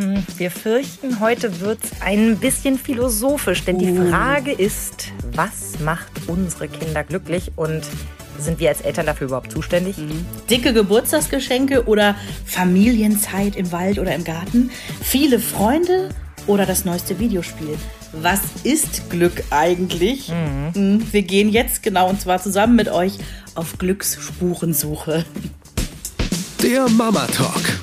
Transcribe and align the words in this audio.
Hm, 0.00 0.24
wir 0.38 0.50
fürchten, 0.50 1.20
heute 1.20 1.60
wird 1.60 1.84
es 1.84 1.90
ein 2.00 2.38
bisschen 2.38 2.78
philosophisch, 2.78 3.64
denn 3.64 3.78
die 3.78 3.94
Frage 3.94 4.50
ist, 4.50 5.08
was 5.34 5.78
macht 5.84 6.10
unsere 6.26 6.68
Kinder 6.68 7.04
glücklich 7.04 7.52
und 7.56 7.82
sind 8.38 8.60
wir 8.60 8.70
als 8.70 8.80
Eltern 8.80 9.04
dafür 9.04 9.26
überhaupt 9.26 9.52
zuständig? 9.52 9.98
Mhm. 9.98 10.24
Dicke 10.48 10.72
Geburtstagsgeschenke 10.72 11.84
oder 11.86 12.14
Familienzeit 12.46 13.56
im 13.56 13.72
Wald 13.72 13.98
oder 13.98 14.14
im 14.14 14.24
Garten? 14.24 14.70
Viele 15.02 15.38
Freunde 15.38 16.08
oder 16.46 16.64
das 16.64 16.86
neueste 16.86 17.18
Videospiel? 17.18 17.76
Was 18.12 18.40
ist 18.64 19.10
Glück 19.10 19.44
eigentlich? 19.50 20.30
Mhm. 20.30 21.06
Wir 21.12 21.22
gehen 21.22 21.50
jetzt 21.50 21.82
genau 21.82 22.08
und 22.08 22.22
zwar 22.22 22.40
zusammen 22.40 22.74
mit 22.74 22.88
euch 22.88 23.18
auf 23.54 23.76
Glücksspurensuche. 23.76 25.26
Der 26.62 26.88
Mama 26.88 27.26
Talk. 27.26 27.79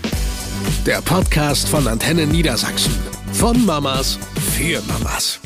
Der 0.87 1.01
Podcast 1.01 1.67
von 1.67 1.85
Antenne 1.85 2.25
Niedersachsen. 2.25 2.93
Von 3.33 3.65
Mamas 3.65 4.17
für 4.55 4.81
Mamas. 4.83 5.41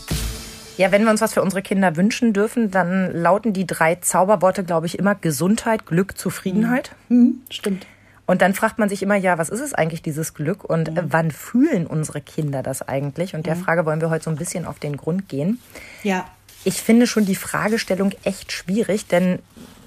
Ja, 0.77 0.91
wenn 0.91 1.04
wir 1.04 1.09
uns 1.09 1.20
was 1.20 1.34
für 1.34 1.41
unsere 1.41 1.63
Kinder 1.63 1.95
wünschen 1.95 2.32
dürfen, 2.32 2.70
dann 2.70 3.12
lauten 3.12 3.52
die 3.52 3.66
drei 3.66 3.96
Zauberworte, 3.96 4.63
glaube 4.63 4.85
ich, 4.85 4.99
immer 4.99 5.16
Gesundheit, 5.16 5.88
Glück, 5.88 6.16
Zufriedenheit. 6.16 6.91
Mhm. 7.09 7.18
Mhm, 7.18 7.41
stimmt. 7.49 7.88
Und 8.27 8.44
dann 8.44 8.54
fragt 8.54 8.77
man 8.77 8.88
sich 8.88 9.02
immer, 9.02 9.16
ja, 9.16 9.40
was 9.40 9.49
ist 9.49 9.62
es 9.62 9.73
eigentlich, 9.73 10.04
dieses 10.04 10.35
Glück? 10.35 10.63
Und 10.63 10.91
mhm. 10.91 11.05
wann 11.09 11.32
fühlen 11.32 11.88
unsere 11.88 12.21
Kinder 12.21 12.62
das 12.62 12.88
eigentlich? 12.88 13.34
Und 13.34 13.48
der 13.48 13.55
mhm. 13.55 13.63
Frage 13.63 13.84
wollen 13.88 13.99
wir 13.99 14.12
heute 14.12 14.26
so 14.26 14.30
ein 14.30 14.38
bisschen 14.38 14.68
auf 14.68 14.77
den 14.77 14.96
Grund 14.96 15.27
gehen. 15.27 15.60
Ja. 16.04 16.27
Ich 16.66 16.84
finde 16.84 17.08
schon 17.08 17.26
die 17.26 17.34
Fragestellung 17.34 18.12
echt 18.23 18.52
schwierig, 18.52 19.08
denn 19.08 19.40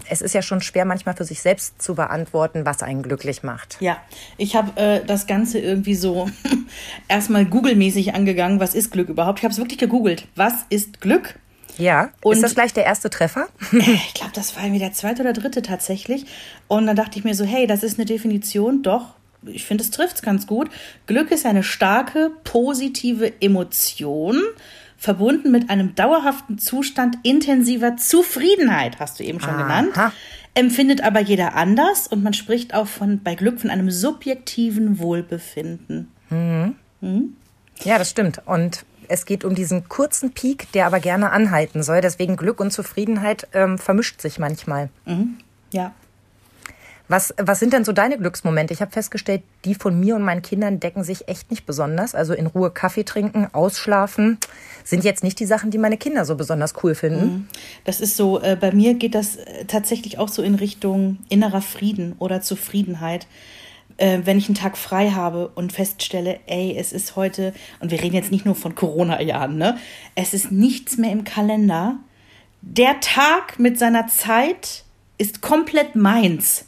es 0.09 0.23
ist 0.23 0.35
ja 0.35 0.43
schon 0.43 0.61
schwer, 0.61 0.85
manchmal 0.85 1.17
für 1.17 1.25
sich 1.25 1.41
selbst 1.41 1.81
zu 1.81 1.95
beantworten, 1.95 2.67
was 2.67 2.83
einen 2.83 3.03
glücklich 3.03 3.43
macht. 3.43 3.77
Ja, 3.81 3.99
ich 4.37 4.57
habe 4.57 4.81
äh, 4.81 5.05
das 5.05 5.27
Ganze 5.27 5.59
irgendwie 5.59 5.95
so 5.95 6.29
erstmal 7.09 7.45
Google-mäßig 7.45 8.15
angegangen. 8.15 8.61
Was 8.61 8.75
ist 8.75 8.91
Glück 8.91 9.09
überhaupt? 9.09 9.41
Ich 9.41 9.45
habe 9.45 9.53
es 9.53 9.59
wirklich 9.59 9.79
gegoogelt. 9.79 10.27
Was 10.37 10.55
ist 10.71 11.01
Glück? 11.01 11.39
Ja, 11.79 12.11
und 12.23 12.35
ist 12.35 12.43
das 12.43 12.55
gleich 12.55 12.73
der 12.73 12.85
erste 12.85 13.11
Treffer? 13.11 13.49
ich 13.73 14.15
glaube, 14.15 14.33
das 14.35 14.57
war 14.57 14.63
irgendwie 14.63 14.81
der 14.81 14.93
zweite 14.93 15.23
oder 15.23 15.33
dritte 15.33 15.63
tatsächlich. 15.63 16.27
Und 16.69 16.87
dann 16.87 16.97
dachte 16.97 17.19
ich 17.19 17.25
mir 17.25 17.35
so, 17.35 17.45
hey, 17.45 17.67
das 17.67 17.83
ist 17.83 17.99
eine 17.99 18.07
Definition, 18.07 18.83
doch, 18.83 19.15
ich 19.47 19.65
finde, 19.65 19.85
es 19.85 19.91
trifft 19.91 20.17
es 20.17 20.23
ganz 20.23 20.47
gut. 20.47 20.71
Glück 21.07 21.31
ist 21.31 21.47
eine 21.47 21.63
starke, 21.63 22.31
positive 22.45 23.41
Emotion, 23.43 24.41
verbunden 25.05 25.51
mit 25.51 25.71
einem 25.71 25.95
dauerhaften 25.95 26.59
Zustand 26.59 27.19
intensiver 27.23 27.97
Zufriedenheit, 27.97 28.99
hast 28.99 29.21
du 29.21 29.25
eben 29.25 29.39
schon 29.39 29.55
Aha. 29.55 29.63
genannt. 29.63 30.13
Empfindet 30.55 31.03
aber 31.03 31.21
jeder 31.21 31.55
anders 31.55 32.07
und 32.09 32.23
man 32.23 32.33
spricht 32.33 32.75
auch 32.75 32.87
von, 32.87 33.23
bei 33.23 33.35
Glück 33.35 33.61
von 33.61 33.71
einem 33.71 33.91
subjektiven 33.91 34.99
Wohlbefinden. 34.99 36.11
Mhm. 36.31 36.77
Mhm. 37.01 37.37
Ja, 37.83 37.99
das 37.99 38.11
stimmt. 38.11 38.41
Und 38.47 38.85
es 39.09 39.27
geht 39.27 39.45
um 39.45 39.55
diesen 39.55 39.89
kurzen 39.89 40.33
Peak, 40.33 40.73
der 40.73 40.87
aber 40.87 41.01
gerne 41.01 41.31
anhalten 41.33 41.83
soll. 41.83 42.01
Deswegen 42.01 42.37
Glück 42.37 42.61
und 42.61 42.73
Zufriedenheit 42.73 43.49
ähm, 43.53 43.79
vermischt 43.79 44.21
sich 44.21 44.39
manchmal. 44.39 44.89
Mhm. 45.05 45.37
Ja. 45.73 45.93
Was, 47.07 47.35
was 47.37 47.61
sind 47.61 47.75
denn 47.75 47.85
so 47.85 47.93
deine 47.93 48.17
Glücksmomente? 48.17 48.73
Ich 48.73 48.81
habe 48.81 48.91
festgestellt, 48.91 49.43
die 49.67 49.75
von 49.75 50.01
mir 50.01 50.17
und 50.17 50.23
meinen 50.23 50.41
Kindern 50.41 50.81
decken 50.81 51.05
sich 51.05 51.29
echt 51.29 51.51
nicht 51.51 51.67
besonders. 51.67 52.15
Also 52.15 52.33
in 52.33 52.47
Ruhe 52.47 52.71
Kaffee 52.71 53.05
trinken, 53.05 53.47
ausschlafen 53.53 54.39
sind 54.85 55.05
jetzt 55.05 55.23
nicht 55.23 55.39
die 55.39 55.45
Sachen, 55.45 55.71
die 55.71 55.79
meine 55.79 55.99
Kinder 55.99 56.25
so 56.25 56.35
besonders 56.35 56.75
cool 56.83 56.95
finden. 56.95 57.27
Mhm. 57.27 57.49
Das 57.85 58.01
ist 58.01 58.17
so, 58.17 58.41
äh, 58.41 58.57
bei 58.59 58.73
mir 58.73 58.95
geht 58.95 59.15
das 59.15 59.37
äh, 59.37 59.67
tatsächlich 59.67 60.19
auch 60.19 60.29
so 60.29 60.43
in 60.43 60.55
Richtung 60.55 61.19
innerer 61.29 61.61
Frieden 61.61 62.15
oder 62.19 62.41
Zufriedenheit. 62.41 63.27
Äh, 63.97 64.21
wenn 64.25 64.39
ich 64.39 64.47
einen 64.47 64.57
Tag 64.57 64.77
frei 64.77 65.11
habe 65.11 65.49
und 65.49 65.73
feststelle, 65.73 66.41
ey, 66.47 66.75
es 66.77 66.93
ist 66.93 67.17
heute, 67.17 67.53
und 67.81 67.91
wir 67.91 68.03
reden 68.03 68.15
jetzt 68.15 68.33
nicht 68.33 68.45
nur 68.45 68.55
von 68.55 68.75
Corona-Jahren, 68.75 69.57
ne? 69.57 69.77
Es 70.15 70.35
ist 70.35 70.51
nichts 70.51 70.97
mehr 70.97 71.13
im 71.13 71.25
Kalender. 71.25 71.97
Der 72.63 72.99
Tag 73.01 73.59
mit 73.59 73.79
seiner 73.79 74.09
Zeit 74.09 74.85
ist 75.17 75.43
komplett 75.43 75.95
meins. 75.97 76.65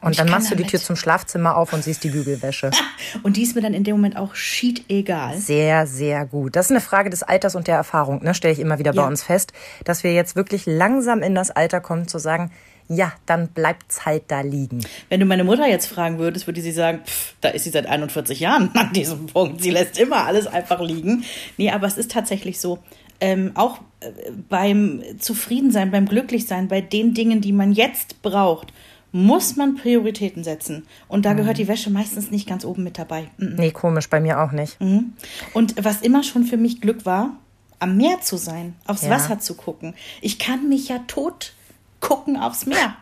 Und, 0.00 0.08
und 0.08 0.18
dann 0.18 0.30
machst 0.30 0.50
du 0.50 0.54
die 0.54 0.64
Tür 0.64 0.78
zum 0.78 0.94
Schlafzimmer 0.94 1.56
auf 1.56 1.72
und 1.72 1.82
siehst 1.82 2.04
die 2.04 2.10
Bügelwäsche. 2.10 2.70
und 3.22 3.36
die 3.36 3.42
ist 3.42 3.56
mir 3.56 3.62
dann 3.62 3.74
in 3.74 3.82
dem 3.82 3.96
Moment 3.96 4.16
auch 4.16 4.34
schied 4.34 4.84
egal. 4.88 5.36
Sehr, 5.38 5.86
sehr 5.86 6.24
gut. 6.26 6.54
Das 6.54 6.66
ist 6.66 6.70
eine 6.70 6.80
Frage 6.80 7.10
des 7.10 7.24
Alters 7.24 7.56
und 7.56 7.66
der 7.66 7.76
Erfahrung, 7.76 8.22
ne? 8.22 8.34
stelle 8.34 8.52
ich 8.52 8.60
immer 8.60 8.78
wieder 8.78 8.94
ja. 8.94 9.02
bei 9.02 9.08
uns 9.08 9.24
fest, 9.24 9.52
dass 9.84 10.04
wir 10.04 10.14
jetzt 10.14 10.36
wirklich 10.36 10.66
langsam 10.66 11.22
in 11.22 11.34
das 11.34 11.50
Alter 11.50 11.80
kommen 11.80 12.06
zu 12.06 12.18
sagen, 12.18 12.52
ja, 12.88 13.12
dann 13.26 13.48
bleibt's 13.48 14.06
halt 14.06 14.24
da 14.28 14.40
liegen. 14.40 14.84
Wenn 15.10 15.20
du 15.20 15.26
meine 15.26 15.44
Mutter 15.44 15.66
jetzt 15.66 15.86
fragen 15.86 16.18
würdest, 16.18 16.46
würde 16.46 16.62
sie 16.62 16.72
sagen, 16.72 17.00
pff, 17.04 17.34
da 17.40 17.50
ist 17.50 17.64
sie 17.64 17.70
seit 17.70 17.86
41 17.86 18.40
Jahren 18.40 18.70
an 18.74 18.92
diesem 18.92 19.26
Punkt. 19.26 19.62
Sie 19.62 19.70
lässt 19.70 19.98
immer 19.98 20.24
alles 20.24 20.46
einfach 20.46 20.80
liegen. 20.80 21.24
Nee, 21.56 21.70
aber 21.70 21.86
es 21.86 21.98
ist 21.98 22.10
tatsächlich 22.10 22.60
so. 22.60 22.78
Ähm, 23.20 23.50
auch 23.54 23.80
äh, 24.00 24.10
beim 24.48 25.02
Zufriedensein, 25.18 25.90
beim 25.90 26.06
Glücklichsein, 26.06 26.68
bei 26.68 26.80
den 26.80 27.14
Dingen, 27.14 27.40
die 27.40 27.52
man 27.52 27.72
jetzt 27.72 28.22
braucht, 28.22 28.72
muss 29.12 29.56
man 29.56 29.76
Prioritäten 29.76 30.44
setzen. 30.44 30.86
Und 31.08 31.24
da 31.24 31.32
mhm. 31.32 31.38
gehört 31.38 31.58
die 31.58 31.68
Wäsche 31.68 31.90
meistens 31.90 32.30
nicht 32.30 32.48
ganz 32.48 32.64
oben 32.64 32.84
mit 32.84 32.98
dabei. 32.98 33.28
Mhm. 33.38 33.54
Nee, 33.56 33.70
komisch, 33.70 34.08
bei 34.10 34.20
mir 34.20 34.40
auch 34.40 34.52
nicht. 34.52 34.80
Mhm. 34.80 35.14
Und 35.54 35.82
was 35.82 36.02
immer 36.02 36.22
schon 36.22 36.44
für 36.44 36.56
mich 36.56 36.80
Glück 36.80 37.06
war, 37.06 37.36
am 37.78 37.96
Meer 37.96 38.20
zu 38.20 38.36
sein, 38.36 38.74
aufs 38.86 39.02
ja. 39.02 39.10
Wasser 39.10 39.38
zu 39.38 39.54
gucken. 39.54 39.94
Ich 40.20 40.38
kann 40.38 40.68
mich 40.68 40.88
ja 40.88 40.98
tot 41.06 41.54
gucken 42.00 42.36
aufs 42.36 42.66
Meer. 42.66 42.96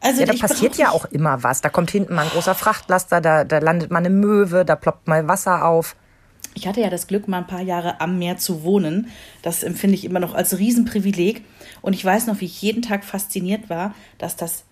Also 0.00 0.20
ja, 0.20 0.26
da 0.26 0.34
passiert 0.34 0.76
ja 0.76 0.90
auch 0.90 1.04
immer 1.06 1.42
was. 1.42 1.60
Da 1.60 1.68
kommt 1.68 1.90
hinten 1.90 2.14
mal 2.14 2.22
ein 2.22 2.30
großer 2.30 2.54
Frachtlaster, 2.54 3.20
da, 3.20 3.44
da 3.44 3.58
landet 3.58 3.90
mal 3.90 4.00
eine 4.00 4.10
Möwe, 4.10 4.64
da 4.64 4.74
ploppt 4.74 5.06
mal 5.06 5.28
Wasser 5.28 5.64
auf. 5.64 5.96
Ich 6.54 6.66
hatte 6.66 6.80
ja 6.80 6.90
das 6.90 7.06
Glück, 7.06 7.28
mal 7.28 7.38
ein 7.38 7.46
paar 7.46 7.62
Jahre 7.62 8.00
am 8.00 8.18
Meer 8.18 8.36
zu 8.36 8.62
wohnen. 8.62 9.08
Das 9.42 9.62
empfinde 9.62 9.94
ich 9.94 10.04
immer 10.04 10.20
noch 10.20 10.34
als 10.34 10.58
Riesenprivileg. 10.58 11.44
Und 11.80 11.94
ich 11.94 12.04
weiß 12.04 12.26
noch, 12.26 12.40
wie 12.40 12.46
ich 12.46 12.60
jeden 12.60 12.82
Tag 12.82 13.04
fasziniert 13.04 13.70
war, 13.70 13.94
dass 14.18 14.36
das 14.36 14.64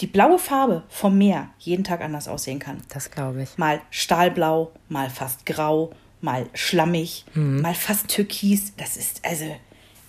die 0.00 0.06
blaue 0.06 0.38
Farbe 0.38 0.82
vom 0.88 1.16
Meer 1.18 1.50
jeden 1.58 1.84
Tag 1.84 2.00
anders 2.00 2.28
aussehen 2.28 2.58
kann. 2.58 2.78
Das 2.88 3.10
glaube 3.10 3.42
ich. 3.42 3.58
Mal 3.58 3.80
stahlblau, 3.90 4.72
mal 4.88 5.10
fast 5.10 5.46
grau, 5.46 5.92
mal 6.20 6.46
schlammig, 6.54 7.24
mhm. 7.34 7.60
mal 7.60 7.74
fast 7.74 8.08
türkis. 8.08 8.74
Das 8.76 8.96
ist, 8.96 9.24
also, 9.24 9.44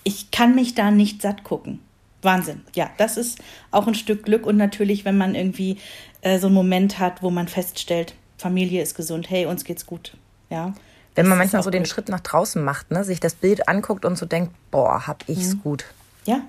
ich 0.04 0.32
kann 0.32 0.56
mich 0.56 0.76
da 0.76 0.92
nicht 0.92 1.22
satt 1.22 1.44
gucken. 1.44 1.80
Wahnsinn. 2.22 2.62
Ja, 2.74 2.90
das 2.98 3.18
ist 3.18 3.40
auch 3.72 3.86
ein 3.86 3.96
Stück 3.96 4.24
Glück 4.24 4.46
und 4.46 4.58
natürlich, 4.58 5.04
wenn 5.06 5.18
man 5.18 5.36
irgendwie 5.36 5.78
äh, 6.22 6.40
so 6.40 6.48
einen 6.48 6.56
Moment 6.56 7.00
hat, 7.00 7.22
wo 7.22 7.30
man 7.30 7.48
feststellt, 7.48 8.16
Familie 8.38 8.82
ist 8.82 8.96
gesund, 8.96 9.30
hey, 9.30 9.46
uns 9.46 9.66
geht's 9.66 9.86
gut. 9.86 10.18
Ja. 10.50 10.74
Wenn 11.16 11.28
man 11.28 11.38
manchmal 11.38 11.62
so 11.62 11.70
den 11.70 11.86
Schritt 11.86 12.10
nach 12.10 12.22
draußen 12.22 12.64
macht, 12.64 12.92
ne, 12.92 13.04
sich 13.04 13.20
das 13.20 13.36
Bild 13.36 13.68
anguckt 13.68 14.04
und 14.04 14.18
so 14.18 14.26
denkt, 14.26 14.54
boah, 14.72 15.06
hab 15.06 15.28
ich's 15.28 15.56
mhm. 15.56 15.62
gut. 15.62 15.86
Ja, 16.26 16.42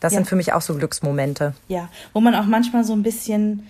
das 0.00 0.12
ja. 0.12 0.18
sind 0.18 0.28
für 0.28 0.36
mich 0.36 0.52
auch 0.52 0.60
so 0.60 0.74
Glücksmomente. 0.74 1.54
Ja, 1.68 1.88
wo 2.12 2.20
man 2.20 2.34
auch 2.34 2.46
manchmal 2.46 2.84
so 2.84 2.92
ein 2.92 3.02
bisschen 3.02 3.66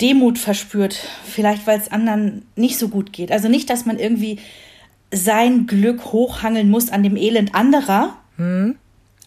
Demut 0.00 0.38
verspürt, 0.38 0.94
vielleicht 1.24 1.66
weil 1.66 1.78
es 1.78 1.90
anderen 1.90 2.46
nicht 2.56 2.78
so 2.78 2.88
gut 2.88 3.12
geht. 3.12 3.32
Also 3.32 3.48
nicht, 3.48 3.68
dass 3.70 3.86
man 3.86 3.98
irgendwie 3.98 4.38
sein 5.12 5.66
Glück 5.66 6.12
hochhangeln 6.12 6.70
muss 6.70 6.90
an 6.90 7.02
dem 7.02 7.16
Elend 7.16 7.54
anderer. 7.54 8.16
Hm. 8.36 8.76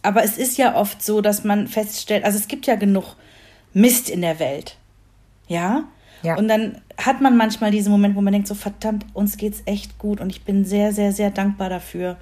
Aber 0.01 0.23
es 0.23 0.37
ist 0.37 0.57
ja 0.57 0.75
oft 0.75 1.01
so, 1.01 1.21
dass 1.21 1.43
man 1.43 1.67
feststellt, 1.67 2.25
also 2.25 2.37
es 2.37 2.47
gibt 2.47 2.65
ja 2.65 2.75
genug 2.75 3.15
Mist 3.73 4.09
in 4.09 4.21
der 4.21 4.39
Welt. 4.39 4.77
Ja? 5.47 5.85
ja. 6.23 6.37
Und 6.37 6.47
dann 6.47 6.81
hat 6.97 7.21
man 7.21 7.37
manchmal 7.37 7.71
diesen 7.71 7.91
Moment, 7.91 8.15
wo 8.15 8.21
man 8.21 8.33
denkt, 8.33 8.47
so 8.47 8.55
verdammt, 8.55 9.05
uns 9.13 9.37
geht's 9.37 9.63
echt 9.65 9.97
gut 9.97 10.19
und 10.19 10.29
ich 10.29 10.43
bin 10.43 10.65
sehr, 10.65 10.91
sehr, 10.91 11.11
sehr 11.11 11.31
dankbar 11.31 11.69
dafür. 11.69 12.17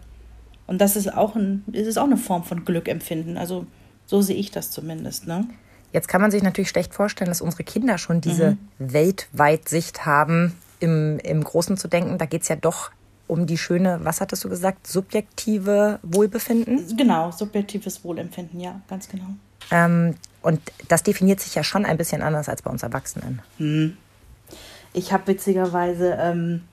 Und 0.68 0.80
das 0.80 0.96
ist 0.96 1.14
auch, 1.14 1.36
ein, 1.36 1.64
ist 1.72 1.98
auch 1.98 2.06
eine 2.06 2.18
Form 2.18 2.44
von 2.44 2.66
Glück 2.66 2.88
empfinden. 2.88 3.38
Also 3.38 3.66
so 4.12 4.22
sehe 4.22 4.36
ich 4.36 4.52
das 4.52 4.72
zumindest. 4.72 5.26
Ne? 5.26 5.48
Jetzt 5.94 6.10
kann 6.10 6.20
man 6.20 6.32
sich 6.32 6.44
natürlich 6.44 6.68
schlecht 6.68 6.94
vorstellen, 6.94 7.30
dass 7.30 7.40
unsere 7.40 7.64
Kinder 7.64 7.98
schon 7.98 8.20
diese 8.20 8.52
mhm. 8.52 8.58
Weltweitsicht 8.94 10.06
haben, 10.06 10.58
im, 10.82 11.18
im 11.20 11.42
Großen 11.42 11.78
zu 11.78 11.88
denken. 11.88 12.18
Da 12.18 12.26
geht 12.26 12.42
es 12.42 12.50
ja 12.50 12.58
doch 12.58 12.92
um 13.28 13.46
die 13.46 13.58
schöne, 13.58 14.02
was 14.04 14.20
hattest 14.20 14.44
du 14.44 14.50
gesagt, 14.50 14.86
subjektive 14.86 16.00
Wohlbefinden? 16.04 16.98
Genau, 16.98 17.32
subjektives 17.32 18.04
Wohlempfinden, 18.04 18.60
ja, 18.60 18.82
ganz 18.90 19.08
genau. 19.08 19.28
Ähm, 19.72 20.16
und 20.42 20.60
das 20.90 21.04
definiert 21.04 21.40
sich 21.40 21.56
ja 21.56 21.64
schon 21.64 21.86
ein 21.86 21.96
bisschen 21.96 22.22
anders 22.22 22.50
als 22.50 22.62
bei 22.64 22.70
uns 22.70 22.84
Erwachsenen. 22.84 23.42
Hm. 23.60 23.96
Ich 24.92 25.14
habe 25.14 25.28
witzigerweise 25.28 26.18
ähm, 26.20 26.64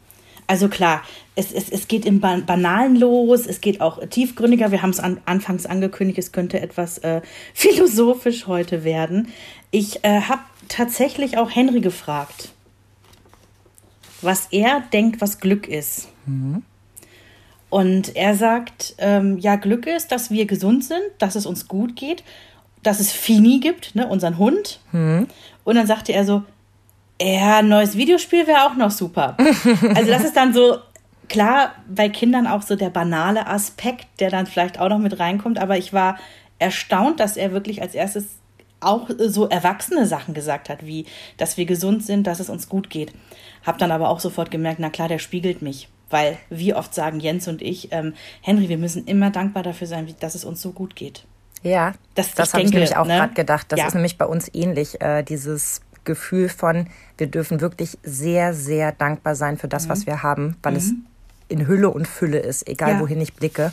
also 0.48 0.68
klar, 0.68 1.02
es, 1.36 1.52
es, 1.52 1.68
es 1.68 1.86
geht 1.88 2.06
im 2.06 2.20
Banalen 2.20 2.96
los, 2.96 3.46
es 3.46 3.60
geht 3.60 3.80
auch 3.82 4.04
tiefgründiger. 4.08 4.72
Wir 4.72 4.82
haben 4.82 4.90
es 4.90 4.98
an, 4.98 5.20
anfangs 5.26 5.66
angekündigt, 5.66 6.18
es 6.18 6.32
könnte 6.32 6.60
etwas 6.60 6.98
äh, 6.98 7.20
philosophisch 7.54 8.46
heute 8.46 8.82
werden. 8.82 9.28
Ich 9.70 10.04
äh, 10.04 10.22
habe 10.22 10.40
tatsächlich 10.68 11.36
auch 11.36 11.54
Henry 11.54 11.80
gefragt, 11.80 12.50
was 14.22 14.48
er 14.50 14.82
denkt, 14.92 15.20
was 15.20 15.38
Glück 15.38 15.68
ist. 15.68 16.08
Mhm. 16.26 16.62
Und 17.70 18.16
er 18.16 18.34
sagt, 18.34 18.94
ähm, 18.96 19.36
ja, 19.38 19.56
Glück 19.56 19.86
ist, 19.86 20.10
dass 20.10 20.30
wir 20.30 20.46
gesund 20.46 20.82
sind, 20.82 21.02
dass 21.18 21.34
es 21.34 21.44
uns 21.44 21.68
gut 21.68 21.94
geht, 21.94 22.24
dass 22.82 23.00
es 23.00 23.12
Fini 23.12 23.60
gibt, 23.60 23.94
ne, 23.94 24.06
unseren 24.06 24.38
Hund. 24.38 24.80
Mhm. 24.92 25.26
Und 25.64 25.74
dann 25.74 25.86
sagte 25.86 26.14
er 26.14 26.24
so, 26.24 26.44
Ja, 27.20 27.58
ein 27.58 27.68
neues 27.68 27.96
Videospiel 27.96 28.46
wäre 28.46 28.64
auch 28.66 28.74
noch 28.76 28.90
super. 28.90 29.36
Also 29.94 30.10
das 30.10 30.24
ist 30.24 30.36
dann 30.36 30.52
so, 30.54 30.78
klar, 31.28 31.72
bei 31.88 32.08
Kindern 32.08 32.46
auch 32.46 32.62
so 32.62 32.76
der 32.76 32.90
banale 32.90 33.46
Aspekt, 33.46 34.06
der 34.20 34.30
dann 34.30 34.46
vielleicht 34.46 34.78
auch 34.78 34.88
noch 34.88 34.98
mit 34.98 35.18
reinkommt, 35.18 35.58
aber 35.58 35.76
ich 35.78 35.92
war 35.92 36.18
erstaunt, 36.58 37.20
dass 37.20 37.36
er 37.36 37.52
wirklich 37.52 37.82
als 37.82 37.94
erstes 37.94 38.26
auch 38.80 39.08
so 39.18 39.48
erwachsene 39.48 40.06
Sachen 40.06 40.34
gesagt 40.34 40.68
hat, 40.68 40.86
wie, 40.86 41.06
dass 41.36 41.56
wir 41.56 41.66
gesund 41.66 42.04
sind, 42.04 42.26
dass 42.28 42.38
es 42.38 42.48
uns 42.48 42.68
gut 42.68 42.90
geht. 42.90 43.12
Hab 43.66 43.78
dann 43.78 43.90
aber 43.90 44.08
auch 44.08 44.20
sofort 44.20 44.52
gemerkt, 44.52 44.78
na 44.78 44.88
klar, 44.88 45.08
der 45.08 45.18
spiegelt 45.18 45.62
mich. 45.62 45.88
Weil 46.10 46.38
wie 46.48 46.72
oft 46.74 46.94
sagen 46.94 47.18
Jens 47.20 47.48
und 47.48 47.60
ich, 47.60 47.92
ähm, 47.92 48.14
Henry, 48.40 48.68
wir 48.68 48.78
müssen 48.78 49.04
immer 49.06 49.30
dankbar 49.30 49.64
dafür 49.64 49.86
sein, 49.88 50.14
dass 50.20 50.34
es 50.36 50.44
uns 50.44 50.62
so 50.62 50.70
gut 50.70 50.94
geht. 50.94 51.24
Ja, 51.64 51.92
Das- 52.14 52.34
das 52.34 52.54
habe 52.54 52.62
ich 52.62 52.70
nämlich 52.70 52.96
auch 52.96 53.04
ne? 53.06 53.16
gerade 53.16 53.34
gedacht. 53.34 53.66
Das 53.70 53.80
Ja. 53.80 53.88
ist 53.88 53.94
nämlich 53.94 54.16
bei 54.16 54.24
uns 54.26 54.48
ähnlich, 54.54 55.00
äh, 55.00 55.24
dieses 55.24 55.80
Gefühl 56.08 56.48
von, 56.48 56.88
wir 57.18 57.28
dürfen 57.28 57.60
wirklich 57.60 57.98
sehr, 58.02 58.52
sehr 58.54 58.90
dankbar 58.92 59.34
sein 59.36 59.58
für 59.58 59.68
das, 59.68 59.84
Mhm. 59.86 59.90
was 59.90 60.06
wir 60.06 60.22
haben, 60.24 60.56
weil 60.64 60.74
es 60.76 60.92
in 61.48 61.66
Hülle 61.68 61.90
und 61.90 62.08
Fülle 62.08 62.38
ist, 62.40 62.66
egal 62.66 62.92
Ja. 62.94 63.00
wohin 63.00 63.20
ich 63.20 63.34
blicke. 63.34 63.70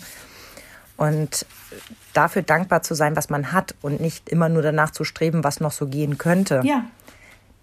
Und 0.98 1.46
dafür 2.14 2.42
dankbar 2.44 2.82
zu 2.84 2.94
sein, 2.94 3.16
was 3.16 3.30
man 3.30 3.52
hat 3.52 3.76
und 3.82 4.00
nicht 4.00 4.30
immer 4.30 4.48
nur 4.50 4.62
danach 4.62 4.92
zu 4.92 5.04
streben, 5.04 5.44
was 5.44 5.60
noch 5.60 5.72
so 5.72 5.88
gehen 5.88 6.18
könnte, 6.18 6.62
Ja, 6.64 6.86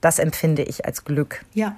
das 0.00 0.18
empfinde 0.18 0.62
ich 0.62 0.84
als 0.84 1.04
Glück. 1.04 1.44
ja. 1.54 1.76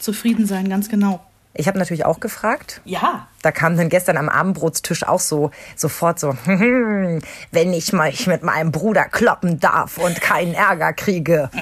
Zufrieden 0.00 0.44
sein, 0.46 0.68
ganz 0.68 0.88
genau. 0.90 1.24
Ich 1.56 1.68
habe 1.68 1.78
natürlich 1.78 2.04
auch 2.04 2.20
gefragt, 2.20 2.80
Ja. 2.84 3.28
Da 3.42 3.52
kam 3.52 3.76
dann 3.76 3.88
gestern 3.90 4.16
am 4.16 4.28
Abendbrotstisch 4.28 5.06
auch 5.06 5.20
so 5.20 5.50
sofort 5.76 6.18
so, 6.18 6.36
wenn 6.46 7.72
ich 7.72 7.92
mal 7.92 8.08
ich 8.08 8.26
mit 8.26 8.42
meinem 8.42 8.72
Bruder 8.72 9.04
kloppen 9.04 9.60
darf 9.60 9.98
und 9.98 10.20
keinen 10.20 10.54
Ärger 10.54 10.92
kriege. 10.92 11.50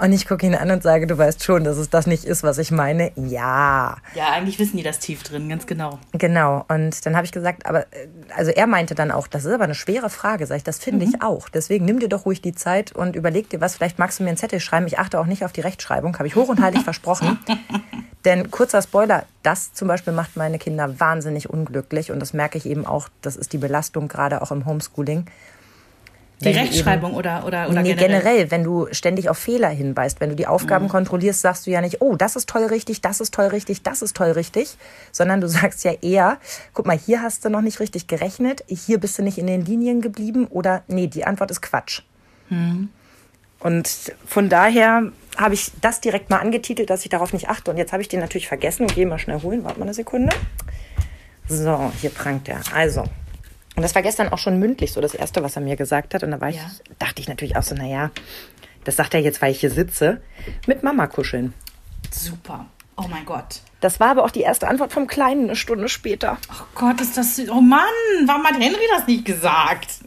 Und 0.00 0.12
ich 0.12 0.28
gucke 0.28 0.46
ihn 0.46 0.54
an 0.54 0.70
und 0.70 0.80
sage, 0.80 1.08
du 1.08 1.18
weißt 1.18 1.42
schon, 1.42 1.64
dass 1.64 1.76
es 1.76 1.90
das 1.90 2.06
nicht 2.06 2.24
ist, 2.24 2.44
was 2.44 2.58
ich 2.58 2.70
meine. 2.70 3.10
Ja, 3.16 3.96
Ja, 4.14 4.30
eigentlich 4.30 4.60
wissen 4.60 4.76
die 4.76 4.84
das 4.84 5.00
tief 5.00 5.24
drin, 5.24 5.48
ganz 5.48 5.66
genau. 5.66 5.98
genau. 6.12 6.64
Und 6.68 7.04
dann 7.04 7.16
habe 7.16 7.24
ich 7.24 7.32
gesagt, 7.32 7.66
aber 7.66 7.80
äh, 7.92 8.06
also 8.36 8.52
er 8.52 8.68
meinte 8.68 8.94
dann 8.94 9.10
auch, 9.10 9.26
das 9.26 9.44
ist 9.44 9.52
aber 9.52 9.64
eine 9.64 9.74
schwere 9.74 10.08
Frage. 10.08 10.46
Sag 10.46 10.58
ich, 10.58 10.62
das 10.62 10.78
finde 10.78 11.04
ich 11.04 11.20
auch. 11.20 11.48
Deswegen 11.48 11.84
nimm 11.84 11.98
dir 11.98 12.08
doch 12.08 12.26
ruhig 12.26 12.40
die 12.40 12.54
Zeit 12.54 12.92
und 12.92 13.16
überleg 13.16 13.50
dir 13.50 13.60
was. 13.60 13.74
Vielleicht 13.74 13.98
magst 13.98 14.20
du 14.20 14.22
mir 14.22 14.28
einen 14.28 14.36
Zettel 14.38 14.60
schreiben. 14.60 14.86
Ich 14.86 15.00
achte 15.00 15.18
auch 15.18 15.26
nicht 15.26 15.44
auf 15.44 15.50
die 15.52 15.62
Rechtschreibung, 15.62 16.16
habe 16.16 16.28
ich 16.28 16.36
hoch 16.36 16.48
und 16.48 16.60
heilig 16.62 16.82
versprochen. 16.84 17.36
Denn 18.24 18.50
kurzer 18.50 18.82
Spoiler, 18.82 19.24
das 19.42 19.72
zum 19.74 19.88
Beispiel 19.88 20.12
macht 20.12 20.36
meine 20.36 20.58
Kinder 20.58 20.98
wahnsinnig 21.00 21.48
unglücklich 21.48 22.10
und 22.10 22.20
das 22.20 22.32
merke 22.32 22.58
ich 22.58 22.66
eben 22.66 22.84
auch, 22.84 23.08
das 23.22 23.36
ist 23.36 23.52
die 23.52 23.58
Belastung 23.58 24.08
gerade 24.08 24.42
auch 24.42 24.50
im 24.50 24.66
Homeschooling. 24.66 25.26
Die 26.40 26.50
Rechtschreibung 26.50 27.14
oder, 27.14 27.44
oder, 27.46 27.68
oder 27.68 27.82
nee, 27.82 27.94
generell? 27.94 28.20
generell, 28.22 28.50
wenn 28.52 28.62
du 28.62 28.86
ständig 28.92 29.28
auf 29.28 29.38
Fehler 29.38 29.70
hinweist, 29.70 30.20
wenn 30.20 30.30
du 30.30 30.36
die 30.36 30.46
Aufgaben 30.46 30.84
Mhm. 30.84 30.90
kontrollierst, 30.90 31.40
sagst 31.40 31.66
du 31.66 31.72
ja 31.72 31.80
nicht, 31.80 32.00
oh, 32.00 32.14
das 32.14 32.36
ist 32.36 32.48
toll 32.48 32.64
richtig, 32.66 33.00
das 33.00 33.20
ist 33.20 33.34
toll 33.34 33.46
richtig, 33.46 33.82
das 33.82 34.02
ist 34.02 34.16
toll 34.16 34.30
richtig, 34.30 34.76
sondern 35.10 35.40
du 35.40 35.48
sagst 35.48 35.82
ja 35.82 35.92
eher, 36.00 36.38
guck 36.74 36.86
mal, 36.86 36.96
hier 36.96 37.22
hast 37.22 37.44
du 37.44 37.50
noch 37.50 37.60
nicht 37.60 37.80
richtig 37.80 38.06
gerechnet, 38.06 38.62
hier 38.68 38.98
bist 39.00 39.18
du 39.18 39.22
nicht 39.22 39.38
in 39.38 39.48
den 39.48 39.64
Linien 39.64 40.00
geblieben 40.00 40.46
oder 40.46 40.82
nee, 40.86 41.08
die 41.08 41.24
Antwort 41.24 41.50
ist 41.50 41.60
Quatsch. 41.60 42.02
Mhm. 42.50 42.90
Und 43.60 44.12
von 44.26 44.48
daher 44.48 45.10
habe 45.36 45.54
ich 45.54 45.72
das 45.80 46.00
direkt 46.00 46.30
mal 46.30 46.38
angetitelt, 46.38 46.90
dass 46.90 47.02
ich 47.04 47.08
darauf 47.10 47.32
nicht 47.32 47.48
achte. 47.48 47.70
Und 47.70 47.76
jetzt 47.76 47.92
habe 47.92 48.02
ich 48.02 48.08
den 48.08 48.20
natürlich 48.20 48.48
vergessen 48.48 48.82
und 48.82 48.94
gehe 48.94 49.06
mal 49.06 49.18
schnell 49.18 49.42
holen. 49.42 49.64
Warte 49.64 49.78
mal 49.78 49.84
eine 49.86 49.94
Sekunde. 49.94 50.34
So, 51.48 51.92
hier 52.00 52.10
prangt 52.10 52.48
er. 52.48 52.60
Also. 52.74 53.02
Und 53.76 53.82
das 53.82 53.94
war 53.94 54.02
gestern 54.02 54.28
auch 54.30 54.38
schon 54.38 54.58
mündlich 54.58 54.92
so 54.92 55.00
das 55.00 55.14
Erste, 55.14 55.42
was 55.42 55.56
er 55.56 55.62
mir 55.62 55.76
gesagt 55.76 56.14
hat. 56.14 56.22
Und 56.22 56.30
da 56.32 56.40
war 56.40 56.50
ich, 56.50 56.56
Ja. 56.56 56.70
dachte 56.98 57.20
ich 57.20 57.28
natürlich 57.28 57.56
auch 57.56 57.62
so, 57.62 57.74
naja, 57.74 58.10
das 58.84 58.96
sagt 58.96 59.14
er 59.14 59.20
jetzt, 59.20 59.40
weil 59.42 59.52
ich 59.52 59.60
hier 59.60 59.70
sitze, 59.70 60.20
mit 60.66 60.82
Mama 60.82 61.06
kuscheln. 61.06 61.54
Super. 62.12 62.66
Oh 62.96 63.06
mein 63.08 63.24
Gott. 63.24 63.60
Das 63.80 64.00
war 64.00 64.08
aber 64.10 64.24
auch 64.24 64.30
die 64.30 64.40
erste 64.40 64.66
Antwort 64.66 64.92
vom 64.92 65.06
Kleinen 65.06 65.44
eine 65.44 65.56
Stunde 65.56 65.88
später. 65.88 66.36
Oh 66.50 66.64
Gott, 66.74 67.00
ist 67.00 67.16
das. 67.16 67.40
Oh 67.48 67.60
Mann, 67.60 67.82
warum 68.26 68.44
hat 68.44 68.54
Henry 68.54 68.82
das 68.96 69.06
nicht 69.06 69.24
gesagt? 69.24 70.00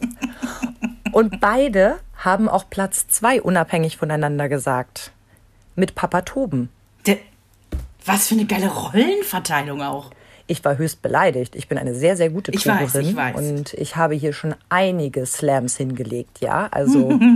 Und 1.12 1.40
beide 1.40 2.00
haben 2.24 2.48
auch 2.48 2.70
Platz 2.70 3.08
zwei 3.08 3.42
unabhängig 3.42 3.96
voneinander 3.96 4.48
gesagt. 4.48 5.12
Mit 5.74 5.94
Papa 5.94 6.22
Toben. 6.22 6.68
Der, 7.06 7.18
was 8.04 8.28
für 8.28 8.34
eine 8.34 8.46
geile 8.46 8.68
Rollenverteilung 8.68 9.82
auch. 9.82 10.10
Ich 10.46 10.64
war 10.64 10.78
höchst 10.78 11.02
beleidigt. 11.02 11.56
Ich 11.56 11.68
bin 11.68 11.78
eine 11.78 11.94
sehr, 11.94 12.16
sehr 12.16 12.30
gute 12.30 12.52
Ich 12.52 12.66
weiß, 12.66 12.92
Toberin. 12.92 13.10
ich 13.10 13.16
weiß. 13.16 13.36
Und 13.36 13.74
ich 13.74 13.96
habe 13.96 14.14
hier 14.14 14.32
schon 14.32 14.54
einige 14.68 15.26
Slams 15.26 15.76
hingelegt, 15.76 16.40
ja. 16.40 16.68
Also. 16.70 17.18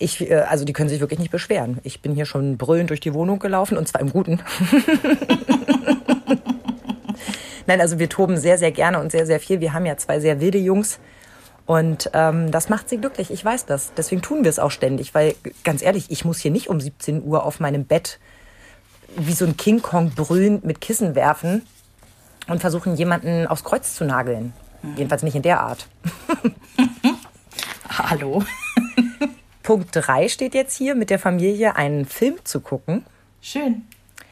Ich, 0.00 0.28
äh, 0.28 0.34
also 0.34 0.64
die 0.64 0.72
können 0.72 0.88
sich 0.88 0.98
wirklich 0.98 1.20
nicht 1.20 1.30
beschweren. 1.30 1.78
Ich 1.84 2.02
bin 2.02 2.16
hier 2.16 2.26
schon 2.26 2.58
brüllend 2.58 2.90
durch 2.90 2.98
die 2.98 3.14
Wohnung 3.14 3.38
gelaufen 3.38 3.78
und 3.78 3.86
zwar 3.86 4.00
im 4.00 4.10
Guten. 4.10 4.40
Nein, 7.68 7.80
also 7.80 8.00
wir 8.00 8.08
toben 8.08 8.36
sehr, 8.36 8.58
sehr 8.58 8.72
gerne 8.72 9.00
und 9.00 9.12
sehr, 9.12 9.24
sehr 9.24 9.38
viel. 9.38 9.60
Wir 9.60 9.72
haben 9.72 9.86
ja 9.86 9.96
zwei 9.96 10.18
sehr 10.18 10.40
wilde 10.40 10.58
Jungs 10.58 10.98
und 11.66 12.10
ähm, 12.12 12.50
das 12.50 12.68
macht 12.68 12.88
sie 12.88 12.98
glücklich. 12.98 13.30
Ich 13.30 13.44
weiß 13.44 13.66
das. 13.66 13.92
Deswegen 13.96 14.22
tun 14.22 14.44
wir 14.44 14.50
es 14.50 14.58
auch 14.58 14.70
ständig, 14.70 15.14
weil 15.14 15.34
ganz 15.62 15.82
ehrlich, 15.82 16.10
ich 16.10 16.24
muss 16.24 16.38
hier 16.38 16.50
nicht 16.50 16.68
um 16.68 16.80
17 16.80 17.24
Uhr 17.24 17.44
auf 17.44 17.60
meinem 17.60 17.84
Bett 17.84 18.18
wie 19.16 19.32
so 19.32 19.46
ein 19.46 19.56
King 19.56 19.80
Kong 19.80 20.10
brüllend 20.10 20.64
mit 20.64 20.80
Kissen 20.80 21.14
werfen 21.14 21.62
und 22.48 22.60
versuchen, 22.60 22.96
jemanden 22.96 23.46
aufs 23.46 23.64
Kreuz 23.64 23.94
zu 23.94 24.04
nageln. 24.04 24.52
Jedenfalls 24.96 25.22
nicht 25.22 25.36
in 25.36 25.42
der 25.42 25.60
Art. 25.60 25.86
Hallo. 27.88 28.44
Punkt 29.62 29.88
3 29.92 30.28
steht 30.28 30.54
jetzt 30.54 30.76
hier, 30.76 30.94
mit 30.94 31.08
der 31.08 31.18
Familie 31.18 31.76
einen 31.76 32.04
Film 32.04 32.36
zu 32.44 32.60
gucken. 32.60 33.06
Schön. 33.40 33.82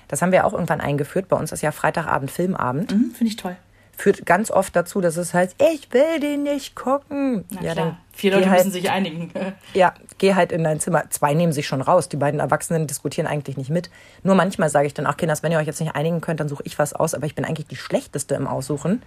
Das 0.09 0.21
haben 0.21 0.33
wir 0.33 0.45
auch 0.45 0.53
irgendwann 0.53 0.83
eingeführt. 0.83 1.29
Bei 1.29 1.37
uns 1.37 1.53
ist 1.53 1.63
ja 1.63 1.73
Freitagabend 1.73 2.31
Filmabend. 2.31 2.93
Mhm, 2.93 3.13
Finde 3.15 3.31
ich 3.31 3.37
toll. 3.37 3.57
Führt 3.97 4.25
ganz 4.27 4.51
oft 4.51 4.75
dazu, 4.75 5.01
dass 5.01 5.17
es 5.17 5.35
heißt, 5.35 5.57
ich 5.73 5.93
will 5.93 6.19
den 6.19 6.43
nicht 6.43 6.75
gucken. 6.75 7.45
Na 7.51 7.63
ja, 7.63 7.73
klar. 7.73 7.99
Vier 8.13 8.31
geh 8.31 8.37
Leute 8.39 8.51
halt, 8.51 8.61
müssen 8.61 8.73
sich 8.73 8.91
einigen. 8.91 9.31
Ja, 9.75 9.95
geh 10.19 10.35
halt 10.35 10.53
in 10.53 10.65
dein 10.65 10.81
Zimmer. 10.81 11.05
Zwei 11.11 11.35
nehmen 11.35 11.53
sich 11.53 11.67
schon 11.67 11.81
raus. 11.81 12.09
Die 12.09 12.17
beiden 12.17 12.41
Erwachsenen 12.41 12.87
diskutieren 12.87 13.27
eigentlich 13.27 13.57
nicht 13.57 13.71
mit. 13.71 13.91
Nur 14.23 14.35
manchmal 14.35 14.71
sage 14.71 14.87
ich 14.87 14.95
dann, 14.95 15.07
ach 15.07 15.17
Kinders, 15.17 15.43
wenn 15.43 15.53
ihr 15.53 15.59
euch 15.59 15.67
jetzt 15.67 15.81
nicht 15.81 15.95
einigen 15.95 16.21
könnt, 16.21 16.41
dann 16.41 16.49
suche 16.49 16.63
ich 16.65 16.79
was 16.79 16.93
aus. 16.95 17.15
Aber 17.15 17.27
ich 17.27 17.35
bin 17.35 17.45
eigentlich 17.45 17.69
die 17.69 17.77
Schlechteste 17.77 18.35
im 18.35 18.47
Aussuchen. 18.47 19.03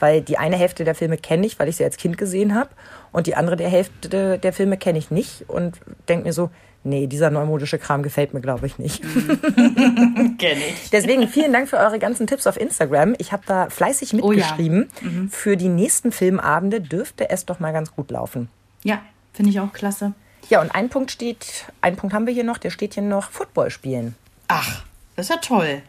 Weil 0.00 0.20
die 0.20 0.38
eine 0.38 0.56
Hälfte 0.56 0.84
der 0.84 0.94
Filme 0.94 1.16
kenne 1.16 1.46
ich, 1.46 1.58
weil 1.58 1.68
ich 1.68 1.76
sie 1.76 1.84
als 1.84 1.96
Kind 1.96 2.18
gesehen 2.18 2.54
habe. 2.54 2.70
Und 3.10 3.26
die 3.26 3.34
andere 3.34 3.56
der 3.56 3.68
Hälfte 3.68 4.38
der 4.38 4.52
Filme 4.52 4.76
kenne 4.76 4.98
ich 4.98 5.10
nicht. 5.10 5.48
Und 5.48 5.80
denke 6.08 6.26
mir 6.26 6.32
so, 6.32 6.50
nee, 6.88 7.06
dieser 7.06 7.30
neumodische 7.30 7.78
Kram 7.78 8.02
gefällt 8.02 8.34
mir, 8.34 8.40
glaube 8.40 8.66
ich, 8.66 8.78
nicht. 8.78 9.02
Kenn 10.38 10.58
ich. 10.58 10.90
Deswegen 10.90 11.28
vielen 11.28 11.52
Dank 11.52 11.68
für 11.68 11.76
eure 11.78 11.98
ganzen 11.98 12.26
Tipps 12.26 12.46
auf 12.46 12.58
Instagram. 12.58 13.14
Ich 13.18 13.32
habe 13.32 13.42
da 13.46 13.68
fleißig 13.70 14.14
Oh 14.22 14.32
ja. 14.32 14.38
mitgeschrieben. 14.46 14.90
Für 15.30 15.56
die 15.56 15.68
nächsten 15.68 16.12
Filmabende 16.12 16.80
dürfte 16.80 17.30
es 17.30 17.44
doch 17.46 17.60
mal 17.60 17.72
ganz 17.72 17.94
gut 17.94 18.10
laufen. 18.10 18.48
Ja, 18.82 19.00
finde 19.32 19.50
ich 19.50 19.60
auch 19.60 19.72
klasse. 19.72 20.12
Ja, 20.48 20.60
und 20.60 20.74
ein 20.74 20.88
Punkt 20.88 21.10
steht, 21.10 21.66
ein 21.82 21.96
Punkt 21.96 22.14
haben 22.14 22.26
wir 22.26 22.32
hier 22.32 22.44
noch, 22.44 22.58
der 22.58 22.70
steht 22.70 22.94
hier 22.94 23.02
noch, 23.02 23.30
Football 23.30 23.70
spielen. 23.70 24.14
Ach, 24.48 24.82
das 25.16 25.26
ist 25.26 25.30
ja 25.30 25.40
toll. 25.42 25.82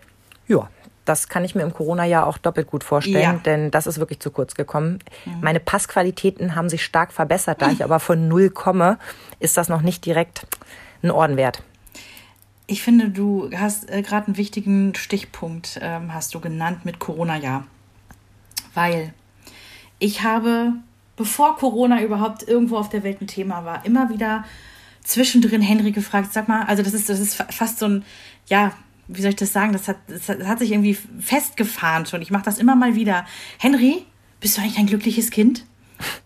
Ja, 0.47 0.69
das 1.05 1.29
kann 1.29 1.45
ich 1.45 1.55
mir 1.55 1.61
im 1.63 1.73
Corona-Jahr 1.73 2.27
auch 2.27 2.37
doppelt 2.37 2.67
gut 2.67 2.83
vorstellen, 2.83 3.21
Ja. 3.21 3.33
denn 3.45 3.71
das 3.71 3.87
ist 3.87 3.99
wirklich 3.99 4.19
zu 4.19 4.31
kurz 4.31 4.55
gekommen. 4.55 4.99
Meine 5.41 5.59
Passqualitäten 5.59 6.55
haben 6.55 6.67
sich 6.69 6.83
stark 6.83 7.13
verbessert, 7.13 7.61
da 7.61 7.71
ich 7.71 7.83
aber 7.85 7.99
von 7.99 8.27
null 8.27 8.49
komme, 8.49 8.97
ist 9.39 9.55
das 9.55 9.69
noch 9.69 9.81
nicht 9.81 10.05
direkt 10.05 10.45
ein 11.01 11.11
Orden 11.11 11.37
wert. 11.37 11.63
Ich 12.67 12.81
finde, 12.83 13.09
du 13.09 13.49
hast 13.55 13.89
äh, 13.89 14.01
gerade 14.01 14.27
einen 14.27 14.37
wichtigen 14.37 14.93
Stichpunkt, 14.95 15.79
ähm, 15.81 16.13
hast 16.13 16.35
du 16.35 16.39
genannt 16.39 16.85
mit 16.85 16.99
Corona-Jahr. 16.99 17.65
Weil 18.73 19.13
ich 19.97 20.23
habe, 20.23 20.73
bevor 21.15 21.57
Corona 21.57 22.01
überhaupt 22.01 22.43
irgendwo 22.47 22.77
auf 22.77 22.89
der 22.89 23.03
Welt 23.03 23.21
ein 23.21 23.27
Thema 23.27 23.65
war, 23.65 23.85
immer 23.85 24.09
wieder 24.09 24.45
zwischendrin 25.03 25.61
Henry 25.61 25.91
gefragt, 25.91 26.31
sag 26.31 26.47
mal, 26.47 26.63
also 26.63 26.83
das 26.83 26.93
ist, 26.93 27.09
das 27.09 27.19
ist 27.19 27.35
fa- 27.35 27.47
fast 27.49 27.79
so 27.79 27.87
ein, 27.87 28.05
ja, 28.47 28.73
wie 29.07 29.21
soll 29.21 29.31
ich 29.31 29.35
das 29.37 29.51
sagen, 29.51 29.73
das 29.73 29.87
hat, 29.87 29.97
das 30.07 30.29
hat- 30.29 30.39
das 30.39 30.47
hat 30.47 30.59
sich 30.59 30.71
irgendwie 30.71 30.95
festgefahren 31.19 32.05
schon. 32.05 32.21
Ich 32.21 32.29
mache 32.29 32.43
das 32.45 32.59
immer 32.59 32.75
mal 32.75 32.93
wieder. 32.93 33.25
Henry, 33.57 34.05
bist 34.39 34.55
du 34.57 34.61
eigentlich 34.61 34.77
ein 34.77 34.85
glückliches 34.85 35.31
Kind? 35.31 35.65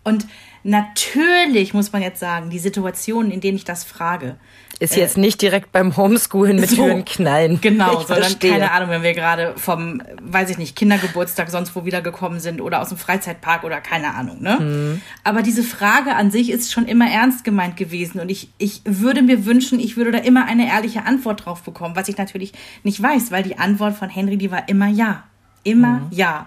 Und 0.04 0.26
natürlich 0.64 1.74
muss 1.74 1.92
man 1.92 2.02
jetzt 2.02 2.18
sagen, 2.20 2.50
die 2.50 2.58
Situationen, 2.58 3.30
in 3.30 3.40
denen 3.40 3.56
ich 3.56 3.64
das 3.64 3.84
frage, 3.84 4.36
Ist 4.80 4.96
jetzt 4.96 5.16
nicht 5.16 5.40
direkt 5.40 5.70
beim 5.70 5.96
Homeschoolen 5.96 6.56
mit 6.56 6.70
so. 6.70 6.76
Türen 6.76 7.04
knallen. 7.04 7.60
Genau, 7.60 8.00
Ich 8.00 8.06
sondern 8.06 8.24
verstehe. 8.24 8.50
keine 8.52 8.72
Ahnung, 8.72 8.88
wenn 8.90 9.02
wir 9.02 9.12
gerade 9.14 9.52
vom, 9.56 10.02
weiß 10.22 10.50
ich 10.50 10.58
nicht, 10.58 10.74
Kindergeburtstag 10.74 11.48
sonst 11.50 11.76
wo 11.76 11.84
wiedergekommen 11.84 12.40
sind 12.40 12.60
oder 12.60 12.80
aus 12.82 12.88
dem 12.88 12.98
Freizeitpark 12.98 13.62
oder 13.62 13.80
keine 13.80 14.14
Ahnung, 14.14 14.42
ne? 14.42 14.58
Mhm. 14.60 15.00
Aber 15.22 15.42
diese 15.42 15.62
Frage 15.62 16.16
an 16.16 16.30
sich 16.32 16.50
ist 16.50 16.72
schon 16.72 16.86
immer 16.86 17.08
ernst 17.08 17.44
gemeint 17.44 17.76
gewesen 17.76 18.18
und 18.20 18.30
ich, 18.30 18.48
ich 18.58 18.80
würde 18.84 19.22
mir 19.22 19.44
wünschen, 19.46 19.78
ich 19.78 19.96
würde 19.96 20.10
da 20.12 20.18
immer 20.18 20.46
eine 20.46 20.66
ehrliche 20.66 21.04
Antwort 21.04 21.44
drauf 21.46 21.62
bekommen, 21.62 21.94
was 21.94 22.08
ich 22.08 22.16
natürlich 22.18 22.52
nicht 22.82 23.00
weiß, 23.00 23.30
weil 23.30 23.42
die 23.44 23.58
Antwort 23.58 23.94
von 23.94 24.08
Henry, 24.08 24.38
die 24.38 24.50
war 24.50 24.68
immer 24.68 24.88
ja. 24.88 25.24
Immer 25.66 26.00
Mhm. 26.00 26.06
ja. 26.10 26.46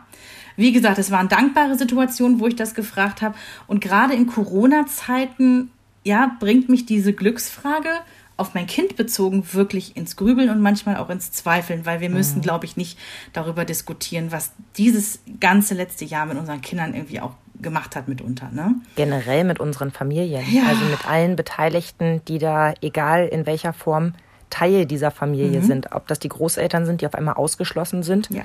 Wie 0.58 0.74
gesagt, 0.74 0.98
es 0.98 1.12
waren 1.12 1.30
dankbare 1.30 1.78
Situationen, 1.78 2.40
wo 2.40 2.48
ich 2.48 2.56
das 2.56 2.74
gefragt 2.74 3.22
habe. 3.22 3.36
Und 3.68 3.80
gerade 3.80 4.14
in 4.14 4.28
Corona-Zeiten, 4.28 5.72
ja, 6.04 6.36
bringt 6.40 6.68
mich 6.68 6.86
diese 6.86 7.14
Glücksfrage 7.14 7.90
auf 8.38 8.54
mein 8.54 8.68
Kind 8.68 8.96
bezogen 8.96 9.44
wirklich 9.54 9.98
ins 9.98 10.16
Grübeln 10.16 10.50
und 10.50 10.62
manchmal 10.62 10.98
auch 10.98 11.10
ins 11.10 11.32
Zweifeln, 11.32 11.86
weil 11.86 12.02
wir 12.02 12.10
müssen, 12.10 12.42
glaube 12.42 12.66
ich, 12.66 12.78
nicht 12.78 13.00
darüber 13.34 13.66
diskutieren, 13.66 14.32
was 14.32 14.52
dieses 14.78 15.20
ganze 15.40 15.74
letzte 15.74 16.06
Jahr 16.06 16.28
mit 16.28 16.38
unseren 16.38 16.62
Kindern 16.62 16.94
irgendwie 16.94 17.20
auch 17.20 17.34
gemacht 17.60 17.96
hat 17.96 18.08
mitunter. 18.08 18.50
Ne? 18.54 18.76
Generell 18.96 19.44
mit 19.44 19.60
unseren 19.60 19.92
Familien. 19.92 20.44
Ja. 20.52 20.64
Also 20.68 20.86
mit 20.86 21.08
allen 21.10 21.36
Beteiligten, 21.36 22.22
die 22.28 22.38
da, 22.38 22.76
egal 22.82 23.28
in 23.28 23.48
welcher 23.48 23.74
Form, 23.74 24.14
Teil 24.50 24.86
dieser 24.86 25.12
Familie 25.12 25.62
sind. 25.62 25.92
Ob 25.92 26.08
das 26.08 26.20
die 26.20 26.30
Großeltern 26.30 26.86
sind, 26.86 27.02
die 27.02 27.08
auf 27.08 27.16
einmal 27.16 27.34
ausgeschlossen 27.34 28.04
sind. 28.04 28.30
Ja. 28.30 28.44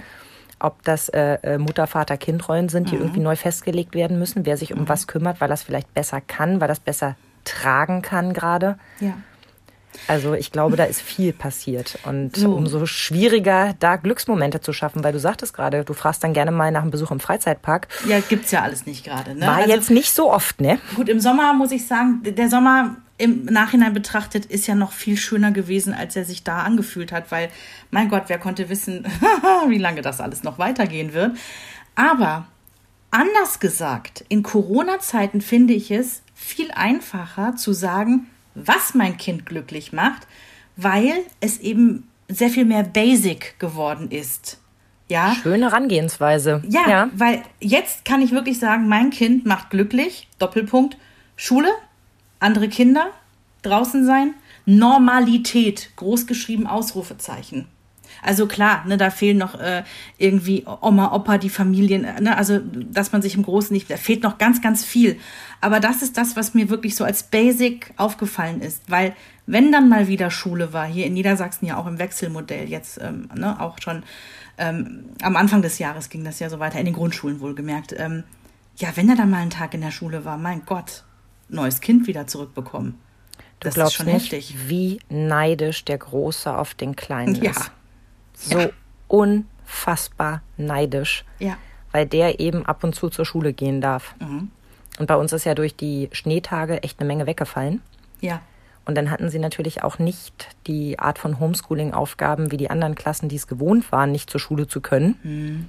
Ob 0.62 0.82
das 0.84 1.08
äh, 1.08 1.38
äh, 1.42 1.58
Mutter, 1.58 1.86
Vater, 1.86 2.16
Kind-Rollen 2.16 2.68
sind, 2.68 2.86
Mhm. 2.86 2.90
die 2.90 2.96
irgendwie 2.96 3.20
neu 3.20 3.36
festgelegt 3.36 3.94
werden 3.94 4.18
müssen, 4.18 4.46
wer 4.46 4.56
sich 4.56 4.72
um 4.72 4.88
was 4.88 5.06
kümmert, 5.06 5.40
weil 5.40 5.48
das 5.48 5.62
vielleicht 5.62 5.92
besser 5.94 6.20
kann, 6.20 6.60
weil 6.60 6.68
das 6.68 6.80
besser 6.80 7.16
tragen 7.44 8.00
kann 8.02 8.32
gerade. 8.32 8.78
Ja. 9.00 9.14
Also 10.08 10.32
ich 10.34 10.50
glaube, 10.52 10.76
da 10.76 10.84
ist 10.84 11.02
viel 11.02 11.32
passiert. 11.34 11.98
Und 12.04 12.34
So. 12.36 12.54
umso 12.54 12.86
schwieriger, 12.86 13.74
da 13.78 13.96
Glücksmomente 13.96 14.60
zu 14.60 14.72
schaffen, 14.72 15.04
weil 15.04 15.12
du 15.12 15.18
sagtest 15.20 15.52
gerade, 15.52 15.84
du 15.84 15.92
fragst 15.92 16.24
dann 16.24 16.32
gerne 16.32 16.50
mal 16.50 16.70
nach 16.70 16.80
einem 16.82 16.90
Besuch 16.90 17.10
im 17.10 17.20
Freizeitpark. 17.20 17.88
Ja, 18.08 18.20
gibt's 18.20 18.50
ja 18.52 18.62
alles 18.62 18.86
nicht 18.86 19.04
gerade. 19.04 19.34
Ne? 19.34 19.46
War 19.46 19.56
Also- 19.56 19.68
jetzt 19.70 19.90
nicht 19.90 20.14
so 20.14 20.32
oft, 20.32 20.60
ne? 20.62 20.78
Gut, 20.96 21.08
im 21.10 21.20
Sommer 21.20 21.52
muss 21.52 21.72
ich 21.72 21.86
sagen, 21.86 22.22
der 22.24 22.48
Sommer 22.48 22.96
im 23.22 23.44
Nachhinein 23.44 23.94
betrachtet 23.94 24.46
ist 24.46 24.66
ja 24.66 24.74
noch 24.74 24.90
viel 24.90 25.16
schöner 25.16 25.52
gewesen, 25.52 25.94
als 25.94 26.16
er 26.16 26.24
sich 26.24 26.42
da 26.42 26.62
angefühlt 26.64 27.12
hat, 27.12 27.30
weil, 27.30 27.50
mein 27.92 28.08
Gott, 28.08 28.24
wer 28.26 28.38
konnte 28.38 28.68
wissen, 28.68 29.06
wie 29.68 29.78
lange 29.78 30.02
das 30.02 30.20
alles 30.20 30.42
noch 30.42 30.58
weitergehen 30.58 31.12
wird. 31.12 31.36
Aber 31.94 32.48
anders 33.12 33.60
gesagt, 33.60 34.24
in 34.28 34.42
Corona-Zeiten 34.42 35.40
finde 35.40 35.72
ich 35.72 35.92
es 35.92 36.22
viel 36.34 36.72
einfacher 36.72 37.54
zu 37.54 37.72
sagen, 37.72 38.26
was 38.56 38.94
mein 38.94 39.16
Kind 39.18 39.46
glücklich 39.46 39.92
macht, 39.92 40.26
weil 40.76 41.14
es 41.38 41.60
eben 41.60 42.08
sehr 42.26 42.50
viel 42.50 42.64
mehr 42.64 42.82
basic 42.82 43.56
geworden 43.60 44.10
ist. 44.10 44.58
Ja, 45.08 45.36
Schöne 45.40 45.66
Herangehensweise. 45.66 46.62
ja, 46.88 47.10
weil 47.14 47.42
jetzt 47.60 48.04
kann 48.04 48.20
ich 48.20 48.32
wirklich 48.32 48.58
sagen, 48.58 48.88
mein 48.88 49.10
Kind 49.10 49.46
macht 49.46 49.70
glücklich, 49.70 50.26
Doppelpunkt, 50.40 50.96
Schule, 51.36 51.68
andere 52.42 52.68
Kinder, 52.68 53.10
draußen 53.62 54.04
sein, 54.04 54.34
Normalität, 54.66 55.90
großgeschrieben 55.96 56.66
Ausrufezeichen. 56.66 57.66
Also 58.20 58.46
klar, 58.46 58.84
ne, 58.86 58.96
da 58.96 59.10
fehlen 59.10 59.38
noch 59.38 59.58
äh, 59.58 59.84
irgendwie 60.18 60.64
Oma, 60.80 61.12
Opa, 61.12 61.38
die 61.38 61.48
Familien, 61.48 62.04
äh, 62.04 62.20
ne, 62.20 62.36
also 62.36 62.60
dass 62.60 63.10
man 63.10 63.22
sich 63.22 63.34
im 63.34 63.42
Großen 63.42 63.72
nicht, 63.72 63.90
da 63.90 63.96
fehlt 63.96 64.22
noch 64.22 64.38
ganz, 64.38 64.60
ganz 64.60 64.84
viel. 64.84 65.18
Aber 65.60 65.80
das 65.80 66.02
ist 66.02 66.16
das, 66.16 66.36
was 66.36 66.54
mir 66.54 66.68
wirklich 66.68 66.94
so 66.94 67.04
als 67.04 67.24
Basic 67.24 67.92
aufgefallen 67.96 68.60
ist, 68.60 68.82
weil 68.88 69.14
wenn 69.46 69.72
dann 69.72 69.88
mal 69.88 70.08
wieder 70.08 70.30
Schule 70.30 70.72
war, 70.72 70.86
hier 70.86 71.06
in 71.06 71.14
Niedersachsen 71.14 71.66
ja 71.66 71.76
auch 71.76 71.86
im 71.86 71.98
Wechselmodell, 71.98 72.68
jetzt 72.68 73.00
ähm, 73.02 73.28
ne, 73.34 73.60
auch 73.60 73.78
schon 73.80 74.04
ähm, 74.58 75.06
am 75.22 75.36
Anfang 75.36 75.62
des 75.62 75.78
Jahres 75.78 76.08
ging 76.08 76.24
das 76.24 76.38
ja 76.38 76.48
so 76.48 76.60
weiter, 76.60 76.78
in 76.78 76.84
den 76.84 76.94
Grundschulen 76.94 77.40
wohlgemerkt. 77.40 77.94
Ähm, 77.98 78.22
ja, 78.76 78.88
wenn 78.94 79.08
er 79.08 79.16
dann 79.16 79.30
mal 79.30 79.38
einen 79.38 79.50
Tag 79.50 79.74
in 79.74 79.80
der 79.80 79.90
Schule 79.90 80.24
war, 80.24 80.36
mein 80.36 80.62
Gott, 80.64 81.04
neues 81.52 81.80
Kind 81.80 82.06
wieder 82.06 82.26
zurückbekommen. 82.26 82.98
Du 83.60 83.68
das 83.68 83.74
glaubst 83.74 83.92
ist 83.94 83.96
schon 83.98 84.06
nicht, 84.12 84.32
heftig. 84.32 84.56
wie 84.68 84.98
neidisch 85.08 85.84
der 85.84 85.98
Große 85.98 86.56
auf 86.56 86.74
den 86.74 86.96
Kleinen 86.96 87.34
Ja. 87.36 87.50
ist. 87.52 87.70
So 88.34 88.70
unfassbar 89.06 90.42
neidisch. 90.56 91.24
Ja. 91.38 91.56
Weil 91.92 92.06
der 92.06 92.40
eben 92.40 92.64
ab 92.66 92.82
und 92.84 92.94
zu 92.94 93.08
zur 93.10 93.24
Schule 93.24 93.52
gehen 93.52 93.80
darf. 93.80 94.14
Mhm. 94.18 94.50
Und 94.98 95.06
bei 95.06 95.16
uns 95.16 95.32
ist 95.32 95.44
ja 95.44 95.54
durch 95.54 95.76
die 95.76 96.08
Schneetage 96.12 96.82
echt 96.82 97.00
eine 97.00 97.06
Menge 97.06 97.26
weggefallen. 97.26 97.82
Ja. 98.20 98.40
Und 98.84 98.96
dann 98.96 99.10
hatten 99.10 99.30
sie 99.30 99.38
natürlich 99.38 99.84
auch 99.84 99.98
nicht 99.98 100.48
die 100.66 100.98
Art 100.98 101.18
von 101.18 101.38
Homeschooling-Aufgaben 101.38 102.50
wie 102.50 102.56
die 102.56 102.68
anderen 102.70 102.94
Klassen, 102.96 103.28
die 103.28 103.36
es 103.36 103.46
gewohnt 103.46 103.92
waren, 103.92 104.10
nicht 104.10 104.28
zur 104.28 104.40
Schule 104.40 104.66
zu 104.66 104.80
können. 104.80 105.18
Mhm. 105.22 105.68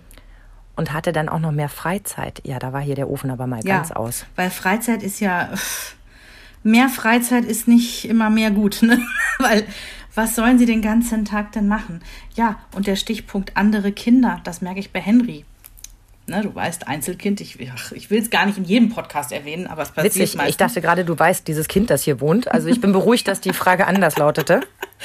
Und 0.76 0.92
hatte 0.92 1.14
dann 1.14 1.30
auch 1.30 1.40
noch 1.40 1.52
mehr 1.52 1.70
Freizeit. 1.70 2.42
Ja, 2.46 2.58
da 2.58 2.74
war 2.74 2.82
hier 2.82 2.96
der 2.96 3.10
Ofen 3.10 3.30
aber 3.30 3.46
mal 3.46 3.64
ja. 3.64 3.78
ganz 3.78 3.92
aus. 3.92 4.26
Weil 4.36 4.50
Freizeit 4.50 5.04
ist 5.04 5.20
ja. 5.20 5.50
Mehr 6.64 6.90
Freizeit 6.90 7.46
ist 7.46 7.68
nicht 7.68 8.06
immer 8.06 8.30
mehr 8.30 8.50
gut, 8.50 8.80
ne? 8.82 9.00
Weil 9.40 9.66
was 10.16 10.36
sollen 10.36 10.60
sie 10.60 10.66
den 10.66 10.82
ganzen 10.82 11.26
Tag 11.26 11.52
denn 11.52 11.68
machen? 11.68 12.02
Ja, 12.36 12.60
und 12.76 12.88
der 12.88 12.96
Stichpunkt 12.96 13.58
andere 13.58 13.92
Kinder, 13.92 14.42
das 14.44 14.62
merke 14.62 14.80
ich 14.80 14.92
bei 14.92 15.02
Henry. 15.02 15.46
Ne, 16.26 16.42
du 16.42 16.56
weißt, 16.56 16.88
Einzelkind, 16.88 17.42
ich, 17.42 17.58
ach, 17.76 17.92
ich 17.92 18.10
will 18.10 18.22
es 18.22 18.30
gar 18.30 18.46
nicht 18.46 18.58
in 18.58 18.64
jedem 18.64 18.90
Podcast 18.90 19.34
erwähnen, 19.34 19.68
aber 19.68 19.82
es 19.82 19.90
passiert 19.90 20.16
Witzig, 20.16 20.30
ich 20.32 20.38
meistens. 20.38 20.58
dachte 20.58 20.82
gerade, 20.82 21.04
du 21.04 21.20
weißt 21.20 21.46
dieses 21.48 21.68
Kind, 21.68 21.90
das 21.90 22.04
hier 22.04 22.22
wohnt. 22.22 22.50
Also 22.50 22.70
ich 22.70 22.80
bin 22.80 22.94
beruhigt, 22.94 23.28
dass 23.28 23.42
die 23.42 23.52
Frage 23.52 23.88
anders 23.88 24.18
lautete. 24.18 24.62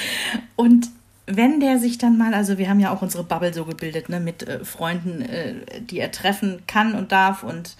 Und 0.55 0.87
wenn 1.31 1.59
der 1.59 1.77
sich 1.77 1.97
dann 1.97 2.17
mal, 2.17 2.33
also 2.33 2.57
wir 2.57 2.69
haben 2.69 2.79
ja 2.79 2.91
auch 2.91 3.01
unsere 3.01 3.23
Bubble 3.23 3.53
so 3.53 3.65
gebildet, 3.65 4.09
ne, 4.09 4.19
mit 4.19 4.47
äh, 4.47 4.65
Freunden, 4.65 5.21
äh, 5.21 5.53
die 5.81 5.99
er 5.99 6.11
treffen 6.11 6.63
kann 6.65 6.95
und 6.95 7.11
darf 7.11 7.43
und 7.43 7.75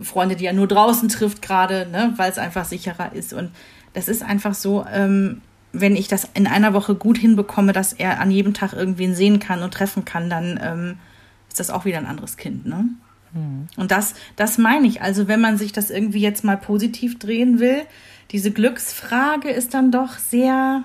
Freunde, 0.00 0.36
die 0.36 0.46
er 0.46 0.52
nur 0.52 0.68
draußen 0.68 1.08
trifft 1.08 1.40
gerade, 1.40 1.88
ne, 1.90 2.12
weil 2.16 2.30
es 2.30 2.38
einfach 2.38 2.64
sicherer 2.64 3.12
ist. 3.14 3.32
Und 3.32 3.50
das 3.94 4.08
ist 4.08 4.22
einfach 4.22 4.54
so, 4.54 4.84
ähm, 4.92 5.40
wenn 5.72 5.96
ich 5.96 6.08
das 6.08 6.28
in 6.34 6.46
einer 6.46 6.74
Woche 6.74 6.94
gut 6.94 7.18
hinbekomme, 7.18 7.72
dass 7.72 7.92
er 7.92 8.20
an 8.20 8.30
jedem 8.30 8.54
Tag 8.54 8.74
irgendwen 8.74 9.14
sehen 9.14 9.40
kann 9.40 9.62
und 9.62 9.72
treffen 9.72 10.04
kann, 10.04 10.28
dann 10.28 10.60
ähm, 10.62 10.98
ist 11.48 11.60
das 11.60 11.70
auch 11.70 11.84
wieder 11.84 11.98
ein 11.98 12.06
anderes 12.06 12.36
Kind, 12.36 12.66
ne? 12.66 12.88
Und 13.76 13.90
das, 13.90 14.14
das 14.36 14.58
meine 14.58 14.86
ich. 14.86 15.02
Also, 15.02 15.26
wenn 15.26 15.40
man 15.40 15.58
sich 15.58 15.72
das 15.72 15.90
irgendwie 15.90 16.20
jetzt 16.20 16.44
mal 16.44 16.56
positiv 16.56 17.18
drehen 17.18 17.58
will, 17.58 17.82
diese 18.30 18.52
Glücksfrage 18.52 19.50
ist 19.50 19.74
dann 19.74 19.90
doch 19.90 20.18
sehr 20.18 20.84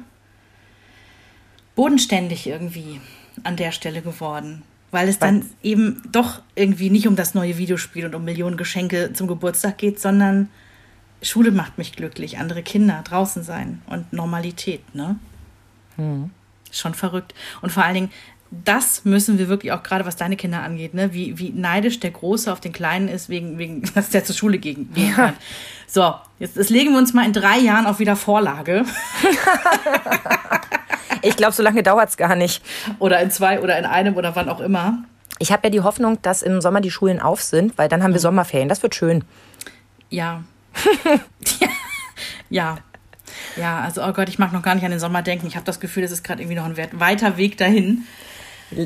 bodenständig 1.79 2.45
irgendwie 2.45 2.99
an 3.45 3.55
der 3.55 3.71
Stelle 3.71 4.01
geworden. 4.01 4.63
Weil 4.91 5.07
es 5.07 5.17
dann 5.17 5.45
eben 5.63 6.01
doch 6.11 6.41
irgendwie 6.53 6.89
nicht 6.89 7.07
um 7.07 7.15
das 7.15 7.35
neue 7.35 7.57
Videospiel 7.57 8.05
und 8.05 8.15
um 8.15 8.25
Millionen 8.25 8.57
Geschenke 8.57 9.13
zum 9.13 9.27
Geburtstag 9.27 9.77
geht, 9.77 9.97
sondern 9.97 10.49
Schule 11.21 11.51
macht 11.51 11.77
mich 11.77 11.93
glücklich, 11.93 12.37
andere 12.37 12.63
Kinder, 12.63 13.01
draußen 13.05 13.43
sein 13.43 13.81
und 13.85 14.11
Normalität, 14.11 14.93
ne? 14.93 15.17
Schon 16.69 16.95
verrückt. 16.95 17.33
Und 17.61 17.71
vor 17.71 17.85
allen 17.85 17.93
Dingen, 17.93 18.11
das 18.51 19.05
müssen 19.05 19.37
wir 19.37 19.47
wirklich 19.47 19.71
auch 19.71 19.83
gerade, 19.83 20.05
was 20.05 20.15
deine 20.15 20.35
Kinder 20.35 20.61
angeht, 20.63 20.93
ne? 20.93 21.13
wie, 21.13 21.37
wie 21.37 21.51
neidisch 21.51 21.99
der 21.99 22.11
Große 22.11 22.51
auf 22.51 22.59
den 22.59 22.71
Kleinen 22.73 23.07
ist, 23.07 23.29
wegen, 23.29 23.57
wegen 23.57 23.83
dass 23.95 24.09
der 24.09 24.23
zur 24.23 24.35
Schule 24.35 24.57
gehen, 24.57 24.91
gehen 24.95 25.13
kann. 25.13 25.33
So, 25.87 26.13
jetzt 26.39 26.57
das 26.57 26.69
legen 26.69 26.91
wir 26.91 26.97
uns 26.99 27.13
mal 27.13 27.25
in 27.25 27.33
drei 27.33 27.57
Jahren 27.59 27.85
auf 27.85 27.99
wieder 27.99 28.15
Vorlage. 28.15 28.85
Ich 31.21 31.35
glaube, 31.35 31.51
so 31.53 31.61
lange 31.61 31.83
dauert 31.83 32.07
es 32.09 32.15
gar 32.17 32.35
nicht. 32.37 32.63
Oder 32.99 33.19
in 33.19 33.29
zwei 33.29 33.59
oder 33.59 33.77
in 33.77 33.83
einem 33.85 34.15
oder 34.15 34.37
wann 34.37 34.47
auch 34.47 34.61
immer. 34.61 35.03
Ich 35.39 35.51
habe 35.51 35.67
ja 35.67 35.69
die 35.69 35.81
Hoffnung, 35.81 36.21
dass 36.21 36.41
im 36.41 36.61
Sommer 36.61 36.79
die 36.79 36.91
Schulen 36.91 37.19
auf 37.19 37.41
sind, 37.41 37.77
weil 37.77 37.89
dann 37.89 38.03
haben 38.03 38.13
wir 38.13 38.21
Sommerferien. 38.21 38.69
Das 38.69 38.83
wird 38.83 38.95
schön. 38.95 39.25
Ja. 40.09 40.43
ja. 41.59 41.67
Ja. 42.49 42.77
Ja, 43.57 43.79
also, 43.81 44.01
oh 44.03 44.13
Gott, 44.13 44.29
ich 44.29 44.39
mag 44.39 44.53
noch 44.53 44.61
gar 44.61 44.75
nicht 44.75 44.85
an 44.85 44.91
den 44.91 44.99
Sommer 44.99 45.21
denken. 45.21 45.47
Ich 45.47 45.55
habe 45.55 45.65
das 45.65 45.79
Gefühl, 45.79 46.03
es 46.03 46.11
ist 46.11 46.23
gerade 46.23 46.41
irgendwie 46.41 46.55
noch 46.57 46.65
ein 46.65 46.77
weit- 46.77 46.97
weiter 46.99 47.35
Weg 47.37 47.57
dahin. 47.57 48.05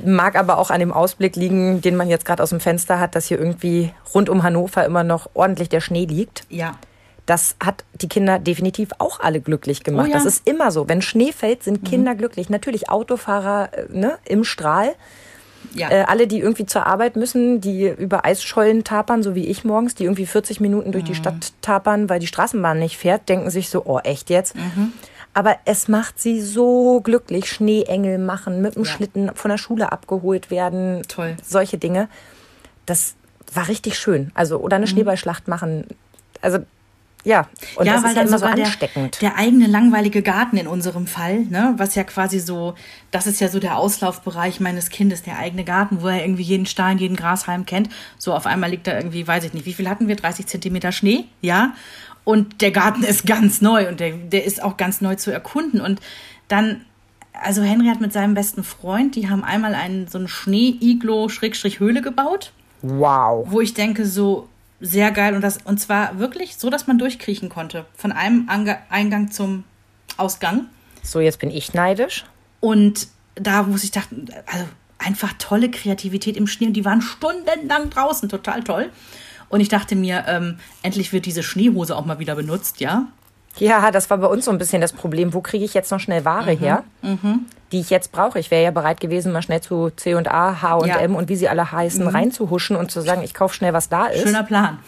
Mag 0.06 0.36
aber 0.36 0.58
auch 0.58 0.70
an 0.70 0.80
dem 0.80 0.94
Ausblick 0.94 1.36
liegen, 1.36 1.82
den 1.82 1.96
man 1.96 2.10
jetzt 2.10 2.26
gerade 2.26 2.42
aus 2.42 2.50
dem 2.52 2.60
Fenster 2.60 3.00
hat, 3.00 3.16
dass 3.16 3.26
hier 3.28 3.38
irgendwie 3.40 3.92
rund 4.14 4.30
um 4.30 4.44
Hannover 4.44 4.86
immer 4.86 5.04
noch 5.04 5.30
ordentlich 5.34 5.70
der 5.70 5.82
Schnee 5.82 6.06
liegt. 6.06 6.44
Ja. 6.50 6.76
Das 7.26 7.56
hat 7.64 7.86
die 8.02 8.10
Kinder 8.10 8.38
definitiv 8.40 8.90
auch 8.98 9.20
alle 9.22 9.40
glücklich 9.40 9.84
gemacht. 9.84 10.08
Oh 10.08 10.12
ja. 10.12 10.20
Mhm. 10.20 10.24
Das 10.24 10.34
ist 10.34 10.48
immer 10.48 10.72
so. 10.72 10.90
Wenn 10.90 11.02
Schnee 11.02 11.32
fällt, 11.32 11.64
sind 11.64 11.86
Kinder 11.86 12.16
glücklich. 12.16 12.50
Natürlich 12.50 12.90
Autofahrer 12.90 13.70
äh, 13.74 13.86
ne, 13.90 14.18
im 14.26 14.44
Strahl. 14.44 14.94
Ja. 15.74 15.90
Äh, 15.90 16.04
alle, 16.04 16.28
die 16.28 16.40
irgendwie 16.40 16.66
zur 16.66 16.86
Arbeit 16.86 17.16
müssen, 17.16 17.62
die 17.62 17.88
über 17.88 18.26
Eisschollen 18.26 18.84
tapern, 18.84 19.24
so 19.24 19.36
wie 19.36 19.48
ich 19.48 19.64
morgens, 19.64 19.96
die 19.96 20.04
irgendwie 20.04 20.26
40 20.26 20.60
Minuten 20.60 20.92
durch 20.92 21.06
Mhm. 21.06 21.08
die 21.08 21.16
Stadt 21.16 21.54
tapern, 21.62 22.10
weil 22.10 22.20
die 22.20 22.28
Straßenbahn 22.28 22.78
nicht 22.78 22.98
fährt, 22.98 23.30
denken 23.30 23.50
sich 23.50 23.70
so, 23.70 23.84
oh, 23.86 24.00
echt 24.00 24.30
jetzt? 24.30 24.56
Mhm. 24.56 24.92
Aber 25.34 25.58
es 25.66 25.88
macht 25.88 26.20
sie 26.20 26.42
so 26.42 27.02
glücklich. 27.02 27.50
Schneeengel 27.50 28.18
machen, 28.20 28.62
mit 28.62 28.76
dem 28.76 28.84
Ja. 28.84 28.92
Schlitten 28.92 29.32
von 29.36 29.50
der 29.50 29.58
Schule 29.58 29.92
abgeholt 29.92 30.52
werden. 30.52 31.02
Toll. 31.08 31.36
Solche 31.44 31.78
Dinge. 31.78 32.08
Das 32.86 33.16
war 33.54 33.68
richtig 33.68 33.98
schön. 33.98 34.32
Also, 34.36 34.58
oder 34.60 34.76
eine 34.78 34.88
Schneeballschlacht 34.88 35.48
machen. 35.48 35.86
Also, 36.42 36.60
ja. 37.24 37.48
Und 37.78 37.86
Mhm. 37.86 37.86
ja, 37.88 37.94
das 37.94 38.04
weil 38.04 38.10
ist 38.10 38.16
ja 38.18 38.22
dann 38.22 38.28
immer 38.28 38.38
so 38.38 38.42
sogar 38.44 38.56
der, 38.56 38.66
ansteckend. 38.66 39.22
der 39.22 39.38
eigene 39.38 39.68
langweilige 39.68 40.22
Garten 40.22 40.58
in 40.58 40.68
unserem 40.68 41.08
Fall, 41.08 41.40
ne, 41.50 41.74
was 41.78 41.96
ja 41.96 42.04
quasi 42.04 42.40
so, 42.40 42.76
das 43.12 43.26
ist 43.28 43.40
ja 43.40 43.48
so 43.48 43.60
der 43.60 43.78
Auslaufbereich 43.78 44.60
meines 44.60 44.90
Kindes, 44.90 45.24
der 45.24 45.38
eigene 45.40 45.64
Garten, 45.64 46.02
wo 46.02 46.10
er 46.10 46.22
irgendwie 46.24 46.44
jeden 46.44 46.66
Stein, 46.66 46.98
jeden 46.98 47.16
Grashalm 47.16 47.66
kennt. 47.66 47.90
So 48.18 48.34
auf 48.34 48.46
einmal 48.46 48.70
liegt 48.72 48.88
da 48.88 48.96
irgendwie, 48.98 49.26
weiß 49.26 49.46
ich 49.46 49.54
nicht, 49.54 49.66
wie 49.66 49.74
viel 49.74 49.90
hatten 49.90 50.08
wir? 50.10 50.16
30 50.18 50.46
Zentimeter 50.48 50.92
Schnee, 50.92 51.26
ja. 51.42 51.74
Und 52.24 52.62
der 52.62 52.72
Garten 52.72 53.04
ist 53.04 53.26
ganz 53.26 53.62
neu 53.62 53.88
und 53.90 54.00
der, 54.00 54.12
der 54.12 54.46
ist 54.46 54.64
auch 54.64 54.78
ganz 54.78 55.02
neu 55.02 55.16
zu 55.16 55.32
erkunden. 55.32 55.82
Und 55.82 56.00
dann, 56.48 56.86
also 57.34 57.62
Henry 57.62 57.88
hat 57.88 58.02
mit 58.02 58.14
seinem 58.14 58.34
besten 58.34 58.64
Freund, 58.64 59.16
die 59.16 59.30
haben 59.30 59.44
einmal 59.44 59.76
einen 59.76 60.08
so 60.08 60.18
einen 60.18 60.28
Schnee-Iglo-Höhle 60.28 62.02
gebaut 62.02 62.52
Wow. 62.84 63.48
wo 63.50 63.62
ich 63.62 63.74
denke, 63.74 64.06
so 64.06 64.50
sehr 64.82 65.12
geil 65.12 65.36
und 65.36 65.42
das 65.42 65.60
und 65.64 65.80
zwar 65.80 66.20
wirklich 66.20 66.58
so, 66.58 66.70
dass 66.70 66.86
man 66.86 66.98
durchkriechen 66.98 67.48
konnte 67.48 67.86
von 67.96 68.12
einem 68.12 68.50
Ange 68.50 68.78
Eingang 68.90 69.32
zum 69.32 69.64
Ausgang. 70.18 70.66
So, 71.02 71.22
jetzt 71.22 71.40
bin 71.40 71.50
ich 71.50 71.74
neidisch. 71.74 72.26
Und 72.60 73.08
da 73.36 73.64
muss 73.64 73.86
ich 73.86 73.92
dachten, 73.92 74.28
also 74.46 74.66
einfach 74.98 75.34
tolle 75.40 75.72
Kreativität 75.72 76.36
im 76.36 76.46
Schnee 76.46 76.68
und 76.68 76.74
die 76.74 76.84
waren 76.84 77.02
stundenlang 77.02 77.90
draußen, 77.90 78.28
total 78.28 78.64
toll. 78.64 78.90
Und 79.50 79.60
ich 79.60 79.70
dachte 79.70 79.96
mir, 79.96 80.26
ähm, 80.28 80.58
endlich 80.82 81.14
wird 81.14 81.26
diese 81.26 81.44
Schneehose 81.44 81.96
auch 81.96 82.06
mal 82.06 82.20
wieder 82.20 82.36
benutzt, 82.36 82.80
ja. 82.80 83.08
Ja, 83.58 83.92
das 83.92 84.10
war 84.10 84.18
bei 84.18 84.26
uns 84.28 84.46
so 84.46 84.52
ein 84.52 84.58
bisschen 84.58 84.82
das 84.82 84.94
Problem. 84.94 85.34
Wo 85.36 85.42
kriege 85.42 85.64
ich 85.64 85.76
jetzt 85.76 85.92
noch 85.92 86.00
schnell 86.00 86.26
Ware 86.26 86.52
her, 86.54 86.84
die 87.72 87.80
ich 87.80 87.92
jetzt 87.92 88.12
brauche? 88.12 88.40
Ich 88.40 88.50
wäre 88.50 88.64
ja 88.64 88.72
bereit 88.72 89.00
gewesen, 89.00 89.32
mal 89.32 89.44
schnell 89.44 89.62
zu 89.62 89.92
C&A, 89.92 90.62
H&M 90.62 90.88
Ja. 90.88 91.18
und 91.18 91.30
wie 91.30 91.36
sie 91.36 91.48
alle 91.48 91.72
heißen, 91.72 92.08
reinzuhuschen 92.08 92.76
und 92.76 92.90
zu 92.90 93.02
sagen, 93.02 93.22
ich 93.22 93.36
kaufe 93.36 93.54
schnell, 93.54 93.72
was 93.74 93.90
da 93.90 94.08
ist. 94.08 94.24
Schöner 94.24 94.42
Plan. 94.42 94.80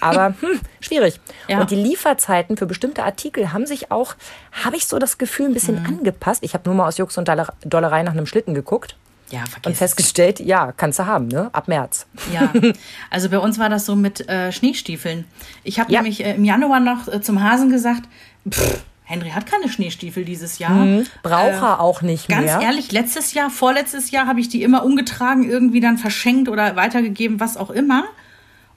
Aber 0.00 0.34
hm, 0.40 0.60
schwierig. 0.80 1.20
Ja. 1.46 1.60
Und 1.60 1.70
die 1.70 1.76
Lieferzeiten 1.76 2.56
für 2.56 2.66
bestimmte 2.66 3.04
Artikel 3.04 3.52
haben 3.52 3.66
sich 3.66 3.92
auch, 3.92 4.16
habe 4.64 4.74
ich 4.76 4.86
so 4.88 4.98
das 4.98 5.18
Gefühl, 5.18 5.46
ein 5.46 5.54
bisschen 5.54 5.84
angepasst. 5.86 6.42
Ich 6.42 6.54
habe 6.54 6.68
nur 6.68 6.74
mal 6.74 6.88
aus 6.88 6.98
Jux 6.98 7.18
und 7.18 7.28
Doller- 7.28 7.52
Dollerei 7.64 8.02
nach 8.02 8.12
einem 8.12 8.26
Schlitten 8.26 8.52
geguckt 8.54 8.96
Ja, 9.30 9.40
und 9.40 9.48
vergiss 9.48 9.72
es. 9.72 9.78
festgestellt, 9.78 10.40
ja, 10.40 10.72
kannst 10.72 10.98
du 10.98 11.06
haben, 11.06 11.28
ne? 11.28 11.50
Ab 11.52 11.68
März. 11.68 12.06
Ja, 12.32 12.52
also 13.10 13.28
bei 13.28 13.38
uns 13.38 13.58
war 13.58 13.68
das 13.68 13.84
so 13.86 13.94
mit 13.96 14.28
äh, 14.28 14.52
Schneestiefeln. 14.52 15.24
Ich 15.64 15.78
habe 15.80 15.92
Ja. 15.92 16.00
nämlich 16.00 16.24
äh, 16.24 16.34
im 16.34 16.44
Januar 16.44 16.80
noch 16.80 17.08
äh, 17.08 17.20
zum 17.20 17.42
Hasen 17.42 17.70
gesagt, 17.70 18.02
pff, 18.48 18.80
Henry 19.04 19.30
hat 19.30 19.46
keine 19.46 19.70
Schneestiefel 19.70 20.24
dieses 20.24 20.58
Jahr. 20.58 20.86
Braucht 21.22 21.44
Äh, 21.46 21.56
er 21.60 21.80
auch 21.80 22.02
nicht 22.02 22.28
Ganz 22.28 22.44
mehr. 22.44 22.60
ehrlich, 22.60 22.92
letztes 22.92 23.32
Jahr, 23.32 23.48
vorletztes 23.48 24.10
Jahr 24.10 24.26
habe 24.26 24.38
ich 24.40 24.48
die 24.50 24.62
immer 24.62 24.84
umgetragen, 24.84 25.48
irgendwie 25.48 25.80
dann 25.80 25.96
verschenkt 25.96 26.48
oder 26.50 26.76
weitergegeben, 26.76 27.40
was 27.40 27.56
auch 27.56 27.70
immer. 27.70 28.04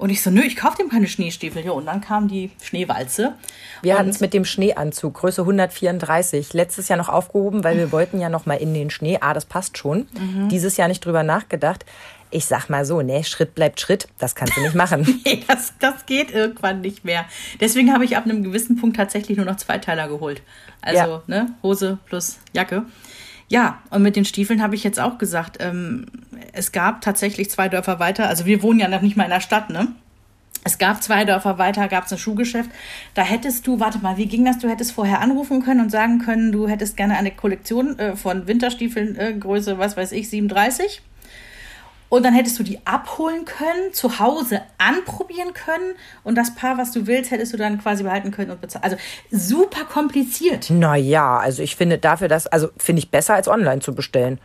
Und 0.02 0.10
ich 0.10 0.24
so, 0.24 0.32
nö, 0.32 0.42
ich 0.42 0.56
kaufe 0.56 0.78
dem 0.78 0.90
keine 0.90 1.08
Schneestiefel. 1.08 1.64
Ja, 1.64 1.74
und 1.74 1.86
dann 1.86 2.02
kam 2.02 2.28
die 2.28 2.50
Schneewalze. 2.60 3.36
Wir 3.84 4.00
hatten 4.00 4.10
es 4.10 4.20
mit 4.20 4.34
dem 4.34 4.46
Schneeanzug, 4.46 5.14
Größe 5.14 5.44
134, 5.44 6.54
letztes 6.54 6.88
Jahr 6.88 6.98
noch 6.98 7.08
aufgehoben, 7.08 7.64
weil 7.64 7.78
wir 7.78 7.92
wollten 7.92 8.20
ja 8.20 8.28
noch 8.28 8.48
mal 8.48 8.56
in 8.56 8.74
den 8.74 8.90
Schnee. 8.90 9.20
Ah, 9.22 9.36
das 9.36 9.46
passt 9.46 9.78
schon. 9.78 10.08
Mhm. 10.20 10.50
Dieses 10.50 10.76
Jahr 10.78 10.88
nicht 10.88 11.06
drüber 11.06 11.22
nachgedacht. 11.22 11.86
Ich 12.32 12.46
sag 12.46 12.68
mal 12.68 12.84
so, 12.84 13.04
ne, 13.04 13.24
Schritt 13.24 13.54
bleibt 13.54 13.80
Schritt. 13.80 14.08
Das 14.18 14.34
kannst 14.34 14.58
du 14.58 14.62
nicht 14.62 14.74
machen. 14.74 15.22
Nee, 15.24 15.44
das, 15.48 15.74
das 15.80 16.08
geht 16.08 16.32
irgendwann 16.32 16.82
nicht 16.82 17.06
mehr. 17.06 17.26
Deswegen 17.60 17.94
habe 17.94 18.04
ich 18.04 18.18
ab 18.18 18.24
einem 18.26 18.42
gewissen 18.42 18.78
Punkt 18.78 18.98
tatsächlich 18.98 19.38
nur 19.38 19.46
noch 19.46 19.58
Zweiteiler 19.58 20.08
geholt. 20.08 20.42
Also 20.82 20.98
Ja. 20.98 21.22
ne, 21.28 21.54
Hose 21.62 22.00
plus 22.08 22.40
Jacke. 22.54 22.86
Ja, 23.52 23.80
und 23.90 24.02
mit 24.02 24.16
den 24.16 24.24
Stiefeln 24.24 24.64
habe 24.64 24.76
ich 24.76 24.84
jetzt 24.86 24.98
auch 24.98 25.18
gesagt, 25.18 25.58
ähm, 25.60 26.06
es 26.54 26.72
gab 26.72 27.02
tatsächlich 27.02 27.50
zwei 27.50 27.68
Dörfer 27.68 28.00
weiter, 28.00 28.30
also 28.30 28.46
wir 28.46 28.64
wohnen 28.64 28.80
ja 28.80 28.88
noch 28.88 29.02
nicht 29.02 29.18
mal 29.18 29.26
in 29.26 29.30
der 29.30 29.42
Stadt, 29.42 29.70
ne? 29.70 29.90
Es 30.64 30.78
gab 30.78 31.04
zwei 31.04 31.26
Dörfer 31.26 31.58
weiter, 31.58 31.90
gab 31.90 32.06
es 32.06 32.14
ein 32.14 32.18
Schuhgeschäft. 32.18 32.70
Da 33.14 33.24
hättest 33.24 33.68
du, 33.68 33.82
warte 33.82 34.00
mal, 34.00 34.16
wie 34.16 34.28
ging 34.28 34.46
das? 34.46 34.60
Du 34.60 34.70
hättest 34.70 34.94
vorher 34.94 35.20
anrufen 35.20 35.62
können 35.64 35.82
und 35.82 35.90
sagen 35.90 36.20
können, 36.20 36.54
du 36.54 36.70
hättest 36.70 36.96
gerne 36.96 37.18
eine 37.18 37.32
Kollektion 37.32 38.00
äh, 38.00 38.16
von 38.16 38.48
Winterstiefeln, 38.48 39.18
äh, 39.18 39.34
Größe, 39.34 39.78
was 39.78 39.98
weiß 39.98 40.14
ich, 40.14 40.30
37. 40.30 41.02
Und 42.12 42.24
dann 42.24 42.34
hättest 42.34 42.60
du 42.60 42.64
die 42.64 42.78
abholen 42.86 43.46
können, 43.46 43.94
zu 43.94 44.20
Hause 44.20 44.60
anprobieren 44.78 45.54
können 45.54 45.94
und 46.26 46.36
das 46.36 46.54
Paar, 46.54 46.78
was 46.78 46.92
du 46.92 47.08
willst, 47.08 47.32
hättest 47.32 47.54
du 47.54 47.58
dann 47.58 47.82
quasi 47.82 48.04
behalten 48.04 48.32
können 48.32 48.52
und 48.52 48.60
bezahlen. 48.60 48.84
Also 48.84 48.98
super 49.32 49.86
kompliziert. 49.86 50.70
naja, 50.70 51.38
also 51.38 51.64
ich 51.64 51.78
finde 51.78 51.98
dafür 51.98 52.28
das, 52.28 52.48
also 52.48 52.68
finde 52.76 53.00
ich 53.00 53.12
besser 53.12 53.36
als 53.36 53.48
online 53.48 53.80
zu 53.80 53.96
bestellen. 53.96 54.42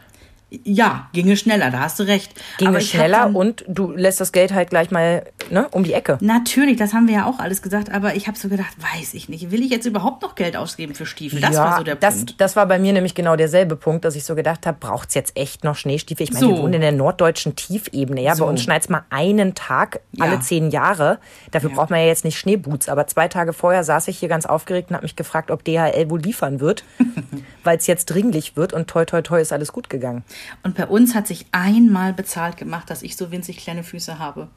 Ja, 0.62 1.09
ginge 1.12 1.37
schneller, 1.37 1.73
da 1.73 1.81
hast 1.81 1.99
du 1.99 2.05
recht. 2.05 2.33
Ginge 2.59 2.71
Aber 2.71 2.81
schneller 2.81 3.23
dann- 3.25 3.35
und 3.35 3.65
du 3.67 3.91
lässt 3.91 4.21
das 4.21 4.31
Geld 4.31 4.55
halt 4.55 4.71
gleich 4.71 4.93
mal 4.93 5.25
ne, 5.50 5.67
um 5.73 5.83
die 5.83 5.93
Ecke. 5.93 6.19
Natürlich, 6.21 6.76
das 6.76 6.95
haben 6.95 7.09
wir 7.09 7.15
ja 7.17 7.26
auch 7.26 7.41
alles 7.41 7.62
gesagt, 7.62 7.91
aber 7.91 8.15
ich 8.15 8.29
habe 8.29 8.38
so 8.38 8.49
gedacht, 8.49 8.73
weiß 8.79 9.15
ich 9.15 9.29
nicht, 9.29 9.50
will 9.50 9.61
ich 9.61 9.71
jetzt 9.71 9.87
überhaupt 9.87 10.23
noch 10.23 10.37
Geld 10.37 10.57
ausgeben 10.57 10.95
für 10.95 11.05
Stiefel? 11.05 11.41
Das 11.41 11.57
ja, 11.57 11.65
war 11.65 11.79
so 11.79 11.83
der 11.83 11.97
das, 11.97 12.15
Punkt. 12.19 12.41
das 12.41 12.55
war 12.55 12.65
bei 12.67 12.79
mir 12.79 12.93
nämlich 12.93 13.17
genau 13.17 13.35
derselbe 13.35 13.75
Punkt, 13.75 14.05
dass 14.05 14.15
ich 14.15 14.25
so 14.25 14.37
gedacht 14.37 14.67
habe, 14.67 14.79
braucht 14.79 15.09
es 15.09 15.15
jetzt 15.17 15.37
echt 15.37 15.65
noch 15.65 15.75
Schneestiefel? 15.75 16.23
Ich 16.23 16.33
meine, 16.33 16.47
So. 16.47 16.53
wir 16.55 16.62
wohnen 16.62 16.75
in 16.75 16.81
der 16.81 16.93
norddeutschen 16.93 17.57
Tiefebene. 17.57 18.23
Ja? 18.23 18.37
So. 18.37 18.45
Bei 18.45 18.50
uns 18.50 18.62
schneit 18.62 18.88
mal 18.88 19.03
einen 19.11 19.57
Tag 19.57 20.00
Ja. 20.12 20.26
alle 20.26 20.38
zehn 20.38 20.71
Jahre. 20.71 21.19
Dafür 21.50 21.71
Ja. 21.71 21.76
braucht 21.76 21.91
man 21.91 21.99
ja 21.99 22.06
jetzt 22.06 22.25
nicht 22.25 22.39
Schneeboots. 22.39 22.89
Aber 22.89 23.09
zwei 23.09 23.26
Tage 23.26 23.52
vorher 23.52 23.82
saß 23.82 24.06
ich 24.06 24.19
hier 24.21 24.28
ganz 24.28 24.47
aufgeregt 24.47 24.91
und 24.91 24.95
habe 24.97 25.04
mich 25.04 25.17
gefragt, 25.17 25.50
ob 25.50 25.65
DHL 25.65 26.09
wohl 26.09 26.21
liefern 26.21 26.61
wird, 26.61 26.85
weil 27.65 27.78
es 27.78 27.89
jetzt 27.89 28.06
dringlich 28.06 28.56
wird 28.56 28.73
und 28.73 28.87
toi, 28.89 29.04
toi, 29.04 29.23
toi 29.23 29.41
ist 29.41 29.52
alles 29.52 29.73
gut 29.73 29.91
gegangen. 29.91 30.23
Und 30.62 30.75
bei 30.76 30.86
uns 30.86 31.14
hat 31.14 31.26
sich 31.26 31.46
einmal 31.52 32.12
bezahlt 32.12 32.56
gemacht, 32.56 32.90
dass 32.90 33.02
ich 33.02 33.16
so 33.16 33.30
winzig 33.30 33.58
kleine 33.58 33.82
Füße 33.84 34.18
habe. 34.18 34.49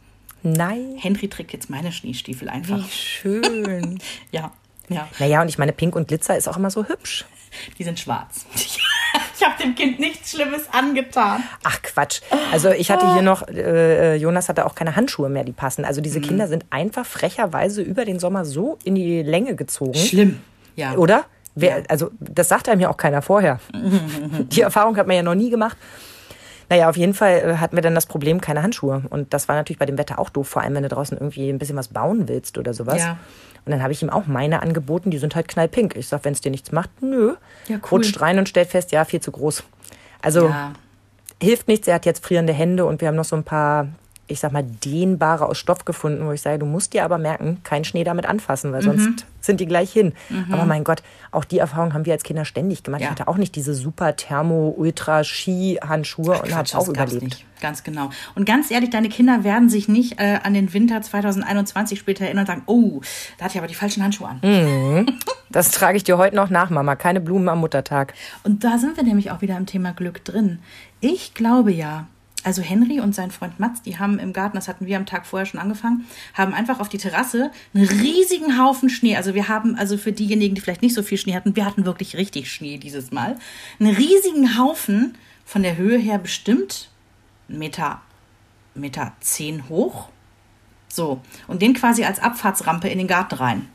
Nein, 0.43 0.95
Henry 0.97 1.27
trägt 1.27 1.51
jetzt 1.53 1.69
meine 1.69 1.91
Schneestiefel 1.91 2.49
einfach. 2.49 2.77
wie 2.77 2.89
schön. 2.91 3.99
Ja, 4.31 4.51
ja, 4.87 5.07
naja, 5.19 5.41
und 5.41 5.49
ich 5.49 5.57
meine, 5.57 5.71
Pink 5.73 5.95
und 5.95 6.07
Glitzer 6.07 6.35
ist 6.37 6.47
auch 6.47 6.57
immer 6.57 6.71
so 6.71 6.85
hübsch. 6.85 7.25
die 7.77 7.83
sind 7.83 7.99
schwarz. 7.99 8.45
Ich 9.41 9.45
habe 9.47 9.63
dem 9.63 9.73
Kind 9.73 9.99
nichts 10.01 10.31
Schlimmes 10.31 10.63
angetan. 10.73 11.41
Ach 11.63 11.81
Quatsch. 11.81 12.19
Also 12.51 12.71
ich 12.71 12.91
hatte 12.91 13.11
hier 13.13 13.21
noch, 13.21 13.47
äh, 13.47 14.15
Jonas 14.17 14.49
hatte 14.49 14.65
auch 14.65 14.75
keine 14.75 14.97
Handschuhe 14.97 15.29
mehr, 15.29 15.45
die 15.45 15.53
passen. 15.53 15.85
Also 15.85 16.01
Mhm. 16.01 16.03
diese 16.03 16.19
Kinder 16.19 16.47
sind 16.49 16.65
einfach 16.71 17.05
frecherweise 17.05 17.81
über 17.81 18.03
den 18.03 18.19
Sommer 18.19 18.43
so 18.43 18.77
in 18.83 18.95
die 18.95 19.21
Länge 19.23 19.55
gezogen. 19.55 19.95
Schlimm. 19.95 20.41
Ja. 20.75 20.93
Oder? 20.95 21.25
Wer, 21.55 21.83
Also 21.89 22.12
das 22.19 22.47
sagt 22.49 22.69
einem 22.69 22.81
ja 22.81 22.89
auch 22.89 22.97
keiner 22.97 23.21
vorher. 23.21 23.59
die 23.73 24.62
Erfahrung 24.62 24.97
hat 24.97 25.07
man 25.07 25.15
ja 25.15 25.23
noch 25.23 25.35
nie 25.35 25.49
gemacht. 25.49 25.77
Naja, 26.69 26.88
auf 26.89 26.97
jeden 26.97 27.15
Fall 27.15 27.33
äh, 27.39 27.55
hatten 27.57 27.75
wir 27.75 27.81
dann 27.81 27.95
das 27.95 28.05
Problem, 28.05 28.39
keine 28.41 28.62
Handschuhe. 28.62 29.01
Und 29.09 29.33
das 29.33 29.47
war 29.47 29.55
natürlich 29.55 29.79
bei 29.79 29.88
dem 29.88 29.97
Wetter 29.97 30.19
auch 30.19 30.29
doof, 30.29 30.47
vor 30.47 30.62
allem 30.62 30.75
wenn 30.75 30.83
du 30.83 30.89
draußen 30.89 31.17
irgendwie 31.17 31.49
ein 31.49 31.57
bisschen 31.57 31.75
was 31.75 31.88
bauen 31.88 32.27
willst 32.27 32.57
oder 32.59 32.73
sowas. 32.73 32.99
Ja. 33.01 33.17
Und 33.65 33.71
dann 33.71 33.81
habe 33.81 33.91
ich 33.91 34.01
ihm 34.03 34.09
auch 34.09 34.27
meine 34.27 34.62
angeboten, 34.62 35.09
die 35.12 35.17
sind 35.17 35.35
halt 35.35 35.47
knallpink. 35.47 35.95
Ich 35.95 36.07
sag, 36.07 36.23
wenn 36.25 36.33
es 36.33 36.41
dir 36.41 36.51
nichts 36.51 36.71
macht, 36.71 36.89
nö. 37.01 37.35
Ja, 37.67 37.77
cool. 37.77 37.99
Rutscht 37.99 38.21
rein 38.21 38.38
und 38.38 38.47
stellt 38.47 38.69
fest, 38.69 38.91
ja, 38.91 39.03
viel 39.03 39.19
zu 39.19 39.31
groß. 39.31 39.63
Also 40.21 40.47
Ja. 40.49 40.73
hilft 41.41 41.67
nichts. 41.67 41.88
Er 41.88 41.95
hat 41.95 42.05
jetzt 42.05 42.23
frierende 42.23 42.53
Hände 42.53 42.85
und 42.85 43.01
wir 43.01 43.07
haben 43.07 43.15
noch 43.15 43.25
so 43.25 43.35
ein 43.35 43.43
paar, 43.43 43.88
ich 44.29 44.39
sag 44.39 44.51
mal, 44.51 44.63
dehnbare 44.63 45.47
aus 45.47 45.57
Stoff 45.57 45.85
gefunden, 45.85 46.25
wo 46.25 46.31
ich 46.31 46.41
sage, 46.41 46.59
du 46.59 46.65
musst 46.65 46.93
dir 46.93 47.03
aber 47.03 47.17
merken, 47.17 47.61
keinen 47.63 47.83
Schnee 47.83 48.03
damit 48.03 48.25
anfassen, 48.25 48.71
weil 48.71 48.81
Mhm. 48.81 48.99
sonst 48.99 49.25
sind 49.41 49.59
die 49.59 49.65
gleich 49.65 49.91
hin. 49.91 50.13
Aber 50.51 50.65
mein 50.65 50.83
Gott, 50.83 51.01
auch 51.31 51.45
die 51.45 51.59
Erfahrung 51.59 51.93
haben 51.93 52.05
wir 52.05 52.13
als 52.13 52.23
Kinder 52.23 52.45
ständig 52.45 52.83
gemacht. 52.83 53.01
Ja. 53.01 53.07
Ich 53.07 53.11
hatte 53.11 53.27
auch 53.27 53.37
nicht 53.37 53.55
diese 53.55 53.73
super 53.73 54.15
Thermo-Ultra-Ski-Handschuhe 54.15 56.41
und 56.41 56.55
habe 56.55 56.69
auch 56.75 56.87
überlebt. 56.87 57.23
Nicht. 57.23 57.45
Ganz 57.61 57.83
genau. 57.83 58.09
Und 58.35 58.45
ganz 58.45 58.71
ehrlich, 58.71 58.89
deine 58.89 59.09
Kinder 59.09 59.43
werden 59.43 59.69
sich 59.69 59.87
nicht 59.89 60.19
äh, 60.19 60.39
an 60.43 60.53
den 60.53 60.73
Winter 60.73 61.01
2021 61.01 61.99
später 61.99 62.25
erinnern 62.25 62.43
und 62.43 62.47
sagen, 62.47 62.63
oh, 62.67 63.01
da 63.37 63.45
hatte 63.45 63.53
ich 63.55 63.59
aber 63.59 63.67
die 63.67 63.75
falschen 63.75 64.03
Handschuhe 64.03 64.29
an. 64.29 64.39
Mhm. 64.43 65.05
Das 65.49 65.71
trage 65.71 65.97
ich 65.97 66.03
dir 66.03 66.17
heute 66.17 66.35
noch 66.35 66.49
nach, 66.49 66.69
Mama. 66.69 66.95
Keine 66.95 67.19
Blumen 67.19 67.49
am 67.49 67.59
Muttertag. 67.59 68.13
Und 68.43 68.63
da 68.63 68.77
sind 68.77 68.95
wir 68.97 69.03
nämlich 69.03 69.31
auch 69.31 69.41
wieder 69.41 69.57
im 69.57 69.65
Thema 69.65 69.91
Glück 69.93 70.23
drin. 70.23 70.59
Ich 71.01 71.33
glaube 71.33 71.71
ja, 71.71 72.07
also 72.43 72.62
Henry 72.62 72.99
und 72.99 73.13
sein 73.13 73.32
Freund 73.32 73.60
Mats, 73.60 73.82
die 73.82 73.99
haben 73.99 74.19
im 74.19 74.34
Garten, 74.34 74.56
das 74.56 74.67
hatten 74.67 74.86
wir 74.86 74.97
am 74.97 75.06
Tag 75.06 75.25
vorher 75.25 75.45
schon 75.45 75.60
angefangen, 75.60 76.06
haben 76.34 76.54
einfach 76.54 76.80
auf 76.80 76.89
die 76.89 76.97
Terrasse 76.97 77.52
einen 77.73 77.88
riesigen 77.88 78.58
Haufen 78.58 78.89
Schnee. 78.89 79.15
Also 79.15 79.34
wir 79.34 79.47
haben, 79.47 79.75
also 79.75 79.97
für 79.97 80.12
diejenigen, 80.12 80.56
die 80.56 80.62
vielleicht 80.62 80.82
nicht 80.82 80.95
so 80.95 81.04
viel 81.04 81.17
Schnee 81.17 81.36
hatten, 81.36 81.56
wir 81.56 81.65
hatten 81.65 81.86
wirklich 81.86 82.15
richtig 82.15 82.52
Schnee 82.52 82.78
dieses 82.78 83.12
Mal. 83.12 83.38
Einen 83.80 83.95
riesigen 83.95 84.58
Haufen 84.58 85.17
von 85.45 85.63
der 85.63 85.78
Höhe 85.78 85.97
her 85.97 86.17
bestimmt 86.17 86.89
einen 87.49 87.60
Meter, 87.60 88.02
Meter 88.75 89.13
zehn 89.19 89.67
hoch. 89.67 90.10
So. 90.88 91.21
Und 91.47 91.62
den 91.62 91.73
quasi 91.73 92.04
als 92.06 92.19
Abfahrtsrampe 92.19 92.88
in 92.88 92.97
den 92.97 93.08
Garten 93.08 93.36
rein. 93.36 93.67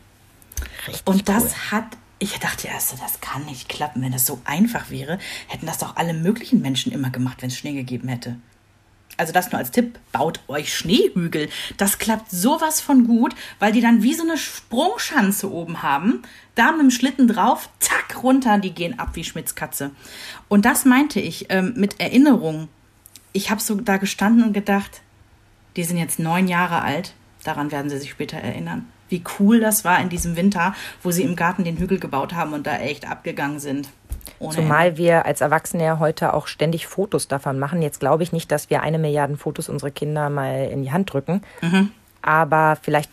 Richtig 0.87 1.07
Und 1.07 1.29
das 1.29 1.45
cool. 1.45 1.71
hat, 1.73 1.85
ich 2.19 2.39
dachte 2.39 2.69
erst, 2.69 2.91
so, 2.91 2.97
das 2.97 3.21
kann 3.21 3.45
nicht 3.45 3.69
klappen. 3.69 4.03
Wenn 4.03 4.13
das 4.13 4.27
so 4.27 4.41
einfach 4.45 4.91
wäre, 4.91 5.19
hätten 5.49 5.67
das 5.67 5.79
doch 5.79 5.97
alle 5.97 6.15
möglichen 6.15 6.61
Menschen 6.63 6.93
immer 6.93 7.11
gemacht, 7.11 7.43
wenn 7.43 7.49
es 7.49 7.59
Schnee 7.59 7.75
gegeben 7.75 8.09
hätte. 8.09 8.37
Also 9.17 9.33
das 9.33 9.53
nur 9.53 9.59
als 9.59 9.71
Tipp, 9.71 9.99
baut 10.13 10.41
euch 10.49 10.75
Schneehügel. 10.75 11.49
Das 11.77 11.99
klappt 11.99 12.31
sowas 12.31 12.81
von 12.81 13.07
gut, 13.07 13.35
weil 13.59 13.73
die 13.73 13.81
dann 13.81 14.03
wie 14.03 14.15
so 14.15 14.23
eine 14.23 14.37
Sprungschanze 14.37 15.51
oben 15.51 15.83
haben. 15.83 16.23
Da 16.55 16.73
mit 16.73 16.81
dem 16.81 16.91
Schlitten 16.91 17.29
drauf, 17.29 17.69
zack, 17.79 18.23
runter, 18.23 18.59
die 18.59 18.73
gehen 18.73 18.99
ab 18.99 19.11
wie 19.15 19.25
Schmitzkatze. 19.25 19.91
Und 20.49 20.65
das 20.65 20.85
meinte 20.85 21.21
ich 21.21 21.47
ähm, 21.51 21.75
mit 21.77 22.01
Erinnerung. 22.01 22.69
Ich 23.33 23.51
habe 23.51 23.61
so 23.61 23.75
da 23.77 23.97
gestanden 23.97 24.45
und 24.45 24.53
gedacht, 24.53 25.03
die 25.77 25.85
sind 25.85 25.99
jetzt 25.99 26.19
neun 26.19 26.49
Jahre 26.49 26.83
alt. 26.83 27.15
Daran 27.43 27.73
werden 27.73 27.91
sie 27.91 27.99
sich 27.99 28.11
später 28.11 28.39
erinnern. 28.39 28.87
Wie 29.09 29.23
cool 29.39 29.61
das 29.61 29.85
war 29.85 30.01
in 30.01 30.09
diesem 30.09 30.37
Winter, 30.37 30.75
wo 31.03 31.11
sie 31.11 31.23
im 31.23 31.37
Garten 31.37 31.65
den 31.65 31.77
Hügel 31.77 32.01
gebaut 32.01 32.35
haben 32.35 32.53
und 32.53 32.67
da 32.67 32.79
echt 32.79 33.09
abgegangen 33.09 33.61
sind. 33.61 33.89
Ohne 34.39 34.51
Ende. 34.51 34.63
Zumal 34.63 34.97
wir 34.97 35.27
als 35.27 35.41
Erwachsene 35.41 35.85
ja 35.85 35.99
heute 35.99 36.35
auch 36.35 36.47
ständig 36.47 36.87
Fotos 36.87 37.29
davon 37.29 37.59
machen. 37.59 37.83
Jetzt 37.83 38.01
glaube 38.01 38.23
ich 38.23 38.33
nicht, 38.33 38.51
dass 38.51 38.71
wir 38.71 38.83
eine 38.83 38.99
Milliarde 38.99 39.37
Fotos 39.37 39.69
unsere 39.69 39.91
Kinder 39.91 40.31
mal 40.31 40.69
in 40.71 40.83
die 40.83 40.93
Hand 40.93 41.13
drücken. 41.13 41.43
Mhm. 41.63 41.91
Aber 42.23 42.79
vielleicht, 42.81 43.11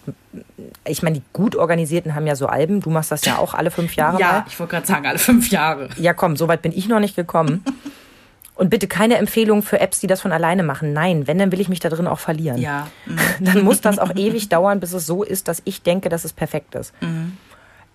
ich 0.86 1.04
meine, 1.04 1.18
die 1.18 1.24
gut 1.34 1.58
organisierten 1.58 2.16
haben 2.16 2.28
ja 2.28 2.36
so 2.38 2.48
Alben. 2.48 2.80
Du 2.80 2.90
machst 2.90 3.12
das 3.12 3.26
ja 3.26 3.38
auch 3.38 3.54
alle 3.54 3.70
fünf 3.70 3.96
Jahre 3.96 4.20
Ja, 4.20 4.32
mal. 4.32 4.46
ich 4.48 4.58
wollte 4.58 4.72
gerade 4.72 4.88
sagen, 4.88 5.06
alle 5.06 5.20
fünf 5.20 5.50
Jahre. 5.50 5.90
Ja, 5.98 6.14
komm, 6.14 6.38
so 6.38 6.48
weit 6.48 6.62
bin 6.62 6.72
ich 6.72 6.88
noch 6.88 7.02
nicht 7.02 7.18
gekommen. 7.18 7.64
Und 8.56 8.70
bitte 8.70 8.88
keine 8.88 9.18
Empfehlung 9.18 9.64
für 9.64 9.80
Apps, 9.80 10.00
die 10.02 10.08
das 10.08 10.22
von 10.22 10.32
alleine 10.32 10.62
machen. 10.62 10.94
Nein, 10.94 11.26
wenn, 11.26 11.40
dann 11.40 11.52
will 11.52 11.60
ich 11.60 11.68
mich 11.68 11.80
da 11.80 11.90
drin 11.90 12.06
auch 12.06 12.20
verlieren. 12.20 12.58
Ja. 12.60 12.88
mhm. 13.06 13.18
Dann 13.40 13.64
muss 13.64 13.82
das 13.82 13.98
auch 13.98 14.16
ewig 14.16 14.50
dauern, 14.50 14.80
bis 14.80 14.94
es 14.94 15.08
so 15.08 15.24
ist, 15.24 15.48
dass 15.48 15.62
ich 15.66 15.82
denke, 15.82 16.10
dass 16.10 16.26
es 16.26 16.32
perfekt 16.32 16.76
ist. 16.76 16.94
Mhm. 17.02 17.38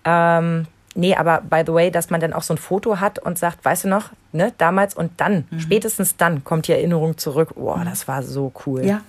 Ähm, 0.03 0.67
Nee, 0.97 1.15
aber 1.15 1.41
by 1.41 1.61
the 1.65 1.73
way, 1.73 1.91
dass 1.91 2.09
man 2.09 2.19
dann 2.19 2.33
auch 2.33 2.41
so 2.41 2.55
ein 2.55 2.57
Foto 2.57 2.99
hat 2.99 3.19
und 3.19 3.37
sagt, 3.37 3.63
weißt 3.63 3.83
du 3.83 3.87
noch, 3.87 4.09
ne, 4.31 4.51
damals 4.57 4.95
und 4.95 5.11
dann, 5.17 5.45
mhm. 5.49 5.59
spätestens 5.59 6.17
dann 6.17 6.43
kommt 6.43 6.67
die 6.67 6.71
Erinnerung 6.71 7.17
zurück. 7.17 7.53
Boah, 7.55 7.83
das 7.85 8.07
war 8.07 8.23
so 8.23 8.51
cool. 8.65 8.83
Ja, 8.83 9.01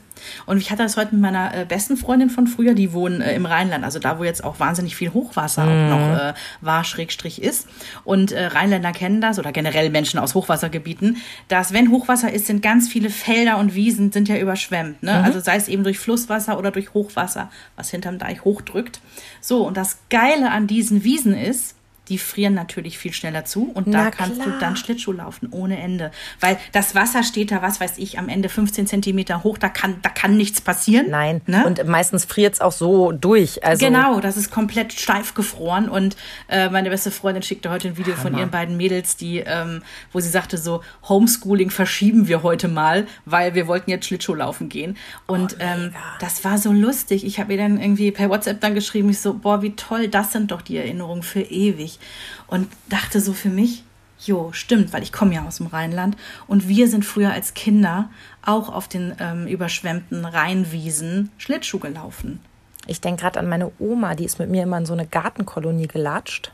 und 0.46 0.58
ich 0.58 0.70
hatte 0.70 0.82
das 0.82 0.96
heute 0.96 1.14
mit 1.14 1.22
meiner 1.22 1.54
äh, 1.54 1.64
besten 1.64 1.96
Freundin 1.96 2.30
von 2.30 2.46
früher, 2.46 2.74
die 2.74 2.92
wohnen 2.92 3.20
äh, 3.20 3.34
im 3.34 3.46
Rheinland, 3.46 3.84
also 3.84 3.98
da, 3.98 4.18
wo 4.18 4.24
jetzt 4.24 4.44
auch 4.44 4.60
wahnsinnig 4.60 4.96
viel 4.96 5.12
Hochwasser 5.12 5.64
mhm. 5.64 5.92
auch 5.92 5.98
noch 5.98 6.18
äh, 6.18 6.34
war, 6.60 6.84
Schrägstrich 6.84 7.42
ist. 7.42 7.68
Und 8.04 8.32
äh, 8.32 8.46
Rheinländer 8.46 8.92
kennen 8.92 9.20
das 9.20 9.38
oder 9.38 9.52
generell 9.52 9.90
Menschen 9.90 10.18
aus 10.18 10.34
Hochwassergebieten, 10.34 11.18
dass 11.48 11.72
wenn 11.72 11.90
Hochwasser 11.90 12.32
ist, 12.32 12.46
sind 12.46 12.62
ganz 12.62 12.88
viele 12.88 13.10
Felder 13.10 13.58
und 13.58 13.74
Wiesen 13.74 14.12
sind 14.12 14.28
ja 14.28 14.36
überschwemmt. 14.36 15.02
Ne? 15.02 15.18
Mhm. 15.18 15.24
Also 15.24 15.40
sei 15.40 15.56
es 15.56 15.68
eben 15.68 15.84
durch 15.84 15.98
Flusswasser 15.98 16.58
oder 16.58 16.70
durch 16.70 16.94
Hochwasser, 16.94 17.50
was 17.76 17.90
hinterm 17.90 18.18
Deich 18.18 18.44
hochdrückt. 18.44 19.00
So, 19.40 19.66
und 19.66 19.76
das 19.76 19.98
Geile 20.10 20.50
an 20.50 20.66
diesen 20.66 21.04
Wiesen 21.04 21.36
ist, 21.36 21.74
die 22.08 22.18
frieren 22.18 22.54
natürlich 22.54 22.98
viel 22.98 23.12
schneller 23.12 23.44
zu 23.44 23.70
und 23.72 23.86
Na 23.86 24.04
da 24.04 24.10
kannst 24.10 24.42
klar. 24.42 24.54
du 24.54 24.60
dann 24.60 24.76
Schlittschuh 24.76 25.12
laufen 25.12 25.48
ohne 25.50 25.78
Ende. 25.78 26.10
Weil 26.40 26.58
das 26.72 26.94
Wasser 26.94 27.22
steht 27.22 27.50
da, 27.50 27.62
was 27.62 27.80
weiß 27.80 27.98
ich, 27.98 28.18
am 28.18 28.28
Ende 28.28 28.48
15 28.48 28.86
Zentimeter 28.86 29.44
hoch, 29.44 29.58
da 29.58 29.68
kann, 29.68 29.96
da 30.02 30.08
kann 30.08 30.36
nichts 30.36 30.60
passieren. 30.60 31.10
Nein. 31.10 31.42
Ne? 31.46 31.66
Und 31.66 31.86
meistens 31.86 32.24
friert 32.24 32.54
es 32.54 32.60
auch 32.60 32.72
so 32.72 33.12
durch. 33.12 33.64
Also 33.64 33.84
genau, 33.84 34.20
das 34.20 34.36
ist 34.36 34.50
komplett 34.50 34.92
steif 34.92 35.34
gefroren. 35.34 35.88
Und 35.88 36.16
äh, 36.48 36.70
meine 36.70 36.90
beste 36.90 37.10
Freundin 37.10 37.42
schickte 37.42 37.70
heute 37.70 37.88
ein 37.88 37.96
Video 37.96 38.14
Hammer. 38.14 38.22
von 38.22 38.38
ihren 38.38 38.50
beiden 38.50 38.76
Mädels, 38.76 39.16
die, 39.16 39.38
ähm, 39.38 39.82
wo 40.12 40.20
sie 40.20 40.30
sagte, 40.30 40.58
so, 40.58 40.82
Homeschooling 41.08 41.70
verschieben 41.70 42.28
wir 42.28 42.42
heute 42.42 42.68
mal, 42.68 43.06
weil 43.24 43.54
wir 43.54 43.66
wollten 43.66 43.90
jetzt 43.90 44.06
Schlittschuh 44.06 44.34
laufen 44.34 44.68
gehen. 44.68 44.96
Und 45.26 45.54
oh, 45.54 45.62
ähm, 45.62 45.92
das 46.20 46.44
war 46.44 46.58
so 46.58 46.72
lustig. 46.72 47.24
Ich 47.24 47.38
habe 47.38 47.52
ihr 47.52 47.58
dann 47.58 47.80
irgendwie 47.80 48.10
per 48.10 48.30
WhatsApp 48.30 48.60
dann 48.60 48.74
geschrieben, 48.74 49.10
ich 49.10 49.20
so, 49.20 49.34
boah, 49.34 49.62
wie 49.62 49.76
toll, 49.76 50.08
das 50.08 50.32
sind 50.32 50.50
doch 50.50 50.62
die 50.62 50.76
Erinnerungen 50.76 51.22
für 51.22 51.40
ewig 51.40 51.97
und 52.46 52.68
dachte 52.88 53.20
so 53.20 53.32
für 53.32 53.48
mich, 53.48 53.84
jo, 54.20 54.50
stimmt, 54.52 54.92
weil 54.92 55.02
ich 55.02 55.12
komme 55.12 55.34
ja 55.34 55.44
aus 55.46 55.58
dem 55.58 55.66
Rheinland 55.66 56.16
und 56.46 56.68
wir 56.68 56.88
sind 56.88 57.04
früher 57.04 57.32
als 57.32 57.54
Kinder 57.54 58.10
auch 58.44 58.68
auf 58.68 58.88
den 58.88 59.14
ähm, 59.20 59.46
überschwemmten 59.46 60.24
Rheinwiesen 60.24 61.30
Schlittschuh 61.38 61.78
gelaufen. 61.78 62.40
Ich 62.86 63.00
denke 63.00 63.22
gerade 63.22 63.38
an 63.38 63.48
meine 63.48 63.70
Oma, 63.78 64.14
die 64.14 64.24
ist 64.24 64.38
mit 64.38 64.48
mir 64.48 64.62
immer 64.62 64.78
in 64.78 64.86
so 64.86 64.94
eine 64.94 65.06
Gartenkolonie 65.06 65.86
gelatscht. 65.86 66.52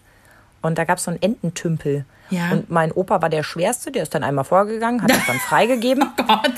Und 0.62 0.78
da 0.78 0.84
gab 0.84 0.98
es 0.98 1.04
so 1.04 1.10
einen 1.10 1.22
Ententümpel. 1.22 2.04
Ja. 2.30 2.50
Und 2.50 2.70
mein 2.70 2.90
Opa 2.90 3.22
war 3.22 3.28
der 3.28 3.42
Schwerste, 3.42 3.92
der 3.92 4.02
ist 4.02 4.14
dann 4.14 4.24
einmal 4.24 4.44
vorgegangen, 4.44 5.02
hat 5.02 5.10
das 5.10 5.26
dann 5.26 5.38
freigegeben. 5.48 6.04
oh 6.18 6.22
Gott. 6.24 6.54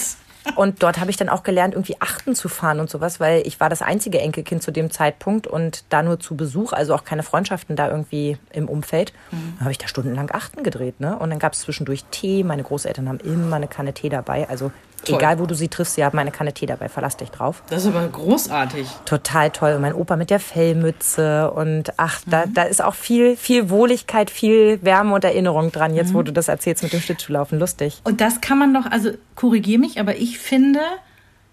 Und 0.55 0.83
dort 0.83 1.01
habe 1.01 1.11
ich 1.11 1.17
dann 1.17 1.29
auch 1.29 1.43
gelernt, 1.43 1.75
irgendwie 1.75 1.97
Achten 2.01 2.35
zu 2.35 2.49
fahren 2.49 2.81
und 2.81 2.89
sowas, 2.89 3.21
weil 3.21 3.47
ich 3.47 3.59
war 3.61 3.69
das 3.69 3.83
einzige 3.83 4.21
Enkelkind 4.21 4.63
zu 4.63 4.71
dem 4.71 4.91
Zeitpunkt 4.91 5.47
und 5.47 5.85
da 5.89 6.03
nur 6.03 6.21
zu 6.21 6.37
Besuch, 6.37 6.73
also 6.73 6.95
auch 6.95 7.05
keine 7.05 7.23
Freundschaften 7.23 7.77
da 7.77 7.91
irgendwie 7.91 8.39
im 8.53 8.69
Umfeld. 8.69 9.13
Mhm. 9.31 9.55
Dann 9.57 9.61
habe 9.61 9.73
ich 9.73 9.79
da 9.79 9.89
stundenlang 9.89 10.31
Achten 10.33 10.63
gedreht. 10.63 11.01
Ne? 11.01 11.19
Und 11.19 11.31
dann 11.31 11.39
gab 11.39 11.53
es 11.53 11.61
zwischendurch 11.61 12.05
Tee. 12.11 12.45
Meine 12.45 12.63
Großeltern 12.63 13.09
haben 13.09 13.21
immer 13.21 13.57
eine 13.57 13.69
Kanne 13.69 13.93
Tee 13.93 14.09
dabei. 14.09 14.49
Also 14.49 14.71
Toll. 15.05 15.19
Egal, 15.19 15.39
wo 15.39 15.47
du 15.47 15.55
sie 15.55 15.69
triffst, 15.69 15.95
sie 15.95 16.05
haben 16.05 16.19
eine 16.19 16.33
Kanne 16.33 16.53
Tee 16.53 16.67
dabei. 16.67 16.89
Verlass 16.89 17.17
dich 17.17 17.31
drauf. 17.31 17.63
Das 17.71 17.85
ist 17.85 17.95
aber 17.95 18.07
großartig. 18.09 18.89
Total 19.05 19.51
toll. 19.51 19.75
Und 19.75 19.83
mein 19.83 19.95
Opa 19.95 20.17
mit 20.17 20.31
der 20.31 20.41
Fellmütze. 20.41 21.51
Und 21.51 21.93
ach, 21.97 22.25
mhm. 22.27 22.31
da, 22.31 22.45
da 22.47 22.63
ist 22.65 22.83
auch 22.83 22.95
viel, 22.95 23.37
viel 23.37 23.71
Wohligkeit, 23.71 24.31
viel 24.31 24.81
Wärme 24.83 25.15
und 25.15 25.25
Erinnerung 25.25 25.71
dran, 25.71 25.95
jetzt 25.95 26.11
mhm. 26.11 26.15
wo 26.15 26.23
du 26.23 26.33
das 26.33 26.49
erzählst 26.49 26.83
mit 26.83 26.93
dem 26.93 27.01
Schlittschuhlaufen. 27.01 27.59
Lustig. 27.59 28.01
Und 28.05 28.21
das 28.21 28.41
kann 28.41 28.59
man 28.59 28.75
doch, 28.75 28.87
also 28.87 29.11
korrigier 29.37 29.79
mich, 29.79 30.01
aber 30.01 30.17
ich 30.17 30.39
finde, 30.39 30.81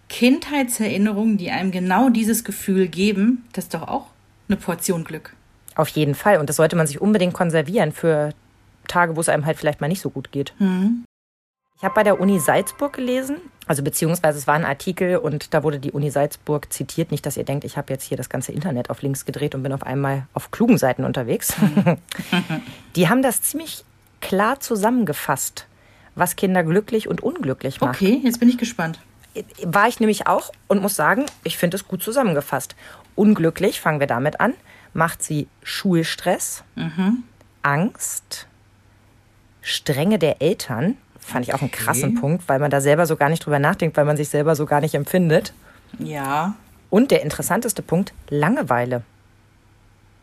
Kindheitserinnerungen, 0.10 1.38
die 1.38 1.52
einem 1.52 1.72
genau 1.72 2.10
dieses 2.10 2.44
Gefühl 2.44 2.88
geben, 2.88 3.46
das 3.54 3.66
ist 3.66 3.74
doch 3.74 3.88
auch 3.88 4.08
eine 4.48 4.58
Portion 4.58 5.04
Glück. 5.04 5.34
Auf 5.76 5.90
jeden 5.90 6.16
Fall. 6.16 6.38
Und 6.38 6.50
das 6.50 6.58
sollte 6.58 6.76
man 6.76 6.88
sich 6.88 7.02
unbedingt 7.02 7.34
konservieren 7.34 7.92
für 7.92 8.32
Tage, 8.88 9.16
wo 9.16 9.22
es 9.22 9.30
einem 9.30 9.46
halt 9.46 9.58
vielleicht 9.58 9.82
mal 9.82 9.88
nicht 9.88 10.02
so 10.02 10.10
gut 10.10 10.32
geht. 10.32 10.54
Mhm. 10.60 11.06
Ich 11.84 11.86
habe 11.86 11.96
bei 11.96 12.04
der 12.04 12.22
Uni 12.22 12.40
Salzburg 12.40 12.94
gelesen, 12.94 13.42
also 13.68 13.84
beziehungsweise 13.84 14.38
es 14.38 14.48
war 14.48 14.56
ein 14.56 14.64
Artikel 14.64 15.18
und 15.18 15.54
da 15.54 15.64
wurde 15.64 15.80
die 15.80 15.92
Uni 15.92 16.12
Salzburg 16.12 16.72
zitiert. 16.72 17.12
Nicht, 17.12 17.26
dass 17.26 17.36
ihr 17.36 17.44
denkt, 17.44 17.66
ich 17.66 17.76
habe 17.76 17.92
jetzt 17.92 18.06
hier 18.06 18.16
das 18.16 18.30
ganze 18.30 18.54
Internet 18.54 18.90
auf 18.90 19.02
links 19.02 19.26
gedreht 19.26 19.54
und 19.54 19.64
bin 19.64 19.74
auf 19.74 19.84
einmal 19.84 20.26
auf 20.34 20.50
klugen 20.50 20.78
Seiten 20.78 21.04
unterwegs. 21.04 21.54
die 22.96 23.10
haben 23.10 23.22
das 23.22 23.42
ziemlich 23.42 23.84
klar 24.22 24.62
zusammengefasst, 24.62 25.68
was 26.16 26.38
Kinder 26.38 26.64
glücklich 26.64 27.10
und 27.10 27.20
unglücklich 27.20 27.82
macht. 27.82 27.96
Okay, 27.96 28.22
jetzt 28.24 28.40
bin 28.40 28.48
ich 28.48 28.58
gespannt. 28.58 29.02
War 29.66 29.90
ich 29.90 30.00
nämlich 30.00 30.26
auch 30.26 30.54
und 30.70 30.82
muss 30.82 30.96
sagen, 30.96 31.26
ich 31.44 31.58
finde 31.58 31.76
es 31.76 31.86
gut 31.86 32.02
zusammengefasst. 32.02 32.78
Unglücklich, 33.16 33.82
fangen 33.82 34.00
wir 34.00 34.08
damit 34.08 34.40
an, 34.40 34.54
macht 34.94 35.22
sie 35.22 35.50
Schulstress, 35.64 36.64
mhm. 36.76 37.24
Angst, 37.62 38.48
Strenge 39.62 40.18
der 40.18 40.42
Eltern, 40.42 40.96
Fand 41.24 41.48
ich 41.48 41.54
auch 41.54 41.62
einen 41.62 41.72
krassen 41.72 42.16
Punkt, 42.16 42.48
weil 42.48 42.60
man 42.60 42.72
da 42.72 42.82
selber 42.82 43.06
so 43.06 43.16
gar 43.16 43.30
nicht 43.30 43.46
drüber 43.46 43.60
nachdenkt, 43.60 43.98
weil 43.98 44.06
man 44.06 44.18
sich 44.18 44.30
selber 44.30 44.56
so 44.56 44.66
gar 44.66 44.82
nicht 44.82 44.96
empfindet. 44.96 45.54
Ja. 46.00 46.56
Und 46.90 47.12
der 47.12 47.24
interessanteste 47.24 47.82
Punkt, 47.82 48.14
Langeweile. 48.30 49.04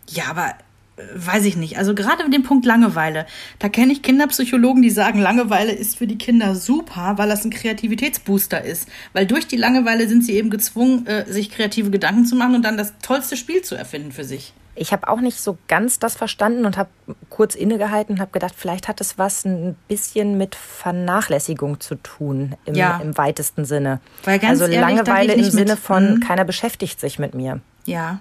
Ja, 0.09 0.25
aber 0.31 0.55
äh, 0.97 1.03
weiß 1.15 1.45
ich 1.45 1.57
nicht. 1.57 1.79
Also 1.79 1.95
gerade 1.95 2.25
mit 2.25 2.33
dem 2.33 2.43
Punkt 2.43 2.65
Langeweile, 2.67 3.27
da 3.59 3.69
kenne 3.69 3.93
ich 3.93 4.03
Kinderpsychologen, 4.03 4.83
die 4.83 4.91
sagen, 4.91 5.21
Langeweile 5.21 5.73
ist 5.73 5.97
für 5.97 6.07
die 6.07 6.19
Kinder 6.19 6.55
super, 6.55 7.15
weil 7.17 7.29
das 7.29 7.45
ein 7.45 7.51
Kreativitätsbooster 7.51 8.63
ist. 8.63 8.89
Weil 9.13 9.27
durch 9.27 9.47
die 9.47 9.57
Langeweile 9.57 10.09
sind 10.09 10.25
sie 10.25 10.35
eben 10.35 10.51
gezwungen, 10.51 11.07
äh, 11.07 11.31
sich 11.31 11.51
kreative 11.51 11.91
Gedanken 11.91 12.25
zu 12.27 12.37
machen 12.37 12.55
und 12.55 12.63
dann 12.65 12.77
das 12.77 12.95
tollste 13.03 13.37
Spiel 13.37 13.63
zu 13.63 13.75
erfinden 13.75 14.13
für 14.13 14.25
sich. 14.25 14.53
Ich 14.75 14.93
habe 14.93 15.09
auch 15.09 15.21
nicht 15.21 15.39
so 15.39 15.59
ganz 15.69 15.99
das 15.99 16.17
verstanden 16.17 16.65
und 16.65 16.77
habe 16.77 16.91
kurz 17.29 17.55
innegehalten 17.55 18.17
und 18.17 18.21
habe 18.21 18.31
gedacht, 18.31 18.55
vielleicht 18.57 18.89
hat 18.89 19.01
es 19.01 19.19
was 19.19 19.45
ein 19.45 19.77
bisschen 19.89 20.39
mit 20.39 20.55
Vernachlässigung 20.55 21.81
zu 21.81 21.97
tun 21.97 22.55
im, 22.65 22.75
ja. 22.75 23.01
im 23.03 23.17
weitesten 23.19 23.65
Sinne. 23.65 24.01
Weil 24.25 24.39
ganz 24.39 24.61
also 24.61 24.73
ehrlich, 24.73 24.97
Langeweile 24.97 25.33
im 25.35 25.45
Sinne 25.45 25.77
von 25.77 26.15
mhm. 26.15 26.21
keiner 26.21 26.45
beschäftigt 26.45 27.01
sich 27.01 27.19
mit 27.19 27.35
mir. 27.35 27.61
Ja. 27.85 28.21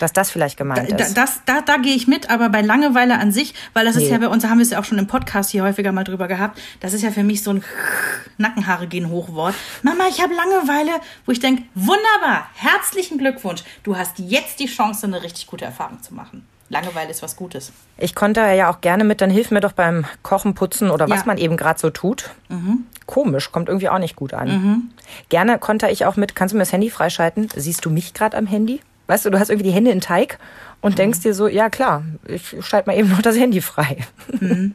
Dass 0.00 0.12
das 0.12 0.30
vielleicht 0.30 0.56
gemeint 0.56 0.90
da, 0.92 0.96
ist. 0.96 1.14
Das, 1.14 1.40
da, 1.46 1.60
da 1.60 1.76
gehe 1.76 1.94
ich 1.94 2.06
mit, 2.06 2.30
aber 2.30 2.48
bei 2.48 2.60
Langeweile 2.60 3.18
an 3.18 3.32
sich, 3.32 3.54
weil 3.72 3.84
das 3.84 3.96
nee. 3.96 4.04
ist 4.04 4.10
ja 4.10 4.18
bei 4.18 4.28
uns, 4.28 4.42
da 4.42 4.50
haben 4.50 4.58
wir 4.58 4.62
es 4.62 4.70
ja 4.70 4.78
auch 4.78 4.84
schon 4.84 4.98
im 4.98 5.06
Podcast 5.06 5.50
hier 5.50 5.62
häufiger 5.62 5.92
mal 5.92 6.04
drüber 6.04 6.28
gehabt, 6.28 6.60
das 6.80 6.92
ist 6.92 7.02
ja 7.02 7.10
für 7.10 7.24
mich 7.24 7.42
so 7.42 7.52
ein 7.52 7.64
Nackenhaare 8.38 8.86
gehen 8.86 9.10
Hochwort. 9.10 9.54
Mama, 9.82 10.04
ich 10.08 10.22
habe 10.22 10.34
Langeweile, 10.34 11.00
wo 11.26 11.32
ich 11.32 11.40
denke, 11.40 11.62
wunderbar, 11.74 12.48
herzlichen 12.54 13.18
Glückwunsch, 13.18 13.62
du 13.82 13.96
hast 13.96 14.18
jetzt 14.18 14.60
die 14.60 14.66
Chance, 14.66 15.06
eine 15.06 15.22
richtig 15.22 15.46
gute 15.46 15.64
Erfahrung 15.64 16.02
zu 16.02 16.14
machen. 16.14 16.46
Langeweile 16.70 17.10
ist 17.10 17.22
was 17.22 17.36
Gutes. 17.36 17.72
Ich 17.96 18.14
konnte 18.14 18.40
ja 18.40 18.70
auch 18.70 18.80
gerne 18.80 19.04
mit, 19.04 19.20
dann 19.20 19.30
hilf 19.30 19.50
mir 19.50 19.60
doch 19.60 19.72
beim 19.72 20.04
Kochen, 20.22 20.54
Putzen 20.54 20.90
oder 20.90 21.08
was 21.08 21.20
ja. 21.20 21.26
man 21.26 21.38
eben 21.38 21.56
gerade 21.56 21.80
so 21.80 21.90
tut. 21.90 22.30
Mhm. 22.48 22.84
Komisch, 23.06 23.50
kommt 23.52 23.68
irgendwie 23.68 23.88
auch 23.88 23.98
nicht 23.98 24.16
gut 24.16 24.34
an. 24.34 24.48
Mhm. 24.48 24.90
Gerne 25.30 25.58
konnte 25.58 25.88
ich 25.88 26.04
auch 26.04 26.16
mit, 26.16 26.34
kannst 26.34 26.52
du 26.52 26.56
mir 26.56 26.62
das 26.62 26.72
Handy 26.72 26.90
freischalten? 26.90 27.48
Siehst 27.56 27.84
du 27.84 27.90
mich 27.90 28.12
gerade 28.12 28.36
am 28.36 28.46
Handy? 28.46 28.80
Weißt 29.08 29.24
du, 29.24 29.30
du 29.30 29.40
hast 29.40 29.48
irgendwie 29.48 29.70
die 29.70 29.74
Hände 29.74 29.90
in 29.90 30.00
Teig 30.00 30.38
und 30.80 30.92
mhm. 30.92 30.96
denkst 30.96 31.20
dir 31.20 31.34
so, 31.34 31.48
ja 31.48 31.70
klar, 31.70 32.04
ich 32.26 32.54
schalte 32.60 32.88
mal 32.88 32.96
eben 32.96 33.08
noch 33.08 33.22
das 33.22 33.36
Handy 33.36 33.60
frei. 33.60 33.96
Mhm. 34.40 34.74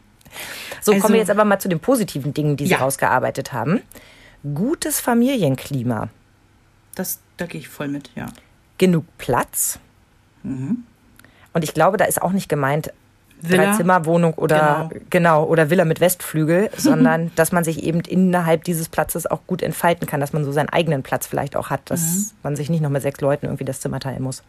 so, 0.82 0.91
also, 0.91 1.02
kommen 1.02 1.13
wir 1.13 1.19
jetzt 1.22 1.32
aber 1.32 1.46
mal 1.46 1.60
zu 1.60 1.69
den 1.69 1.80
positiven 1.80 2.34
Dingen, 2.34 2.58
die 2.58 2.65
Sie 2.65 2.72
ja. 2.72 2.80
rausgearbeitet 2.80 3.54
haben. 3.54 3.82
Gutes 4.54 5.00
Familienklima. 5.00 6.10
Das, 6.96 7.19
da 7.38 7.46
gehe 7.46 7.62
ich 7.62 7.69
voll 7.69 7.88
mit, 7.88 8.10
ja. 8.15 8.26
Genug 8.80 9.06
Platz. 9.17 9.80
Mhm. 10.41 10.84
Und 11.54 11.63
ich 11.63 11.74
glaube, 11.74 11.98
da 11.98 12.06
ist 12.06 12.22
auch 12.22 12.32
nicht 12.32 12.50
gemeint. 12.50 12.91
Dreizimmerwohnung 13.43 14.34
oder 14.36 14.89
genau. 14.89 15.06
genau. 15.10 15.43
oder 15.45 15.69
Villa 15.69 15.86
mit 15.86 15.99
Westflügel, 15.99 16.69
sondern 16.77 17.32
dass 17.36 17.51
man 17.51 17.63
sich 17.63 17.84
eben 17.84 18.01
innerhalb 18.01 18.63
dieses 18.63 18.89
Platzes 18.89 19.25
auch 19.25 19.41
gut 19.47 19.62
entfalten 19.62 20.08
kann, 20.08 20.19
dass 20.19 20.34
man 20.34 20.45
so 20.45 20.51
seinen 20.51 20.69
eigenen 20.69 21.03
Platz 21.03 21.27
vielleicht 21.27 21.56
auch 21.56 21.69
hat, 21.69 21.82
dass 21.86 22.01
mhm. 22.01 22.25
man 22.43 22.56
sich 22.56 22.69
nicht 22.69 22.82
noch 22.82 22.89
mit 22.89 23.01
sechs 23.01 23.21
Leuten 23.21 23.45
irgendwie 23.45 23.65
das 23.65 23.82
Zimmer 23.82 23.99
teilen 23.99 24.23
muss. 24.23 24.43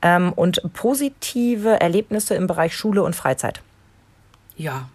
Ähm, 0.00 0.32
und 0.32 0.62
positive 0.74 1.80
Erlebnisse 1.80 2.34
im 2.34 2.46
Bereich 2.46 2.76
Schule 2.76 3.02
und 3.02 3.16
Freizeit. 3.16 3.62
Ja, 4.56 4.88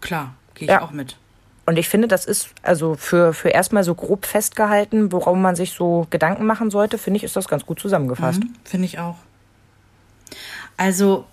klar, 0.00 0.34
gehe 0.54 0.66
ich 0.66 0.70
ja. 0.70 0.82
auch 0.82 0.92
mit. 0.92 1.16
Und 1.66 1.78
ich 1.78 1.88
finde, 1.88 2.06
das 2.06 2.26
ist 2.26 2.50
also 2.62 2.94
für, 2.94 3.32
für 3.32 3.48
erstmal 3.48 3.82
so 3.82 3.96
grob 3.96 4.24
festgehalten, 4.24 5.10
worum 5.10 5.42
man 5.42 5.56
sich 5.56 5.72
so 5.72 6.06
Gedanken 6.10 6.46
machen 6.46 6.70
sollte, 6.70 6.96
finde 6.96 7.18
ich, 7.18 7.24
ist 7.24 7.34
das 7.34 7.48
ganz 7.48 7.66
gut 7.66 7.80
zusammengefasst. 7.80 8.38
Mhm, 8.38 8.54
finde 8.62 8.86
ich 8.86 9.00
auch. 9.00 9.16
Also 10.76 11.24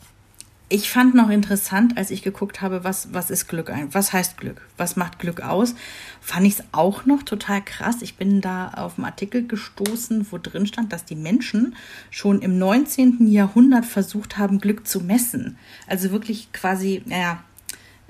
ich 0.70 0.90
fand 0.90 1.14
noch 1.14 1.30
interessant, 1.30 1.98
als 1.98 2.10
ich 2.10 2.24
geguckt 2.24 2.62
habe, 2.62 2.84
was, 2.84 3.14
was 3.14 3.30
ist 3.30 3.48
Glück 3.48 3.70
ein? 3.70 3.94
Was 3.94 4.12
heißt 4.14 4.38
Glück? 4.38 4.62
Was 4.78 4.96
macht 4.96 5.20
Glück 5.20 5.42
aus? 5.42 5.76
Fand 6.22 6.48
ich 6.48 6.54
es 6.54 6.64
auch 6.72 7.06
noch 7.06 7.24
total 7.24 7.62
krass. 7.62 7.98
Ich 8.02 8.16
bin 8.16 8.42
da 8.42 8.70
auf 8.70 8.98
einen 8.98 9.06
Artikel 9.06 9.46
gestoßen, 9.46 10.28
wo 10.32 10.38
drin 10.38 10.66
stand, 10.66 10.92
dass 10.92 11.06
die 11.06 11.16
Menschen 11.16 11.76
schon 12.10 12.42
im 12.42 12.58
19. 12.58 13.28
Jahrhundert 13.28 13.86
versucht 13.86 14.38
haben, 14.38 14.60
Glück 14.60 14.88
zu 14.88 15.02
messen. 15.02 15.58
Also 15.88 16.12
wirklich 16.12 16.52
quasi, 16.54 17.04
naja, 17.06 17.44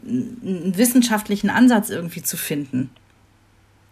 einen 0.06 0.78
wissenschaftlichen 0.78 1.50
Ansatz 1.50 1.90
irgendwie 1.90 2.24
zu 2.24 2.38
finden. 2.38 2.90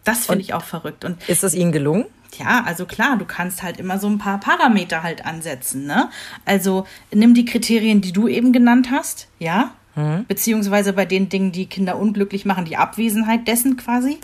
Das 0.04 0.26
finde 0.26 0.42
ich 0.42 0.54
auch 0.54 0.64
verrückt. 0.64 1.04
Und 1.04 1.28
ist 1.28 1.44
es 1.44 1.54
Ihnen 1.54 1.72
gelungen? 1.72 2.06
Ja, 2.38 2.64
also 2.64 2.86
klar, 2.86 3.16
du 3.18 3.24
kannst 3.24 3.62
halt 3.62 3.78
immer 3.78 3.98
so 3.98 4.08
ein 4.08 4.18
paar 4.18 4.40
Parameter 4.40 5.02
halt 5.02 5.26
ansetzen, 5.26 5.86
ne? 5.86 6.08
Also 6.44 6.86
nimm 7.12 7.34
die 7.34 7.44
Kriterien, 7.44 8.00
die 8.00 8.12
du 8.12 8.26
eben 8.26 8.52
genannt 8.52 8.88
hast, 8.90 9.28
ja? 9.38 9.74
Mhm. 9.94 10.24
Beziehungsweise 10.26 10.92
bei 10.94 11.04
den 11.04 11.28
Dingen, 11.28 11.52
die 11.52 11.66
Kinder 11.66 11.98
unglücklich 11.98 12.44
machen, 12.44 12.64
die 12.64 12.76
Abwesenheit 12.76 13.46
dessen 13.46 13.76
quasi. 13.76 14.18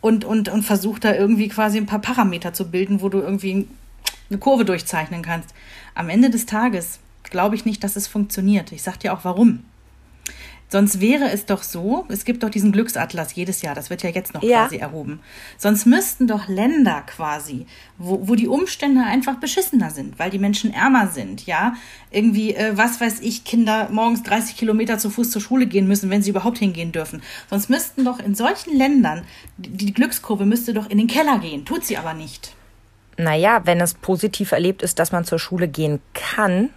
Und, 0.00 0.24
und, 0.24 0.50
und 0.50 0.64
versuch 0.64 0.98
da 0.98 1.14
irgendwie 1.14 1.48
quasi 1.48 1.78
ein 1.78 1.86
paar 1.86 2.00
Parameter 2.00 2.52
zu 2.52 2.70
bilden, 2.70 3.00
wo 3.00 3.08
du 3.08 3.20
irgendwie 3.20 3.66
eine 4.28 4.38
Kurve 4.38 4.64
durchzeichnen 4.64 5.22
kannst. 5.22 5.54
Am 5.94 6.10
Ende 6.10 6.28
des 6.30 6.44
Tages 6.44 6.98
glaube 7.22 7.54
ich 7.54 7.64
nicht, 7.64 7.82
dass 7.84 7.96
es 7.96 8.06
funktioniert. 8.06 8.72
Ich 8.72 8.82
sag 8.82 8.98
dir 8.98 9.14
auch 9.14 9.24
warum. 9.24 9.64
Sonst 10.74 11.00
wäre 11.00 11.30
es 11.30 11.46
doch 11.46 11.62
so, 11.62 12.04
es 12.08 12.24
gibt 12.24 12.42
doch 12.42 12.50
diesen 12.50 12.72
Glücksatlas 12.72 13.32
jedes 13.36 13.62
Jahr, 13.62 13.76
das 13.76 13.90
wird 13.90 14.02
ja 14.02 14.10
jetzt 14.10 14.34
noch 14.34 14.42
ja. 14.42 14.62
quasi 14.62 14.78
erhoben. 14.78 15.20
Sonst 15.56 15.86
müssten 15.86 16.26
doch 16.26 16.48
Länder 16.48 17.02
quasi, 17.02 17.66
wo, 17.96 18.26
wo 18.26 18.34
die 18.34 18.48
Umstände 18.48 19.04
einfach 19.04 19.36
beschissener 19.36 19.90
sind, 19.90 20.18
weil 20.18 20.30
die 20.30 20.40
Menschen 20.40 20.74
ärmer 20.74 21.06
sind, 21.06 21.46
ja, 21.46 21.74
irgendwie, 22.10 22.56
äh, 22.56 22.76
was 22.76 23.00
weiß 23.00 23.20
ich, 23.20 23.44
Kinder 23.44 23.88
morgens 23.92 24.24
30 24.24 24.56
Kilometer 24.56 24.98
zu 24.98 25.10
Fuß 25.10 25.30
zur 25.30 25.40
Schule 25.40 25.68
gehen 25.68 25.86
müssen, 25.86 26.10
wenn 26.10 26.24
sie 26.24 26.30
überhaupt 26.30 26.58
hingehen 26.58 26.90
dürfen. 26.90 27.22
Sonst 27.48 27.70
müssten 27.70 28.04
doch 28.04 28.18
in 28.18 28.34
solchen 28.34 28.76
Ländern, 28.76 29.22
die, 29.56 29.70
die 29.70 29.94
Glückskurve 29.94 30.44
müsste 30.44 30.74
doch 30.74 30.90
in 30.90 30.98
den 30.98 31.06
Keller 31.06 31.38
gehen, 31.38 31.64
tut 31.64 31.84
sie 31.84 31.98
aber 31.98 32.14
nicht. 32.14 32.52
Naja, 33.16 33.60
wenn 33.64 33.80
es 33.80 33.94
positiv 33.94 34.50
erlebt 34.50 34.82
ist, 34.82 34.98
dass 34.98 35.12
man 35.12 35.24
zur 35.24 35.38
Schule 35.38 35.68
gehen 35.68 36.00
kann. 36.14 36.70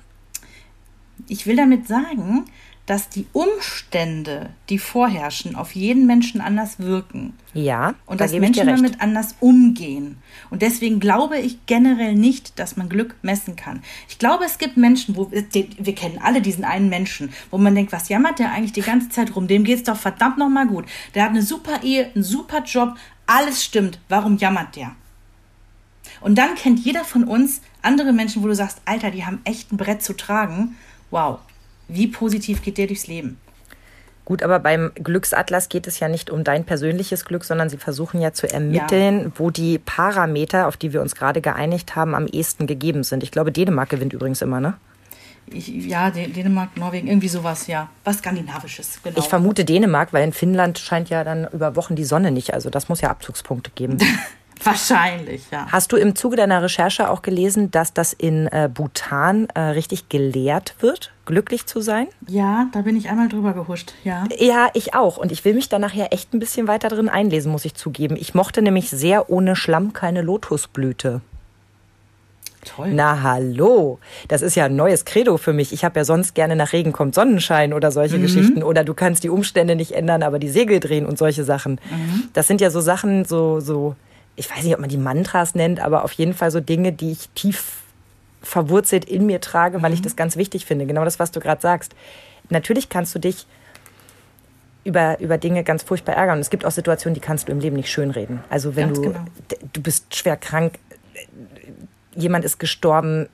Ich 1.28 1.48
will 1.48 1.56
damit 1.56 1.88
sagen, 1.88 2.46
dass 2.88 3.10
die 3.10 3.28
Umstände, 3.34 4.50
die 4.69 4.80
vorherrschen, 4.80 5.56
auf 5.56 5.76
jeden 5.76 6.08
Menschen 6.08 6.39
anders 6.39 6.80
wirken. 6.80 7.34
Ja. 7.54 7.95
Und 8.06 8.21
dass 8.21 8.32
Menschen 8.32 8.65
damit 8.65 9.02
anders 9.02 9.36
umgehen. 9.41 10.17
Und 10.50 10.62
deswegen 10.62 11.02
glaube 11.02 11.38
ich 11.38 11.65
generell 11.65 12.15
nicht, 12.15 12.58
dass 12.58 12.78
man 12.78 12.88
Glück 12.88 13.15
messen 13.21 13.58
kann. 13.58 13.84
Ich 14.08 14.19
glaube, 14.19 14.45
es 14.45 14.58
gibt 14.58 14.78
Menschen, 14.78 15.17
wo 15.17 15.30
wir 15.30 15.95
kennen 15.95 16.19
alle 16.23 16.41
diesen 16.41 16.63
einen 16.63 16.88
Menschen, 16.88 17.34
wo 17.52 17.58
man 17.58 17.76
denkt, 17.76 17.91
was 17.91 18.08
jammert 18.08 18.39
der 18.39 18.54
eigentlich 18.54 18.71
die 18.71 18.82
ganze 18.82 19.10
Zeit 19.10 19.36
rum? 19.36 19.47
Dem 19.47 19.65
geht's 19.65 19.84
doch 19.84 19.97
verdammt 19.97 20.38
noch 20.38 20.50
mal 20.50 20.65
gut. 20.65 20.86
Der 21.13 21.23
hat 21.23 21.32
eine 21.32 21.43
super 21.43 21.84
Ehe, 21.84 22.10
einen 22.15 22.23
super 22.23 22.63
Job, 22.63 22.95
alles 23.26 23.65
stimmt. 23.65 24.00
Warum 24.08 24.38
jammert 24.38 24.78
der? 24.78 24.95
Und 26.21 26.38
dann 26.38 26.56
kennt 26.56 26.80
jeder 26.80 27.04
von 27.04 27.26
uns 27.26 27.62
andere 27.82 28.13
Menschen, 28.13 28.43
wo 28.43 28.47
du 28.47 28.56
sagst, 28.56 28.82
Alter, 28.86 29.12
die 29.12 29.26
haben 29.26 29.41
echt 29.43 29.73
ein 29.73 29.78
Brett 29.78 30.02
zu 30.02 30.15
tragen. 30.15 30.78
Wow, 31.12 31.39
wie 31.88 32.08
positiv 32.08 32.62
geht 32.62 32.78
der 32.78 32.88
durchs 32.88 33.08
Leben? 33.08 33.38
Gut, 34.28 34.43
aber 34.43 34.60
beim 34.60 34.91
Glücksatlas 34.95 35.69
geht 35.69 35.88
es 35.88 36.02
ja 36.02 36.10
nicht 36.10 36.30
um 36.30 36.43
dein 36.43 36.65
persönliches 36.65 37.23
Glück, 37.23 37.45
sondern 37.45 37.69
sie 37.69 37.78
versuchen 37.78 38.19
ja 38.19 38.34
zu 38.34 38.52
ermitteln, 38.52 39.21
ja. 39.21 39.32
wo 39.36 39.52
die 39.52 39.78
Parameter, 39.80 40.67
auf 40.67 40.76
die 40.76 40.91
wir 40.91 41.02
uns 41.02 41.15
gerade 41.15 41.39
geeinigt 41.39 41.95
haben, 41.95 42.13
am 42.13 42.28
ehesten 42.28 42.67
gegeben 42.67 43.06
sind. 43.06 43.23
Ich 43.23 43.32
glaube, 43.32 43.54
Dänemark 43.54 43.88
gewinnt 43.88 44.12
übrigens 44.12 44.41
immer, 44.41 44.60
ne? 44.60 44.73
Ich, 45.50 45.69
ja, 45.69 46.12
Dänemark, 46.12 46.76
Norwegen, 46.76 47.08
irgendwie 47.08 47.30
sowas, 47.30 47.67
ja. 47.67 47.89
Was 48.04 48.17
Skandinavisches, 48.17 49.00
genau. 49.02 49.17
Ich 49.17 49.30
vermute 49.30 49.63
Dänemark, 49.63 50.12
weil 50.12 50.26
in 50.26 50.34
Finnland 50.34 50.78
scheint 50.78 51.10
ja 51.10 51.23
dann 51.23 51.47
über 51.54 51.78
Wochen 51.78 51.95
die 51.95 52.04
Sonne 52.04 52.32
nicht. 52.32 52.54
Also 52.54 52.69
das 52.69 52.89
muss 52.89 53.00
ja 53.00 53.10
Abzugspunkte 53.10 53.71
geben. 53.76 53.97
Wahrscheinlich, 54.63 55.50
ja. 55.52 55.67
Hast 55.72 55.91
du 55.91 55.98
im 55.98 56.15
Zuge 56.15 56.36
deiner 56.36 56.62
Recherche 56.62 57.10
auch 57.10 57.22
gelesen, 57.22 57.72
dass 57.72 57.93
das 57.93 58.13
in 58.13 58.48
äh, 58.48 58.70
Bhutan 58.74 59.48
äh, 59.54 59.60
richtig 59.60 60.10
gelehrt 60.10 60.76
wird, 60.80 61.12
glücklich 61.26 61.65
zu 61.65 61.82
sein? 61.82 62.08
Ja, 62.28 62.67
da 62.72 62.82
bin 62.82 62.96
ich 62.96 63.10
einmal 63.10 63.30
drüber 63.30 63.54
gehuscht, 63.54 63.93
ja. 64.04 64.26
Ja, 64.39 64.70
ich 64.74 64.93
auch. 64.93 65.17
Und 65.17 65.32
ich 65.32 65.46
will 65.46 65.54
mich 65.54 65.70
da 65.70 65.80
nachher 65.80 66.13
echt 66.13 66.34
ein 66.34 66.39
bisschen 66.39 66.67
weiter 66.67 66.89
drin 66.89 67.10
einlesen, 67.10 67.52
muss 67.52 67.65
ich 67.65 67.76
zugeben. 67.76 68.15
Ich 68.17 68.34
mochte 68.34 68.62
nämlich 68.62 68.89
sehr 68.89 69.30
ohne 69.30 69.56
Schlamm 69.56 69.93
keine 69.93 70.22
Lotusblüte. 70.22 71.22
Toll. 72.67 72.89
Na 72.91 73.22
hallo, 73.22 74.00
das 74.28 74.41
ist 74.41 74.56
ja 74.56 74.65
ein 74.65 74.76
neues 74.76 75.06
Credo 75.06 75.38
für 75.38 75.54
mich. 75.54 75.72
Ich 75.72 75.86
habe 75.86 76.00
ja 76.00 76.06
sonst 76.06 76.36
gerne 76.36 76.56
nach 76.56 76.74
Regen 76.74 76.91
kommt 76.91 77.15
Sonnenschein 77.15 77.74
oder 77.74 77.91
solche 77.91 78.17
mhm. 78.17 78.24
Geschichten. 78.24 78.63
Oder 78.63 78.84
du 78.84 78.93
kannst 78.93 79.24
die 79.24 79.30
Umstände 79.30 79.76
nicht 79.76 79.93
ändern, 79.93 80.22
aber 80.22 80.38
die 80.38 80.50
Segel 80.50 80.80
drehen 80.80 81.06
und 81.06 81.17
solche 81.17 81.43
Sachen. 81.43 81.80
Mhm. 81.89 82.24
Das 82.34 82.48
sind 82.48 82.60
ja 82.60 82.70
so 82.70 82.82
Sachen, 82.82 83.26
so, 83.26 83.60
so 83.60 83.96
ich 84.38 84.50
weiß 84.50 84.63
nicht, 84.63 84.73
ob 84.73 84.80
man 84.80 84.89
die 84.89 84.97
Mantras 84.97 85.56
nennt, 85.56 85.80
aber 85.82 86.06
auf 86.06 86.13
jeden 86.13 86.34
Fall 86.34 86.52
so 86.52 86.62
Dinge, 86.62 86.93
die 86.93 87.12
ich 87.12 87.28
tief 87.30 87.82
verwurzelt 88.41 89.04
in 89.04 89.26
mir 89.26 89.41
trage, 89.41 89.82
weil 89.82 89.91
ich 89.93 90.00
mhm. 90.00 90.04
das 90.04 90.15
ganz 90.15 90.38
wichtig 90.38 90.65
finde. 90.65 90.86
Genau 90.86 91.04
das, 91.04 91.19
was 91.19 91.32
du 91.32 91.39
gerade 91.39 91.62
sagst. 91.62 91.93
Natürlich 92.50 92.88
kannst 92.88 93.13
du 93.13 93.19
dich 93.19 93.47
über, 94.84 95.19
über 95.19 95.38
Dinge 95.38 95.63
ganz 95.63 95.84
furchtbar 95.84 96.15
ärgern. 96.15 96.38
Und 96.38 96.41
es 96.41 96.50
gibt 96.50 96.63
auch 96.63 96.71
Situationen, 96.71 97.15
die 97.15 97.19
kannst 97.19 97.47
du 97.47 97.52
im 97.52 97.60
Leben 97.60 97.76
nicht 97.76 97.91
schönreden. 97.91 98.39
Also 98.50 98.76
wenn 98.76 98.88
ganz 98.88 99.02
du, 99.02 99.12
genau. 99.12 99.26
du 99.73 99.82
bist 99.82 100.15
schwer 100.15 100.38
krank, 100.38 100.76
jemand 102.15 102.45
ist 102.45 102.60
gestorben, 102.60 103.28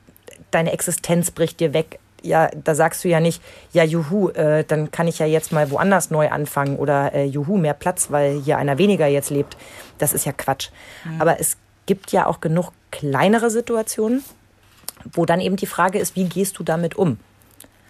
deine 0.51 0.71
Existenz 0.71 1.31
bricht 1.31 1.59
dir 1.59 1.73
weg 1.73 1.99
ja, 2.23 2.49
da 2.55 2.73
sagst 2.73 3.03
du 3.03 3.09
ja 3.09 3.19
nicht, 3.19 3.41
ja, 3.71 3.83
juhu, 3.83 4.29
äh, 4.29 4.63
dann 4.63 4.91
kann 4.91 5.07
ich 5.07 5.19
ja 5.19 5.25
jetzt 5.25 5.51
mal 5.51 5.69
woanders 5.69 6.09
neu 6.09 6.29
anfangen 6.29 6.77
oder 6.77 7.13
äh, 7.13 7.25
juhu, 7.25 7.57
mehr 7.57 7.73
Platz, 7.73 8.09
weil 8.09 8.39
hier 8.41 8.57
einer 8.57 8.77
weniger 8.77 9.07
jetzt 9.07 9.29
lebt. 9.29 9.57
Das 9.97 10.13
ist 10.13 10.25
ja 10.25 10.31
Quatsch. 10.31 10.69
Mhm. 11.03 11.21
Aber 11.21 11.39
es 11.39 11.57
gibt 11.85 12.11
ja 12.11 12.25
auch 12.25 12.39
genug 12.39 12.71
kleinere 12.91 13.49
Situationen, 13.49 14.23
wo 15.11 15.25
dann 15.25 15.41
eben 15.41 15.57
die 15.57 15.65
Frage 15.65 15.99
ist, 15.99 16.15
wie 16.15 16.25
gehst 16.25 16.57
du 16.57 16.63
damit 16.63 16.95
um? 16.95 17.17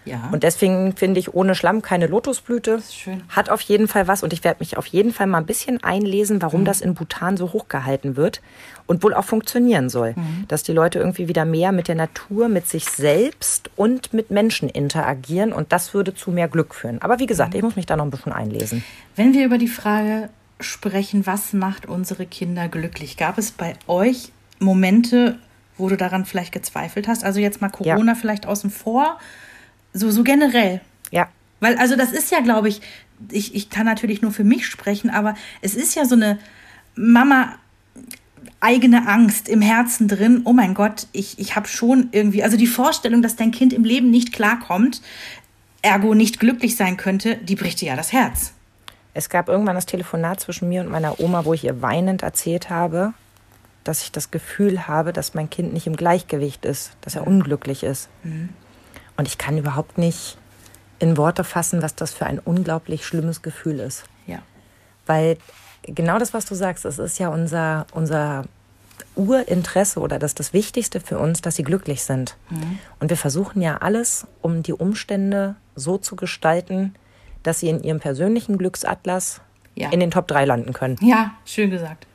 Ja. 0.04 0.28
Und 0.32 0.42
deswegen 0.42 0.94
finde 0.96 1.20
ich 1.20 1.34
ohne 1.34 1.54
Schlamm 1.54 1.82
keine 1.82 2.06
Lotusblüte. 2.06 2.82
Hat 3.28 3.50
auf 3.50 3.60
jeden 3.62 3.88
Fall 3.88 4.06
was 4.06 4.22
und 4.22 4.32
ich 4.32 4.44
werde 4.44 4.60
mich 4.60 4.76
auf 4.76 4.86
jeden 4.86 5.12
Fall 5.12 5.26
mal 5.26 5.38
ein 5.38 5.46
bisschen 5.46 5.82
einlesen, 5.82 6.42
warum 6.42 6.60
mhm. 6.60 6.64
das 6.66 6.80
in 6.80 6.94
Bhutan 6.94 7.36
so 7.36 7.52
hochgehalten 7.52 8.16
wird 8.16 8.42
und 8.86 9.02
wohl 9.02 9.14
auch 9.14 9.24
funktionieren 9.24 9.88
soll. 9.88 10.12
Mhm. 10.16 10.44
Dass 10.48 10.62
die 10.62 10.72
Leute 10.72 10.98
irgendwie 10.98 11.28
wieder 11.28 11.44
mehr 11.44 11.72
mit 11.72 11.88
der 11.88 11.94
Natur, 11.94 12.48
mit 12.48 12.68
sich 12.68 12.84
selbst 12.84 13.70
und 13.76 14.12
mit 14.12 14.30
Menschen 14.30 14.68
interagieren 14.68 15.52
und 15.52 15.72
das 15.72 15.94
würde 15.94 16.14
zu 16.14 16.30
mehr 16.30 16.48
Glück 16.48 16.74
führen. 16.74 17.00
Aber 17.00 17.18
wie 17.18 17.26
gesagt, 17.26 17.52
mhm. 17.52 17.56
ich 17.56 17.62
muss 17.62 17.76
mich 17.76 17.86
da 17.86 17.96
noch 17.96 18.04
ein 18.04 18.10
bisschen 18.10 18.32
einlesen. 18.32 18.84
Wenn 19.16 19.32
wir 19.32 19.44
über 19.44 19.58
die 19.58 19.68
Frage 19.68 20.28
sprechen, 20.60 21.26
was 21.26 21.52
macht 21.52 21.86
unsere 21.86 22.26
Kinder 22.26 22.68
glücklich, 22.68 23.16
gab 23.16 23.38
es 23.38 23.50
bei 23.50 23.74
euch 23.86 24.32
Momente, 24.58 25.38
wo 25.76 25.88
du 25.88 25.96
daran 25.96 26.24
vielleicht 26.24 26.52
gezweifelt 26.52 27.08
hast? 27.08 27.24
Also 27.24 27.40
jetzt 27.40 27.60
mal 27.60 27.68
Corona 27.68 28.12
ja. 28.12 28.18
vielleicht 28.18 28.46
außen 28.46 28.70
vor 28.70 29.18
so, 29.94 30.10
so 30.10 30.22
generell. 30.22 30.82
Ja. 31.10 31.28
Weil, 31.60 31.78
also 31.78 31.96
das 31.96 32.12
ist 32.12 32.30
ja, 32.30 32.40
glaube 32.40 32.68
ich, 32.68 32.82
ich, 33.30 33.54
ich 33.54 33.70
kann 33.70 33.86
natürlich 33.86 34.20
nur 34.20 34.32
für 34.32 34.44
mich 34.44 34.66
sprechen, 34.66 35.08
aber 35.08 35.34
es 35.62 35.74
ist 35.74 35.94
ja 35.94 36.04
so 36.04 36.14
eine 36.14 36.38
Mama 36.94 37.54
eigene 38.60 39.08
Angst 39.08 39.48
im 39.48 39.62
Herzen 39.62 40.08
drin. 40.08 40.42
Oh 40.44 40.52
mein 40.52 40.74
Gott, 40.74 41.06
ich, 41.12 41.38
ich 41.38 41.54
habe 41.54 41.68
schon 41.68 42.08
irgendwie, 42.12 42.42
also 42.42 42.56
die 42.56 42.66
Vorstellung, 42.66 43.22
dass 43.22 43.36
dein 43.36 43.50
Kind 43.50 43.72
im 43.72 43.84
Leben 43.84 44.10
nicht 44.10 44.32
klarkommt, 44.32 45.02
ergo 45.82 46.14
nicht 46.14 46.40
glücklich 46.40 46.76
sein 46.76 46.96
könnte, 46.96 47.36
die 47.36 47.56
bricht 47.56 47.80
dir 47.80 47.88
ja 47.88 47.96
das 47.96 48.12
Herz. 48.12 48.54
Es 49.12 49.28
gab 49.28 49.48
irgendwann 49.48 49.76
das 49.76 49.86
Telefonat 49.86 50.40
zwischen 50.40 50.68
mir 50.68 50.80
und 50.80 50.90
meiner 50.90 51.20
Oma, 51.20 51.44
wo 51.44 51.54
ich 51.54 51.64
ihr 51.64 51.82
weinend 51.82 52.22
erzählt 52.22 52.68
habe, 52.70 53.12
dass 53.84 54.02
ich 54.02 54.10
das 54.10 54.30
Gefühl 54.30 54.88
habe, 54.88 55.12
dass 55.12 55.34
mein 55.34 55.50
Kind 55.50 55.72
nicht 55.72 55.86
im 55.86 55.94
Gleichgewicht 55.94 56.64
ist, 56.64 56.96
dass 57.02 57.14
er 57.14 57.26
unglücklich 57.26 57.84
ist. 57.84 58.08
Mhm. 58.24 58.48
Und 59.16 59.28
ich 59.28 59.38
kann 59.38 59.58
überhaupt 59.58 59.98
nicht 59.98 60.36
in 60.98 61.16
Worte 61.16 61.44
fassen, 61.44 61.82
was 61.82 61.94
das 61.94 62.12
für 62.12 62.26
ein 62.26 62.38
unglaublich 62.38 63.04
schlimmes 63.06 63.42
Gefühl 63.42 63.80
ist. 63.80 64.04
Ja. 64.26 64.38
Weil 65.06 65.36
genau 65.82 66.18
das, 66.18 66.34
was 66.34 66.46
du 66.46 66.54
sagst, 66.54 66.84
es 66.84 66.98
ist 66.98 67.18
ja 67.18 67.28
unser, 67.28 67.86
unser 67.92 68.44
Urinteresse 69.16 70.00
oder 70.00 70.18
das, 70.18 70.34
das 70.34 70.52
Wichtigste 70.52 71.00
für 71.00 71.18
uns, 71.18 71.42
dass 71.42 71.56
sie 71.56 71.62
glücklich 71.62 72.02
sind. 72.02 72.36
Mhm. 72.50 72.78
Und 73.00 73.10
wir 73.10 73.16
versuchen 73.16 73.60
ja 73.60 73.78
alles, 73.78 74.26
um 74.40 74.62
die 74.62 74.72
Umstände 74.72 75.56
so 75.74 75.98
zu 75.98 76.16
gestalten, 76.16 76.94
dass 77.42 77.60
sie 77.60 77.68
in 77.68 77.82
ihrem 77.82 78.00
persönlichen 78.00 78.56
Glücksatlas 78.56 79.40
ja. 79.74 79.90
in 79.90 80.00
den 80.00 80.10
Top 80.10 80.26
3 80.28 80.44
landen 80.46 80.72
können. 80.72 80.96
Ja, 81.02 81.34
schön 81.44 81.70
gesagt. 81.70 82.06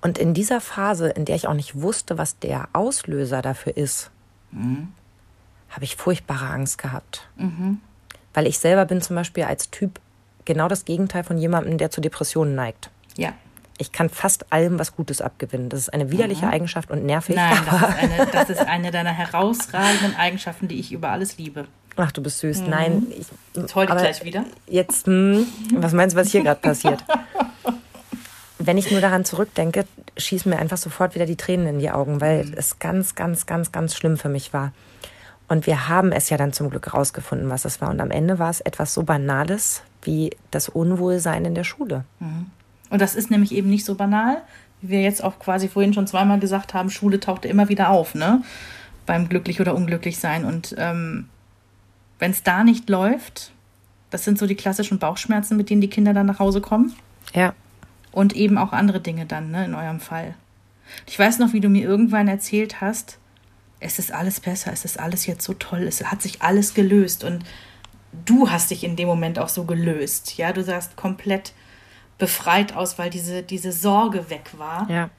Und 0.00 0.16
in 0.16 0.32
dieser 0.32 0.60
Phase, 0.60 1.08
in 1.08 1.24
der 1.24 1.34
ich 1.34 1.48
auch 1.48 1.54
nicht 1.54 1.80
wusste, 1.80 2.18
was 2.18 2.38
der 2.38 2.68
Auslöser 2.72 3.42
dafür 3.42 3.76
ist, 3.76 4.10
mhm 4.52 4.92
habe 5.70 5.84
ich 5.84 5.96
furchtbare 5.96 6.46
Angst 6.46 6.78
gehabt. 6.78 7.28
Mhm. 7.36 7.80
Weil 8.34 8.46
ich 8.46 8.58
selber 8.58 8.84
bin 8.84 9.00
zum 9.02 9.16
Beispiel 9.16 9.44
als 9.44 9.70
Typ 9.70 10.00
genau 10.44 10.68
das 10.68 10.84
Gegenteil 10.84 11.24
von 11.24 11.38
jemandem, 11.38 11.78
der 11.78 11.90
zu 11.90 12.00
Depressionen 12.00 12.54
neigt. 12.54 12.90
Ja. 13.16 13.32
Ich 13.78 13.92
kann 13.92 14.08
fast 14.08 14.52
allem 14.52 14.78
was 14.78 14.96
Gutes 14.96 15.20
abgewinnen. 15.20 15.68
Das 15.68 15.78
ist 15.78 15.92
eine 15.92 16.10
widerliche 16.10 16.46
mhm. 16.46 16.52
Eigenschaft 16.52 16.90
und 16.90 17.04
nervig. 17.04 17.36
Nein, 17.36 17.58
das 17.64 17.80
ist, 17.80 17.96
eine, 17.96 18.26
das 18.26 18.50
ist, 18.50 18.60
eine, 18.60 18.90
deiner 18.90 19.12
herausragenden 19.12 20.16
Eigenschaften, 20.16 20.66
die 20.66 20.80
ich 20.80 20.90
über 20.90 21.10
alles 21.10 21.38
liebe. 21.38 21.66
Ach, 21.96 22.10
du 22.12 22.22
bist 22.22 22.38
süß. 22.38 22.62
Mhm. 22.62 22.70
Nein. 22.70 23.06
Ich, 23.16 23.26
das 23.54 23.74
heul 23.74 23.86
gleich 23.86 24.24
wieder. 24.24 24.44
Jetzt, 24.66 25.06
mh, 25.06 25.12
hm, 25.12 25.46
was 25.74 25.92
meinst 25.92 26.16
du, 26.16 26.20
was 26.20 26.30
hier 26.30 26.42
gerade 26.42 26.60
passiert? 26.60 27.04
Wenn 28.58 28.78
ich 28.78 28.90
nur 28.90 29.00
daran 29.00 29.24
zurückdenke, 29.24 29.86
schießen 30.16 30.50
mir 30.50 30.58
einfach 30.58 30.76
sofort 30.76 31.14
wieder 31.14 31.26
die 31.26 31.36
Tränen 31.36 31.66
in 31.66 31.78
die 31.78 31.90
Augen, 31.90 32.20
weil 32.20 32.44
mhm. 32.44 32.54
es 32.56 32.78
ganz, 32.80 33.14
ganz, 33.14 33.46
ganz, 33.46 33.70
ganz 33.70 33.94
schlimm 33.94 34.16
für 34.16 34.28
mich 34.28 34.52
war. 34.52 34.72
Und 35.48 35.66
wir 35.66 35.88
haben 35.88 36.12
es 36.12 36.28
ja 36.28 36.36
dann 36.36 36.52
zum 36.52 36.70
Glück 36.70 36.92
rausgefunden, 36.92 37.48
was 37.48 37.64
es 37.64 37.80
war. 37.80 37.90
Und 37.90 38.00
am 38.00 38.10
Ende 38.10 38.38
war 38.38 38.50
es 38.50 38.60
etwas 38.60 38.92
so 38.92 39.02
Banales 39.02 39.82
wie 40.02 40.30
das 40.50 40.68
Unwohlsein 40.68 41.44
in 41.44 41.54
der 41.54 41.64
Schule. 41.64 42.04
Mhm. 42.20 42.46
Und 42.90 43.00
das 43.00 43.14
ist 43.14 43.30
nämlich 43.30 43.52
eben 43.52 43.68
nicht 43.68 43.84
so 43.84 43.94
banal, 43.94 44.42
wie 44.80 44.90
wir 44.90 45.02
jetzt 45.02 45.24
auch 45.24 45.38
quasi 45.38 45.68
vorhin 45.68 45.92
schon 45.92 46.06
zweimal 46.06 46.38
gesagt 46.38 46.74
haben, 46.74 46.90
Schule 46.90 47.20
tauchte 47.20 47.48
immer 47.48 47.68
wieder 47.68 47.90
auf, 47.90 48.14
ne? 48.14 48.42
Beim 49.06 49.28
glücklich 49.28 49.60
oder 49.60 49.74
unglücklich 49.74 50.18
sein. 50.18 50.44
Und 50.44 50.74
ähm, 50.78 51.28
wenn 52.18 52.30
es 52.30 52.42
da 52.42 52.64
nicht 52.64 52.88
läuft, 52.88 53.52
das 54.10 54.24
sind 54.24 54.38
so 54.38 54.46
die 54.46 54.54
klassischen 54.54 54.98
Bauchschmerzen, 54.98 55.56
mit 55.56 55.70
denen 55.70 55.80
die 55.80 55.90
Kinder 55.90 56.14
dann 56.14 56.26
nach 56.26 56.38
Hause 56.38 56.60
kommen. 56.60 56.94
Ja. 57.34 57.54
Und 58.12 58.36
eben 58.36 58.58
auch 58.58 58.72
andere 58.72 59.00
Dinge 59.00 59.26
dann, 59.26 59.50
ne, 59.50 59.64
in 59.64 59.74
eurem 59.74 60.00
Fall. 60.00 60.34
Ich 61.06 61.18
weiß 61.18 61.38
noch, 61.38 61.52
wie 61.52 61.60
du 61.60 61.68
mir 61.68 61.84
irgendwann 61.84 62.28
erzählt 62.28 62.80
hast, 62.80 63.18
es 63.80 63.98
ist 63.98 64.12
alles 64.12 64.40
besser, 64.40 64.72
es 64.72 64.84
ist 64.84 64.98
alles 64.98 65.26
jetzt 65.26 65.44
so 65.44 65.54
toll, 65.54 65.82
es 65.82 66.04
hat 66.04 66.22
sich 66.22 66.42
alles 66.42 66.74
gelöst 66.74 67.24
und 67.24 67.44
du 68.24 68.50
hast 68.50 68.70
dich 68.70 68.84
in 68.84 68.96
dem 68.96 69.08
Moment 69.08 69.38
auch 69.38 69.48
so 69.48 69.64
gelöst. 69.64 70.36
Ja, 70.36 70.52
du 70.52 70.64
sahst 70.64 70.96
komplett 70.96 71.52
befreit 72.18 72.74
aus, 72.74 72.98
weil 72.98 73.10
diese, 73.10 73.42
diese 73.42 73.72
Sorge 73.72 74.30
weg 74.30 74.50
war. 74.56 74.90
Ja. 74.90 75.10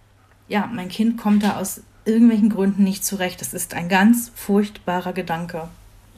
Ja, 0.48 0.70
mein 0.72 0.90
Kind 0.90 1.18
kommt 1.18 1.44
da 1.44 1.58
aus 1.58 1.82
irgendwelchen 2.06 2.50
Gründen 2.50 2.84
nicht 2.84 3.06
zurecht. 3.06 3.40
Das 3.40 3.54
ist 3.54 3.74
ein 3.74 3.88
ganz 3.88 4.32
furchtbarer 4.36 5.14
Gedanke. 5.14 5.70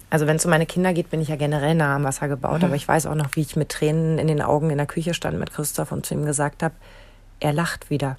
Also 0.09 0.27
wenn 0.27 0.37
es 0.37 0.45
um 0.45 0.51
meine 0.51 0.65
Kinder 0.65 0.93
geht, 0.93 1.09
bin 1.09 1.21
ich 1.21 1.27
ja 1.27 1.35
generell 1.35 1.75
nah 1.75 1.95
am 1.95 2.03
Wasser 2.03 2.27
gebaut. 2.27 2.59
Mhm. 2.59 2.65
Aber 2.65 2.75
ich 2.75 2.87
weiß 2.87 3.05
auch 3.05 3.15
noch, 3.15 3.35
wie 3.35 3.41
ich 3.41 3.55
mit 3.55 3.69
Tränen 3.69 4.17
in 4.17 4.27
den 4.27 4.41
Augen 4.41 4.69
in 4.69 4.77
der 4.77 4.87
Küche 4.87 5.13
stand 5.13 5.37
mit 5.37 5.53
Christoph 5.53 5.91
und 5.91 6.05
zu 6.05 6.13
ihm 6.13 6.25
gesagt 6.25 6.63
habe, 6.63 6.73
er 7.39 7.53
lacht 7.53 7.89
wieder. 7.89 8.17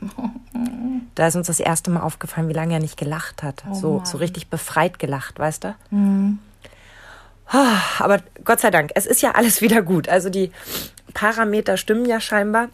Da 1.14 1.26
ist 1.26 1.36
uns 1.36 1.46
das 1.46 1.60
erste 1.60 1.90
Mal 1.90 2.00
aufgefallen, 2.00 2.48
wie 2.48 2.52
lange 2.52 2.74
er 2.74 2.80
nicht 2.80 2.98
gelacht 2.98 3.42
hat. 3.42 3.64
Oh 3.70 3.74
so, 3.74 4.02
so 4.04 4.18
richtig 4.18 4.48
befreit 4.48 4.98
gelacht, 4.98 5.38
weißt 5.38 5.64
du? 5.64 5.74
Mhm. 5.90 6.38
Aber 7.46 8.20
Gott 8.44 8.60
sei 8.60 8.70
Dank, 8.70 8.90
es 8.94 9.06
ist 9.06 9.22
ja 9.22 9.32
alles 9.32 9.62
wieder 9.62 9.80
gut. 9.80 10.08
Also 10.08 10.28
die 10.28 10.52
Parameter 11.14 11.76
stimmen 11.78 12.04
ja 12.04 12.20
scheinbar. 12.20 12.68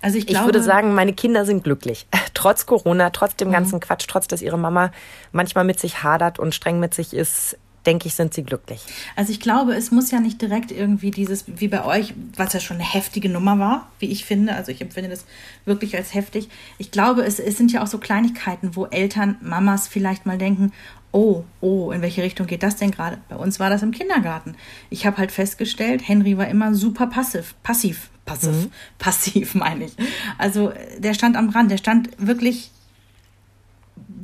Also 0.00 0.18
ich, 0.18 0.26
glaube, 0.26 0.40
ich 0.40 0.46
würde 0.54 0.62
sagen, 0.62 0.94
meine 0.94 1.12
Kinder 1.12 1.44
sind 1.44 1.62
glücklich. 1.62 2.06
Trotz 2.34 2.66
Corona, 2.66 3.10
trotz 3.10 3.36
dem 3.36 3.48
mhm. 3.48 3.52
ganzen 3.52 3.80
Quatsch, 3.80 4.06
trotz 4.08 4.28
dass 4.28 4.42
ihre 4.42 4.58
Mama 4.58 4.92
manchmal 5.32 5.64
mit 5.64 5.78
sich 5.78 6.02
hadert 6.02 6.38
und 6.38 6.54
streng 6.54 6.80
mit 6.80 6.94
sich 6.94 7.14
ist, 7.14 7.58
denke 7.88 8.06
ich, 8.06 8.14
sind 8.14 8.34
sie 8.34 8.42
glücklich. 8.42 8.82
Also 9.16 9.32
ich 9.32 9.40
glaube, 9.40 9.74
es 9.74 9.90
muss 9.90 10.10
ja 10.10 10.20
nicht 10.20 10.42
direkt 10.42 10.70
irgendwie 10.70 11.10
dieses, 11.10 11.44
wie 11.46 11.68
bei 11.68 11.86
euch, 11.86 12.12
was 12.36 12.52
ja 12.52 12.60
schon 12.60 12.76
eine 12.76 12.84
heftige 12.84 13.30
Nummer 13.30 13.58
war, 13.58 13.90
wie 13.98 14.10
ich 14.10 14.26
finde. 14.26 14.54
Also 14.54 14.70
ich 14.70 14.82
empfinde 14.82 15.08
das 15.08 15.24
wirklich 15.64 15.96
als 15.96 16.12
heftig. 16.12 16.50
Ich 16.76 16.90
glaube, 16.90 17.22
es, 17.22 17.38
es 17.40 17.56
sind 17.56 17.72
ja 17.72 17.82
auch 17.82 17.86
so 17.86 17.96
Kleinigkeiten, 17.96 18.76
wo 18.76 18.84
Eltern, 18.84 19.36
Mamas 19.40 19.88
vielleicht 19.88 20.26
mal 20.26 20.36
denken, 20.36 20.72
oh, 21.12 21.44
oh, 21.62 21.90
in 21.90 22.02
welche 22.02 22.22
Richtung 22.22 22.46
geht 22.46 22.62
das 22.62 22.76
denn 22.76 22.90
gerade? 22.90 23.16
Bei 23.30 23.36
uns 23.36 23.58
war 23.58 23.70
das 23.70 23.82
im 23.82 23.92
Kindergarten. 23.92 24.54
Ich 24.90 25.06
habe 25.06 25.16
halt 25.16 25.32
festgestellt, 25.32 26.06
Henry 26.06 26.36
war 26.36 26.48
immer 26.48 26.74
super 26.74 27.06
passiv, 27.06 27.54
passiv, 27.62 28.10
passiv, 28.26 28.50
mhm. 28.50 28.70
passiv 28.98 29.54
meine 29.54 29.86
ich. 29.86 29.96
Also 30.36 30.74
der 30.98 31.14
stand 31.14 31.36
am 31.36 31.48
Rand, 31.48 31.70
der 31.70 31.78
stand 31.78 32.10
wirklich 32.18 32.70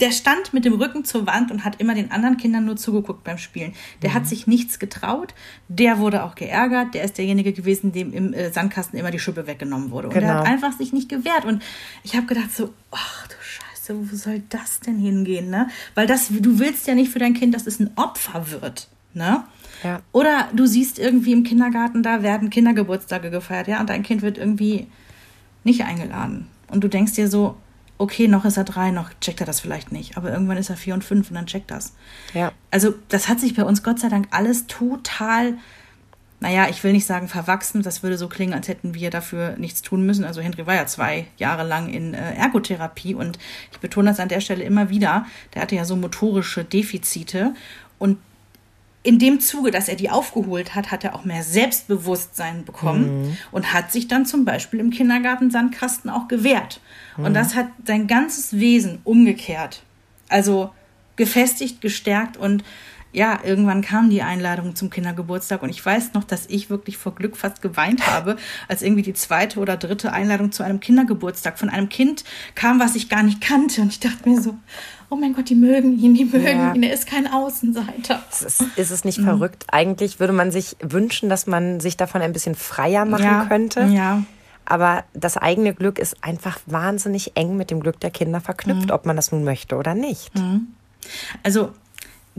der 0.01 0.11
stand 0.11 0.53
mit 0.53 0.65
dem 0.65 0.75
Rücken 0.75 1.05
zur 1.05 1.27
Wand 1.27 1.51
und 1.51 1.65
hat 1.65 1.81
immer 1.81 1.95
den 1.95 2.11
anderen 2.11 2.37
Kindern 2.37 2.65
nur 2.65 2.77
zugeguckt 2.77 3.25
beim 3.25 3.39
Spielen. 3.39 3.75
Der 4.03 4.11
mhm. 4.11 4.15
hat 4.15 4.27
sich 4.27 4.47
nichts 4.47 4.79
getraut. 4.79 5.35
Der 5.69 5.99
wurde 5.99 6.25
auch 6.25 6.35
geärgert. 6.35 6.95
Der 6.95 7.05
ist 7.05 7.19
derjenige 7.19 7.53
gewesen, 7.53 7.93
dem 7.93 8.13
im 8.13 8.33
äh, 8.33 8.51
Sandkasten 8.51 8.99
immer 8.99 9.11
die 9.11 9.19
Schippe 9.19 9.47
weggenommen 9.47 9.91
wurde. 9.91 10.09
Und 10.09 10.15
genau. 10.15 10.27
der 10.27 10.39
hat 10.39 10.47
einfach 10.47 10.73
sich 10.73 10.93
nicht 10.93 11.09
gewehrt. 11.09 11.45
Und 11.45 11.63
ich 12.03 12.17
habe 12.17 12.27
gedacht 12.27 12.55
so, 12.55 12.73
ach 12.91 13.27
du 13.29 13.35
Scheiße, 13.41 14.11
wo 14.11 14.17
soll 14.17 14.43
das 14.49 14.81
denn 14.81 14.99
hingehen, 14.99 15.51
ne? 15.51 15.69
Weil 15.95 16.07
das, 16.07 16.29
du 16.31 16.59
willst 16.59 16.87
ja 16.87 16.95
nicht 16.95 17.11
für 17.11 17.19
dein 17.19 17.35
Kind, 17.35 17.55
dass 17.55 17.67
es 17.67 17.81
ein 17.81 17.91
Opfer 17.97 18.51
wird, 18.51 18.89
ne? 19.13 19.45
Ja. 19.83 20.01
Oder 20.13 20.49
du 20.55 20.67
siehst 20.67 20.99
irgendwie 20.99 21.33
im 21.33 21.45
Kindergarten, 21.45 22.03
da 22.03 22.23
werden 22.23 22.49
Kindergeburtstage 22.49 23.31
gefeiert, 23.31 23.69
ja, 23.69 23.81
und 23.81 23.91
dein 23.91 24.03
Kind 24.03 24.23
wird 24.23 24.39
irgendwie 24.39 24.87
nicht 25.63 25.83
eingeladen. 25.85 26.49
Und 26.69 26.83
du 26.83 26.89
denkst 26.89 27.13
dir 27.13 27.29
so, 27.29 27.57
okay, 28.05 28.29
noch 28.29 28.45
ist 28.45 28.57
er 28.57 28.65
drei, 28.65 28.91
noch 28.91 29.11
checkt 29.21 29.41
er 29.41 29.47
das 29.47 29.61
vielleicht 29.61 29.91
nicht. 29.91 30.17
Aber 30.17 30.31
irgendwann 30.31 30.59
ist 30.59 30.71
er 30.71 30.77
vier 30.77 30.95
und 30.95 31.03
fünf 31.03 31.31
und 31.31 31.35
dann 31.35 31.47
checkt 31.47 31.71
das. 31.71 31.95
Ja. 32.35 32.53
Also, 32.71 32.95
das 33.09 33.29
hat 33.29 33.41
sich 33.41 33.55
bei 33.55 33.65
uns 33.65 33.83
Gott 33.83 33.99
sei 33.99 34.09
Dank 34.09 34.29
alles 34.31 34.67
total, 34.67 35.55
naja, 36.41 36.69
ich 36.69 36.85
will 36.85 36.93
nicht 36.93 37.07
sagen 37.07 37.29
verwachsen, 37.29 37.83
das 37.83 38.03
würde 38.03 38.19
so 38.19 38.29
klingen, 38.29 38.53
als 38.53 38.69
hätten 38.69 38.95
wir 38.95 39.11
dafür 39.11 39.57
nichts 39.57 39.83
tun 39.83 40.05
müssen. 40.05 40.25
Also, 40.25 40.43
Henry 40.43 40.67
war 40.67 40.75
ja 40.75 40.87
zwei 40.87 41.27
Jahre 41.39 41.67
lang 41.67 41.89
in 41.89 42.15
äh, 42.15 42.35
Ergotherapie 42.35 43.15
und 43.15 43.39
ich 43.73 43.79
betone 43.79 44.11
das 44.11 44.21
an 44.21 44.29
der 44.29 44.41
Stelle 44.41 44.65
immer 44.65 44.91
wieder. 44.91 45.27
Der 45.55 45.63
hatte 45.63 45.75
ja 45.75 45.85
so 45.85 45.97
motorische 45.97 46.65
Defizite 46.65 47.55
und 47.99 48.19
in 49.05 49.19
dem 49.19 49.39
Zuge, 49.39 49.71
dass 49.71 49.89
er 49.89 49.97
die 49.97 50.09
aufgeholt 50.09 50.75
hat, 50.75 50.91
hat 50.91 51.05
er 51.05 51.15
auch 51.15 51.25
mehr 51.25 51.43
Selbstbewusstsein 51.43 52.65
bekommen 52.65 53.21
mhm. 53.21 53.37
und 53.53 53.73
hat 53.73 53.93
sich 53.93 54.09
dann 54.09 54.25
zum 54.25 54.47
Beispiel 54.47 54.81
im 54.81 54.91
Kindergarten 54.91 55.51
Sandkasten 55.51 56.11
auch 56.11 56.27
gewehrt. 56.27 56.81
Mhm. 57.19 57.27
Und 57.27 57.35
das 57.35 57.55
hat 57.55 57.67
sein 57.85 58.07
ganzes 58.07 58.59
Wesen 58.59 59.01
umgekehrt. 59.05 59.83
Also 60.31 60.71
gefestigt, 61.17 61.83
gestärkt 61.83 62.39
und 62.39 62.65
ja, 63.13 63.39
irgendwann 63.45 63.81
kam 63.81 64.11
die 64.11 64.23
Einladung 64.23 64.75
zum 64.75 64.91
Kindergeburtstag 64.91 65.63
und 65.63 65.71
ich 65.71 65.85
weiß 65.85 66.15
noch, 66.15 66.25
dass 66.25 66.47
ich 66.47 66.69
wirklich 66.69 66.97
vor 66.97 67.15
Glück 67.15 67.37
fast 67.37 67.63
geweint 67.63 68.09
habe, 68.09 68.37
als 68.67 68.83
irgendwie 68.83 69.03
die 69.03 69.15
zweite 69.15 69.61
oder 69.61 69.77
dritte 69.77 70.13
Einladung 70.13 70.51
zu 70.51 70.65
einem 70.65 70.81
Kindergeburtstag 70.81 71.57
von 71.57 71.69
einem 71.69 71.89
Kind 71.89 72.25
kam, 72.57 72.81
was 72.81 72.97
ich 72.97 73.09
gar 73.09 73.23
nicht 73.23 73.41
kannte. 73.41 73.83
Und 73.83 73.93
ich 73.93 74.01
dachte 74.01 74.29
mir 74.29 74.43
so, 74.43 74.57
oh 75.15 75.17
mein 75.17 75.33
Gott, 75.33 75.49
die 75.49 75.55
mögen 75.55 75.97
ihn, 75.99 76.15
die 76.15 76.25
mögen 76.25 76.59
ja. 76.59 76.75
ihn, 76.75 76.83
er 76.83 76.93
ist 76.93 77.07
kein 77.07 77.31
Außenseiter. 77.31 78.21
Ist, 78.31 78.65
ist 78.77 78.91
es 78.91 79.05
nicht 79.05 79.19
mhm. 79.19 79.25
verrückt? 79.25 79.65
Eigentlich 79.71 80.19
würde 80.19 80.33
man 80.33 80.51
sich 80.51 80.77
wünschen, 80.81 81.29
dass 81.29 81.47
man 81.47 81.79
sich 81.79 81.97
davon 81.97 82.21
ein 82.21 82.33
bisschen 82.33 82.57
freier 82.57 83.05
machen 83.05 83.25
ja. 83.25 83.45
könnte. 83.47 83.85
Ja. 83.85 84.25
Aber 84.65 85.05
das 85.13 85.37
eigene 85.37 85.73
Glück 85.73 86.01
ist 86.01 86.17
einfach 86.25 86.59
wahnsinnig 86.67 87.37
eng 87.37 87.57
mit 87.57 87.71
dem 87.71 87.81
Glück 87.81 88.01
der 88.01 88.11
Kinder 88.11 88.41
verknüpft, 88.41 88.89
mhm. 88.89 88.95
ob 88.95 89.07
man 89.07 89.15
das 89.15 89.31
nun 89.31 89.45
möchte 89.45 89.77
oder 89.77 89.95
nicht. 89.95 90.37
Mhm. 90.37 90.69
Also 91.45 91.71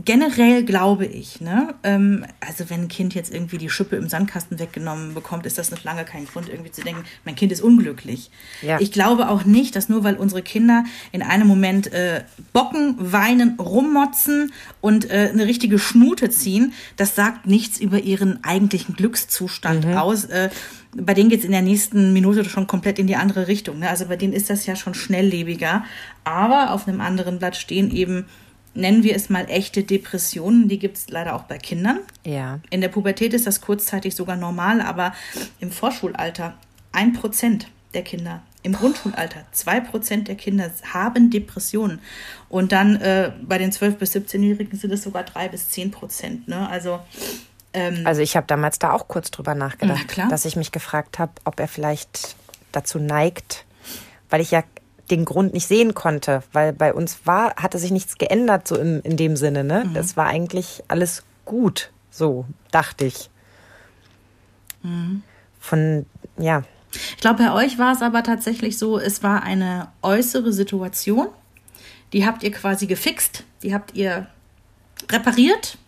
generell 0.04 0.64
glaube 0.64 1.06
ich, 1.06 1.40
ne, 1.40 1.74
ähm, 1.82 2.26
also 2.40 2.68
wenn 2.68 2.82
ein 2.82 2.88
Kind 2.88 3.14
jetzt 3.14 3.32
irgendwie 3.32 3.56
die 3.56 3.70
Schippe 3.70 3.96
im 3.96 4.08
Sandkasten 4.08 4.58
weggenommen 4.58 5.14
bekommt, 5.14 5.46
ist 5.46 5.56
das 5.56 5.70
noch 5.70 5.82
lange 5.84 6.04
kein 6.04 6.26
Grund, 6.26 6.48
irgendwie 6.48 6.70
zu 6.70 6.82
denken, 6.82 7.04
mein 7.24 7.34
Kind 7.34 7.50
ist 7.50 7.62
unglücklich. 7.62 8.30
Ja. 8.60 8.78
Ich 8.78 8.92
glaube 8.92 9.30
auch 9.30 9.44
nicht, 9.44 9.74
dass 9.74 9.88
nur 9.88 10.04
weil 10.04 10.16
unsere 10.16 10.42
Kinder 10.42 10.84
in 11.12 11.22
einem 11.22 11.48
Moment 11.48 11.92
äh, 11.92 12.24
bocken, 12.52 12.96
weinen, 12.98 13.58
rummotzen 13.58 14.52
und 14.82 15.10
äh, 15.10 15.30
eine 15.32 15.46
richtige 15.46 15.78
Schnute 15.78 16.28
ziehen, 16.28 16.74
das 16.96 17.14
sagt 17.14 17.46
nichts 17.46 17.80
über 17.80 17.98
ihren 17.98 18.44
eigentlichen 18.44 18.96
Glückszustand 18.96 19.86
mhm. 19.86 19.94
aus. 19.94 20.26
Äh, 20.26 20.50
bei 20.94 21.14
denen 21.14 21.28
geht 21.30 21.40
es 21.40 21.44
in 21.44 21.52
der 21.52 21.62
nächsten 21.62 22.12
Minute 22.12 22.44
schon 22.44 22.66
komplett 22.66 22.98
in 22.98 23.06
die 23.06 23.16
andere 23.16 23.48
Richtung. 23.48 23.78
Ne? 23.78 23.88
Also 23.88 24.06
bei 24.06 24.16
denen 24.16 24.32
ist 24.32 24.50
das 24.50 24.66
ja 24.66 24.76
schon 24.76 24.94
schnelllebiger. 24.94 25.84
Aber 26.24 26.72
auf 26.72 26.88
einem 26.88 27.00
anderen 27.00 27.38
Blatt 27.38 27.56
stehen 27.56 27.90
eben 27.90 28.24
nennen 28.76 29.02
wir 29.02 29.16
es 29.16 29.28
mal 29.28 29.46
echte 29.48 29.82
Depressionen. 29.82 30.68
Die 30.68 30.78
gibt 30.78 30.96
es 30.96 31.08
leider 31.08 31.34
auch 31.34 31.44
bei 31.44 31.58
Kindern. 31.58 32.00
Ja. 32.24 32.60
In 32.70 32.80
der 32.80 32.88
Pubertät 32.88 33.34
ist 33.34 33.46
das 33.46 33.60
kurzzeitig 33.60 34.14
sogar 34.14 34.36
normal, 34.36 34.80
aber 34.80 35.14
im 35.60 35.70
Vorschulalter 35.70 36.54
ein 36.92 37.12
Prozent 37.12 37.68
der 37.94 38.02
Kinder. 38.02 38.42
Im 38.62 38.72
Grundschulalter 38.72 39.44
zwei 39.52 39.80
Prozent 39.80 40.28
der 40.28 40.34
Kinder 40.34 40.70
haben 40.92 41.30
Depressionen. 41.30 42.00
Und 42.48 42.72
dann 42.72 42.96
äh, 42.96 43.32
bei 43.42 43.58
den 43.58 43.70
12- 43.70 43.92
bis 43.92 44.14
17-Jährigen 44.14 44.76
sind 44.78 44.92
es 44.92 45.02
sogar 45.02 45.22
drei 45.22 45.48
bis 45.48 45.70
zehn 45.70 45.90
Prozent. 45.90 46.48
Ne? 46.48 46.68
Also, 46.68 47.00
ähm, 47.72 48.02
also 48.04 48.22
ich 48.22 48.36
habe 48.36 48.46
damals 48.46 48.78
da 48.78 48.92
auch 48.92 49.08
kurz 49.08 49.30
drüber 49.30 49.54
nachgedacht, 49.54 50.18
dass 50.30 50.44
ich 50.44 50.56
mich 50.56 50.72
gefragt 50.72 51.18
habe, 51.18 51.32
ob 51.44 51.60
er 51.60 51.68
vielleicht 51.68 52.34
dazu 52.72 52.98
neigt, 52.98 53.64
weil 54.30 54.40
ich 54.40 54.50
ja 54.50 54.64
den 55.10 55.24
Grund 55.24 55.54
nicht 55.54 55.66
sehen 55.66 55.94
konnte, 55.94 56.42
weil 56.52 56.72
bei 56.72 56.92
uns 56.92 57.20
war, 57.24 57.54
hatte 57.56 57.78
sich 57.78 57.90
nichts 57.90 58.18
geändert, 58.18 58.66
so 58.66 58.76
im, 58.76 59.00
in 59.02 59.16
dem 59.16 59.36
Sinne. 59.36 59.64
Ne? 59.64 59.84
Mhm. 59.86 59.94
Das 59.94 60.16
war 60.16 60.26
eigentlich 60.26 60.82
alles 60.88 61.22
gut, 61.44 61.90
so 62.10 62.46
dachte 62.70 63.04
ich. 63.04 63.30
Mhm. 64.82 65.22
Von, 65.60 66.06
ja. 66.38 66.62
Ich 66.92 67.18
glaube, 67.18 67.44
bei 67.44 67.52
euch 67.52 67.78
war 67.78 67.92
es 67.92 68.02
aber 68.02 68.22
tatsächlich 68.22 68.78
so, 68.78 68.98
es 68.98 69.22
war 69.22 69.42
eine 69.42 69.88
äußere 70.02 70.52
Situation, 70.52 71.28
die 72.12 72.26
habt 72.26 72.42
ihr 72.42 72.52
quasi 72.52 72.86
gefixt, 72.86 73.44
die 73.62 73.74
habt 73.74 73.94
ihr 73.94 74.26
repariert 75.10 75.78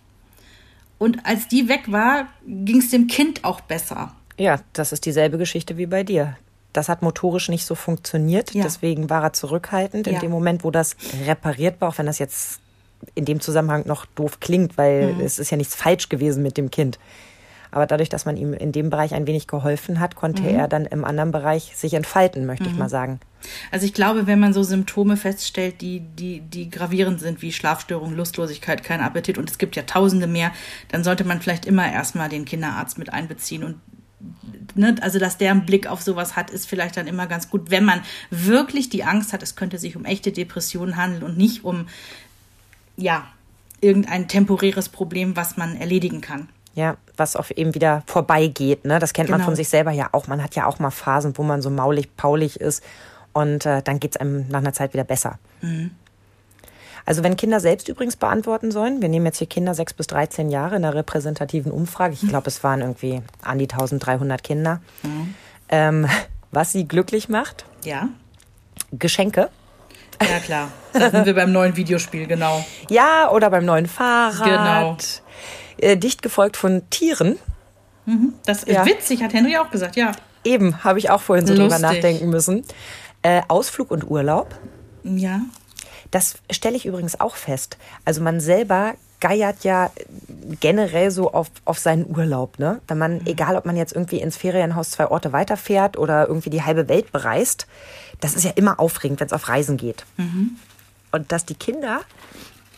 und 0.99 1.25
als 1.25 1.49
die 1.49 1.69
weg 1.69 1.91
war, 1.91 2.29
ging 2.47 2.79
es 2.79 2.91
dem 2.91 3.07
Kind 3.07 3.45
auch 3.45 3.61
besser. 3.61 4.15
Ja, 4.37 4.61
das 4.73 4.93
ist 4.93 5.07
dieselbe 5.07 5.39
Geschichte 5.39 5.77
wie 5.77 5.87
bei 5.87 6.05
dir 6.05 6.37
das 6.79 6.89
hat 6.89 7.03
motorisch 7.03 7.49
nicht 7.49 7.67
so 7.67 7.75
funktioniert. 7.75 8.55
Ja. 8.55 8.63
Deswegen 8.63 9.11
war 9.11 9.25
er 9.25 9.33
zurückhaltend. 9.33 10.07
In 10.07 10.15
ja. 10.15 10.21
dem 10.21 10.31
Moment, 10.31 10.63
wo 10.63 10.71
das 10.71 10.97
repariert 11.27 11.81
war, 11.81 11.89
auch 11.89 11.99
wenn 11.99 12.07
das 12.07 12.21
jetzt 12.21 12.61
in 13.17 13.25
dem 13.25 13.41
Zusammenhang 13.41 13.83
noch 13.87 14.07
doof 14.07 14.39
klingt, 14.39 14.79
weil 14.79 15.15
mhm. 15.15 15.21
es 15.21 15.41
ist 15.41 15.51
ja 15.51 15.57
nichts 15.57 15.75
falsch 15.75 16.09
gewesen 16.09 16.43
mit 16.43 16.57
dem 16.57 16.71
Kind. 16.71 16.99
Aber 17.71 17.87
dadurch, 17.87 18.09
dass 18.09 18.25
man 18.25 18.37
ihm 18.37 18.55
in 18.55 18.71
dem 18.71 18.91
Bereich 18.91 19.13
ein 19.13 19.27
wenig 19.27 19.47
geholfen 19.49 19.99
hat, 19.99 20.15
konnte 20.15 20.43
mhm. 20.43 20.49
er 20.49 20.69
dann 20.69 20.87
im 20.87 21.05
anderen 21.05 21.33
Bereich 21.33 21.73
sich 21.77 21.95
entfalten, 21.95 22.47
möchte 22.47 22.65
mhm. 22.65 22.71
ich 22.71 22.77
mal 22.77 22.89
sagen. 22.89 23.19
Also 23.73 23.85
ich 23.85 23.93
glaube, 23.93 24.27
wenn 24.29 24.39
man 24.39 24.53
so 24.53 24.63
Symptome 24.63 25.17
feststellt, 25.17 25.81
die, 25.81 26.01
die, 26.01 26.41
die 26.41 26.71
gravierend 26.71 27.21
sind, 27.21 27.43
wie 27.43 27.53
Schlafstörung, 27.53 28.15
Lustlosigkeit, 28.15 28.85
kein 28.85 29.01
Appetit 29.01 29.37
und 29.37 29.51
es 29.51 29.59
gibt 29.59 29.75
ja 29.75 29.83
tausende 29.83 30.29
mehr, 30.29 30.53
dann 30.91 31.05
sollte 31.05 31.25
man 31.25 31.41
vielleicht 31.41 31.67
immer 31.67 31.91
erstmal 31.91 32.29
den 32.29 32.45
Kinderarzt 32.45 32.99
mit 32.99 33.13
einbeziehen 33.13 33.65
und 33.65 33.81
ne, 34.75 34.97
also 35.01 35.19
dass 35.19 35.39
der 35.39 35.51
einen 35.51 35.67
Blick 35.67 35.87
auf 35.87 36.03
sowas 36.03 36.37
hat, 36.37 36.51
ist 36.51 36.67
vielleicht 36.67 36.97
dann 36.97 37.07
immer 37.07 37.27
ganz 37.27 37.51
gut, 37.51 37.71
wenn 37.71 37.85
man 37.85 38.03
wirklich 38.31 38.89
die 38.89 39.05
Angst 39.05 39.33
hat, 39.33 39.43
es 39.43 39.57
könnte 39.57 39.79
sich 39.79 39.97
um 39.97 40.05
echte 40.05 40.33
Depressionen 40.33 40.97
handeln 40.97 41.23
und 41.23 41.37
nicht 41.37 41.65
um, 41.65 41.89
ja, 42.97 43.27
irgendein 43.81 44.29
temporäres 44.29 44.89
Problem, 44.89 45.37
was 45.37 45.57
man 45.57 45.77
erledigen 45.77 46.21
kann. 46.21 46.49
Ja, 46.75 46.97
was 47.17 47.37
auf 47.37 47.51
eben 47.51 47.75
wieder 47.75 48.03
vorbeigeht. 48.07 48.85
Ne? 48.85 48.99
Das 48.99 49.13
kennt 49.13 49.29
genau. 49.29 49.39
man 49.39 49.45
von 49.45 49.57
sich 49.57 49.69
selber 49.69 49.91
ja 49.91 50.11
auch. 50.13 50.27
Man 50.29 50.43
hat 50.43 50.55
ja 50.55 50.67
auch 50.67 50.79
mal 50.79 50.91
Phasen, 50.91 51.37
wo 51.37 51.43
man 51.43 51.63
so 51.63 51.71
maulig, 51.71 52.17
paulig 52.17 52.61
ist 52.61 52.83
und 53.33 53.67
äh, 53.67 53.83
dann 53.83 54.01
geht 54.01 54.13
es 54.13 54.17
einem 54.17 54.49
nach 54.49 54.59
einer 54.59 54.73
Zeit 54.73 54.93
wieder 54.95 55.05
besser. 55.05 55.39
Mhm. 55.61 55.91
Also 57.09 57.25
wenn 57.25 57.39
Kinder 57.39 57.59
selbst 57.59 57.89
übrigens 57.89 58.17
beantworten 58.17 58.71
sollen, 58.71 59.01
wir 59.01 59.09
nehmen 59.09 59.25
jetzt 59.25 59.39
hier 59.39 59.47
Kinder 59.47 59.73
6 59.73 59.95
bis 59.95 60.09
13 60.09 60.51
Jahre 60.51 60.77
in 60.77 60.83
der 60.83 60.93
repräsentativen 60.95 61.73
Umfrage, 61.73 62.13
ich 62.13 62.29
glaube, 62.29 62.49
es 62.49 62.63
waren 62.63 62.83
irgendwie 62.83 63.23
an 63.41 63.59
die 63.59 63.65
1300 63.65 64.45
Kinder, 64.45 64.83
mhm. 65.03 65.35
ähm, 65.71 66.07
was 66.51 66.73
sie 66.73 66.87
glücklich 66.87 67.31
macht. 67.31 67.65
Ja. 67.83 68.11
Geschenke. 68.93 69.49
Ja, 70.21 70.39
klar. 70.41 70.71
Da 70.93 71.11
sind 71.11 71.25
wir 71.25 71.35
beim 71.35 71.51
neuen 71.51 71.77
Videospiel, 71.77 72.27
genau. 72.27 72.63
Ja, 72.91 73.31
oder 73.31 73.49
beim 73.49 73.65
neuen 73.65 73.87
Fahrrad. 73.87 74.45
Genau. 74.45 74.97
Äh, 75.79 75.97
dicht 75.97 76.21
gefolgt 76.21 76.59
von 76.59 76.91
Tieren. 76.91 77.39
Mhm. 78.05 78.35
Das 78.45 78.65
ist 78.65 78.75
ja. 78.75 78.85
witzig, 78.85 79.23
hat 79.23 79.33
Henry 79.33 79.57
auch 79.57 79.71
gesagt, 79.71 79.97
ja. 79.97 80.13
Eben, 80.45 80.85
habe 80.85 80.99
ich 80.99 81.09
auch 81.09 81.23
vorhin 81.23 81.47
so 81.47 81.55
Lustig. 81.55 81.75
drüber 81.75 81.91
nachdenken 81.91 82.29
müssen. 82.29 82.67
Äh, 83.23 83.41
Ausflug 83.49 83.91
und 83.93 84.11
Urlaub. 84.11 84.55
Ja. 85.05 85.41
Das 86.11 86.39
stelle 86.51 86.77
ich 86.77 86.87
übrigens 86.87 87.21
auch 87.21 87.37
fest. 87.37 87.77
Also 88.05 88.23
man 88.23 88.41
selber 88.41 88.95
geiert 89.21 89.65
ja 89.65 89.91
generell 90.61 91.11
so 91.11 91.33
auf, 91.33 91.51
auf 91.65 91.79
seinen 91.79 92.07
Urlaub, 92.09 92.59
ne? 92.59 92.81
Wenn 92.87 92.99
man, 92.99 93.15
mhm. 93.15 93.27
egal 93.27 93.57
ob 93.57 93.67
man 93.67 93.77
jetzt 93.77 93.93
irgendwie 93.93 94.21
ins 94.21 94.37
Ferienhaus 94.37 94.91
zwei 94.91 95.09
Orte 95.09 95.33
weiterfährt 95.33 95.97
oder 95.97 96.29
irgendwie 96.29 96.51
die 96.51 96.63
halbe 96.63 96.89
Welt 96.89 97.11
bereist, 97.11 97.67
das 98.21 98.35
ist 98.35 98.45
ja 98.45 98.53
immer 98.53 98.79
aufregend, 98.79 99.21
wenn 99.21 99.27
es 99.27 99.33
auf 99.33 99.49
Reisen 99.49 99.77
geht. 99.77 100.05
Mhm. 100.17 100.57
Und 101.11 101.33
dass 101.33 101.45
die 101.45 101.55
Kinder 101.55 102.01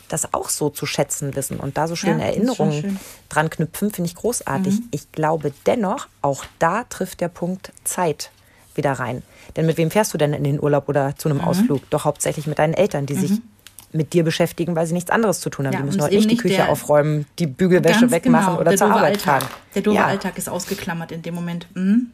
das 0.09 0.35
auch 0.35 0.49
so 0.49 0.71
zu 0.71 0.87
schätzen 0.87 1.37
wissen 1.37 1.59
und 1.59 1.79
da 1.79 1.87
so 1.87 1.95
schöne 1.95 2.21
ja, 2.21 2.29
Erinnerungen 2.29 2.81
schön. 2.81 3.01
dran 3.29 3.51
knüpfen, 3.51 3.93
finde 3.93 4.09
ich 4.09 4.17
großartig. 4.17 4.81
Mhm. 4.81 4.89
Ich 4.91 5.13
glaube 5.13 5.53
dennoch, 5.67 6.09
auch 6.21 6.45
da 6.59 6.85
trifft 6.85 7.21
der 7.21 7.29
Punkt 7.29 7.73
Zeit 7.85 8.31
wieder 8.81 8.93
rein. 8.93 9.23
Denn 9.57 9.67
mit 9.67 9.77
wem 9.77 9.91
fährst 9.91 10.13
du 10.15 10.19
denn 10.19 10.33
in 10.33 10.45
den 10.45 10.61
Urlaub 10.61 10.89
oder 10.89 11.17
zu 11.17 11.29
einem 11.29 11.39
mhm. 11.39 11.45
Ausflug? 11.45 11.89
Doch 11.91 12.05
hauptsächlich 12.05 12.47
mit 12.47 12.59
deinen 12.59 12.75
Eltern, 12.75 13.07
die 13.07 13.15
mhm. 13.15 13.21
sich 13.21 13.31
mit 13.93 14.13
dir 14.13 14.25
beschäftigen, 14.25 14.77
weil 14.77 14.87
sie 14.87 14.95
nichts 14.95 15.11
anderes 15.11 15.41
zu 15.41 15.51
tun 15.51 15.67
haben. 15.67 15.75
Ja, 15.75 15.81
die 15.81 15.87
müssen 15.87 16.03
heute 16.03 16.15
nicht 16.15 16.31
die 16.31 16.37
Küche 16.37 16.69
aufräumen, 16.69 17.27
die 17.39 17.47
Bügelwäsche 17.47 18.11
wegmachen 18.11 18.57
genau, 18.57 18.61
oder 18.61 18.77
zur 18.77 18.89
Arbeit 18.89 19.15
Alltag. 19.15 19.43
fahren. 19.43 19.55
Der 19.75 19.83
doofe 19.83 19.97
ja. 19.97 20.07
Alltag 20.07 20.39
ist 20.39 20.49
ausgeklammert 20.49 21.13
in 21.13 21.23
dem 21.23 21.35
Moment. 21.35 21.67
Mhm. 21.75 22.11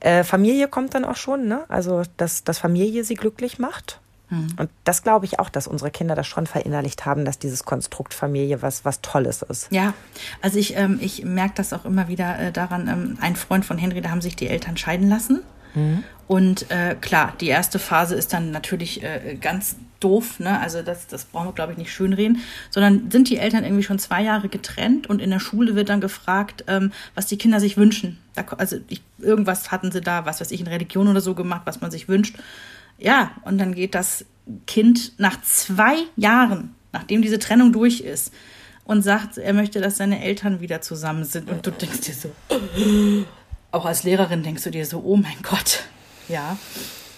Äh, 0.00 0.24
Familie 0.24 0.68
kommt 0.68 0.94
dann 0.94 1.04
auch 1.04 1.16
schon, 1.16 1.46
ne? 1.46 1.64
Also, 1.68 2.02
dass, 2.16 2.44
dass 2.44 2.58
Familie 2.58 3.04
sie 3.04 3.14
glücklich 3.14 3.58
macht. 3.58 4.00
Mhm. 4.30 4.48
Und 4.58 4.70
das 4.84 5.02
glaube 5.02 5.26
ich 5.26 5.38
auch, 5.38 5.50
dass 5.50 5.66
unsere 5.66 5.90
Kinder 5.90 6.14
das 6.14 6.26
schon 6.26 6.46
verinnerlicht 6.46 7.04
haben, 7.04 7.24
dass 7.24 7.38
dieses 7.38 7.64
Konstrukt 7.64 8.14
Familie 8.14 8.62
was, 8.62 8.84
was 8.84 9.02
Tolles 9.02 9.42
ist. 9.42 9.68
Ja, 9.70 9.92
also 10.40 10.58
ich, 10.58 10.76
ähm, 10.76 10.98
ich 11.00 11.24
merke 11.24 11.54
das 11.56 11.72
auch 11.72 11.84
immer 11.84 12.08
wieder 12.08 12.38
äh, 12.38 12.52
daran, 12.52 12.88
ähm, 12.88 13.18
ein 13.20 13.36
Freund 13.36 13.64
von 13.64 13.78
Henry, 13.78 14.00
da 14.00 14.10
haben 14.10 14.22
sich 14.22 14.34
die 14.34 14.48
Eltern 14.48 14.76
scheiden 14.76 15.08
lassen. 15.08 15.42
Mhm. 15.74 16.04
Und 16.28 16.70
äh, 16.70 16.96
klar, 17.00 17.34
die 17.40 17.48
erste 17.48 17.78
Phase 17.78 18.14
ist 18.14 18.32
dann 18.32 18.52
natürlich 18.52 19.02
äh, 19.02 19.36
ganz 19.40 19.76
doof, 20.00 20.40
ne? 20.40 20.60
Also 20.60 20.82
das, 20.82 21.06
das 21.06 21.24
brauchen 21.24 21.48
wir, 21.48 21.52
glaube 21.52 21.72
ich, 21.72 21.78
nicht 21.78 21.92
schönreden, 21.92 22.40
sondern 22.70 23.10
sind 23.10 23.28
die 23.28 23.36
Eltern 23.36 23.64
irgendwie 23.64 23.82
schon 23.82 23.98
zwei 23.98 24.22
Jahre 24.22 24.48
getrennt 24.48 25.08
und 25.08 25.20
in 25.20 25.30
der 25.30 25.40
Schule 25.40 25.74
wird 25.74 25.88
dann 25.88 26.00
gefragt, 26.00 26.64
ähm, 26.68 26.92
was 27.14 27.26
die 27.26 27.38
Kinder 27.38 27.60
sich 27.60 27.76
wünschen. 27.76 28.18
Da, 28.34 28.44
also 28.56 28.78
ich, 28.88 29.02
irgendwas 29.18 29.70
hatten 29.70 29.92
sie 29.92 30.00
da, 30.00 30.24
was 30.24 30.40
weiß 30.40 30.50
ich, 30.50 30.60
in 30.60 30.66
Religion 30.66 31.08
oder 31.08 31.20
so 31.20 31.34
gemacht, 31.34 31.62
was 31.64 31.80
man 31.80 31.90
sich 31.90 32.08
wünscht. 32.08 32.36
Ja, 32.98 33.32
und 33.44 33.58
dann 33.58 33.74
geht 33.74 33.94
das 33.94 34.24
Kind 34.66 35.12
nach 35.18 35.40
zwei 35.42 35.96
Jahren, 36.16 36.74
nachdem 36.92 37.22
diese 37.22 37.38
Trennung 37.38 37.72
durch 37.72 38.00
ist, 38.00 38.32
und 38.84 39.02
sagt, 39.02 39.38
er 39.38 39.52
möchte, 39.52 39.80
dass 39.80 39.96
seine 39.96 40.22
Eltern 40.24 40.60
wieder 40.60 40.80
zusammen 40.80 41.24
sind. 41.24 41.48
Und 41.48 41.66
du 41.66 41.70
denkst 41.70 42.00
dir 42.00 42.14
so, 42.14 42.30
auch 43.72 43.86
als 43.86 44.04
Lehrerin 44.04 44.42
denkst 44.42 44.62
du 44.62 44.70
dir 44.70 44.86
so, 44.86 45.02
oh 45.04 45.16
mein 45.16 45.36
Gott, 45.42 45.84
ja. 46.28 46.56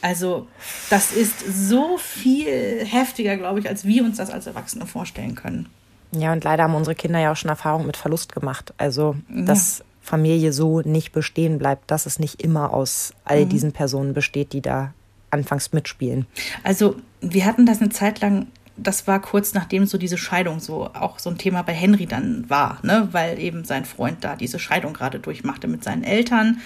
Also 0.01 0.49
das 0.91 1.13
ist 1.13 1.41
so 1.41 1.97
viel 1.99 2.85
heftiger, 2.85 3.37
glaube 3.37 3.61
ich, 3.61 3.69
als 3.69 3.85
wir 3.85 4.05
uns 4.05 4.19
das 4.19 4.31
als 4.31 4.47
Erwachsene 4.47 4.87
vorstellen 4.87 5.35
können. 5.35 5.69
Ja, 6.13 6.33
und 6.33 6.45
leider 6.45 6.65
haben 6.65 6.75
unsere 6.75 6.95
Kinder 6.95 7.19
ja 7.19 7.33
auch 7.33 7.37
schon 7.37 7.49
Erfahrung 7.49 7.87
mit 7.87 7.97
Verlust 7.97 8.33
gemacht. 8.33 8.73
Also, 8.77 9.17
dass 9.29 9.79
ja. 9.79 9.85
Familie 10.03 10.53
so 10.53 10.81
nicht 10.83 11.13
bestehen 11.13 11.59
bleibt, 11.59 11.91
dass 11.91 12.07
es 12.07 12.19
nicht 12.19 12.43
immer 12.43 12.73
aus 12.73 13.15
all 13.25 13.47
mhm. 13.47 13.49
diesen 13.49 13.73
Personen 13.73 14.15
besteht, 14.15 14.53
die 14.53 14.61
da 14.61 14.93
anfangs 15.31 15.73
mitspielen. 15.73 16.27
Also, 16.63 16.97
wir 17.21 17.47
hatten 17.47 17.67
das 17.67 17.81
eine 17.81 17.91
Zeit 17.91 18.21
lang 18.21 18.47
das 18.77 19.07
war 19.07 19.21
kurz 19.21 19.55
nachdem 19.55 19.87
so 19.87 19.99
diese 19.99 20.19
Scheidung 20.19 20.61
so 20.61 20.87
auch 20.95 21.19
so 21.19 21.31
ein 21.31 21.39
Thema 21.39 21.63
bei 21.63 21.73
Henry 21.73 22.07
dann 22.07 22.49
war, 22.51 22.79
ne, 22.83 23.09
weil 23.13 23.39
eben 23.39 23.65
sein 23.65 23.85
Freund 23.85 24.25
da 24.25 24.37
diese 24.37 24.59
Scheidung 24.59 24.93
gerade 24.93 25.21
durchmachte 25.21 25.69
mit 25.69 25.85
seinen 25.85 26.03
Eltern. 26.03 26.61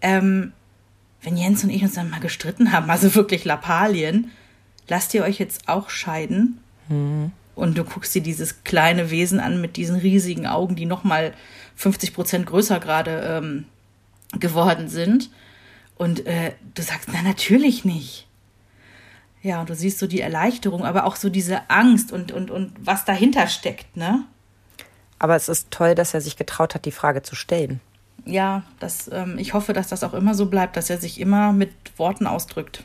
Ähm, 0.00 0.52
wenn 1.22 1.36
Jens 1.36 1.64
und 1.64 1.70
ich 1.70 1.82
uns 1.82 1.94
dann 1.94 2.10
mal 2.10 2.20
gestritten 2.20 2.72
haben, 2.72 2.90
also 2.90 3.14
wirklich 3.14 3.44
Lappalien, 3.44 4.30
lasst 4.88 5.14
ihr 5.14 5.22
euch 5.22 5.38
jetzt 5.38 5.68
auch 5.68 5.90
scheiden? 5.90 6.58
Mhm. 6.88 7.32
Und 7.54 7.78
du 7.78 7.84
guckst 7.84 8.14
dir 8.14 8.22
dieses 8.22 8.64
kleine 8.64 9.10
Wesen 9.10 9.38
an 9.38 9.60
mit 9.60 9.76
diesen 9.76 9.96
riesigen 9.96 10.46
Augen, 10.46 10.74
die 10.74 10.86
nochmal 10.86 11.32
50 11.76 12.12
Prozent 12.12 12.46
größer 12.46 12.80
gerade 12.80 13.42
ähm, 13.42 13.64
geworden 14.38 14.88
sind. 14.88 15.30
Und 15.96 16.26
äh, 16.26 16.52
du 16.74 16.82
sagst, 16.82 17.08
na 17.12 17.22
natürlich 17.22 17.84
nicht. 17.84 18.26
Ja, 19.44 19.60
und 19.60 19.68
du 19.68 19.74
siehst 19.74 19.98
so 19.98 20.06
die 20.06 20.22
Erleichterung, 20.22 20.86
aber 20.86 21.04
auch 21.04 21.16
so 21.16 21.28
diese 21.28 21.68
Angst 21.68 22.12
und, 22.12 22.32
und, 22.32 22.50
und 22.50 22.72
was 22.80 23.04
dahinter 23.04 23.46
steckt, 23.46 23.94
ne? 23.94 24.24
Aber 25.18 25.36
es 25.36 25.50
ist 25.50 25.70
toll, 25.70 25.94
dass 25.94 26.14
er 26.14 26.22
sich 26.22 26.36
getraut 26.36 26.74
hat, 26.74 26.86
die 26.86 26.90
Frage 26.90 27.22
zu 27.22 27.36
stellen. 27.36 27.80
Ja, 28.24 28.62
das, 28.80 29.10
ähm, 29.12 29.36
ich 29.38 29.52
hoffe, 29.52 29.74
dass 29.74 29.88
das 29.88 30.02
auch 30.02 30.14
immer 30.14 30.34
so 30.34 30.46
bleibt, 30.46 30.78
dass 30.78 30.88
er 30.88 30.96
sich 30.96 31.20
immer 31.20 31.52
mit 31.52 31.70
Worten 31.98 32.26
ausdrückt. 32.26 32.84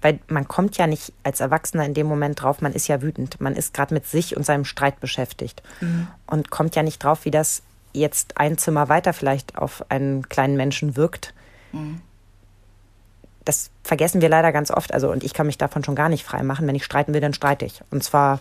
Weil 0.00 0.20
man 0.28 0.46
kommt 0.46 0.76
ja 0.76 0.86
nicht 0.86 1.12
als 1.24 1.40
Erwachsener 1.40 1.84
in 1.84 1.94
dem 1.94 2.06
Moment 2.06 2.40
drauf, 2.40 2.62
man 2.62 2.72
ist 2.72 2.86
ja 2.86 3.02
wütend. 3.02 3.40
Man 3.40 3.56
ist 3.56 3.74
gerade 3.74 3.92
mit 3.92 4.06
sich 4.06 4.36
und 4.36 4.46
seinem 4.46 4.64
Streit 4.64 5.00
beschäftigt. 5.00 5.60
Mhm. 5.80 6.06
Und 6.24 6.50
kommt 6.50 6.76
ja 6.76 6.84
nicht 6.84 7.02
drauf, 7.02 7.24
wie 7.24 7.32
das 7.32 7.62
jetzt 7.92 8.36
ein 8.36 8.58
Zimmer 8.58 8.88
weiter 8.88 9.12
vielleicht 9.12 9.58
auf 9.58 9.84
einen 9.90 10.28
kleinen 10.28 10.56
Menschen 10.56 10.94
wirkt. 10.94 11.34
Mhm 11.72 12.00
das 13.50 13.70
vergessen 13.82 14.20
wir 14.20 14.28
leider 14.28 14.52
ganz 14.52 14.70
oft. 14.70 14.94
Also, 14.94 15.10
und 15.10 15.24
ich 15.24 15.34
kann 15.34 15.46
mich 15.46 15.58
davon 15.58 15.82
schon 15.82 15.96
gar 15.96 16.08
nicht 16.08 16.24
frei 16.24 16.44
machen. 16.44 16.68
Wenn 16.68 16.76
ich 16.76 16.84
streiten 16.84 17.12
will, 17.12 17.20
dann 17.20 17.34
streite 17.34 17.64
ich. 17.64 17.80
Und 17.90 18.04
zwar 18.04 18.38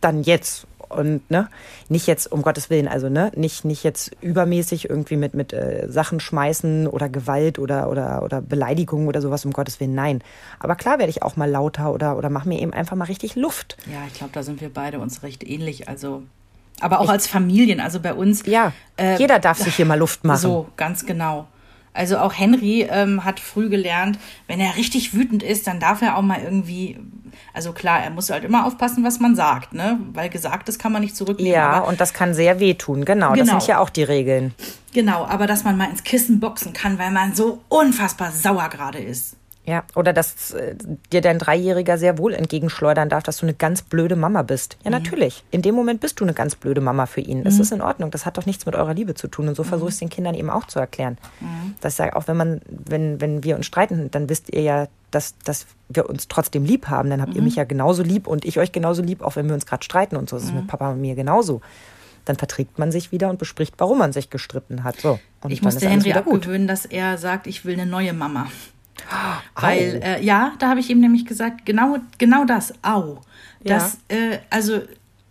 dann 0.00 0.22
jetzt. 0.22 0.66
Und 0.88 1.28
ne, 1.32 1.48
nicht 1.88 2.06
jetzt, 2.06 2.30
um 2.30 2.42
Gottes 2.42 2.70
Willen, 2.70 2.86
also 2.86 3.08
ne, 3.08 3.32
nicht, 3.34 3.64
nicht 3.64 3.82
jetzt 3.82 4.12
übermäßig 4.20 4.88
irgendwie 4.88 5.16
mit, 5.16 5.34
mit 5.34 5.52
äh, 5.52 5.88
Sachen 5.88 6.20
schmeißen 6.20 6.86
oder 6.86 7.08
Gewalt 7.08 7.58
oder, 7.58 7.90
oder, 7.90 8.22
oder 8.22 8.40
Beleidigungen 8.40 9.08
oder 9.08 9.20
sowas, 9.20 9.44
um 9.44 9.52
Gottes 9.52 9.80
Willen, 9.80 9.96
nein. 9.96 10.22
Aber 10.60 10.76
klar 10.76 11.00
werde 11.00 11.10
ich 11.10 11.24
auch 11.24 11.34
mal 11.34 11.50
lauter 11.50 11.92
oder, 11.92 12.16
oder 12.16 12.30
mache 12.30 12.48
mir 12.48 12.60
eben 12.60 12.72
einfach 12.72 12.94
mal 12.94 13.06
richtig 13.06 13.34
Luft. 13.34 13.76
Ja, 13.86 13.98
ich 14.06 14.14
glaube, 14.14 14.32
da 14.32 14.44
sind 14.44 14.60
wir 14.60 14.72
beide 14.72 15.00
uns 15.00 15.24
recht 15.24 15.42
ähnlich. 15.42 15.88
Also 15.88 16.22
aber 16.80 17.00
auch 17.00 17.06
ich, 17.06 17.10
als 17.10 17.26
Familien, 17.26 17.80
also 17.80 17.98
bei 17.98 18.14
uns. 18.14 18.46
Ja, 18.46 18.72
äh, 18.96 19.16
jeder 19.18 19.40
darf 19.40 19.58
sich 19.58 19.74
hier 19.74 19.86
mal 19.86 19.98
Luft 19.98 20.22
machen. 20.22 20.38
So, 20.38 20.68
ganz 20.76 21.04
genau. 21.04 21.48
Also 21.96 22.18
auch 22.18 22.32
Henry 22.32 22.86
ähm, 22.90 23.24
hat 23.24 23.40
früh 23.40 23.68
gelernt, 23.68 24.18
wenn 24.46 24.60
er 24.60 24.76
richtig 24.76 25.14
wütend 25.14 25.42
ist, 25.42 25.66
dann 25.66 25.80
darf 25.80 26.02
er 26.02 26.16
auch 26.16 26.22
mal 26.22 26.40
irgendwie, 26.42 26.98
also 27.54 27.72
klar, 27.72 28.02
er 28.02 28.10
muss 28.10 28.30
halt 28.30 28.44
immer 28.44 28.66
aufpassen, 28.66 29.02
was 29.02 29.18
man 29.18 29.34
sagt, 29.34 29.72
ne? 29.72 29.98
Weil 30.12 30.28
Gesagtes 30.28 30.78
kann 30.78 30.92
man 30.92 31.02
nicht 31.02 31.16
zurücknehmen. 31.16 31.52
Ja, 31.52 31.78
und 31.78 32.00
das 32.00 32.12
kann 32.12 32.34
sehr 32.34 32.60
wehtun, 32.60 33.04
genau. 33.04 33.32
genau. 33.32 33.38
Das 33.38 33.48
sind 33.48 33.66
ja 33.66 33.78
auch 33.78 33.90
die 33.90 34.02
Regeln. 34.02 34.54
Genau, 34.92 35.26
aber 35.26 35.46
dass 35.46 35.64
man 35.64 35.76
mal 35.76 35.90
ins 35.90 36.04
Kissen 36.04 36.40
boxen 36.40 36.72
kann, 36.72 36.98
weil 36.98 37.10
man 37.10 37.34
so 37.34 37.62
unfassbar 37.68 38.30
sauer 38.32 38.68
gerade 38.68 38.98
ist. 38.98 39.36
Ja, 39.66 39.82
oder 39.96 40.12
dass 40.12 40.52
äh, 40.52 40.76
dir 41.12 41.20
dein 41.20 41.40
Dreijähriger 41.40 41.98
sehr 41.98 42.18
wohl 42.18 42.34
entgegenschleudern 42.34 43.08
darf, 43.08 43.24
dass 43.24 43.38
du 43.38 43.46
eine 43.46 43.54
ganz 43.54 43.82
blöde 43.82 44.14
Mama 44.14 44.42
bist. 44.42 44.78
Ja, 44.84 44.90
mhm. 44.90 45.02
natürlich. 45.02 45.42
In 45.50 45.60
dem 45.60 45.74
Moment 45.74 46.00
bist 46.00 46.20
du 46.20 46.24
eine 46.24 46.34
ganz 46.34 46.54
blöde 46.54 46.80
Mama 46.80 47.06
für 47.06 47.20
ihn. 47.20 47.40
Mhm. 47.40 47.46
ist 47.46 47.72
in 47.72 47.82
Ordnung. 47.82 48.12
Das 48.12 48.24
hat 48.26 48.38
doch 48.38 48.46
nichts 48.46 48.64
mit 48.64 48.76
eurer 48.76 48.94
Liebe 48.94 49.14
zu 49.14 49.26
tun. 49.26 49.48
Und 49.48 49.56
so 49.56 49.64
mhm. 49.64 49.68
versuche 49.68 49.88
ich 49.88 49.94
es 49.94 49.98
den 49.98 50.08
Kindern 50.08 50.36
eben 50.36 50.50
auch 50.50 50.66
zu 50.68 50.78
erklären. 50.78 51.18
Mhm. 51.40 51.74
Dass 51.80 51.98
ja 51.98 52.14
auch 52.14 52.28
wenn 52.28 52.36
man, 52.36 52.60
wenn, 52.68 53.20
wenn 53.20 53.42
wir 53.42 53.56
uns 53.56 53.66
streiten, 53.66 54.08
dann 54.12 54.28
wisst 54.28 54.54
ihr 54.54 54.62
ja, 54.62 54.86
dass, 55.10 55.36
dass 55.38 55.66
wir 55.88 56.08
uns 56.08 56.28
trotzdem 56.28 56.64
lieb 56.64 56.86
haben. 56.86 57.10
Dann 57.10 57.20
habt 57.20 57.34
ihr 57.34 57.40
mhm. 57.40 57.46
mich 57.46 57.56
ja 57.56 57.64
genauso 57.64 58.04
lieb 58.04 58.28
und 58.28 58.44
ich 58.44 58.60
euch 58.60 58.70
genauso 58.70 59.02
lieb, 59.02 59.20
auch 59.20 59.34
wenn 59.34 59.48
wir 59.48 59.54
uns 59.54 59.66
gerade 59.66 59.82
streiten 59.82 60.14
und 60.14 60.30
so. 60.30 60.36
Das 60.36 60.44
ist 60.44 60.54
mit 60.54 60.64
mhm. 60.64 60.68
Papa 60.68 60.92
und 60.92 61.00
mir 61.00 61.16
genauso 61.16 61.60
dann 62.24 62.34
verträgt 62.34 62.76
man 62.80 62.90
sich 62.90 63.12
wieder 63.12 63.30
und 63.30 63.38
bespricht, 63.38 63.74
warum 63.78 63.98
man 63.98 64.12
sich 64.12 64.30
gestritten 64.30 64.82
hat. 64.82 65.00
So. 65.00 65.20
Und 65.42 65.52
ich 65.52 65.62
musste 65.62 65.88
Henry 65.88 66.12
abgewöhnen, 66.12 66.66
dass 66.66 66.84
er 66.84 67.18
sagt, 67.18 67.46
ich 67.46 67.64
will 67.64 67.74
eine 67.74 67.86
neue 67.86 68.12
Mama. 68.12 68.48
Weil, 69.54 70.00
äh, 70.02 70.24
ja, 70.24 70.54
da 70.58 70.68
habe 70.68 70.80
ich 70.80 70.90
ihm 70.90 71.00
nämlich 71.00 71.26
gesagt, 71.26 71.66
genau, 71.66 71.98
genau 72.18 72.44
das, 72.44 72.72
au. 72.82 73.20
Das, 73.62 73.98
ja. 74.10 74.16
äh, 74.16 74.38
also 74.50 74.82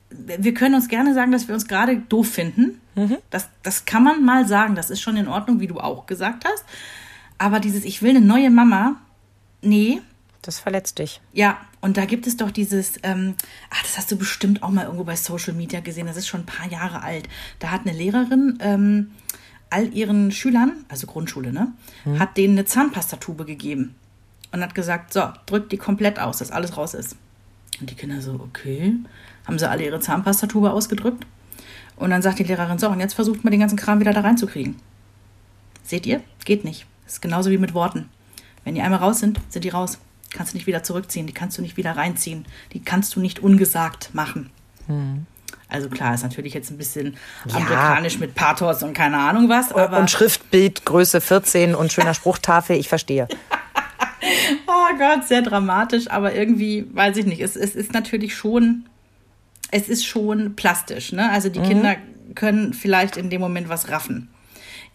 wir 0.09 0.53
können 0.53 0.75
uns 0.75 0.87
gerne 0.87 1.13
sagen, 1.13 1.31
dass 1.31 1.47
wir 1.47 1.55
uns 1.55 1.67
gerade 1.67 1.97
doof 1.97 2.29
finden. 2.29 2.79
Das, 3.29 3.49
das 3.63 3.85
kann 3.85 4.03
man 4.03 4.23
mal 4.23 4.47
sagen. 4.47 4.75
Das 4.75 4.89
ist 4.89 5.01
schon 5.01 5.17
in 5.17 5.27
Ordnung, 5.27 5.59
wie 5.59 5.67
du 5.67 5.79
auch 5.79 6.05
gesagt 6.05 6.45
hast. 6.45 6.63
Aber 7.37 7.59
dieses, 7.59 7.83
ich 7.83 8.01
will 8.01 8.11
eine 8.11 8.21
neue 8.21 8.49
Mama, 8.49 8.95
nee. 9.61 10.01
Das 10.41 10.59
verletzt 10.59 10.99
dich. 10.99 11.21
Ja, 11.33 11.57
und 11.81 11.97
da 11.97 12.05
gibt 12.05 12.27
es 12.27 12.37
doch 12.37 12.51
dieses, 12.51 12.93
ähm, 13.03 13.35
ach, 13.69 13.81
das 13.81 13.97
hast 13.97 14.11
du 14.11 14.17
bestimmt 14.17 14.63
auch 14.63 14.69
mal 14.69 14.85
irgendwo 14.85 15.03
bei 15.03 15.15
Social 15.15 15.53
Media 15.53 15.79
gesehen, 15.81 16.07
das 16.07 16.17
ist 16.17 16.27
schon 16.27 16.41
ein 16.41 16.45
paar 16.45 16.69
Jahre 16.69 17.01
alt. 17.01 17.27
Da 17.59 17.71
hat 17.71 17.81
eine 17.81 17.97
Lehrerin 17.97 18.57
ähm, 18.61 19.11
all 19.69 19.93
ihren 19.93 20.31
Schülern, 20.31 20.85
also 20.89 21.07
Grundschule, 21.07 21.51
ne, 21.51 21.73
hat 22.19 22.37
denen 22.37 22.53
eine 22.53 22.65
Zahnpastatube 22.65 23.45
gegeben 23.45 23.95
und 24.51 24.61
hat 24.61 24.75
gesagt, 24.75 25.13
so, 25.13 25.29
drückt 25.45 25.71
die 25.71 25.77
komplett 25.77 26.19
aus, 26.19 26.37
dass 26.37 26.51
alles 26.51 26.77
raus 26.77 26.93
ist. 26.93 27.15
Und 27.79 27.89
die 27.89 27.95
Kinder 27.95 28.21
so, 28.21 28.33
okay, 28.33 28.93
haben 29.45 29.59
sie 29.59 29.69
alle 29.69 29.83
ihre 29.83 29.99
Zahnpastatube 29.99 30.71
ausgedrückt. 30.71 31.25
Und 31.97 32.09
dann 32.09 32.21
sagt 32.21 32.39
die 32.39 32.43
Lehrerin, 32.43 32.79
so, 32.79 32.89
und 32.89 32.99
jetzt 32.99 33.13
versucht 33.13 33.43
mal 33.43 33.49
den 33.49 33.59
ganzen 33.59 33.77
Kram 33.77 33.99
wieder 33.99 34.13
da 34.13 34.21
reinzukriegen. 34.21 34.75
Seht 35.83 36.05
ihr? 36.05 36.21
Geht 36.45 36.63
nicht. 36.63 36.85
Das 37.05 37.13
ist 37.13 37.21
genauso 37.21 37.51
wie 37.51 37.57
mit 37.57 37.73
Worten. 37.73 38.09
Wenn 38.63 38.75
die 38.75 38.81
einmal 38.81 38.99
raus 38.99 39.19
sind, 39.19 39.39
sind 39.49 39.63
die 39.63 39.69
raus. 39.69 39.99
Kannst 40.33 40.53
du 40.53 40.57
nicht 40.57 40.67
wieder 40.67 40.83
zurückziehen, 40.83 41.27
die 41.27 41.33
kannst 41.33 41.57
du 41.57 41.61
nicht 41.61 41.77
wieder 41.77 41.95
reinziehen. 41.95 42.45
Die 42.73 42.81
kannst 42.81 43.15
du 43.15 43.19
nicht 43.19 43.39
ungesagt 43.39 44.13
machen. 44.13 44.49
Also 45.67 45.89
klar, 45.89 46.13
ist 46.13 46.23
natürlich 46.23 46.53
jetzt 46.53 46.69
ein 46.71 46.77
bisschen 46.77 47.17
Ja. 47.47 47.55
amerikanisch 47.55 48.19
mit 48.19 48.35
Pathos 48.35 48.83
und 48.83 48.93
keine 48.93 49.17
Ahnung 49.17 49.49
was, 49.49 49.71
aber 49.73 49.97
und 49.97 50.11
Schriftbild 50.11 50.85
Größe 50.85 51.21
14 51.21 51.73
und 51.75 51.91
schöner 51.91 52.13
Spruchtafel, 52.15 52.77
ich 52.77 52.87
verstehe. 52.87 53.27
oh 54.67 54.97
Gott, 54.97 55.27
sehr 55.27 55.41
dramatisch, 55.41 56.09
aber 56.09 56.33
irgendwie, 56.35 56.87
weiß 56.93 57.17
ich 57.17 57.25
nicht, 57.25 57.41
es, 57.41 57.55
es 57.55 57.75
ist 57.75 57.93
natürlich 57.93 58.35
schon, 58.35 58.85
es 59.71 59.89
ist 59.89 60.05
schon 60.05 60.55
plastisch, 60.55 61.11
ne? 61.11 61.31
Also 61.31 61.49
die 61.49 61.61
Kinder 61.61 61.95
können 62.35 62.73
vielleicht 62.73 63.17
in 63.17 63.29
dem 63.29 63.41
Moment 63.41 63.69
was 63.69 63.89
raffen. 63.89 64.29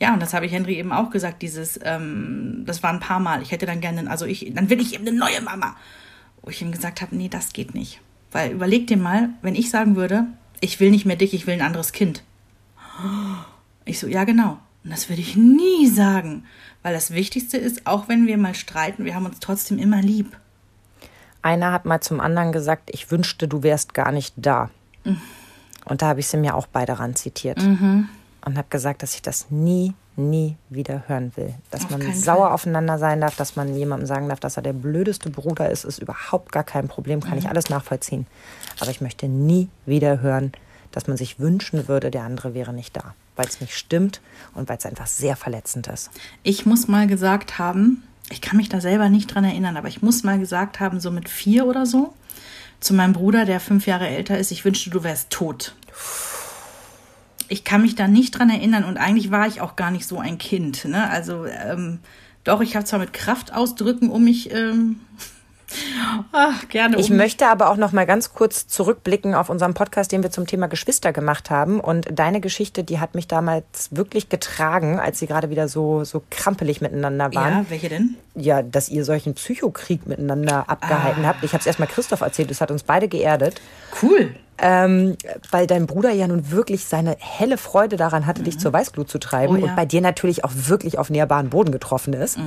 Ja, 0.01 0.15
und 0.15 0.21
das 0.23 0.33
habe 0.33 0.47
ich 0.47 0.53
Henry 0.53 0.77
eben 0.77 0.93
auch 0.93 1.11
gesagt, 1.11 1.43
dieses, 1.43 1.79
ähm, 1.85 2.63
das 2.65 2.83
war 2.83 2.91
ein 2.91 3.01
paar 3.01 3.21
Mal. 3.21 3.43
Ich 3.43 3.51
hätte 3.53 3.67
dann 3.67 3.81
gerne, 3.81 4.11
also 4.11 4.25
ich, 4.25 4.51
dann 4.55 4.71
will 4.71 4.81
ich 4.81 4.95
eben 4.95 5.07
eine 5.07 5.17
neue 5.17 5.41
Mama. 5.43 5.77
Wo 6.43 6.51
ich 6.51 6.63
ihm 6.63 6.73
gesagt 6.73 7.03
habe, 7.03 7.15
nee, 7.15 7.29
das 7.29 7.53
geht 7.53 7.75
nicht. 7.75 8.01
Weil 8.33 8.53
überleg 8.53 8.87
dir 8.87 8.97
mal, 8.97 9.29
wenn 9.43 9.55
ich 9.55 9.69
sagen 9.69 9.97
würde, 9.97 10.25
ich 10.61 10.81
will 10.81 10.91
nicht 10.91 11.07
mehr 11.07 11.17
dich, 11.17 11.35
ich 11.35 11.47
will 11.47 11.55
ein 11.55 11.63
anderes 11.63 11.93
Kind. 11.93 12.23
Ich 13.85 13.99
so, 13.99 14.07
ja, 14.07 14.25
genau. 14.25 14.59
Und 14.85 14.91
das 14.91 15.09
würde 15.09 15.23
ich 15.23 15.37
nie 15.37 15.87
sagen. 15.89 16.45
Weil 16.83 16.95
das 16.95 17.11
Wichtigste 17.11 17.59
ist, 17.59 17.87
auch 17.87 18.09
wenn 18.09 18.27
wir 18.27 18.39
mal 18.39 18.55
streiten, 18.55 19.05
wir 19.05 19.15
haben 19.15 19.27
uns 19.27 19.41
trotzdem 19.41 19.79
immer 19.79 20.01
lieb. 20.01 20.37
Einer 21.43 21.73
hat 21.73 21.85
mal 21.85 22.01
zum 22.01 22.21
anderen 22.21 22.53
gesagt, 22.53 22.91
ich 22.93 23.11
wünschte, 23.11 23.49
du 23.49 23.63
wärst 23.63 23.95
gar 23.95 24.13
nicht 24.13 24.35
da. 24.37 24.71
Und 25.85 26.03
da 26.03 26.09
habe 26.09 26.21
ich 26.21 26.29
sie 26.29 26.37
mir 26.37 26.55
auch 26.55 26.67
beide 26.67 26.99
ran 26.99 27.17
zitiert. 27.17 27.59
Und 28.45 28.57
habe 28.57 28.69
gesagt, 28.71 29.03
dass 29.03 29.15
ich 29.15 29.23
das 29.23 29.51
nie, 29.51 29.95
nie 30.21 30.57
wieder 30.69 31.05
hören 31.09 31.33
will. 31.37 31.55
Dass 31.71 31.85
Auf 31.85 31.91
man 31.91 32.15
sauer 32.15 32.47
Fall. 32.47 32.53
aufeinander 32.53 32.99
sein 32.99 33.21
darf, 33.21 33.37
dass 33.37 33.57
man 33.57 33.75
jemandem 33.75 34.07
sagen 34.07 34.29
darf, 34.29 34.41
dass 34.41 34.57
er 34.57 34.63
der 34.63 34.73
blödeste 34.73 35.31
Bruder 35.31 35.71
ist, 35.71 35.85
ist 35.85 35.99
überhaupt 35.99 36.53
gar 36.53 36.65
kein 36.65 36.89
Problem, 36.89 37.21
kann 37.21 37.39
ich 37.39 37.49
alles 37.49 37.71
nachvollziehen. 37.71 38.27
Aber 38.81 38.91
ich 38.91 39.01
möchte 39.01 39.29
nie 39.29 39.69
wieder 39.87 40.21
hören, 40.21 40.53
dass 40.93 41.07
man 41.07 41.17
sich 41.17 41.39
wünschen 41.39 41.89
würde, 41.89 42.11
der 42.11 42.23
andere 42.23 42.55
wäre 42.55 42.73
nicht 42.73 42.97
da. 42.97 43.15
Weil 43.37 43.47
es 43.47 43.61
nicht 43.61 43.77
stimmt 43.77 44.21
und 44.55 44.69
weil 44.69 44.79
es 44.79 44.87
einfach 44.87 45.07
sehr 45.07 45.37
verletzend 45.37 45.87
ist. 45.87 46.11
Ich 46.43 46.67
muss 46.67 46.89
mal 46.89 47.07
gesagt 47.07 47.59
haben, 47.59 48.03
ich 48.31 48.41
kann 48.41 48.57
mich 48.57 48.69
da 48.69 48.81
selber 48.81 49.09
nicht 49.09 49.35
dran 49.35 49.45
erinnern, 49.45 49.77
aber 49.77 49.89
ich 49.89 50.03
muss 50.03 50.23
mal 50.23 50.39
gesagt 50.39 50.81
haben, 50.81 51.01
so 51.01 51.11
mit 51.11 51.29
vier 51.29 51.67
oder 51.67 51.87
so, 51.87 52.13
zu 52.81 52.95
meinem 52.95 53.13
Bruder, 53.13 53.45
der 53.45 53.61
fünf 53.61 53.87
Jahre 53.87 54.09
älter 54.09 54.39
ist, 54.39 54.51
ich 54.51 54.65
wünschte, 54.65 54.91
du 54.91 55.05
wärst 55.05 55.31
tot. 55.31 55.75
Ich 57.51 57.65
kann 57.65 57.83
mich 57.83 57.95
da 57.95 58.09
nicht 58.09 58.39
dran 58.39 58.49
erinnern 58.49 58.85
und 58.85 58.97
eigentlich 58.97 59.31
war 59.31 59.47
ich 59.47 59.61
auch 59.61 59.77
gar 59.77 59.91
nicht 59.91 60.07
so 60.07 60.19
ein 60.19 60.39
Kind. 60.39 60.85
Ne? 60.87 61.11
Also 61.11 61.45
ähm, 61.47 61.99
doch, 62.45 62.61
ich 62.61 62.77
habe 62.77 62.87
zwar 62.87 63.01
mit 63.01 63.13
Kraftausdrücken 63.13 64.09
um 64.09 64.25
mich 64.25 64.53
ähm, 64.53 65.01
ach, 66.33 66.69
gerne 66.69 66.97
um 66.97 67.03
Ich 67.03 67.11
möchte 67.11 67.47
aber 67.47 67.71
auch 67.71 67.77
noch 67.77 67.93
mal 67.93 68.07
ganz 68.07 68.33
kurz 68.33 68.67
zurückblicken 68.67 69.35
auf 69.35 69.51
unseren 69.51 69.75
Podcast, 69.75 70.13
den 70.13 70.23
wir 70.23 70.31
zum 70.31 70.47
Thema 70.47 70.69
Geschwister 70.69 71.13
gemacht 71.13 71.51
haben. 71.51 71.81
Und 71.81 72.07
deine 72.13 72.41
Geschichte, 72.41 72.85
die 72.85 72.99
hat 72.99 73.15
mich 73.15 73.29
damals 73.29 73.89
wirklich 73.91 74.29
getragen, 74.29 74.99
als 74.99 75.19
sie 75.19 75.27
gerade 75.27 75.51
wieder 75.51 75.69
so, 75.69 76.05
so 76.05 76.23
krampelig 76.31 76.81
miteinander 76.81 77.35
waren. 77.35 77.65
Ja, 77.65 77.65
welche 77.69 77.89
denn? 77.89 78.17
Ja, 78.35 78.63
dass 78.63 78.89
ihr 78.89 79.05
solchen 79.05 79.35
Psychokrieg 79.35 80.07
miteinander 80.07 80.69
abgehalten 80.69 81.27
habt. 81.27 81.45
Ich 81.45 81.53
habe 81.53 81.61
es 81.61 81.67
erstmal 81.67 81.89
Christoph 81.89 82.21
erzählt, 82.21 82.51
das 82.51 82.61
hat 82.61 82.71
uns 82.71 82.83
beide 82.83 83.09
geerdet. 83.09 83.61
Cool. 84.03 84.35
Ähm, 84.63 85.17
weil 85.51 85.67
dein 85.67 85.87
Bruder 85.87 86.11
ja 86.11 86.29
nun 86.29 86.51
wirklich 86.51 86.85
seine 86.85 87.17
helle 87.19 87.57
Freude 87.57 87.97
daran 87.97 88.27
hatte, 88.27 88.43
dich 88.43 88.59
zur 88.59 88.73
Weißglut 88.73 89.09
zu 89.09 89.19
treiben 89.19 89.55
Oh 89.55 89.57
ja. 89.57 89.65
und 89.65 89.77
bei 89.77 89.87
dir 89.87 90.01
natürlich 90.03 90.45
auch 90.45 90.53
wirklich 90.55 90.99
auf 90.99 91.09
näherbaren 91.09 91.49
Boden 91.49 91.73
getroffen 91.73 92.13
ist. 92.13 92.39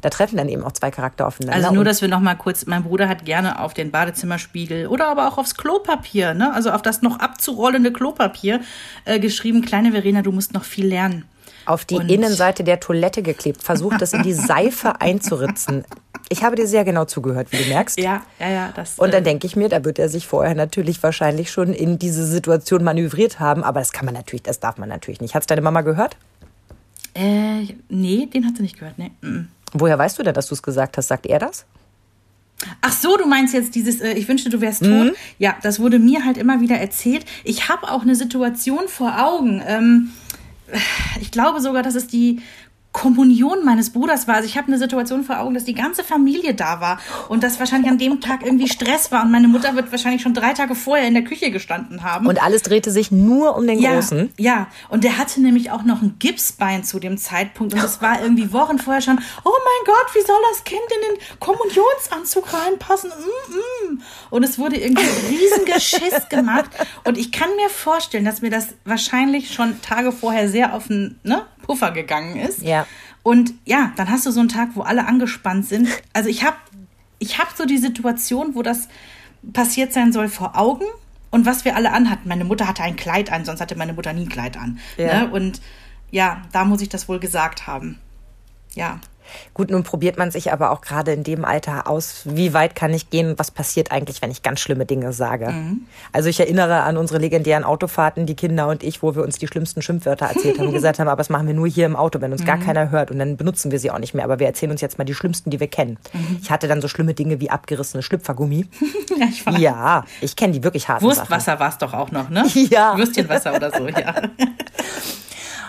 Da 0.00 0.10
treffen 0.10 0.36
dann 0.36 0.48
eben 0.48 0.64
auch 0.64 0.72
zwei 0.72 0.90
Charakter 0.90 1.26
aufeinander. 1.26 1.56
Also 1.56 1.74
nur, 1.74 1.84
dass 1.84 2.02
wir 2.02 2.08
noch 2.08 2.20
mal 2.20 2.34
kurz, 2.34 2.66
mein 2.66 2.82
Bruder 2.82 3.08
hat 3.08 3.24
gerne 3.24 3.60
auf 3.60 3.74
den 3.74 3.90
Badezimmerspiegel 3.92 4.88
oder 4.88 5.08
aber 5.08 5.28
auch 5.28 5.38
aufs 5.38 5.54
Klopapier, 5.56 6.34
ne? 6.34 6.52
also 6.52 6.70
auf 6.70 6.82
das 6.82 7.02
noch 7.02 7.20
abzurollende 7.20 7.92
Klopapier 7.92 8.60
äh, 9.04 9.20
geschrieben, 9.20 9.62
kleine 9.62 9.92
Verena, 9.92 10.22
du 10.22 10.32
musst 10.32 10.52
noch 10.52 10.64
viel 10.64 10.86
lernen. 10.86 11.24
auf 11.64 11.84
die 11.84 11.94
Und- 11.96 12.10
Innenseite 12.10 12.64
der 12.64 12.80
Toilette 12.80 13.22
geklebt, 13.22 13.62
versucht 13.62 14.00
das 14.02 14.12
in 14.12 14.22
die 14.22 14.32
Seife 14.34 15.00
einzuritzen. 15.00 15.84
Ich 16.28 16.42
habe 16.42 16.56
dir 16.56 16.66
sehr 16.66 16.84
genau 16.84 17.04
zugehört, 17.04 17.52
wie 17.52 17.58
du 17.58 17.68
merkst. 17.68 18.00
Ja, 18.00 18.22
ja, 18.40 18.48
ja. 18.50 18.72
Das, 18.74 18.98
Und 18.98 19.14
dann 19.14 19.22
äh, 19.22 19.24
denke 19.24 19.46
ich 19.46 19.54
mir, 19.54 19.68
da 19.68 19.84
wird 19.84 19.98
er 19.98 20.08
sich 20.08 20.26
vorher 20.26 20.54
natürlich 20.54 21.02
wahrscheinlich 21.02 21.50
schon 21.52 21.72
in 21.72 21.98
diese 21.98 22.26
Situation 22.26 22.82
manövriert 22.82 23.38
haben. 23.38 23.62
Aber 23.62 23.78
das 23.80 23.92
kann 23.92 24.04
man 24.06 24.14
natürlich, 24.14 24.42
das 24.42 24.58
darf 24.58 24.76
man 24.78 24.88
natürlich 24.88 25.20
nicht. 25.20 25.34
Hat's 25.34 25.46
deine 25.46 25.60
Mama 25.62 25.82
gehört? 25.82 26.16
äh, 27.14 27.66
nee, 27.88 28.26
den 28.26 28.44
hat 28.46 28.56
sie 28.56 28.62
nicht 28.62 28.78
gehört, 28.78 28.98
ne. 28.98 29.10
mm. 29.22 29.48
Woher 29.72 29.98
weißt 29.98 30.18
du 30.18 30.22
denn, 30.22 30.34
dass 30.34 30.46
du 30.48 30.54
es 30.54 30.62
gesagt 30.62 30.96
hast? 30.98 31.08
Sagt 31.08 31.26
er 31.26 31.38
das? 31.38 31.64
Ach 32.80 32.92
so, 32.92 33.16
du 33.16 33.26
meinst 33.26 33.54
jetzt 33.54 33.74
dieses, 33.74 34.00
äh, 34.00 34.12
ich 34.12 34.28
wünschte, 34.28 34.50
du 34.50 34.60
wärst 34.60 34.82
Mhm. 34.82 35.08
tot. 35.08 35.16
Ja, 35.38 35.56
das 35.62 35.78
wurde 35.80 35.98
mir 35.98 36.24
halt 36.24 36.36
immer 36.38 36.60
wieder 36.60 36.76
erzählt. 36.76 37.24
Ich 37.44 37.68
habe 37.68 37.90
auch 37.90 38.02
eine 38.02 38.14
Situation 38.16 38.88
vor 38.88 39.14
Augen. 39.22 39.62
Ähm, 39.66 40.10
ich 41.20 41.30
glaube 41.30 41.60
sogar, 41.60 41.82
dass 41.82 41.94
es 41.94 42.06
die 42.06 42.40
Kommunion 42.96 43.62
meines 43.62 43.90
Bruders 43.90 44.26
war. 44.26 44.36
Also 44.36 44.48
ich 44.48 44.56
habe 44.56 44.68
eine 44.68 44.78
Situation 44.78 45.22
vor 45.22 45.38
Augen, 45.40 45.52
dass 45.52 45.66
die 45.66 45.74
ganze 45.74 46.02
Familie 46.02 46.54
da 46.54 46.80
war 46.80 46.98
und 47.28 47.42
dass 47.42 47.60
wahrscheinlich 47.60 47.90
an 47.90 47.98
dem 47.98 48.22
Tag 48.22 48.42
irgendwie 48.42 48.68
Stress 48.68 49.12
war 49.12 49.22
und 49.22 49.30
meine 49.30 49.48
Mutter 49.48 49.76
wird 49.76 49.92
wahrscheinlich 49.92 50.22
schon 50.22 50.32
drei 50.32 50.54
Tage 50.54 50.74
vorher 50.74 51.06
in 51.06 51.12
der 51.12 51.22
Küche 51.22 51.50
gestanden 51.50 52.02
haben. 52.02 52.26
Und 52.26 52.42
alles 52.42 52.62
drehte 52.62 52.90
sich 52.90 53.10
nur 53.10 53.54
um 53.54 53.66
den 53.66 53.80
ja, 53.80 53.92
Großen. 53.92 54.32
Ja, 54.38 54.68
und 54.88 55.04
der 55.04 55.18
hatte 55.18 55.42
nämlich 55.42 55.70
auch 55.70 55.82
noch 55.82 56.00
ein 56.00 56.14
Gipsbein 56.18 56.84
zu 56.84 56.98
dem 56.98 57.18
Zeitpunkt 57.18 57.74
und 57.74 57.84
es 57.84 58.00
war 58.00 58.22
irgendwie 58.22 58.50
Wochen 58.54 58.78
vorher 58.78 59.02
schon, 59.02 59.20
oh 59.44 59.50
mein 59.50 59.94
Gott, 59.94 60.14
wie 60.14 60.26
soll 60.26 60.40
das 60.52 60.64
Kind 60.64 60.80
in 60.80 61.16
den 61.16 61.38
Kommunionsanzug 61.38 62.50
reinpassen? 62.50 63.10
Mm, 63.10 63.92
mm. 63.92 64.02
Und 64.30 64.42
es 64.42 64.58
wurde 64.58 64.76
irgendwie 64.78 65.02
ein 65.06 65.36
Riesengeschiss 65.36 66.30
gemacht 66.30 66.70
und 67.04 67.18
ich 67.18 67.30
kann 67.30 67.50
mir 67.56 67.68
vorstellen, 67.68 68.24
dass 68.24 68.40
mir 68.40 68.50
das 68.50 68.68
wahrscheinlich 68.86 69.52
schon 69.52 69.82
Tage 69.82 70.12
vorher 70.12 70.48
sehr 70.48 70.72
auf 70.72 70.86
den 70.86 71.20
ne, 71.24 71.44
Puffer 71.66 71.90
gegangen 71.90 72.36
ist. 72.36 72.62
Ja. 72.62 72.86
Und 73.22 73.54
ja, 73.64 73.92
dann 73.96 74.08
hast 74.08 74.24
du 74.24 74.30
so 74.30 74.40
einen 74.40 74.48
Tag, 74.48 74.70
wo 74.74 74.82
alle 74.82 75.06
angespannt 75.06 75.66
sind. 75.66 75.88
Also 76.12 76.28
ich 76.28 76.44
habe 76.44 76.56
ich 77.18 77.38
hab 77.38 77.56
so 77.56 77.64
die 77.64 77.78
Situation, 77.78 78.54
wo 78.54 78.62
das 78.62 78.88
passiert 79.52 79.92
sein 79.92 80.12
soll 80.12 80.28
vor 80.28 80.56
Augen 80.56 80.84
und 81.30 81.44
was 81.44 81.64
wir 81.64 81.76
alle 81.76 81.92
anhatten. 81.92 82.28
Meine 82.28 82.44
Mutter 82.44 82.68
hatte 82.68 82.82
ein 82.82 82.96
Kleid 82.96 83.32
an, 83.32 83.44
sonst 83.44 83.60
hatte 83.60 83.76
meine 83.76 83.92
Mutter 83.92 84.12
nie 84.12 84.22
ein 84.22 84.28
Kleid 84.28 84.56
an. 84.56 84.78
Ja. 84.96 85.24
Ne? 85.24 85.30
Und 85.30 85.60
ja, 86.10 86.42
da 86.52 86.64
muss 86.64 86.80
ich 86.82 86.88
das 86.88 87.08
wohl 87.08 87.18
gesagt 87.18 87.66
haben. 87.66 87.98
Ja. 88.74 89.00
Gut, 89.54 89.70
nun 89.70 89.82
probiert 89.82 90.18
man 90.18 90.30
sich 90.30 90.52
aber 90.52 90.70
auch 90.70 90.80
gerade 90.80 91.12
in 91.12 91.22
dem 91.22 91.44
Alter 91.44 91.88
aus, 91.88 92.22
wie 92.24 92.52
weit 92.52 92.74
kann 92.74 92.92
ich 92.92 93.10
gehen 93.10 93.34
was 93.36 93.50
passiert 93.50 93.92
eigentlich, 93.92 94.22
wenn 94.22 94.30
ich 94.30 94.42
ganz 94.42 94.60
schlimme 94.60 94.86
Dinge 94.86 95.12
sage. 95.12 95.54
Also 96.12 96.28
ich 96.28 96.40
erinnere 96.40 96.82
an 96.82 96.96
unsere 96.96 97.18
legendären 97.18 97.64
Autofahrten, 97.64 98.26
die 98.26 98.34
Kinder 98.34 98.68
und 98.68 98.82
ich, 98.82 99.02
wo 99.02 99.14
wir 99.14 99.22
uns 99.22 99.38
die 99.38 99.46
schlimmsten 99.46 99.82
Schimpfwörter 99.82 100.26
erzählt 100.26 100.58
haben 100.58 100.68
und 100.68 100.74
gesagt 100.74 100.98
haben, 100.98 101.08
aber 101.08 101.18
das 101.18 101.28
machen 101.28 101.46
wir 101.46 101.54
nur 101.54 101.68
hier 101.68 101.86
im 101.86 101.96
Auto, 101.96 102.20
wenn 102.20 102.32
uns 102.32 102.44
gar 102.44 102.58
keiner 102.58 102.90
hört 102.90 103.10
und 103.10 103.18
dann 103.18 103.36
benutzen 103.36 103.70
wir 103.70 103.78
sie 103.78 103.90
auch 103.90 103.98
nicht 103.98 104.14
mehr, 104.14 104.24
aber 104.24 104.38
wir 104.38 104.46
erzählen 104.46 104.72
uns 104.72 104.80
jetzt 104.80 104.98
mal 104.98 105.04
die 105.04 105.14
schlimmsten, 105.14 105.50
die 105.50 105.60
wir 105.60 105.68
kennen. 105.68 105.98
Ich 106.42 106.50
hatte 106.50 106.68
dann 106.68 106.80
so 106.80 106.88
schlimme 106.88 107.14
Dinge 107.14 107.40
wie 107.40 107.50
abgerissene 107.50 108.02
Schlüpfergummi. 108.02 108.66
ja 109.18 109.26
ich 109.28 109.46
war 109.46 109.58
Ja, 109.58 110.04
ich 110.20 110.36
kenne 110.36 110.52
die 110.52 110.64
wirklich 110.64 110.88
Sachen. 111.00 111.06
Wurstwasser 111.06 111.58
war 111.58 111.68
es 111.68 111.78
doch 111.78 111.92
auch 111.92 112.10
noch, 112.10 112.28
ne? 112.30 112.44
Ja. 112.70 112.96
Würstchenwasser 112.96 113.54
oder 113.54 113.70
so, 113.70 113.86
ja. 113.86 114.14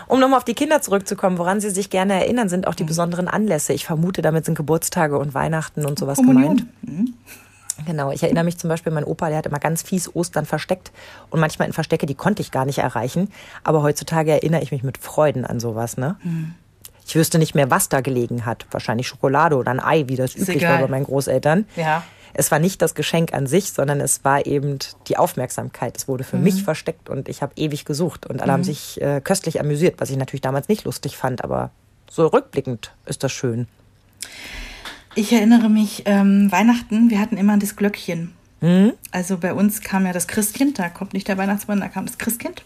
Um 0.08 0.20
nochmal 0.20 0.38
auf 0.38 0.44
die 0.44 0.54
Kinder 0.54 0.80
zurückzukommen, 0.80 1.38
woran 1.38 1.60
sie 1.60 1.70
sich 1.70 1.90
gerne 1.90 2.14
erinnern, 2.14 2.48
sind 2.48 2.66
auch 2.66 2.72
Mhm. 2.72 2.76
die 2.76 2.84
besonderen 2.84 3.28
Anlässe. 3.28 3.72
Ich 3.74 3.84
vermute, 3.84 4.22
damit 4.22 4.44
sind 4.46 4.54
Geburtstage 4.54 5.18
und 5.18 5.34
Weihnachten 5.34 5.84
und 5.84 5.98
sowas 5.98 6.16
Kommunion. 6.16 6.68
gemeint. 6.82 7.10
Genau, 7.86 8.10
ich 8.10 8.22
erinnere 8.24 8.42
mich 8.44 8.58
zum 8.58 8.68
Beispiel, 8.68 8.90
mein 8.92 9.04
Opa, 9.04 9.28
der 9.28 9.38
hat 9.38 9.46
immer 9.46 9.60
ganz 9.60 9.82
fies 9.82 10.12
Ostern 10.16 10.46
versteckt 10.46 10.90
und 11.30 11.38
manchmal 11.38 11.68
in 11.68 11.72
Verstecke, 11.74 12.06
die 12.06 12.16
konnte 12.16 12.42
ich 12.42 12.50
gar 12.50 12.64
nicht 12.64 12.78
erreichen. 12.78 13.30
Aber 13.62 13.82
heutzutage 13.82 14.32
erinnere 14.32 14.62
ich 14.62 14.72
mich 14.72 14.82
mit 14.82 14.98
Freuden 14.98 15.44
an 15.44 15.60
sowas, 15.60 15.96
ne? 15.96 16.16
Ich 17.06 17.14
wüsste 17.14 17.38
nicht 17.38 17.54
mehr, 17.54 17.70
was 17.70 17.88
da 17.88 18.00
gelegen 18.00 18.44
hat. 18.46 18.66
Wahrscheinlich 18.72 19.06
Schokolade 19.06 19.56
oder 19.56 19.70
ein 19.70 19.80
Ei, 19.80 20.04
wie 20.08 20.16
das 20.16 20.34
Ist 20.34 20.42
üblich 20.42 20.56
egal. 20.64 20.72
war 20.74 20.80
bei 20.82 20.88
meinen 20.88 21.04
Großeltern. 21.04 21.66
Ja. 21.76 22.02
Es 22.34 22.50
war 22.50 22.58
nicht 22.58 22.82
das 22.82 22.94
Geschenk 22.94 23.34
an 23.34 23.46
sich, 23.46 23.72
sondern 23.72 24.00
es 24.00 24.24
war 24.24 24.46
eben 24.46 24.78
die 25.06 25.16
Aufmerksamkeit. 25.16 25.96
Es 25.96 26.08
wurde 26.08 26.24
für 26.24 26.36
Mhm. 26.36 26.42
mich 26.44 26.62
versteckt 26.62 27.08
und 27.08 27.28
ich 27.28 27.42
habe 27.42 27.52
ewig 27.56 27.84
gesucht. 27.84 28.26
Und 28.26 28.42
alle 28.42 28.52
haben 28.52 28.64
sich 28.64 29.00
äh, 29.00 29.20
köstlich 29.22 29.60
amüsiert, 29.60 30.00
was 30.00 30.10
ich 30.10 30.16
natürlich 30.16 30.42
damals 30.42 30.68
nicht 30.68 30.84
lustig 30.84 31.16
fand, 31.16 31.42
aber 31.44 31.70
so 32.10 32.26
rückblickend 32.26 32.92
ist 33.06 33.22
das 33.22 33.32
schön. 33.32 33.66
Ich 35.14 35.32
erinnere 35.32 35.68
mich, 35.68 36.02
ähm, 36.06 36.50
Weihnachten, 36.52 37.10
wir 37.10 37.18
hatten 37.20 37.36
immer 37.36 37.56
das 37.58 37.76
Glöckchen. 37.76 38.32
Also 39.12 39.38
bei 39.38 39.54
uns 39.54 39.82
kam 39.82 40.04
ja 40.04 40.12
das 40.12 40.26
Christkind, 40.26 40.80
da 40.80 40.88
kommt 40.88 41.12
nicht 41.14 41.28
der 41.28 41.38
Weihnachtsmann, 41.38 41.78
da 41.80 41.86
kam 41.86 42.06
das 42.06 42.18
Christkind. 42.18 42.64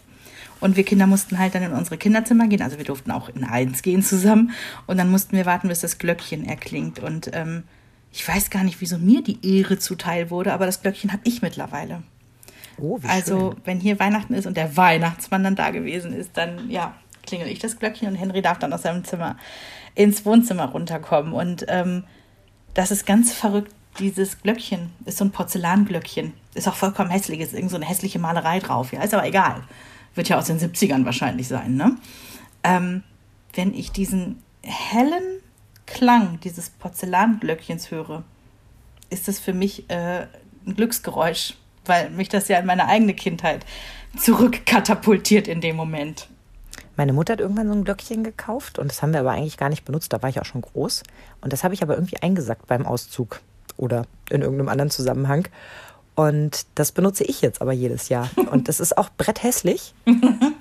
Und 0.59 0.75
wir 0.75 0.83
Kinder 0.85 1.05
mussten 1.05 1.37
halt 1.37 1.53
dann 1.53 1.61
in 1.61 1.71
unsere 1.73 1.97
Kinderzimmer 1.97 2.47
gehen. 2.47 2.63
Also 2.63 2.77
wir 2.79 2.85
durften 2.85 3.11
auch 3.11 3.29
in 3.29 3.43
eins 3.43 3.83
gehen 3.83 4.01
zusammen. 4.01 4.51
Und 4.87 4.97
dann 4.97 5.11
mussten 5.11 5.35
wir 5.35 5.45
warten, 5.45 5.67
bis 5.67 5.81
das 5.81 5.99
Glöckchen 5.99 6.45
erklingt. 6.47 6.97
Und 6.99 7.29
ähm, 7.33 7.63
ich 8.13 8.25
weiß 8.27 8.51
gar 8.51 8.63
nicht, 8.63 8.79
wieso 8.79 8.99
mir 8.99 9.23
die 9.23 9.39
Ehre 9.57 9.79
zuteil 9.79 10.29
wurde, 10.29 10.53
aber 10.53 10.65
das 10.67 10.81
Glöckchen 10.81 11.11
habe 11.11 11.23
ich 11.25 11.41
mittlerweile. 11.41 12.03
Oh, 12.77 12.99
wie 13.01 13.07
Also, 13.07 13.51
schön. 13.51 13.61
wenn 13.65 13.79
hier 13.79 13.99
Weihnachten 13.99 14.33
ist 14.35 14.45
und 14.45 14.55
der 14.55 14.77
Weihnachtsmann 14.77 15.43
dann 15.43 15.55
da 15.55 15.71
gewesen 15.71 16.13
ist, 16.13 16.31
dann 16.35 16.69
ja, 16.69 16.93
klingel 17.25 17.47
ich 17.47 17.59
das 17.59 17.79
Glöckchen 17.79 18.07
und 18.09 18.15
Henry 18.15 18.41
darf 18.43 18.59
dann 18.59 18.71
aus 18.71 18.83
seinem 18.83 19.03
Zimmer 19.03 19.37
ins 19.95 20.25
Wohnzimmer 20.25 20.65
runterkommen. 20.65 21.33
Und 21.33 21.65
ähm, 21.69 22.03
das 22.75 22.91
ist 22.91 23.05
ganz 23.05 23.33
verrückt. 23.33 23.71
Dieses 23.99 24.41
Glöckchen 24.41 24.91
ist 25.05 25.17
so 25.17 25.25
ein 25.25 25.31
Porzellanglöckchen. 25.31 26.33
Ist 26.53 26.67
auch 26.67 26.75
vollkommen 26.75 27.09
hässlich. 27.11 27.39
Ist 27.39 27.53
irgend 27.53 27.69
so 27.71 27.75
eine 27.77 27.85
hässliche 27.85 28.19
Malerei 28.19 28.59
drauf. 28.59 28.91
Ja, 28.91 29.01
ist 29.03 29.13
aber 29.13 29.25
egal. 29.27 29.63
Wird 30.15 30.29
ja 30.29 30.37
aus 30.37 30.45
den 30.45 30.59
70ern 30.59 31.05
wahrscheinlich 31.05 31.47
sein, 31.47 31.75
ne? 31.75 31.95
Ähm, 32.63 33.03
wenn 33.53 33.73
ich 33.73 33.91
diesen 33.91 34.41
hellen 34.63 35.23
Klang 35.93 36.39
dieses 36.41 36.69
Porzellanglöckchens 36.71 37.91
höre, 37.91 38.23
ist 39.09 39.27
das 39.27 39.39
für 39.39 39.53
mich 39.53 39.89
äh, 39.89 40.25
ein 40.65 40.75
Glücksgeräusch, 40.75 41.55
weil 41.85 42.09
mich 42.09 42.29
das 42.29 42.47
ja 42.47 42.57
in 42.57 42.65
meine 42.65 42.87
eigene 42.87 43.13
Kindheit 43.13 43.65
zurückkatapultiert 44.17 45.47
in 45.47 45.61
dem 45.61 45.75
Moment. 45.75 46.27
Meine 46.95 47.13
Mutter 47.13 47.33
hat 47.33 47.39
irgendwann 47.39 47.67
so 47.67 47.73
ein 47.73 47.83
Glöckchen 47.83 48.23
gekauft 48.23 48.79
und 48.79 48.89
das 48.89 49.01
haben 49.01 49.13
wir 49.13 49.19
aber 49.19 49.31
eigentlich 49.31 49.57
gar 49.57 49.69
nicht 49.69 49.85
benutzt. 49.85 50.13
Da 50.13 50.21
war 50.21 50.29
ich 50.29 50.39
auch 50.39 50.45
schon 50.45 50.61
groß. 50.61 51.03
Und 51.41 51.53
das 51.53 51.63
habe 51.63 51.73
ich 51.73 51.81
aber 51.83 51.95
irgendwie 51.95 52.17
eingesackt 52.17 52.67
beim 52.67 52.85
Auszug 52.85 53.41
oder 53.77 54.05
in 54.29 54.41
irgendeinem 54.41 54.69
anderen 54.69 54.91
Zusammenhang. 54.91 55.47
Und 56.15 56.65
das 56.75 56.91
benutze 56.91 57.23
ich 57.23 57.41
jetzt 57.41 57.61
aber 57.61 57.71
jedes 57.71 58.09
Jahr. 58.09 58.29
Und 58.51 58.67
das 58.67 58.79
ist 58.79 58.97
auch 58.97 59.09
bretthässlich. 59.17 59.93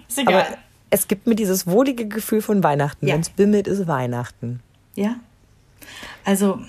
Ist 0.09 0.19
egal. 0.19 0.35
Aber 0.35 0.47
es 0.89 1.09
gibt 1.09 1.27
mir 1.27 1.35
dieses 1.35 1.67
wohlige 1.67 2.07
Gefühl 2.09 2.43
von 2.43 2.63
Weihnachten. 2.63 3.07
Ja. 3.07 3.15
Wenn 3.15 3.21
es 3.21 3.31
bimmelt, 3.31 3.67
ist 3.67 3.87
Weihnachten. 3.87 4.61
Ja. 4.95 5.17
Also, 6.25 6.61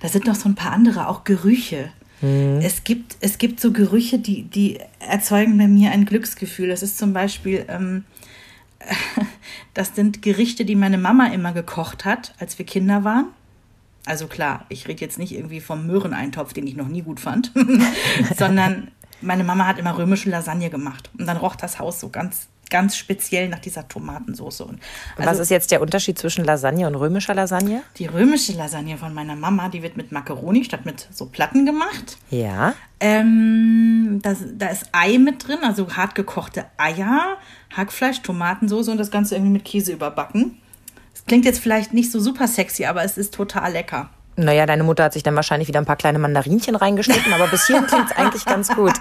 da 0.00 0.08
sind 0.08 0.26
noch 0.26 0.34
so 0.34 0.48
ein 0.48 0.54
paar 0.54 0.72
andere, 0.72 1.08
auch 1.08 1.24
Gerüche. 1.24 1.90
Es, 2.22 2.84
gibt, 2.84 3.16
es 3.20 3.36
gibt 3.36 3.60
so 3.60 3.70
Gerüche, 3.70 4.18
die, 4.18 4.44
die 4.44 4.78
erzeugen 4.98 5.58
bei 5.58 5.68
mir 5.68 5.90
ein 5.90 6.06
Glücksgefühl. 6.06 6.68
Das 6.68 6.82
ist 6.82 6.96
zum 6.96 7.12
Beispiel, 7.12 7.66
ähm, 7.68 8.04
das 9.74 9.94
sind 9.94 10.22
Gerichte, 10.22 10.64
die 10.64 10.74
meine 10.74 10.96
Mama 10.96 11.26
immer 11.26 11.52
gekocht 11.52 12.06
hat, 12.06 12.34
als 12.38 12.58
wir 12.58 12.64
Kinder 12.64 13.04
waren. 13.04 13.26
Also 14.06 14.26
klar, 14.26 14.66
ich 14.68 14.86
rede 14.86 15.00
jetzt 15.00 15.18
nicht 15.18 15.32
irgendwie 15.32 15.60
vom 15.60 15.86
Möhreneintopf, 15.86 16.52
den 16.52 16.66
ich 16.66 16.76
noch 16.76 16.88
nie 16.88 17.02
gut 17.02 17.20
fand, 17.20 17.52
sondern 18.36 18.90
meine 19.20 19.44
Mama 19.44 19.66
hat 19.66 19.78
immer 19.78 19.96
römische 19.96 20.28
Lasagne 20.28 20.70
gemacht. 20.70 21.10
Und 21.18 21.26
dann 21.26 21.38
roch 21.38 21.56
das 21.56 21.78
Haus 21.78 22.00
so 22.00 22.10
ganz, 22.10 22.48
ganz 22.70 22.96
speziell 22.96 23.48
nach 23.48 23.58
dieser 23.58 23.86
Tomatensauce. 23.88 24.62
Und 24.62 24.80
Was 25.16 25.26
also- 25.26 25.42
ist 25.42 25.50
jetzt 25.50 25.70
der 25.70 25.80
Unterschied 25.80 26.18
zwischen 26.18 26.44
Lasagne 26.44 26.86
und 26.86 26.94
römischer 26.94 27.34
Lasagne? 27.34 27.82
die 27.98 28.06
römische 28.06 28.52
Lasagne 28.52 28.96
von 28.98 29.14
meiner 29.14 29.36
Mama, 29.36 29.68
die 29.68 29.82
wird 29.82 29.96
mit 29.96 30.12
Macaroni 30.12 30.64
statt 30.64 30.84
mit 30.86 31.08
so 31.12 31.26
Platten 31.26 31.66
gemacht. 31.66 32.18
Ja. 32.30 32.74
Ähm, 33.00 34.20
das, 34.22 34.38
da 34.56 34.68
ist 34.68 34.86
Ei 34.92 35.18
mit 35.18 35.46
drin, 35.46 35.58
also 35.62 35.94
hart 35.96 36.14
gekochte 36.14 36.66
Eier, 36.76 37.36
Hackfleisch, 37.76 38.22
Tomatensauce 38.22 38.88
und 38.88 38.98
das 38.98 39.10
Ganze 39.10 39.34
irgendwie 39.34 39.52
mit 39.52 39.64
Käse 39.64 39.92
überbacken. 39.92 40.58
Das 41.12 41.24
klingt 41.26 41.44
jetzt 41.44 41.60
vielleicht 41.60 41.92
nicht 41.94 42.10
so 42.10 42.20
super 42.20 42.46
sexy, 42.48 42.84
aber 42.86 43.04
es 43.04 43.18
ist 43.18 43.34
total 43.34 43.72
lecker. 43.72 44.10
Naja, 44.36 44.66
deine 44.66 44.82
Mutter 44.82 45.04
hat 45.04 45.12
sich 45.12 45.22
dann 45.22 45.36
wahrscheinlich 45.36 45.68
wieder 45.68 45.78
ein 45.80 45.86
paar 45.86 45.94
kleine 45.96 46.18
Mandarinchen 46.18 46.74
reingeschnitten, 46.74 47.32
aber 47.32 47.46
bis 47.46 47.66
hierhin 47.66 47.86
klingt 47.86 48.10
es 48.10 48.16
eigentlich 48.16 48.44
ganz 48.44 48.68
gut. 48.74 48.92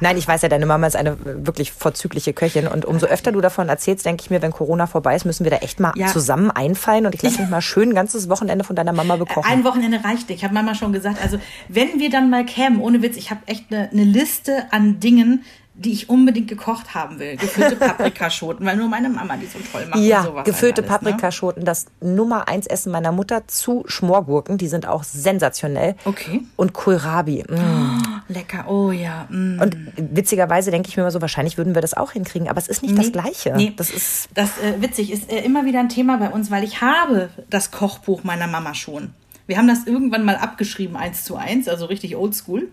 Nein, 0.00 0.18
ich 0.18 0.28
weiß 0.28 0.42
ja, 0.42 0.48
deine 0.50 0.66
Mama 0.66 0.86
ist 0.86 0.96
eine 0.96 1.16
wirklich 1.46 1.72
vorzügliche 1.72 2.34
Köchin 2.34 2.66
und 2.68 2.84
umso 2.84 3.06
öfter 3.06 3.32
du 3.32 3.40
davon 3.40 3.68
erzählst, 3.70 4.04
denke 4.04 4.22
ich 4.22 4.30
mir, 4.30 4.42
wenn 4.42 4.52
Corona 4.52 4.86
vorbei 4.86 5.16
ist, 5.16 5.24
müssen 5.24 5.44
wir 5.44 5.50
da 5.50 5.56
echt 5.58 5.80
mal 5.80 5.92
Ja. 5.96 6.08
zusammen 6.08 6.50
einfallen 6.50 7.06
und 7.06 7.14
ich 7.14 7.22
lasse 7.22 7.40
mich 7.40 7.48
mal 7.50 7.62
schön 7.62 7.90
ein 7.90 7.94
ganzes 7.94 8.28
Wochenende 8.28 8.64
von 8.64 8.76
deiner 8.76 8.92
Mama 8.92 9.16
bekochen. 9.16 9.50
Ein 9.50 9.64
Wochenende 9.64 10.04
reicht. 10.04 10.28
Ich 10.30 10.44
habe 10.44 10.52
Mama 10.52 10.74
schon 10.74 10.92
gesagt, 10.92 11.22
also 11.22 11.38
wenn 11.68 11.98
wir 11.98 12.10
dann 12.10 12.28
mal 12.28 12.44
kämen, 12.44 12.80
ohne 12.80 13.00
Witz, 13.00 13.16
ich 13.16 13.30
habe 13.30 13.40
echt 13.46 13.64
eine, 13.70 13.88
eine 13.90 14.04
Liste 14.04 14.66
an 14.72 15.00
Dingen, 15.00 15.44
die 15.78 15.92
ich 15.92 16.08
unbedingt 16.08 16.48
gekocht 16.48 16.94
haben 16.94 17.18
will. 17.18 17.36
Gefüllte 17.36 17.76
Paprikaschoten, 17.76 18.64
weil 18.64 18.76
nur 18.76 18.88
meine 18.88 19.08
Mama 19.08 19.36
die 19.36 19.46
so 19.46 19.58
toll 19.70 19.86
macht. 19.86 20.00
ja, 20.00 20.20
und 20.20 20.26
sowas 20.26 20.44
gefüllte 20.44 20.82
halt 20.82 20.90
alles, 20.90 21.02
ne? 21.02 21.10
Paprikaschoten, 21.10 21.64
das 21.64 21.86
Nummer 22.00 22.48
eins 22.48 22.66
Essen 22.66 22.90
meiner 22.92 23.12
Mutter 23.12 23.46
zu 23.46 23.84
Schmorgurken, 23.86 24.56
die 24.58 24.68
sind 24.68 24.86
auch 24.86 25.04
sensationell. 25.04 25.94
Okay. 26.04 26.42
Und 26.56 26.72
Kohlrabi. 26.72 27.44
Mm. 27.48 28.02
Lecker, 28.28 28.64
oh 28.68 28.90
ja. 28.90 29.26
Mm. 29.28 29.60
Und 29.60 29.76
witzigerweise 29.96 30.70
denke 30.70 30.88
ich 30.88 30.96
mir 30.96 31.02
immer 31.02 31.10
so, 31.10 31.20
wahrscheinlich 31.20 31.58
würden 31.58 31.74
wir 31.74 31.82
das 31.82 31.94
auch 31.94 32.12
hinkriegen, 32.12 32.48
aber 32.48 32.58
es 32.58 32.68
ist 32.68 32.82
nicht 32.82 32.96
das 32.96 33.06
Nee, 33.06 33.12
Gleiche. 33.12 33.52
Nee. 33.56 33.72
Das 33.76 33.90
ist 33.90 34.28
das 34.34 34.58
äh, 34.58 34.80
witzig 34.80 35.12
ist 35.12 35.30
äh, 35.30 35.40
immer 35.40 35.64
wieder 35.66 35.80
ein 35.80 35.88
Thema 35.88 36.16
bei 36.16 36.30
uns, 36.30 36.50
weil 36.50 36.64
ich 36.64 36.80
habe 36.80 37.28
das 37.50 37.70
Kochbuch 37.70 38.24
meiner 38.24 38.46
Mama 38.46 38.74
schon. 38.74 39.10
Wir 39.46 39.58
haben 39.58 39.68
das 39.68 39.86
irgendwann 39.86 40.24
mal 40.24 40.36
abgeschrieben, 40.36 40.96
eins 40.96 41.24
zu 41.24 41.36
eins, 41.36 41.68
also 41.68 41.84
richtig 41.86 42.16
oldschool. 42.16 42.68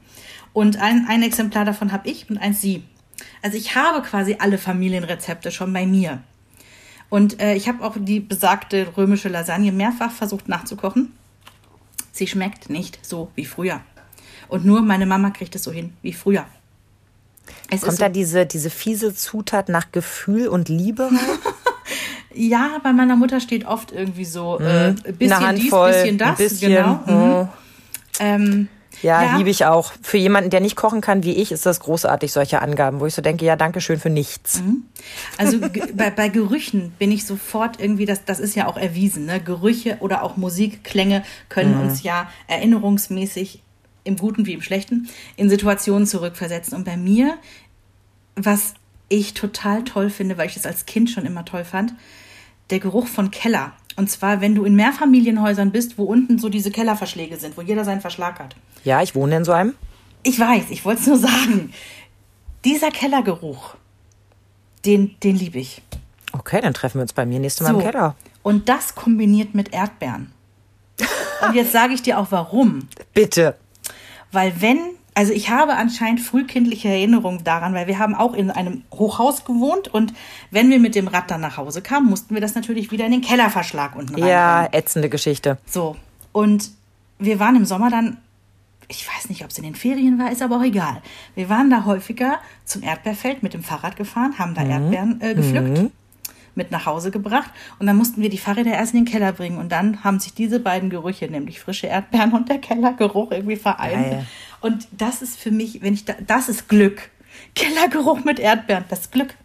Und 0.54 0.80
ein, 0.80 1.06
ein 1.08 1.24
Exemplar 1.24 1.66
davon 1.66 1.92
habe 1.92 2.10
ich 2.10 2.30
und 2.30 2.38
eins 2.38 2.62
sie. 2.62 2.84
Also 3.44 3.58
ich 3.58 3.76
habe 3.76 4.02
quasi 4.02 4.38
alle 4.40 4.58
Familienrezepte 4.58 5.52
schon 5.52 5.72
bei 5.72 5.86
mir. 5.86 6.24
Und 7.10 7.40
äh, 7.40 7.54
ich 7.54 7.68
habe 7.68 7.84
auch 7.84 7.96
die 8.00 8.20
besagte 8.20 8.88
römische 8.98 9.30
Lasagne 9.30 9.72
mehrfach 9.72 10.12
versucht 10.12 10.50
nachzukochen. 10.50 11.14
Sie 12.12 12.26
schmeckt 12.26 12.72
nicht 12.72 12.98
so 13.06 13.30
wie 13.36 13.46
früher. 13.46 13.82
Und 14.48 14.66
nur 14.66 14.82
meine 14.82 15.06
Mama 15.06 15.30
kriegt 15.30 15.56
es 15.56 15.64
so 15.64 15.72
hin 15.72 15.94
wie 16.02 16.14
früher. 16.14 16.46
Es 17.70 17.82
Kommt 17.82 17.94
ist 17.94 18.00
so, 18.00 18.04
da 18.06 18.10
diese, 18.10 18.46
diese 18.48 18.70
fiese 18.72 19.14
Zutat 19.14 19.70
nach 19.70 19.92
Gefühl 19.92 20.48
und 20.48 20.70
Liebe? 20.70 21.12
Ja, 22.36 22.80
bei 22.82 22.94
meiner 22.94 23.16
Mutter 23.16 23.40
steht 23.40 23.66
oft 23.66 23.92
irgendwie 23.92 24.26
so 24.26 24.60
äh, 24.60 24.94
bisschen 24.94 25.34
Eine 25.34 25.48
Handvoll, 25.48 25.92
dies, 25.92 26.02
bisschen 26.02 26.18
das. 26.18 26.38
bisschen, 26.38 26.72
Genau. 26.72 26.94
Mhm. 27.06 27.32
oh. 27.32 27.48
Ähm, 28.20 28.68
Ja, 29.02 29.24
Ja. 29.24 29.38
liebe 29.38 29.50
ich 29.50 29.66
auch. 29.66 29.92
Für 30.02 30.18
jemanden, 30.18 30.50
der 30.50 30.60
nicht 30.62 30.76
kochen 30.76 31.02
kann 31.02 31.24
wie 31.24 31.34
ich, 31.34 31.52
ist 31.52 31.66
das 31.66 31.80
großartig, 31.82 32.32
solche 32.32 32.62
Angaben, 32.62 33.00
wo 33.00 33.06
ich 33.06 33.14
so 33.14 33.22
denke, 33.22 33.44
ja, 33.46 33.56
danke 33.56 33.82
schön 33.82 34.00
für 34.00 34.10
nichts. 34.10 34.62
also 35.38 35.60
ge- 35.60 35.92
bei, 35.94 36.10
bei 36.12 36.30
Gerüchen 36.30 36.92
bin 37.00 37.12
ich 37.12 37.26
sofort 37.26 37.80
irgendwie, 37.82 38.06
das, 38.06 38.24
das 38.26 38.40
ist 38.40 38.56
ja 38.56 38.68
auch 38.68 38.78
erwiesen, 38.78 39.26
ne? 39.26 39.42
Gerüche 39.42 39.98
oder 40.00 40.24
auch 40.24 40.38
Musikklänge 40.38 41.24
können 41.50 41.80
uns 41.82 42.04
ja 42.04 42.30
erinnerungsmäßig 42.48 43.62
im 44.06 44.18
Guten 44.18 44.46
wie 44.46 44.54
im 44.54 44.62
Schlechten 44.62 45.10
in 45.38 45.50
Situationen 45.50 46.06
zurückversetzen. 46.08 46.76
Und 46.76 46.84
bei 46.84 46.98
mir, 46.98 47.38
was 48.36 48.74
ich 49.10 49.34
total 49.34 49.84
toll 49.84 50.10
finde, 50.10 50.38
weil 50.38 50.48
ich 50.48 50.56
das 50.56 50.66
als 50.66 50.86
Kind 50.86 51.10
schon 51.10 51.26
immer 51.26 51.46
toll 51.46 51.64
fand, 51.66 51.94
der 52.70 52.80
Geruch 52.80 53.08
von 53.08 53.32
Keller. 53.32 53.74
Und 53.96 54.10
zwar, 54.10 54.42
wenn 54.42 54.56
du 54.56 54.66
in 54.66 54.76
Mehrfamilienhäusern 54.76 55.72
bist, 55.72 55.98
wo 55.98 56.04
unten 56.06 56.40
so 56.40 56.50
diese 56.50 56.72
Kellerverschläge 56.72 57.38
sind, 57.38 57.58
wo 57.58 57.62
jeder 57.62 57.86
seinen 57.86 58.02
Verschlag 58.02 58.40
hat. 58.40 58.56
Ja, 58.84 59.02
ich 59.02 59.16
wohne 59.16 59.38
in 59.38 59.46
so 59.46 59.52
einem. 59.52 59.76
Ich 60.24 60.40
weiß, 60.40 60.66
ich 60.70 60.84
wollte 60.86 61.02
es 61.02 61.08
nur 61.08 61.18
sagen. 61.18 61.74
Dieser 62.66 62.92
Kellergeruch, 62.92 63.76
den, 64.86 65.16
den 65.22 65.36
liebe 65.36 65.60
ich. 65.60 65.82
Okay, 66.32 66.62
dann 66.62 66.74
treffen 66.74 66.96
wir 66.96 67.02
uns 67.04 67.14
bei 67.14 67.26
mir 67.26 67.40
nächstes 67.40 67.68
Mal 67.68 67.76
im 67.76 67.82
Keller. 67.82 68.16
Und 68.42 68.68
das 68.70 68.96
kombiniert 68.96 69.54
mit 69.54 69.74
Erdbeeren. 69.74 70.32
Und 71.48 71.56
jetzt 71.56 71.72
sage 71.72 71.94
ich 71.94 72.02
dir 72.02 72.18
auch 72.18 72.28
warum. 72.32 72.88
Bitte. 73.14 73.58
Weil 74.32 74.54
wenn, 74.62 74.80
also 75.16 75.34
ich 75.34 75.50
habe 75.50 75.76
anscheinend 75.76 76.22
frühkindliche 76.22 76.88
Erinnerungen 76.88 77.44
daran, 77.44 77.74
weil 77.74 77.88
wir 77.88 78.00
haben 78.00 78.16
auch 78.16 78.34
in 78.34 78.50
einem 78.50 78.84
Hochhaus 78.92 79.46
gewohnt 79.46 79.88
und 79.88 80.14
wenn 80.52 80.70
wir 80.70 80.80
mit 80.80 80.96
dem 80.96 81.08
Rad 81.08 81.30
dann 81.30 81.42
nach 81.42 81.58
Hause 81.58 81.82
kamen, 81.82 82.10
mussten 82.10 82.34
wir 82.34 82.42
das 82.42 82.56
natürlich 82.56 82.92
wieder 82.92 83.06
in 83.06 83.12
den 83.12 83.22
Kellerverschlag 83.22 83.96
unten 83.96 84.16
rein. 84.16 84.28
Ja, 84.28 84.68
ätzende 84.72 85.10
Geschichte. 85.10 85.58
So. 85.66 85.96
Und 86.32 86.72
wir 87.20 87.40
waren 87.40 87.56
im 87.56 87.66
Sommer 87.66 87.90
dann, 87.90 88.18
ich 88.88 89.08
weiß 89.08 89.30
nicht, 89.30 89.44
ob 89.44 89.52
es 89.52 89.58
in 89.58 89.64
den 89.64 89.76
Ferien 89.76 90.20
war, 90.20 90.32
ist 90.32 90.42
aber 90.42 90.58
auch 90.58 90.64
egal. 90.64 91.02
Wir 91.36 91.50
waren 91.50 91.70
da 91.70 91.86
häufiger 91.86 92.40
zum 92.66 92.84
Erdbeerfeld 92.84 93.44
mit 93.44 93.54
dem 93.54 93.64
Fahrrad 93.64 93.96
gefahren, 93.96 94.40
haben 94.40 94.56
da 94.56 94.64
Erdbeeren 94.64 95.22
äh, 95.22 95.36
gepflückt, 95.36 95.92
mit 96.56 96.72
nach 96.72 96.86
Hause 96.86 97.12
gebracht 97.12 97.50
und 97.80 97.88
dann 97.88 97.98
mussten 97.98 98.22
wir 98.22 98.30
die 98.30 98.38
Fahrräder 98.38 98.72
erst 98.72 98.94
in 98.94 99.06
den 99.06 99.12
Keller 99.12 99.32
bringen 99.32 99.58
und 99.58 99.72
dann 99.72 100.04
haben 100.04 100.20
sich 100.20 100.34
diese 100.34 100.60
beiden 100.60 100.90
Gerüche, 100.90 101.30
nämlich 101.30 101.60
frische 101.60 101.88
Erdbeeren 101.88 102.34
und 102.34 102.50
der 102.50 102.60
Kellergeruch 102.60 103.32
irgendwie 103.32 103.56
vereint. 103.56 104.12
Geil. 104.12 104.26
Und 104.64 104.88
das 104.92 105.22
ist 105.22 105.38
für 105.38 105.52
mich, 105.52 105.82
wenn 105.84 105.94
ich 105.94 106.06
da, 106.06 106.14
das 106.26 106.50
ist 106.50 106.68
Glück. 106.70 107.10
Kellergeruch 107.56 108.24
mit 108.24 108.40
Erdbeeren, 108.40 108.86
das 108.90 109.02
ist 109.02 109.12
Glück. 109.12 109.36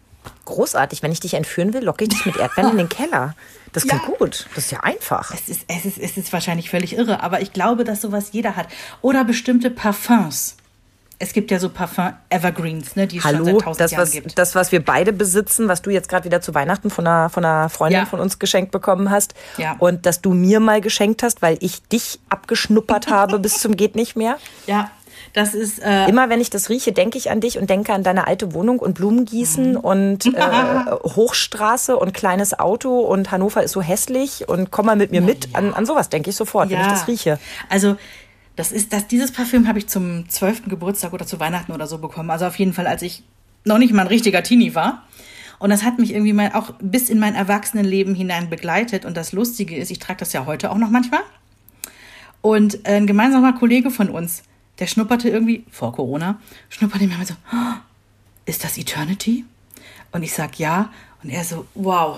großartig. 0.45 1.03
Wenn 1.03 1.11
ich 1.11 1.19
dich 1.19 1.35
entführen 1.35 1.73
will, 1.73 1.83
locke 1.83 2.03
ich 2.05 2.09
dich 2.09 2.25
mit 2.25 2.35
Erdbeeren 2.37 2.71
in 2.71 2.77
den 2.77 2.89
Keller. 2.89 3.35
Das 3.73 3.85
klingt 3.85 4.01
Ja. 4.03 4.15
gut. 4.17 4.47
Das 4.55 4.65
ist 4.65 4.71
ja 4.71 4.79
einfach. 4.79 5.31
Es 5.33 5.47
ist, 5.47 5.61
es, 5.67 5.85
ist, 5.85 5.97
es 5.99 6.17
ist 6.17 6.33
wahrscheinlich 6.33 6.69
völlig 6.71 6.93
irre, 6.97 7.21
aber 7.21 7.41
ich 7.41 7.53
glaube, 7.53 7.83
dass 7.83 8.01
sowas 8.01 8.29
jeder 8.31 8.55
hat. 8.55 8.67
Oder 9.01 9.23
bestimmte 9.25 9.69
Parfums. 9.69 10.55
Es 11.21 11.33
gibt 11.33 11.51
ja 11.51 11.59
so 11.59 11.67
Parfum-Evergreens, 11.69 12.95
ne, 12.95 13.05
die 13.05 13.17
es 13.17 13.23
schon 13.23 13.33
Hallo, 13.33 13.45
seit 13.45 13.59
tausend 13.61 13.81
das 13.81 13.91
Jahren 13.91 14.01
was, 14.03 14.11
gibt. 14.11 14.37
das, 14.39 14.55
was 14.55 14.71
wir 14.71 14.83
beide 14.83 15.11
besitzen, 15.11 15.67
was 15.67 15.81
du 15.81 15.89
jetzt 15.89 16.07
gerade 16.09 16.23
wieder 16.23 16.39
zu 16.41 16.55
Weihnachten 16.55 16.89
von 16.89 17.05
einer, 17.05 17.29
von 17.29 17.43
einer 17.43 17.67
Freundin 17.69 17.99
Ja. 18.01 18.05
von 18.05 18.19
uns 18.21 18.39
geschenkt 18.39 18.71
bekommen 18.71 19.09
hast 19.11 19.33
Ja. 19.57 19.75
und 19.79 20.05
das 20.05 20.21
du 20.21 20.33
mir 20.33 20.59
mal 20.61 20.79
geschenkt 20.79 21.21
hast, 21.21 21.41
weil 21.41 21.57
ich 21.59 21.83
dich 21.89 22.19
abgeschnuppert 22.29 23.07
habe 23.11 23.37
bis 23.37 23.59
zum 23.59 23.75
geht 23.75 23.95
nicht 23.95 24.15
mehr. 24.15 24.37
ja, 24.65 24.89
das 25.33 25.53
ist 25.53 25.79
äh, 25.83 26.07
Immer 26.07 26.29
wenn 26.29 26.41
ich 26.41 26.49
das 26.49 26.69
rieche, 26.69 26.91
denke 26.91 27.17
ich 27.17 27.29
an 27.31 27.39
dich 27.41 27.57
und 27.59 27.69
denke 27.69 27.93
an 27.93 28.03
deine 28.03 28.27
alte 28.27 28.53
Wohnung 28.53 28.79
und 28.79 28.93
Blumengießen 28.95 29.71
Mhm. 29.71 29.77
und 29.77 30.25
äh, 30.25 30.31
Hochstraße 31.03 31.97
und 31.97 32.13
kleines 32.13 32.57
Auto 32.59 32.99
und 32.99 33.31
Hannover 33.31 33.63
ist 33.63 33.73
so 33.73 33.81
hässlich 33.81 34.47
und 34.49 34.71
komm 34.71 34.87
mal 34.87 34.95
mit 34.95 35.11
mir 35.11 35.21
mit. 35.21 35.49
An, 35.53 35.73
an 35.73 35.85
sowas 35.85 36.09
denke 36.09 36.29
ich 36.29 36.35
sofort, 36.35 36.69
wenn 36.69 36.81
ich 36.81 36.87
das 36.87 37.07
rieche. 37.07 37.39
Also, 37.69 37.95
das 38.55 38.71
ist, 38.71 38.91
das, 38.91 39.07
dieses 39.07 39.31
Parfüm 39.31 39.67
habe 39.67 39.79
ich 39.79 39.87
zum 39.87 40.27
12. 40.27 40.63
Geburtstag 40.67 41.13
oder 41.13 41.25
zu 41.25 41.39
Weihnachten 41.39 41.71
oder 41.71 41.87
so 41.87 41.97
bekommen. 41.97 42.29
Also 42.29 42.45
auf 42.45 42.57
jeden 42.59 42.73
Fall, 42.73 42.87
als 42.87 43.01
ich 43.01 43.23
noch 43.63 43.77
nicht 43.77 43.93
mal 43.93 44.01
ein 44.01 44.07
richtiger 44.07 44.43
Teenie 44.43 44.75
war. 44.75 45.03
Und 45.59 45.69
das 45.69 45.83
hat 45.83 45.99
mich 45.99 46.13
irgendwie 46.13 46.33
mal 46.33 46.51
auch 46.53 46.71
bis 46.81 47.09
in 47.09 47.19
mein 47.19 47.35
Erwachsenenleben 47.35 48.15
hinein 48.15 48.49
begleitet. 48.49 49.05
Und 49.05 49.15
das 49.15 49.31
Lustige 49.31 49.77
ist, 49.77 49.91
ich 49.91 49.99
trage 49.99 50.19
das 50.19 50.33
ja 50.33 50.45
heute 50.45 50.71
auch 50.71 50.77
noch 50.77 50.89
manchmal. 50.89 51.21
Und 52.41 52.85
ein 52.85 53.07
gemeinsamer 53.07 53.53
Kollege 53.53 53.91
von 53.91 54.09
uns, 54.09 54.43
der 54.79 54.87
schnupperte 54.87 55.29
irgendwie, 55.29 55.65
vor 55.71 55.93
Corona, 55.93 56.39
schnupperte 56.69 57.05
mir 57.07 57.17
mal 57.17 57.25
so, 57.25 57.35
"Oh, 57.53 57.73
ist 58.45 58.63
das 58.63 58.77
Eternity? 58.77 59.45
Und 60.11 60.23
ich 60.23 60.33
sag 60.33 60.57
ja. 60.57 60.89
Und 61.21 61.29
er 61.29 61.43
so, 61.43 61.65
wow, 61.75 62.17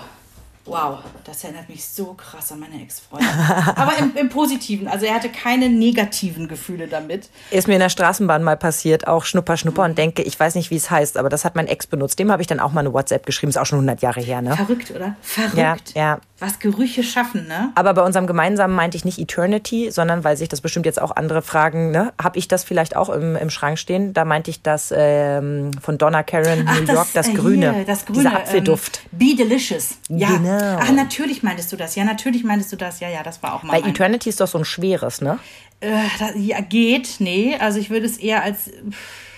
wow, 0.64 1.00
das 1.24 1.42
erinnert 1.44 1.68
mich 1.68 1.84
so 1.84 2.14
krass 2.14 2.52
an 2.52 2.60
meine 2.60 2.80
Ex-Freundin. 2.80 3.28
Aber 3.76 3.98
im, 3.98 4.14
im 4.16 4.28
Positiven. 4.28 4.86
Also 4.88 5.04
er 5.06 5.14
hatte 5.14 5.28
keine 5.28 5.68
negativen 5.68 6.46
Gefühle 6.48 6.86
damit. 6.86 7.28
Ist 7.50 7.66
mir 7.68 7.74
in 7.74 7.80
der 7.80 7.88
Straßenbahn 7.88 8.42
mal 8.44 8.56
passiert, 8.56 9.08
auch 9.08 9.24
Schnupper, 9.24 9.56
Schnupper 9.56 9.82
Mhm. 9.82 9.90
und 9.90 9.98
denke, 9.98 10.22
ich 10.22 10.38
weiß 10.38 10.54
nicht, 10.54 10.70
wie 10.70 10.76
es 10.76 10.88
heißt, 10.90 11.16
aber 11.18 11.28
das 11.28 11.44
hat 11.44 11.56
mein 11.56 11.66
Ex 11.66 11.86
benutzt. 11.88 12.18
Dem 12.20 12.30
habe 12.30 12.40
ich 12.42 12.46
dann 12.46 12.60
auch 12.60 12.72
mal 12.72 12.80
eine 12.80 12.92
WhatsApp 12.92 13.26
geschrieben, 13.26 13.50
ist 13.50 13.56
auch 13.58 13.66
schon 13.66 13.78
100 13.80 14.00
Jahre 14.02 14.20
her, 14.20 14.40
ne? 14.40 14.54
Verrückt, 14.56 14.90
oder? 14.92 15.16
Verrückt. 15.20 15.56
Ja, 15.56 15.76
ja. 15.96 16.20
Was 16.42 16.58
Gerüche 16.58 17.04
schaffen, 17.04 17.46
ne? 17.46 17.70
Aber 17.76 17.94
bei 17.94 18.02
unserem 18.02 18.26
gemeinsamen 18.26 18.74
meinte 18.74 18.96
ich 18.96 19.04
nicht 19.04 19.20
Eternity, 19.20 19.92
sondern 19.92 20.24
weil 20.24 20.36
sich 20.36 20.48
das 20.48 20.60
bestimmt 20.60 20.86
jetzt 20.86 21.00
auch 21.00 21.14
andere 21.14 21.40
fragen, 21.40 21.92
ne? 21.92 22.12
Habe 22.20 22.36
ich 22.36 22.48
das 22.48 22.64
vielleicht 22.64 22.96
auch 22.96 23.10
im, 23.10 23.36
im 23.36 23.48
Schrank 23.48 23.78
stehen? 23.78 24.12
Da 24.12 24.24
meinte 24.24 24.50
ich 24.50 24.60
das 24.60 24.92
ähm, 24.96 25.70
von 25.80 25.98
Donna 25.98 26.24
Karen 26.24 26.66
Ach, 26.66 26.80
New 26.80 26.92
York, 26.92 27.06
das, 27.14 27.28
äh, 27.28 27.34
Grüne. 27.34 27.72
Hier, 27.72 27.84
das 27.84 28.04
Grüne. 28.04 28.18
Dieser 28.18 28.36
Apfelduft. 28.36 29.02
Ähm, 29.12 29.18
Be 29.18 29.36
Delicious. 29.36 29.98
Ja. 30.08 30.36
Genau. 30.36 30.78
Ach, 30.80 30.90
natürlich 30.90 31.44
meintest 31.44 31.70
du 31.70 31.76
das. 31.76 31.94
Ja, 31.94 32.02
natürlich 32.02 32.42
meintest 32.42 32.72
du 32.72 32.76
das. 32.76 32.98
Ja, 32.98 33.08
ja, 33.08 33.22
das 33.22 33.40
war 33.44 33.54
auch 33.54 33.62
mal 33.62 33.80
Bei. 33.80 33.88
Eternity 33.88 34.28
ist 34.28 34.40
doch 34.40 34.48
so 34.48 34.58
ein 34.58 34.64
schweres, 34.64 35.20
ne? 35.20 35.38
Äh, 35.78 35.92
das, 36.18 36.32
ja, 36.34 36.60
geht. 36.60 37.16
Nee, 37.20 37.56
also 37.60 37.78
ich 37.78 37.88
würde 37.88 38.06
es 38.06 38.18
eher 38.18 38.42
als. 38.42 38.70
pff, 38.90 39.32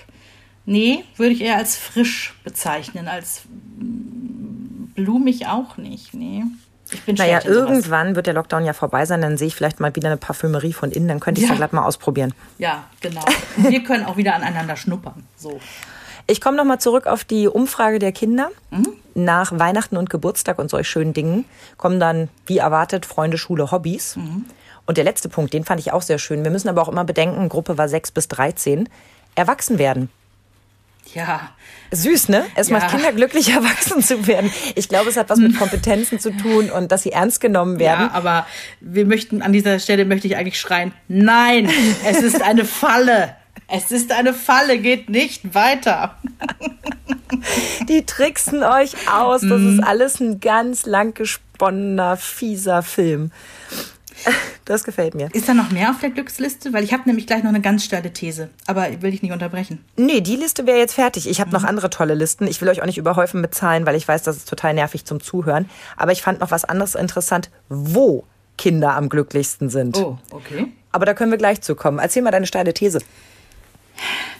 Nee, 0.67 1.05
würde 1.17 1.35
ich 1.35 1.43
eher 1.43 1.57
als 1.57 1.77
frisch 1.77 2.35
bezeichnen. 2.43 3.09
Als 3.09 3.43
mm, 3.79 4.93
blumig 4.95 5.47
auch 5.47 5.77
nicht. 5.77 6.15
Nee. 6.15 6.45
Ich 6.95 7.03
bin 7.03 7.17
Naja, 7.17 7.41
irgendwann 7.45 8.17
wird 8.17 8.27
der 8.27 8.35
Lockdown 8.35 8.65
ja 8.65 8.73
vorbei 8.73 9.05
sein, 9.05 9.21
dann 9.21 9.37
sehe 9.37 9.49
ich 9.49 9.55
vielleicht 9.55 9.81
mal 9.81 9.95
wieder 9.95 10.09
eine 10.09 10.17
Parfümerie 10.17 10.73
von 10.73 10.91
innen, 10.91 11.09
dann 11.09 11.21
könnte 11.21 11.41
ich 11.41 11.45
es 11.45 11.49
Ja. 11.49 11.55
ja 11.55 11.59
glatt 11.59 11.73
mal 11.73 11.85
ausprobieren. 11.85 12.33
Ja, 12.59 12.85
genau. 13.01 13.25
Wir 13.57 13.83
können 13.83 14.05
auch 14.07 14.17
wieder 14.17 14.35
aneinander 14.35 14.77
schnuppern. 14.77 15.27
So. 15.37 15.61
Ich 16.27 16.41
komme 16.41 16.57
nochmal 16.57 16.81
zurück 16.81 17.07
auf 17.07 17.25
die 17.25 17.49
Umfrage 17.49 17.99
der 17.99 18.13
Kinder. 18.13 18.51
Mhm. 18.71 18.89
Nach 19.15 19.59
Weihnachten 19.59 19.97
und 19.97 20.09
Geburtstag 20.09 20.59
und 20.59 20.71
solch 20.71 20.89
schönen 20.89 21.13
Dingen 21.13 21.45
kommen 21.77 22.01
dann, 22.01 22.29
wie 22.47 22.59
erwartet, 22.59 23.05
Freunde, 23.05 23.37
Schule, 23.37 23.71
Hobbys. 23.71 24.17
Mhm. 24.17 24.47
Und 24.87 24.97
der 24.97 25.05
letzte 25.05 25.29
Punkt, 25.29 25.53
den 25.53 25.65
fand 25.65 25.81
ich 25.81 25.93
auch 25.93 26.03
sehr 26.03 26.19
schön. 26.19 26.45
Wir 26.45 26.51
müssen 26.51 26.69
aber 26.69 26.83
auch 26.83 26.89
immer 26.89 27.05
bedenken, 27.05 27.49
Gruppe 27.49 27.77
war 27.79 27.89
6 27.89 28.13
bis 28.13 28.29
13. 28.29 28.89
Erwachsen 29.35 29.79
werden. 29.79 30.09
Ja. 31.13 31.51
Süß, 31.93 32.29
ne? 32.29 32.45
Es 32.57 32.71
Ja. 32.71 32.79
macht 32.79 32.91
Kinder 32.91 33.13
glücklich, 33.13 33.51
erwachsen 33.55 34.03
zu 34.03 34.27
werden. 34.27 34.51
Ich 34.75 34.89
glaube, 34.89 35.11
es 35.11 35.17
hat 35.17 35.31
was 35.31 35.39
mit 35.39 35.57
Kompetenzen 35.59 36.19
zu 36.19 36.31
tun 36.33 36.71
und 36.71 36.91
dass 36.91 37.03
sie 37.03 37.13
ernst 37.13 37.41
genommen 37.41 37.79
werden. 37.79 38.07
Ja, 38.07 38.13
aber 38.13 38.47
wir 38.81 39.07
möchten 39.07 39.43
an 39.43 39.53
dieser 39.53 39.79
Stelle 39.79 40.05
möchte 40.05 40.27
ich 40.27 40.37
eigentlich 40.37 40.59
schreien: 40.59 40.93
Nein, 41.09 41.71
es 42.07 42.21
ist 42.23 42.43
eine 42.43 42.65
Falle. 42.65 43.37
Es 43.69 43.91
ist 43.93 44.13
eine 44.13 44.35
Falle, 44.35 44.79
geht 44.79 45.09
nicht 45.09 45.55
weiter. 45.55 46.19
Die 47.89 48.05
tricksen 48.05 48.63
euch 48.63 48.93
aus. 49.13 49.41
Das 49.43 49.61
Mhm. 49.61 49.79
ist 49.79 49.85
alles 49.87 50.21
ein 50.21 50.41
ganz 50.41 50.87
lang 50.87 51.15
gesponnener, 51.15 52.17
fieser 52.17 52.83
Film. 52.83 53.31
Das 54.66 54.85
gefällt 54.85 55.14
mir. 55.14 55.29
Ist 55.35 55.47
da 55.47 55.53
noch 55.53 55.70
mehr 55.72 55.91
auf 55.91 56.01
der 56.01 56.09
Glücksliste? 56.09 56.72
Weil 56.72 56.85
ich 56.85 56.95
habe 56.95 57.03
nämlich 57.05 57.27
gleich 57.27 57.43
noch 57.43 57.51
eine 57.51 57.61
ganz 57.61 57.85
steile 57.85 58.11
These. 58.14 58.49
Aber 58.66 58.87
will 59.03 59.12
ich 59.12 59.20
nicht 59.22 59.33
unterbrechen. 59.33 59.85
Nee, 59.97 60.22
die 60.22 60.37
Liste 60.37 60.66
wäre 60.66 60.79
jetzt 60.79 60.95
fertig. 60.95 61.29
Ich 61.29 61.39
habe 61.41 61.49
Mhm. 61.51 61.55
noch 61.57 61.64
andere 61.64 61.91
tolle 61.91 62.14
Listen. 62.14 62.47
Ich 62.47 62.62
will 62.62 62.68
euch 62.70 62.81
auch 62.81 62.87
nicht 62.87 62.97
überhäufen 62.97 63.43
mit 63.43 63.55
Zahlen, 63.55 63.85
weil 63.85 63.95
ich 63.95 64.09
weiß, 64.09 64.22
das 64.22 64.39
ist 64.39 64.49
total 64.49 64.72
nervig 64.72 65.05
zum 65.05 65.20
Zuhören. 65.22 65.68
Aber 65.99 66.12
ich 66.12 66.22
fand 66.22 66.41
noch 66.41 66.51
was 66.51 66.64
anderes 66.64 66.95
interessant, 66.95 67.51
wo 67.68 68.25
Kinder 68.57 68.95
am 68.95 69.11
glücklichsten 69.11 69.68
sind. 69.68 69.99
Oh, 69.99 70.16
okay. 70.31 70.68
Aber 70.93 71.05
da 71.05 71.12
können 71.12 71.31
wir 71.31 71.39
gleich 71.39 71.61
zu 71.61 71.75
kommen. 71.75 71.99
Erzähl 71.99 72.22
mal 72.22 72.31
deine 72.31 72.47
steile 72.47 72.72
These. 72.72 73.01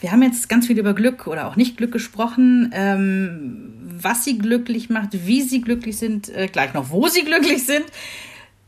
Wir 0.01 0.11
haben 0.11 0.23
jetzt 0.23 0.49
ganz 0.49 0.67
viel 0.67 0.79
über 0.79 0.95
Glück 0.95 1.27
oder 1.27 1.47
auch 1.49 1.57
nicht 1.57 1.77
Glück 1.77 1.93
gesprochen. 1.93 2.71
Ähm, 2.75 3.75
was 4.01 4.25
sie 4.25 4.39
glücklich 4.39 4.89
macht, 4.91 5.11
wie 5.13 5.43
sie 5.43 5.61
glücklich 5.61 5.99
sind, 5.99 6.29
äh, 6.29 6.49
gleich 6.49 6.75
noch, 6.75 6.91
wo 6.91 7.09
sie 7.09 7.25
glücklich 7.25 7.65
sind. 7.67 7.85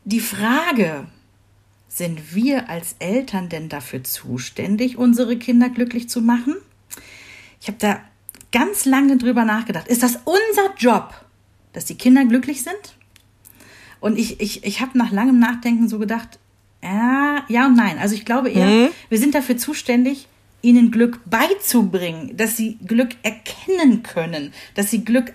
Die 0.09 0.21
Frage, 0.21 1.05
sind 1.89 2.33
wir 2.33 2.69
als 2.69 2.95
Eltern 2.99 3.49
denn 3.49 3.67
dafür 3.67 4.05
zuständig, 4.05 4.97
unsere 4.97 5.35
Kinder 5.35 5.67
glücklich 5.67 6.07
zu 6.07 6.21
machen? 6.21 6.55
Ich 7.59 7.67
habe 7.67 7.77
da 7.77 7.99
ganz 8.53 8.85
lange 8.85 9.17
drüber 9.17 9.43
nachgedacht. 9.43 9.89
Ist 9.89 10.03
das 10.03 10.19
unser 10.23 10.73
Job, 10.77 11.13
dass 11.73 11.83
die 11.83 11.97
Kinder 11.97 12.23
glücklich 12.23 12.63
sind? 12.63 12.95
Und 13.99 14.17
ich, 14.17 14.39
ich, 14.39 14.63
ich 14.63 14.79
habe 14.79 14.97
nach 14.97 15.11
langem 15.11 15.39
Nachdenken 15.39 15.89
so 15.89 15.99
gedacht, 15.99 16.39
ja, 16.81 17.43
ja 17.49 17.65
und 17.65 17.75
nein. 17.75 17.97
Also 17.99 18.15
ich 18.15 18.23
glaube 18.23 18.49
eher, 18.49 18.89
wir 19.09 19.19
sind 19.19 19.35
dafür 19.35 19.57
zuständig, 19.57 20.27
ihnen 20.61 20.89
Glück 20.89 21.19
beizubringen, 21.25 22.37
dass 22.37 22.55
sie 22.55 22.77
Glück 22.87 23.09
erkennen 23.23 24.03
können, 24.03 24.53
dass 24.73 24.89
sie 24.89 25.03
Glück 25.03 25.33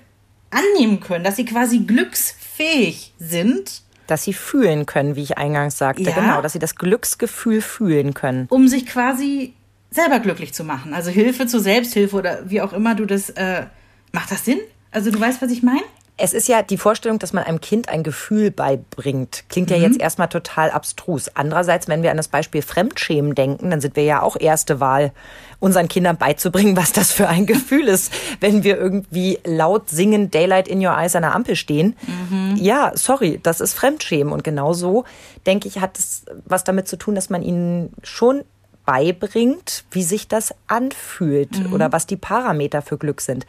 annehmen 0.48 1.00
können, 1.00 1.24
dass 1.24 1.36
sie 1.36 1.44
quasi 1.44 1.80
glücksfähig 1.80 3.12
sind, 3.18 3.82
Dass 4.12 4.24
sie 4.24 4.34
fühlen 4.34 4.84
können, 4.84 5.16
wie 5.16 5.22
ich 5.22 5.38
eingangs 5.38 5.78
sagte. 5.78 6.02
Ja. 6.02 6.12
Genau, 6.12 6.42
dass 6.42 6.52
sie 6.52 6.58
das 6.58 6.74
Glücksgefühl 6.76 7.62
fühlen 7.62 8.12
können. 8.12 8.46
um 8.50 8.68
sich 8.68 8.84
quasi 8.84 9.54
selber 9.90 10.18
glücklich 10.18 10.52
zu 10.52 10.64
machen. 10.64 10.92
Also 10.92 11.08
Hilfe 11.08 11.46
zur 11.46 11.60
Selbsthilfe 11.60 12.14
oder 12.14 12.40
wie 12.44 12.60
auch 12.60 12.74
immer 12.74 12.94
du 12.94 13.06
das. 13.06 13.30
Äh, 13.30 13.64
macht 14.12 14.30
das 14.30 14.44
Sinn? 14.44 14.58
Also 14.90 15.10
du 15.10 15.18
weißt, 15.18 15.40
was 15.40 15.50
ich 15.50 15.62
meine? 15.62 15.80
Es 16.24 16.32
ist 16.34 16.46
ja 16.46 16.62
die 16.62 16.76
Vorstellung, 16.78 17.18
dass 17.18 17.32
man 17.32 17.42
einem 17.42 17.60
Kind 17.60 17.88
ein 17.88 18.04
Gefühl 18.04 18.52
beibringt. 18.52 19.42
Klingt 19.48 19.70
ja 19.70 19.76
Mhm. 19.76 19.82
jetzt 19.82 20.00
erstmal 20.00 20.28
total 20.28 20.70
abstrus. 20.70 21.28
Andererseits, 21.34 21.88
wenn 21.88 22.04
wir 22.04 22.12
an 22.12 22.16
das 22.16 22.28
Beispiel 22.28 22.62
Fremdschämen 22.62 23.34
denken, 23.34 23.70
dann 23.70 23.80
sind 23.80 23.96
wir 23.96 24.04
ja 24.04 24.22
auch 24.22 24.36
erste 24.38 24.78
Wahl, 24.78 25.10
unseren 25.58 25.88
Kindern 25.88 26.18
beizubringen, 26.18 26.76
was 26.76 26.92
das 26.92 27.10
für 27.10 27.26
ein 27.28 27.44
Gefühl 27.46 27.88
ist, 27.88 28.12
wenn 28.38 28.62
wir 28.62 28.76
irgendwie 28.78 29.40
laut 29.44 29.90
singen 29.90 30.30
Daylight 30.30 30.68
in 30.68 30.78
Your 30.86 30.96
Eyes 30.96 31.16
an 31.16 31.22
der 31.22 31.34
Ampel 31.34 31.56
stehen. 31.56 31.96
Mhm. 32.30 32.54
Ja, 32.56 32.92
sorry, 32.94 33.40
das 33.42 33.60
ist 33.60 33.74
Fremdschämen. 33.74 34.32
Und 34.32 34.44
genau 34.44 34.74
so, 34.74 35.04
denke 35.44 35.66
ich, 35.66 35.80
hat 35.80 35.98
es 35.98 36.24
was 36.44 36.62
damit 36.62 36.86
zu 36.86 36.96
tun, 36.96 37.16
dass 37.16 37.30
man 37.30 37.42
ihnen 37.42 37.92
schon 38.04 38.42
beibringt, 38.86 39.84
wie 39.90 40.04
sich 40.04 40.28
das 40.28 40.54
anfühlt 40.68 41.58
Mhm. 41.66 41.72
oder 41.72 41.90
was 41.90 42.06
die 42.06 42.16
Parameter 42.16 42.80
für 42.80 42.96
Glück 42.96 43.20
sind. 43.20 43.44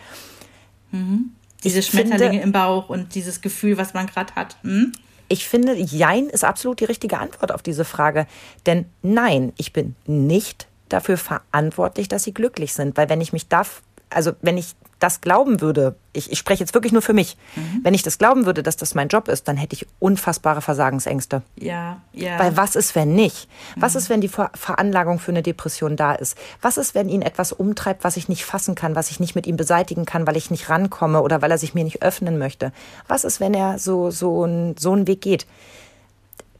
Diese 1.63 1.79
Ich 1.79 1.89
finde- 1.89 2.07
Schmetterlinge 2.09 2.41
im 2.43 2.51
Bauch 2.51 2.89
und 2.89 3.15
dieses 3.15 3.41
Gefühl, 3.41 3.77
was 3.77 3.93
man 3.93 4.07
gerade 4.07 4.33
hat. 4.35 4.57
Hm? 4.63 4.91
Ich 5.29 5.47
finde, 5.47 5.73
Jein 5.75 6.27
ist 6.27 6.43
absolut 6.43 6.79
die 6.79 6.85
richtige 6.85 7.17
Antwort 7.17 7.51
auf 7.51 7.61
diese 7.63 7.85
Frage. 7.85 8.27
Denn 8.65 8.85
nein, 9.01 9.53
ich 9.57 9.73
bin 9.73 9.95
nicht 10.05 10.67
dafür 10.89 11.17
verantwortlich, 11.17 12.07
dass 12.07 12.23
sie 12.23 12.33
glücklich 12.33 12.73
sind. 12.73 12.97
Weil 12.97 13.09
wenn 13.09 13.21
ich 13.21 13.33
mich 13.33 13.47
darf, 13.47 13.81
also 14.09 14.33
wenn 14.41 14.57
ich 14.57 14.75
das 15.03 15.19
glauben 15.19 15.59
würde, 15.59 15.95
ich, 16.13 16.31
ich 16.31 16.39
spreche 16.39 16.61
jetzt 16.61 16.73
wirklich 16.73 16.93
nur 16.93 17.01
für 17.01 17.11
mich, 17.11 17.35
wenn 17.81 17.93
ich 17.93 18.03
das 18.03 18.17
glauben 18.17 18.45
würde, 18.45 18.63
dass 18.63 18.77
das 18.77 18.95
mein 18.95 19.09
Job 19.09 19.27
ist, 19.27 19.49
dann 19.49 19.57
hätte 19.57 19.75
ich 19.75 19.85
unfassbare 19.99 20.61
Versagensängste. 20.61 21.41
Ja, 21.57 21.99
ja. 22.13 22.39
Weil 22.39 22.55
was 22.55 22.77
ist, 22.77 22.95
wenn 22.95 23.13
nicht? 23.13 23.49
Was 23.75 23.95
ist, 23.95 24.09
wenn 24.09 24.21
die 24.21 24.29
Ver 24.29 24.49
Veranlagung 24.55 25.19
für 25.19 25.31
eine 25.31 25.43
Depression 25.43 25.97
da 25.97 26.13
ist? 26.13 26.37
Was 26.61 26.77
ist, 26.77 26.95
wenn 26.95 27.09
ihn 27.09 27.21
etwas 27.21 27.51
umtreibt, 27.51 28.05
was 28.05 28.15
ich 28.15 28.29
nicht 28.29 28.45
fassen 28.45 28.75
kann, 28.75 28.95
was 28.95 29.11
ich 29.11 29.19
nicht 29.19 29.35
mit 29.35 29.45
ihm 29.45 29.57
beseitigen 29.57 30.05
kann, 30.05 30.25
weil 30.25 30.37
ich 30.37 30.49
nicht 30.49 30.69
rankomme 30.69 31.21
oder 31.21 31.41
weil 31.41 31.51
er 31.51 31.57
sich 31.57 31.73
mir 31.73 31.83
nicht 31.83 32.01
öffnen 32.01 32.37
möchte? 32.37 32.71
Was 33.09 33.25
ist, 33.25 33.41
wenn 33.41 33.53
er 33.53 33.79
so, 33.79 34.09
so, 34.09 34.45
ein, 34.45 34.77
so 34.79 34.93
einen 34.93 35.05
Weg 35.05 35.19
geht? 35.19 35.47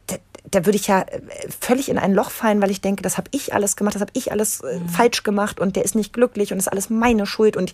Da, 0.08 0.16
da 0.50 0.66
würde 0.66 0.76
ich 0.76 0.86
ja 0.86 1.00
äh, 1.00 1.22
völlig 1.60 1.88
in 1.88 1.96
ein 1.96 2.12
Loch 2.12 2.30
fallen, 2.30 2.60
weil 2.60 2.70
ich 2.70 2.82
denke, 2.82 3.02
das 3.02 3.16
habe 3.16 3.28
ich 3.30 3.54
alles 3.54 3.74
gemacht, 3.76 3.94
das 3.94 4.02
habe 4.02 4.12
ich 4.12 4.32
alles 4.32 4.60
äh, 4.60 4.80
falsch 4.86 5.22
gemacht 5.22 5.60
und 5.60 5.76
der 5.76 5.84
ist 5.86 5.94
nicht 5.94 6.12
glücklich 6.12 6.52
und 6.52 6.58
ist 6.58 6.68
alles 6.68 6.90
meine 6.90 7.24
Schuld 7.24 7.56
und 7.56 7.72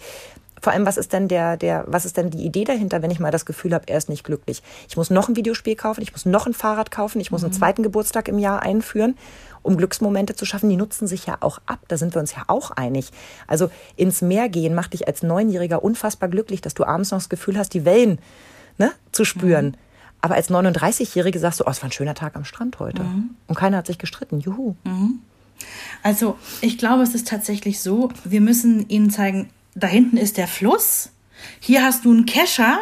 Vor 0.61 0.72
allem, 0.72 0.86
was 0.86 0.96
ist 0.96 1.12
denn 1.12 1.28
der, 1.28 1.56
der, 1.56 1.84
was 1.86 2.04
ist 2.04 2.16
denn 2.16 2.30
die 2.30 2.44
Idee 2.44 2.64
dahinter, 2.64 3.02
wenn 3.02 3.11
ich 3.11 3.20
mal 3.20 3.30
das 3.30 3.46
Gefühl 3.46 3.74
habe, 3.74 3.88
er 3.88 3.98
ist 3.98 4.08
nicht 4.08 4.24
glücklich? 4.24 4.62
Ich 4.88 4.96
muss 4.96 5.11
noch 5.11 5.28
ein 5.28 5.36
Videospiel 5.36 5.74
kaufen, 5.74 6.02
ich 6.02 6.12
muss 6.12 6.26
noch 6.26 6.46
ein 6.46 6.54
Fahrrad 6.54 6.90
kaufen, 6.90 7.20
ich 7.20 7.30
muss 7.30 7.42
einen 7.44 7.52
zweiten 7.52 7.82
Geburtstag 7.82 8.28
im 8.28 8.38
Jahr 8.38 8.62
einführen, 8.62 9.16
um 9.62 9.76
Glücksmomente 9.76 10.34
zu 10.34 10.44
schaffen. 10.44 10.68
Die 10.68 10.76
nutzen 10.76 11.06
sich 11.06 11.26
ja 11.26 11.38
auch 11.40 11.61
ab. 11.66 11.80
Da 11.88 11.96
sind 11.96 12.14
wir 12.14 12.20
uns 12.20 12.34
ja 12.34 12.44
auch 12.46 12.70
einig. 12.70 13.11
Also 13.46 13.70
ins 13.96 14.22
Meer 14.22 14.48
gehen 14.48 14.74
macht 14.74 14.92
dich 14.92 15.06
als 15.06 15.22
Neunjähriger 15.22 15.82
unfassbar 15.82 16.28
glücklich, 16.28 16.61
dass 16.61 16.74
du 16.74 16.84
abends 16.84 17.11
noch 17.11 17.18
das 17.18 17.28
Gefühl 17.28 17.58
hast, 17.58 17.74
die 17.74 17.84
Wellen 17.84 18.18
ne, 18.78 18.92
zu 19.12 19.24
spüren. 19.24 19.76
Aber 20.20 20.34
als 20.34 20.50
39-Jährige 20.50 21.38
sagst 21.38 21.61
du, 21.61 21.64
oh, 21.66 21.70
es 21.70 21.80
war 21.82 21.88
ein 21.88 21.92
schöner 21.92 22.14
Tag 22.14 22.36
am 22.36 22.44
Strand 22.44 22.78
heute. 22.78 23.02
Und 23.46 23.54
keiner 23.54 23.78
hat 23.78 23.86
sich 23.86 23.98
gestritten. 23.98 24.40
Juhu. 24.40 24.74
Also, 26.02 26.38
ich 26.61 26.78
glaube, 26.78 27.02
es 27.02 27.14
ist 27.14 27.28
tatsächlich 27.28 27.80
so, 27.80 28.11
wir 28.24 28.40
müssen 28.40 28.88
ihnen 28.88 29.11
zeigen, 29.11 29.48
da 29.75 29.87
hinten 29.87 30.16
ist 30.16 30.37
der 30.37 30.49
Fluss, 30.49 31.11
hier 31.61 31.83
hast 31.83 32.05
du 32.05 32.11
einen 32.11 32.27
Kescher 32.27 32.79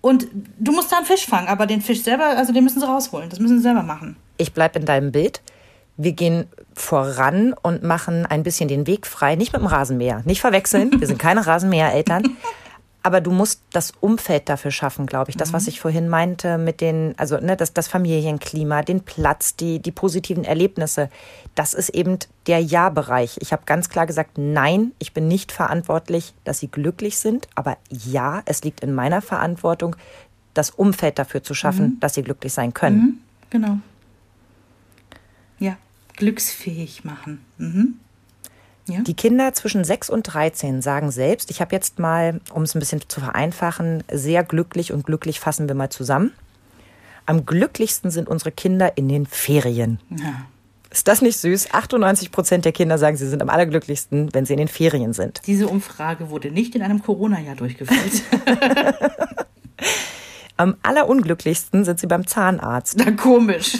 und 0.00 0.28
du 0.58 0.72
musst 0.72 0.92
da 0.92 0.98
einen 0.98 1.06
Fisch 1.06 1.26
fangen, 1.26 1.48
aber 1.48 1.66
den 1.66 1.80
Fisch 1.80 2.02
selber, 2.02 2.24
also 2.24 2.52
den 2.52 2.64
müssen 2.64 2.80
sie 2.80 2.86
rausholen, 2.86 3.28
das 3.28 3.40
müssen 3.40 3.58
sie 3.58 3.62
selber 3.62 3.82
machen. 3.82 4.16
ich 4.36 4.52
bleib 4.52 4.76
in 4.76 4.84
deinem 4.84 5.12
Bild. 5.12 5.42
Wir 6.00 6.12
gehen 6.12 6.46
voran 6.74 7.54
und 7.60 7.82
machen 7.82 8.24
ein 8.24 8.44
bisschen 8.44 8.68
den 8.68 8.86
Weg 8.86 9.04
frei, 9.04 9.34
nicht 9.34 9.52
mit 9.52 9.60
dem 9.60 9.66
Rasenmäher, 9.66 10.22
nicht 10.26 10.40
verwechseln. 10.40 10.92
Wir 11.00 11.08
sind 11.08 11.18
keine 11.18 11.44
Rasenmäher-Eltern. 11.44 12.36
Aber 13.02 13.20
du 13.20 13.30
musst 13.30 13.62
das 13.72 13.92
Umfeld 14.00 14.48
dafür 14.48 14.70
schaffen, 14.70 15.06
glaube 15.06 15.30
ich. 15.30 15.36
Das, 15.36 15.52
was 15.52 15.68
ich 15.68 15.80
vorhin 15.80 16.08
meinte 16.08 16.58
mit 16.58 16.80
den, 16.80 17.14
also 17.16 17.38
ne, 17.38 17.56
das, 17.56 17.72
das 17.72 17.86
Familienklima, 17.86 18.82
den 18.82 19.02
Platz, 19.02 19.54
die, 19.54 19.78
die 19.78 19.92
positiven 19.92 20.44
Erlebnisse, 20.44 21.08
das 21.54 21.74
ist 21.74 21.90
eben 21.90 22.18
der 22.48 22.60
Ja-Bereich. 22.60 23.38
Ich 23.40 23.52
habe 23.52 23.62
ganz 23.66 23.88
klar 23.88 24.06
gesagt, 24.06 24.36
nein, 24.36 24.92
ich 24.98 25.14
bin 25.14 25.28
nicht 25.28 25.52
verantwortlich, 25.52 26.34
dass 26.42 26.58
sie 26.58 26.68
glücklich 26.68 27.18
sind. 27.18 27.48
Aber 27.54 27.78
ja, 27.88 28.42
es 28.46 28.64
liegt 28.64 28.80
in 28.80 28.92
meiner 28.94 29.22
Verantwortung, 29.22 29.94
das 30.54 30.70
Umfeld 30.70 31.20
dafür 31.20 31.42
zu 31.42 31.54
schaffen, 31.54 31.98
dass 32.00 32.14
sie 32.14 32.22
glücklich 32.22 32.52
sein 32.52 32.74
können. 32.74 33.22
Genau. 33.50 33.78
Ja, 35.60 35.76
glücksfähig 36.16 37.04
machen. 37.04 37.44
Mhm. 37.58 38.00
Ja. 38.88 39.00
Die 39.00 39.14
Kinder 39.14 39.52
zwischen 39.52 39.84
6 39.84 40.10
und 40.10 40.22
13 40.24 40.82
sagen 40.82 41.10
selbst, 41.10 41.50
ich 41.50 41.60
habe 41.60 41.74
jetzt 41.74 41.98
mal, 41.98 42.40
um 42.52 42.62
es 42.62 42.74
ein 42.74 42.80
bisschen 42.80 43.02
zu 43.06 43.20
vereinfachen, 43.20 44.02
sehr 44.10 44.42
glücklich 44.42 44.92
und 44.92 45.04
glücklich 45.04 45.40
fassen 45.40 45.68
wir 45.68 45.74
mal 45.74 45.90
zusammen. 45.90 46.32
Am 47.26 47.44
glücklichsten 47.44 48.10
sind 48.10 48.28
unsere 48.28 48.50
Kinder 48.50 48.96
in 48.96 49.08
den 49.08 49.26
Ferien. 49.26 50.00
ja. 50.10 50.46
Ist 50.90 51.06
das 51.06 51.20
nicht 51.20 51.36
süß? 51.38 51.74
98 51.74 52.32
Prozent 52.32 52.64
der 52.64 52.72
Kinder 52.72 52.96
sagen, 52.96 53.18
sie 53.18 53.28
sind 53.28 53.42
am 53.42 53.50
allerglücklichsten, 53.50 54.32
wenn 54.32 54.46
sie 54.46 54.54
in 54.54 54.58
den 54.58 54.68
Ferien 54.68 55.12
sind. 55.12 55.42
Diese 55.46 55.68
Umfrage 55.68 56.30
wurde 56.30 56.50
nicht 56.50 56.74
in 56.74 56.80
einem 56.80 57.02
Corona-Jahr 57.02 57.56
durchgeführt. 57.56 58.22
Am 60.56 60.76
allerunglücklichsten 60.82 61.84
sind 61.84 62.00
sie 62.00 62.06
beim 62.06 62.26
Zahnarzt. 62.26 62.96
Na, 62.98 63.12
komisch. 63.12 63.76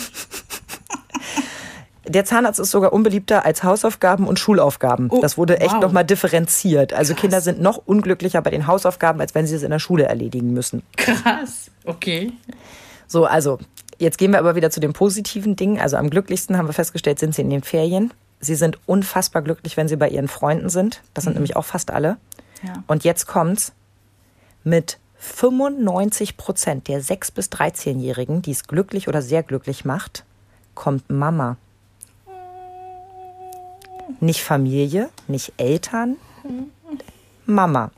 Der 2.08 2.24
Zahnarzt 2.24 2.58
ist 2.58 2.70
sogar 2.70 2.92
unbeliebter 2.92 3.44
als 3.44 3.62
Hausaufgaben 3.62 4.26
und 4.26 4.38
Schulaufgaben. 4.38 5.08
Oh, 5.10 5.20
das 5.20 5.36
wurde 5.36 5.60
echt 5.60 5.74
wow. 5.74 5.80
nochmal 5.80 6.04
differenziert. 6.04 6.92
Also 6.92 7.12
Krass. 7.12 7.20
Kinder 7.20 7.40
sind 7.40 7.60
noch 7.60 7.82
unglücklicher 7.84 8.40
bei 8.42 8.50
den 8.50 8.66
Hausaufgaben, 8.66 9.20
als 9.20 9.34
wenn 9.34 9.46
sie 9.46 9.54
es 9.54 9.62
in 9.62 9.70
der 9.70 9.78
Schule 9.78 10.04
erledigen 10.04 10.52
müssen. 10.52 10.82
Krass. 10.96 11.70
Okay. 11.84 12.32
So, 13.06 13.24
also, 13.24 13.58
jetzt 13.98 14.18
gehen 14.18 14.32
wir 14.32 14.38
aber 14.38 14.54
wieder 14.54 14.70
zu 14.70 14.80
den 14.80 14.92
positiven 14.92 15.56
Dingen. 15.56 15.78
Also 15.80 15.96
am 15.96 16.10
glücklichsten 16.10 16.56
haben 16.56 16.66
wir 16.66 16.74
festgestellt, 16.74 17.18
sind 17.18 17.34
sie 17.34 17.42
in 17.42 17.50
den 17.50 17.62
Ferien. 17.62 18.12
Sie 18.40 18.54
sind 18.54 18.78
unfassbar 18.86 19.42
glücklich, 19.42 19.76
wenn 19.76 19.88
sie 19.88 19.96
bei 19.96 20.08
ihren 20.08 20.28
Freunden 20.28 20.68
sind. 20.68 21.02
Das 21.14 21.24
sind 21.24 21.34
nämlich 21.34 21.56
auch 21.56 21.64
fast 21.64 21.90
alle. 21.90 22.16
Ja. 22.62 22.84
Und 22.86 23.04
jetzt 23.04 23.26
kommt's 23.26 23.72
mit 24.64 24.98
95 25.18 26.36
Prozent 26.36 26.88
der 26.88 27.02
6- 27.02 27.34
bis 27.34 27.48
13-Jährigen, 27.48 28.42
die 28.42 28.52
es 28.52 28.64
glücklich 28.64 29.08
oder 29.08 29.22
sehr 29.22 29.42
glücklich 29.42 29.84
macht, 29.84 30.24
kommt 30.74 31.10
Mama. 31.10 31.56
Nicht 34.20 34.42
Familie, 34.42 35.10
nicht 35.26 35.52
Eltern, 35.56 36.16
Mama. 37.46 37.90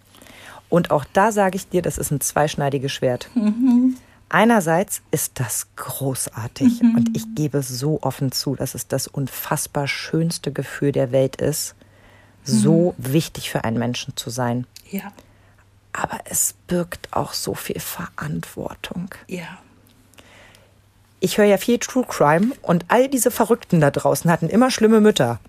Und 0.69 0.91
auch 0.91 1.05
da 1.13 1.33
sage 1.33 1.57
ich 1.57 1.69
dir, 1.69 1.83
das 1.83 1.99
ist 1.99 2.11
ein 2.11 2.21
zweischneidiges 2.21 2.93
Schwert. 2.93 3.29
Einerseits 4.29 5.03
ist 5.11 5.41
das 5.41 5.67
großartig 5.75 6.83
und 6.83 7.17
ich 7.17 7.25
gebe 7.35 7.63
so 7.63 8.01
offen 8.03 8.31
zu, 8.31 8.55
dass 8.55 8.77
es 8.77 8.87
das 8.87 9.09
unfassbar 9.09 9.89
schönste 9.89 10.53
Gefühl 10.53 10.93
der 10.93 11.11
Welt 11.11 11.37
ist, 11.37 11.75
so 12.45 12.95
wichtig 12.97 13.51
für 13.51 13.65
einen 13.65 13.79
Menschen 13.79 14.17
zu 14.17 14.31
sein. 14.31 14.67
Ja. 14.89 15.13
Aber 15.93 16.21
es 16.25 16.55
birgt 16.69 17.09
auch 17.11 17.33
so 17.33 17.55
viel 17.55 17.81
Verantwortung. 17.81 19.09
Ja. 19.27 19.59
Ich 21.19 21.37
höre 21.37 21.47
ja 21.47 21.59
viel 21.59 21.79
True 21.79 22.07
Crime 22.09 22.53
und 22.63 22.85
all 22.89 23.09
diese 23.09 23.33
Verrückten 23.33 23.81
da 23.81 23.91
draußen 23.91 24.31
hatten 24.31 24.49
immer 24.49 24.71
schlimme 24.71 25.01
Mütter. 25.01 25.41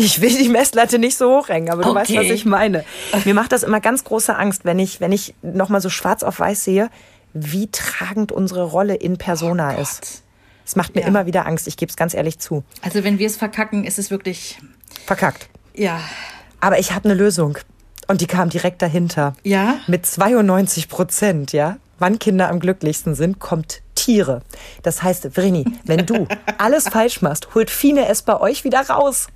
Ich 0.00 0.20
will 0.20 0.36
die 0.36 0.48
Messlatte 0.48 0.98
nicht 0.98 1.18
so 1.18 1.38
hochhängen, 1.40 1.70
aber 1.70 1.82
du 1.82 1.94
weißt, 1.94 2.10
Okay. 2.10 2.20
was 2.20 2.26
ich 2.30 2.44
meine. 2.44 2.84
Mir 3.24 3.34
macht 3.34 3.52
das 3.52 3.62
immer 3.64 3.80
ganz 3.80 4.04
große 4.04 4.34
Angst, 4.36 4.64
wenn 4.64 4.78
ich, 4.78 5.00
wenn 5.00 5.12
ich 5.12 5.34
nochmal 5.42 5.80
so 5.80 5.90
schwarz 5.90 6.22
auf 6.22 6.38
weiß 6.38 6.64
sehe, 6.64 6.88
wie 7.34 7.68
tragend 7.70 8.30
unsere 8.32 8.62
Rolle 8.62 8.94
in 8.94 9.18
Persona 9.18 9.74
Oh 9.76 9.80
ist. 9.82 10.22
Es 10.64 10.76
macht 10.76 10.94
mir 10.94 11.00
Ja. 11.02 11.08
immer 11.08 11.26
wieder 11.26 11.46
Angst, 11.46 11.66
ich 11.66 11.76
gebe 11.76 11.90
es 11.90 11.96
ganz 11.96 12.14
ehrlich 12.14 12.38
zu. 12.38 12.62
Also 12.82 13.02
wenn 13.04 13.18
wir 13.18 13.26
es 13.26 13.36
verkacken, 13.36 13.84
ist 13.84 13.98
es 13.98 14.10
wirklich, 14.10 14.58
Verkackt. 15.06 15.48
ja. 15.74 16.00
Aber 16.60 16.78
ich 16.78 16.92
habe 16.92 17.04
eine 17.06 17.14
Lösung. 17.14 17.58
Und 18.08 18.20
die 18.20 18.26
kam 18.26 18.48
direkt 18.50 18.80
dahinter. 18.82 19.34
Ja? 19.44 19.78
Mit 19.86 20.06
92 20.06 20.88
Prozent, 20.88 21.52
ja. 21.52 21.76
Wann 21.98 22.18
Kinder 22.18 22.48
am 22.48 22.58
glücklichsten 22.60 23.14
sind, 23.14 23.38
kommt 23.38 23.82
Tiere. 24.08 24.40
Das 24.82 25.02
heißt, 25.02 25.28
Vreni, 25.34 25.66
wenn 25.84 26.06
du 26.06 26.26
alles 26.58 26.88
falsch 26.88 27.20
machst, 27.20 27.54
holt 27.54 27.68
Fine 27.68 28.08
es 28.08 28.22
bei 28.22 28.40
euch 28.40 28.64
wieder 28.64 28.80
raus. 28.88 29.26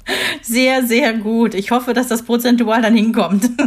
Sehr, 0.41 0.87
sehr 0.87 1.13
gut. 1.13 1.53
Ich 1.53 1.71
hoffe, 1.71 1.93
dass 1.93 2.09
das 2.09 2.23
prozentual 2.23 2.81
dann 2.81 2.97
hinkommt. 2.97 3.51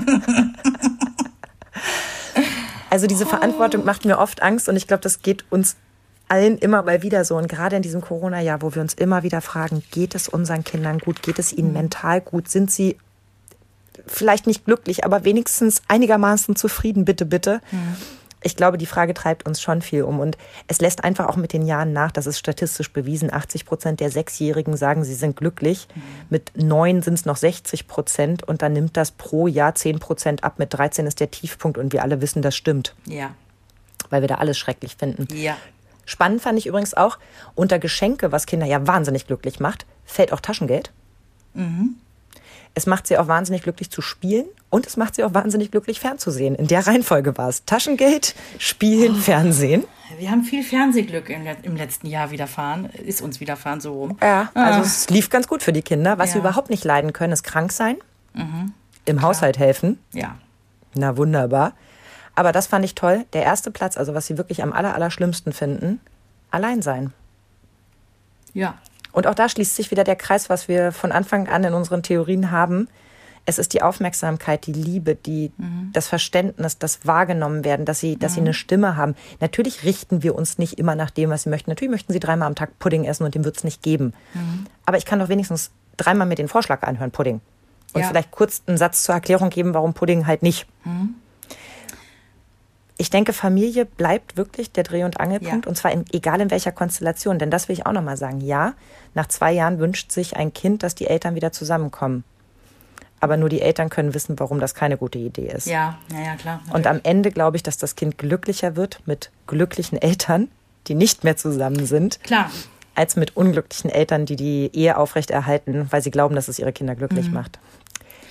Also 2.88 3.08
diese 3.08 3.26
Verantwortung 3.26 3.84
macht 3.84 4.06
mir 4.06 4.20
oft 4.20 4.41
Angst 4.41 4.70
und 4.70 4.78
ich 4.78 4.88
glaube, 4.88 5.01
das 5.01 5.22
geht 5.22 5.43
uns 5.49 5.76
allen 6.30 6.58
immer 6.58 6.82
mal 6.82 7.01
wieder 7.01 7.26
so. 7.26 7.36
Und 7.36 7.49
gerade 7.49 7.76
in 7.76 7.82
diesem 7.82 7.99
Corona-Jahr, 7.99 8.62
wo 8.62 8.74
wir 8.74 8.82
uns 8.82 8.93
immer 8.93 9.24
wieder 9.24 9.41
fragen, 9.41 9.84
geht 9.91 10.16
es 10.16 10.30
unseren 10.30 10.64
Kindern 10.64 10.99
gut? 10.99 11.22
Geht 11.22 11.38
es 11.38 11.51
ihnen 11.51 11.74
mental 11.74 12.22
gut? 12.22 12.47
Sind 12.47 12.72
sie 12.72 12.95
vielleicht 14.08 14.47
nicht 14.47 14.64
glücklich, 14.64 15.03
aber 15.03 15.26
wenigstens 15.26 15.82
einigermaßen 15.89 16.56
zufrieden, 16.56 17.03
bitte, 17.03 17.26
bitte? 17.26 17.60
Ich 18.42 18.56
glaube, 18.56 18.78
die 18.78 18.86
Frage 18.86 19.14
treibt 19.14 19.46
uns 19.48 19.62
schon 19.62 19.82
viel 19.82 20.04
um. 20.04 20.20
Und 20.20 20.38
es 20.68 20.80
lässt 20.80 21.04
einfach 21.04 21.28
auch 21.28 21.36
mit 21.36 21.54
den 21.54 21.66
Jahren 21.66 21.94
nach. 21.94 22.12
Das 22.12 22.28
ist 22.28 22.38
statistisch 22.38 22.92
bewiesen. 22.94 23.34
80 23.34 23.66
Prozent 23.66 24.00
der 24.00 24.12
Sechsjährigen 24.12 24.78
sagen, 24.78 25.04
sie 25.04 25.16
sind 25.16 25.36
glücklich. 25.36 25.88
Mit 26.30 26.52
neun 26.56 27.02
sind 27.02 27.16
es 27.16 27.26
noch 27.26 27.38
60 27.38 27.88
Prozent. 27.88 28.44
Und 28.44 28.62
dann 28.62 28.74
nimmt 28.74 28.98
das 28.98 29.12
pro 29.12 29.48
Jahr 29.48 29.74
10 29.74 30.00
Prozent 30.00 30.44
ab. 30.44 30.60
Mit 30.60 30.74
13 30.74 31.08
ist 31.08 31.20
der 31.20 31.32
Tiefpunkt. 31.32 31.78
Und 31.78 31.94
wir 31.94 32.04
alle 32.04 32.22
wissen, 32.22 32.42
das 32.42 32.56
stimmt 32.56 32.96
ja. 33.06 33.34
weil 34.10 34.22
wir 34.22 34.28
da 34.28 34.36
alles 34.36 34.58
schrecklich 34.58 34.96
finden. 34.96 35.28
Ja. 35.36 35.58
Spannend 36.06 36.42
fand 36.42 36.60
ich 36.60 36.68
übrigens 36.68 36.94
auch, 36.94 37.18
unter 37.56 37.80
Geschenke, 37.80 38.32
was 38.32 38.46
Kinder 38.46 38.68
ja 38.68 38.86
wahnsinnig 38.86 39.26
glücklich 39.26 39.60
macht, 39.60 39.86
fällt 40.06 40.32
auch 40.32 40.40
Taschengeld. 40.40 40.92
Es 42.78 42.86
macht 42.86 43.08
sie 43.08 43.18
auch 43.18 43.28
wahnsinnig 43.28 43.64
glücklich 43.64 43.90
zu 43.90 44.02
spielen 44.02 44.46
und 44.70 44.86
es 44.86 44.98
macht 44.98 45.16
sie 45.16 45.24
auch 45.24 45.34
wahnsinnig 45.34 45.72
glücklich 45.72 46.00
fernzusehen. 46.02 46.56
In 46.56 46.68
der 46.68 46.86
Reihenfolge 46.86 47.38
war 47.38 47.48
es. 47.50 47.64
Taschengeld, 47.66 48.36
Spielen, 48.60 49.16
Fernsehen. 49.16 49.86
Wir 50.20 50.30
haben 50.30 50.44
viel 50.44 50.62
Fernsehglück 50.62 51.30
im, 51.30 51.48
im 51.64 51.76
letzten 51.78 52.08
Jahr 52.08 52.32
widerfahren. 52.32 52.90
Ist 52.92 53.22
uns 53.22 53.40
widerfahren 53.40 53.80
so 53.82 53.94
rum. 53.94 54.18
Ja, 54.22 54.50
also 54.54 54.82
es 54.82 55.10
lief 55.10 55.30
ganz 55.30 55.48
gut 55.48 55.64
für 55.64 55.72
die 55.74 55.82
Kinder. 55.82 56.18
Was 56.20 56.32
sie 56.32 56.38
Ja. 56.38 56.42
überhaupt 56.42 56.70
nicht 56.70 56.84
leiden 56.84 57.14
können, 57.14 57.34
ist 57.34 57.44
krank 57.44 57.72
sein, 57.72 57.96
im 59.06 59.22
Haushalt 59.22 59.58
helfen. 59.58 59.98
Ja. 60.14 60.36
Na 60.94 61.16
wunderbar. 61.18 61.74
Aber 62.36 62.52
das 62.52 62.68
fand 62.68 62.84
ich 62.84 62.94
toll. 62.96 63.26
Der 63.32 63.44
erste 63.44 63.72
Platz, 63.72 63.96
also 63.96 64.14
was 64.14 64.28
sie 64.28 64.38
wirklich 64.38 64.62
am 64.62 64.74
aller, 64.74 64.94
aller 64.94 65.10
schlimmsten 65.12 65.54
finden, 65.54 66.02
allein 66.52 66.82
sein. 66.82 67.14
Ja. 68.54 68.76
Und 69.16 69.28
auch 69.28 69.34
da 69.34 69.47
schließt 69.47 69.78
sich 69.78 69.91
wieder 69.91 70.03
der 70.03 70.18
Kreis, 70.18 70.49
was 70.49 70.68
wir 70.68 70.91
von 70.91 71.13
Anfang 71.13 71.47
an 71.47 71.63
in 71.63 71.74
unseren 71.74 72.03
Theorien 72.03 72.51
haben. 72.51 72.89
Es 73.45 73.59
ist 73.59 73.74
die 73.74 73.82
Aufmerksamkeit, 73.82 74.66
die 74.66 74.74
Liebe, 74.74 75.16
die, 75.16 75.51
das 75.93 76.07
Verständnis, 76.09 76.80
das 76.80 77.05
wahrgenommen 77.07 77.63
werden, 77.63 77.86
dass 77.86 77.99
sie, 78.01 78.18
dass 78.18 78.34
sie 78.34 78.41
eine 78.41 78.53
Stimme 78.53 78.97
haben. 78.97 79.16
Natürlich 79.39 79.84
richten 79.86 80.22
wir 80.22 80.36
uns 80.36 80.57
nicht 80.57 80.78
immer 80.80 80.95
nach 80.95 81.11
dem, 81.11 81.30
was 81.30 81.43
sie 81.43 81.49
möchten. 81.49 81.72
Natürlich 81.72 81.91
möchten 81.91 82.11
sie 82.11 82.20
dreimal 82.20 82.47
am 82.47 82.55
Tag 82.55 82.78
Pudding 82.78 83.05
essen 83.05 83.24
und 83.24 83.36
dem 83.36 83.45
wird 83.45 83.55
es 83.55 83.63
nicht 83.63 83.82
geben. 83.84 84.13
Aber 84.86 84.97
ich 84.97 85.05
kann 85.05 85.20
doch 85.20 85.30
wenigstens 85.30 85.72
dreimal 85.95 86.28
mir 86.28 86.36
den 86.36 86.49
Vorschlag 86.49 86.84
anhören, 86.84 87.11
Pudding. 87.11 87.39
Und 87.93 88.01
Ja. 88.01 88.07
vielleicht 88.09 88.32
kurz 88.32 88.63
einen 88.68 88.78
Satz 88.78 89.03
zur 89.03 89.16
Erklärung 89.16 89.49
geben, 89.49 89.74
warum 89.74 89.93
Pudding 89.93 90.28
halt 90.28 90.43
nicht. 90.43 90.68
Ich 92.98 93.10
denke, 93.10 93.34
Familie 93.34 93.86
bleibt 93.86 94.38
wirklich 94.38 94.72
der 94.72 94.84
Dreh- 94.84 95.04
und 95.04 95.20
Angelpunkt 95.20 95.66
Ja. 95.66 95.70
und 95.70 95.76
zwar 95.76 95.91
in, 95.91 96.06
egal 96.14 96.39
in 96.39 96.50
welcher 96.50 96.72
Konstellation. 96.72 97.39
Denn 97.39 97.52
das 97.52 97.68
will 97.68 97.74
ich 97.74 97.86
auch 97.86 97.91
nochmal 97.91 98.16
sagen. 98.18 98.39
Ja, 98.41 98.74
nach 99.14 99.28
zwei 99.28 99.52
Jahren 99.52 99.80
wünscht 99.80 100.12
sich 100.12 100.38
ein 100.38 100.54
Kind, 100.54 100.82
dass 100.84 100.96
die 100.96 101.08
Eltern 101.08 101.36
wieder 101.36 101.52
zusammenkommen. 101.52 102.24
aber 103.22 103.38
nur 103.38 103.50
die 103.50 103.62
Eltern 103.62 103.89
können 103.89 104.14
wissen, 104.14 104.38
warum 104.39 104.60
das 104.60 104.76
keine 104.76 104.98
gute 104.98 105.18
Idee 105.18 105.48
ist. 105.48 105.66
Ja, 105.66 105.98
ja, 106.14 106.20
ja, 106.22 106.36
klar. 106.36 106.60
Und 106.72 106.86
am 106.86 107.00
Ende 107.02 107.32
glaube 107.32 107.58
ich, 107.58 107.64
dass 107.64 107.78
das 107.78 107.96
Kind 107.96 108.20
glücklicher 108.20 108.76
wird 108.76 109.00
mit 109.08 109.32
glücklichen 109.48 110.00
Eltern, 110.00 110.50
die 110.88 110.93
nicht 110.96 111.24
mehr 111.24 111.36
zusammen 111.36 111.88
sind, 111.88 112.22
Klar. 112.24 112.52
als 112.93 113.16
mit 113.16 113.36
unglücklichen 113.36 113.89
Eltern, 113.89 114.28
die 114.28 114.36
die 114.36 114.70
Ehe 114.74 114.98
aufrechterhalten, 114.98 115.88
weil 115.91 116.04
sie 116.04 116.12
glauben, 116.12 116.36
dass 116.36 116.50
es 116.50 116.60
ihre 116.60 116.72
Kinder 116.74 116.93
glücklich 116.93 117.32
macht. 117.32 117.58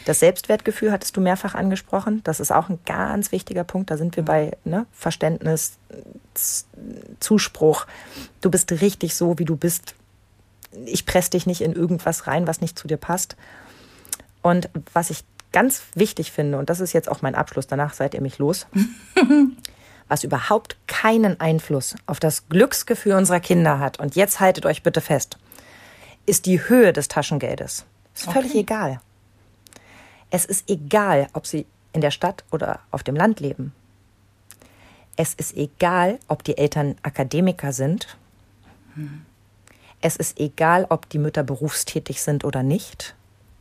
Das 0.05 0.21
Selbstwertgefühl 0.21 0.93
hattest 0.93 1.17
du 1.17 1.21
mehrfach 1.21 1.55
angesprochen. 1.55 2.21
Das 2.25 2.41
ist 2.41 2.53
auch 2.53 2.69
ein 2.69 2.79
ganz 2.85 3.33
wichtiger 3.33 3.65
Punkt. 3.65 3.91
Da 3.91 3.97
sind 3.97 4.17
wir 4.17 4.25
bei 4.25 4.57
ne, 4.65 4.87
Verständnis, 4.93 5.79
Zuspruch. 7.21 7.87
Du 8.41 8.51
bist 8.51 8.71
richtig 8.73 9.15
so, 9.15 9.39
wie 9.39 9.45
du 9.45 9.57
bist. 9.57 9.95
Ich 10.85 11.07
presse 11.07 11.31
dich 11.31 11.47
nicht 11.47 11.61
in 11.63 11.73
irgendwas 11.73 12.27
rein, 12.27 12.47
was 12.47 12.61
nicht 12.61 12.79
zu 12.79 12.89
dir 12.89 12.97
passt. 12.97 13.37
Und 14.43 14.69
was 14.93 15.11
ich 15.11 15.25
ganz 15.53 15.83
wichtig 15.95 16.33
finde, 16.33 16.59
und 16.59 16.69
das 16.69 16.81
ist 16.81 16.93
jetzt 16.93 17.09
auch 17.09 17.23
mein 17.23 17.35
Abschluss, 17.35 17.67
danach 17.67 17.95
seid 17.95 18.13
ihr 18.13 18.21
mich 18.21 18.39
los, 18.39 18.67
was 20.09 20.25
überhaupt 20.25 20.77
keinen 20.87 21.41
Einfluss 21.41 21.95
auf 22.07 22.21
das 22.21 22.49
Glücksgefühl 22.49 23.13
unserer 23.15 23.41
Kinder 23.41 23.79
hat, 23.79 24.01
und 24.01 24.17
jetzt 24.17 24.41
haltet 24.41 24.67
euch 24.67 24.83
bitte 24.83 25.01
fest, 25.01 25.39
ist 26.27 26.47
die 26.47 26.69
Höhe 26.69 26.93
des 26.93 27.09
Taschengeldes. 27.09 27.87
Ist 28.15 28.31
völlig 28.33 28.51
Okay. 28.51 28.61
egal. 28.61 29.01
Es 30.35 30.45
ist 30.45 30.69
egal, 30.69 31.29
ob 31.33 31.47
sie 31.47 31.65
in 31.93 32.01
der 32.01 32.11
Stadt 32.11 32.43
oder 32.51 32.81
auf 32.91 33.05
dem 33.05 33.15
Land 33.15 33.39
leben. 33.39 33.73
Es 35.15 35.33
ist 35.33 35.57
egal, 35.57 36.19
ob 36.27 36.43
die 36.43 36.59
Eltern 36.59 36.97
Akademiker 37.05 37.73
sind. 37.73 38.19
Es 40.01 40.17
ist 40.17 40.41
egal, 40.41 40.87
ob 40.89 41.09
die 41.09 41.21
Mütter 41.21 41.45
berufstätig 41.45 42.21
sind 42.21 42.45
oder 42.45 42.65
nicht. 42.65 43.15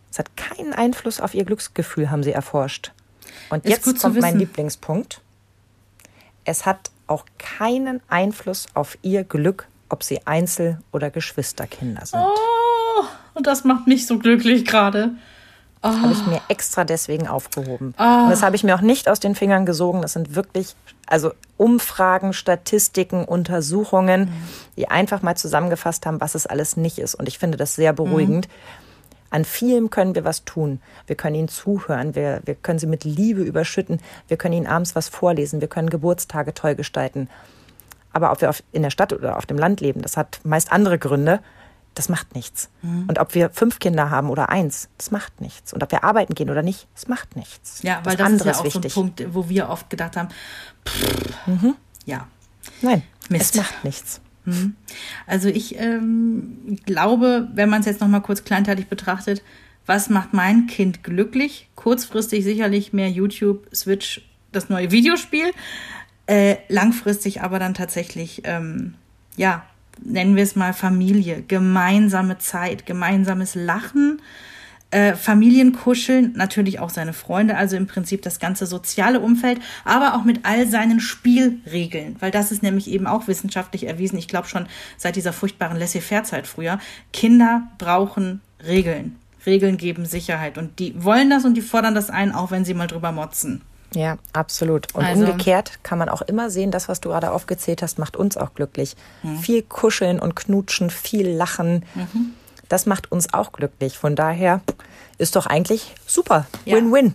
Es 0.10 0.18
hat 0.18 0.36
keinen 0.36 0.74
Einfluss 0.74 1.20
auf 1.20 1.36
ihr 1.36 1.46
Glücksgefühl, 1.46 2.10
haben 2.10 2.24
sie 2.24 2.32
erforscht. 2.32 2.92
Und 3.52 3.66
Ist 3.66 3.86
jetzt 3.86 4.02
kommt 4.02 4.20
mein. 4.20 4.40
Lieblingspunkt. 4.40 5.22
Es 6.44 6.66
hat 6.66 6.90
auch 7.06 7.26
keinen 7.38 8.02
Einfluss 8.08 8.66
auf 8.74 8.98
ihr 9.04 9.24
Glück, 9.24 9.68
ob 9.90 10.02
sie 10.02 10.26
Einzel- 10.26 10.80
oder 10.92 11.12
Geschwisterkinder 11.12 12.08
sind. 12.08 12.20
Oh, 12.20 13.04
und 13.36 13.46
das 13.46 13.64
macht 13.64 13.86
mich 13.86 14.08
so 14.08 14.18
glücklich 14.18 14.66
gerade. 14.66 15.12
Das 15.84 16.02
habe 16.02 16.14
ich 16.14 16.26
mir 16.26 16.42
extra 16.48 16.86
deswegen 16.86 17.28
aufgehoben. 17.28 17.94
Und 18.24 18.30
das 18.30 18.42
habe 18.42 18.56
ich 18.56 18.64
mir 18.64 18.74
auch 18.76 18.82
nicht 18.82 19.10
aus 19.10 19.20
den 19.20 19.36
Fingern 19.36 19.66
gesogen. 19.66 20.02
Das 20.02 20.14
sind 20.14 20.34
wirklich, 20.34 20.76
also 21.08 21.34
Umfragen, 21.58 22.32
Statistiken, 22.32 23.26
Untersuchungen, 23.26 24.32
die 24.78 24.90
einfach 24.90 25.22
mal 25.22 25.36
zusammengefasst 25.36 26.06
haben, 26.06 26.22
was 26.22 26.36
es 26.36 26.48
alles 26.48 26.78
nicht 26.78 27.00
ist. 27.00 27.16
Und 27.16 27.28
ich 27.28 27.38
finde 27.38 27.58
das 27.58 27.76
sehr 27.76 27.92
beruhigend. 27.92 28.48
An 29.30 29.46
vielem 29.46 29.90
können 29.90 30.16
wir 30.16 30.24
was 30.24 30.46
tun. 30.46 30.80
Wir 31.08 31.16
können 31.16 31.36
ihnen 31.36 31.48
zuhören, 31.48 32.16
wir, 32.16 32.42
wir 32.46 32.54
können 32.56 32.78
sie 32.80 32.86
mit 32.86 33.04
Liebe 33.04 33.42
überschütten, 33.42 34.00
wir 34.28 34.38
können 34.38 34.54
ihnen 34.54 34.68
abends 34.68 34.96
was 34.96 35.10
vorlesen, 35.10 35.60
wir 35.60 35.68
können 35.68 35.90
Geburtstage 35.90 36.54
toll 36.54 36.76
gestalten. 36.76 37.30
Aber 38.14 38.32
ob 38.32 38.42
wir 38.42 38.50
auf, 38.52 38.62
in 38.72 38.84
der 38.84 38.92
Stadt 38.92 39.12
oder 39.12 39.38
auf 39.38 39.48
dem 39.48 39.58
Land 39.58 39.82
leben, 39.82 40.04
das 40.04 40.18
hat 40.18 40.40
meist 40.44 40.72
andere 40.72 41.00
Gründe. 41.00 41.40
Das 41.96 42.10
macht 42.10 42.34
nichts. 42.34 42.70
Und 42.82 43.20
ob 43.20 43.36
wir 43.36 43.52
fünf 43.52 43.80
Kinder 43.80 44.10
haben 44.10 44.30
oder 44.30 44.50
eins, 44.50 44.90
das 44.98 45.12
macht 45.12 45.42
nichts. 45.42 45.74
Und 45.74 45.84
ob 45.84 45.92
wir 45.92 46.04
arbeiten 46.04 46.34
gehen 46.34 46.50
oder 46.50 46.64
nicht, 46.64 46.88
das 46.96 47.08
macht 47.08 47.36
nichts. 47.36 47.84
Ja, 47.84 48.02
weil 48.04 48.18
das, 48.18 48.28
ist 48.28 48.34
andere 48.34 48.50
ja 48.50 48.56
auch 48.56 48.72
so 48.72 48.80
ein 48.80 48.90
Punkt, 48.90 49.34
wo 49.34 49.48
wir 49.48 49.70
oft 49.70 49.90
gedacht 49.90 50.18
haben, 50.18 50.30
pff, 50.88 51.76
ja. 52.06 52.28
Nein, 52.82 53.04
Mist. 53.30 53.56
es 53.56 53.62
macht 53.62 53.84
nichts. 53.84 54.22
Also 55.26 55.48
ich 55.48 55.80
ähm, 55.80 56.78
glaube, 56.86 57.48
wenn 57.54 57.70
man 57.70 57.80
es 57.80 57.86
jetzt 57.86 58.02
noch 58.02 58.08
mal 58.08 58.20
kurz 58.20 58.44
kleinteilig 58.44 58.88
betrachtet, 58.88 59.42
was 59.86 60.10
macht 60.10 60.34
mein 60.34 60.68
Kind 60.68 61.04
glücklich? 61.04 61.70
Kurzfristig 61.76 62.44
sicherlich 62.44 62.94
mehr 62.94 63.10
YouTube, 63.10 63.68
Switch, 63.74 64.22
das 64.52 64.70
neue 64.70 64.92
Videospiel. 64.92 65.52
Äh, 66.26 66.58
langfristig 66.70 67.42
aber 67.42 67.60
dann 67.60 67.74
tatsächlich, 67.74 68.42
ähm, 68.46 68.96
ja, 69.36 69.66
nennen 70.02 70.36
wir 70.36 70.44
es 70.44 70.56
mal 70.56 70.74
Familie, 70.74 71.44
gemeinsame 71.48 72.38
Zeit, 72.38 72.86
gemeinsames 72.86 73.56
Lachen, 73.56 74.22
äh, 74.94 75.16
Familienkuscheln, 75.16 76.34
natürlich 76.36 76.80
auch 76.80 76.92
seine 76.92 77.14
Freunde, 77.14 77.58
also 77.58 77.76
im 77.76 77.88
Prinzip 77.88 78.22
das 78.22 78.40
ganze 78.40 78.68
soziale 78.68 79.20
Umfeld, 79.20 79.60
aber 79.86 80.16
auch 80.16 80.24
mit 80.24 80.42
all 80.44 80.68
seinen 80.68 81.00
Spielregeln, 81.00 82.16
weil 82.20 82.30
das 82.30 82.52
ist 82.52 82.62
nämlich 82.62 82.88
eben 82.90 83.08
auch 83.08 83.28
wissenschaftlich 83.28 83.88
erwiesen. 83.88 84.20
Ich 84.20 84.28
glaube 84.28 84.48
schon 84.48 84.68
seit 84.98 85.16
dieser 85.16 85.34
furchtbaren 85.34 85.78
Laissez-faire-Zeit 85.78 86.46
früher. 86.46 86.80
Kinder 87.12 87.64
brauchen 87.80 88.42
Regeln. 88.66 89.16
Regeln 89.46 89.78
geben 89.78 90.06
Sicherheit 90.06 90.58
und 90.58 90.80
die 90.80 91.04
wollen 91.04 91.30
das 91.30 91.44
und 91.44 91.56
die 91.56 91.62
fordern 91.62 91.96
das 91.96 92.10
ein, 92.10 92.32
auch 92.32 92.52
wenn 92.52 92.64
sie 92.64 92.74
mal 92.74 92.88
drüber 92.88 93.12
motzen. 93.12 93.62
Ja, 93.94 94.18
absolut. 94.34 94.94
Und 94.96 95.04
Also- 95.06 95.22
umgekehrt 95.26 95.80
kann 95.84 95.98
man 96.00 96.10
auch 96.10 96.22
immer 96.22 96.50
sehen, 96.50 96.72
das, 96.72 96.90
was 96.90 97.02
du 97.02 97.10
gerade 97.10 97.32
aufgezählt 97.32 97.82
hast, 97.82 98.00
macht 98.00 98.16
uns 98.18 98.38
auch 98.38 98.54
glücklich. 98.54 98.96
Viel 99.42 99.62
kuscheln 99.64 100.20
und 100.20 100.36
knutschen, 100.36 100.90
viel 100.90 101.30
lachen. 101.30 101.86
Das 102.70 102.86
macht 102.86 103.12
uns 103.12 103.34
auch 103.34 103.52
glücklich. 103.52 103.98
Von 103.98 104.16
daher 104.16 104.62
ist 105.20 105.36
doch 105.36 105.46
eigentlich 105.46 105.94
super. 106.08 106.48
Ja. 106.66 106.78
Win-win. 106.78 107.14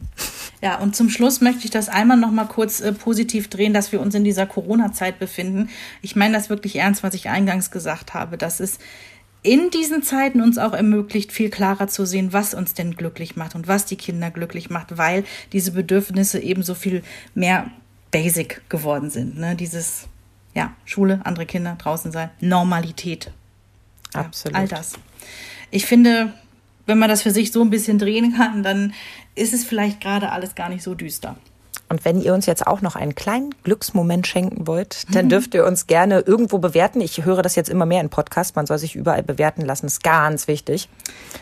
Ja, 0.62 0.78
und 0.78 0.94
zum 0.96 1.08
Schluss 1.10 1.40
möchte 1.40 1.64
ich 1.64 1.70
das 1.70 1.88
einmal 1.88 2.16
noch 2.16 2.30
mal 2.30 2.44
kurz 2.46 2.80
äh, 2.80 2.92
positiv 2.92 3.48
drehen, 3.48 3.72
dass 3.74 3.92
wir 3.92 4.00
uns 4.00 4.14
in 4.14 4.24
dieser 4.24 4.46
Corona-Zeit 4.46 5.18
befinden. 5.18 5.68
Ich 6.02 6.16
meine 6.16 6.34
das 6.34 6.48
wirklich 6.50 6.76
ernst, 6.76 7.02
was 7.02 7.14
ich 7.14 7.28
eingangs 7.28 7.70
gesagt 7.70 8.14
habe, 8.14 8.36
dass 8.38 8.60
es 8.60 8.78
in 9.42 9.70
diesen 9.70 10.02
Zeiten 10.02 10.40
uns 10.40 10.58
auch 10.58 10.72
ermöglicht, 10.72 11.32
viel 11.32 11.50
klarer 11.50 11.88
zu 11.88 12.04
sehen, 12.04 12.32
was 12.32 12.54
uns 12.54 12.74
denn 12.74 12.96
glücklich 12.96 13.36
macht 13.36 13.54
und 13.54 13.68
was 13.68 13.84
die 13.84 13.96
Kinder 13.96 14.30
glücklich 14.30 14.70
macht, 14.70 14.98
weil 14.98 15.24
diese 15.52 15.72
Bedürfnisse 15.72 16.40
eben 16.40 16.62
so 16.62 16.74
viel 16.74 17.02
mehr 17.34 17.70
basic 18.10 18.68
geworden 18.68 19.10
sind. 19.10 19.38
Ne? 19.38 19.54
Dieses, 19.54 20.08
ja, 20.54 20.74
Schule, 20.84 21.20
andere 21.24 21.46
Kinder, 21.46 21.76
draußen 21.78 22.10
sein, 22.10 22.30
Normalität. 22.40 23.30
Ja, 24.14 24.22
Absolut. 24.22 24.58
All 24.58 24.68
das. 24.68 24.94
Ich 25.70 25.86
finde, 25.86 26.32
wenn 26.86 26.98
man 26.98 27.08
das 27.08 27.22
für 27.22 27.30
sich 27.30 27.52
so 27.52 27.62
ein 27.62 27.70
bisschen 27.70 27.98
drehen 27.98 28.34
kann, 28.36 28.62
dann 28.62 28.94
ist 29.34 29.52
es 29.52 29.64
vielleicht 29.64 30.00
gerade 30.00 30.32
alles 30.32 30.54
gar 30.54 30.68
nicht 30.68 30.82
so 30.82 30.94
düster. 30.94 31.36
Und 31.88 32.04
wenn 32.04 32.20
ihr 32.20 32.34
uns 32.34 32.46
jetzt 32.46 32.66
auch 32.66 32.80
noch 32.82 32.96
einen 32.96 33.14
kleinen 33.14 33.54
Glücksmoment 33.64 34.26
schenken 34.26 34.66
wollt, 34.66 35.14
dann 35.14 35.28
dürft 35.30 35.54
ihr 35.54 35.66
uns 35.66 35.86
gerne 35.86 36.20
irgendwo 36.20 36.58
bewerten. 36.58 37.00
Ich 37.00 37.24
höre 37.24 37.42
das 37.42 37.56
jetzt 37.56 37.70
immer 37.70 37.86
mehr 37.86 38.00
in 38.00 38.10
Podcasts. 38.10 38.54
Man 38.54 38.66
soll 38.66 38.78
sich 38.78 38.94
überall 38.94 39.22
bewerten 39.22 39.62
lassen. 39.62 39.86
ist 39.86 40.02
ganz 40.02 40.48
wichtig. 40.48 40.88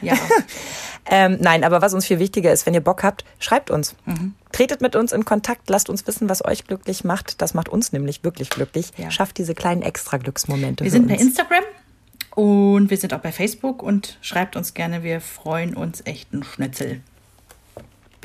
Ja, 0.03 0.15
Ähm, 1.09 1.39
nein, 1.41 1.63
aber 1.63 1.83
was 1.83 1.95
uns 1.95 2.07
viel 2.07 2.19
wichtiger 2.19 2.53
ist, 2.53 2.67
wenn 2.67 2.75
ihr 2.75 2.81
Bock 2.81 3.05
habt, 3.05 3.25
schreibt 3.39 3.71
uns. 3.71 3.95
Tretet 4.53 4.81
mit 4.81 4.97
uns 4.97 5.13
in 5.13 5.25
Kontakt, 5.25 5.71
lasst 5.71 5.89
uns 5.89 6.07
wissen, 6.07 6.29
was 6.29 6.45
euch 6.45 6.65
glücklich 6.65 7.05
macht. 7.05 7.41
Das 7.41 7.55
macht 7.55 7.69
uns 7.69 7.93
nämlich 7.93 8.25
wirklich 8.25 8.51
glücklich. 8.51 8.91
Ja. 8.97 9.11
Schafft 9.11 9.39
diese 9.39 9.55
kleinen 9.55 9.83
Extra-Glücksmomente. 9.83 10.85
wir 10.85 10.91
für 10.91 10.97
sind 10.97 11.09
bei. 11.09 11.15
Instagram 11.15 11.65
und 12.35 12.91
wir 12.91 12.97
sind 12.97 13.15
auch 13.15 13.21
bei 13.21 13.33
Facebook 13.33 13.83
und 13.83 14.19
schreibt 14.21 14.57
uns 14.57 14.75
gerne. 14.75 15.03
Wir 15.03 15.21
freuen 15.21 15.75
uns 15.75 16.03
echt 16.05 16.33
einen 16.33 16.43
Schnitzel. 16.43 17.01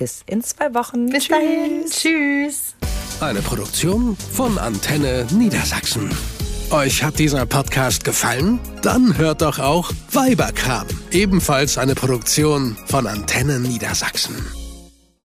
Bis 0.02 0.24
in 0.26 0.44
zwei 0.44 0.74
Wochen. 0.74 1.12
Bis 1.12 1.26
Tschüss. 1.26 1.30
dahin. 1.30 1.86
Tschüss. 1.88 2.74
Eine 3.20 3.40
Produktion 3.44 4.18
von 4.34 4.58
Antenne 4.58 5.28
Niedersachsen. 5.32 6.10
Euch 6.72 7.04
hat 7.04 7.20
dieser 7.20 7.46
Podcast 7.46 8.04
gefallen? 8.04 8.60
Dann 8.82 9.16
hört 9.20 9.44
doch 9.44 9.60
auch 9.60 9.92
Weiberkram, 10.12 10.88
ebenfalls 11.12 11.78
eine 11.78 11.94
Produktion 11.94 12.76
von 12.88 13.06
Antenne 13.06 13.60
Niedersachsen. 13.60 14.44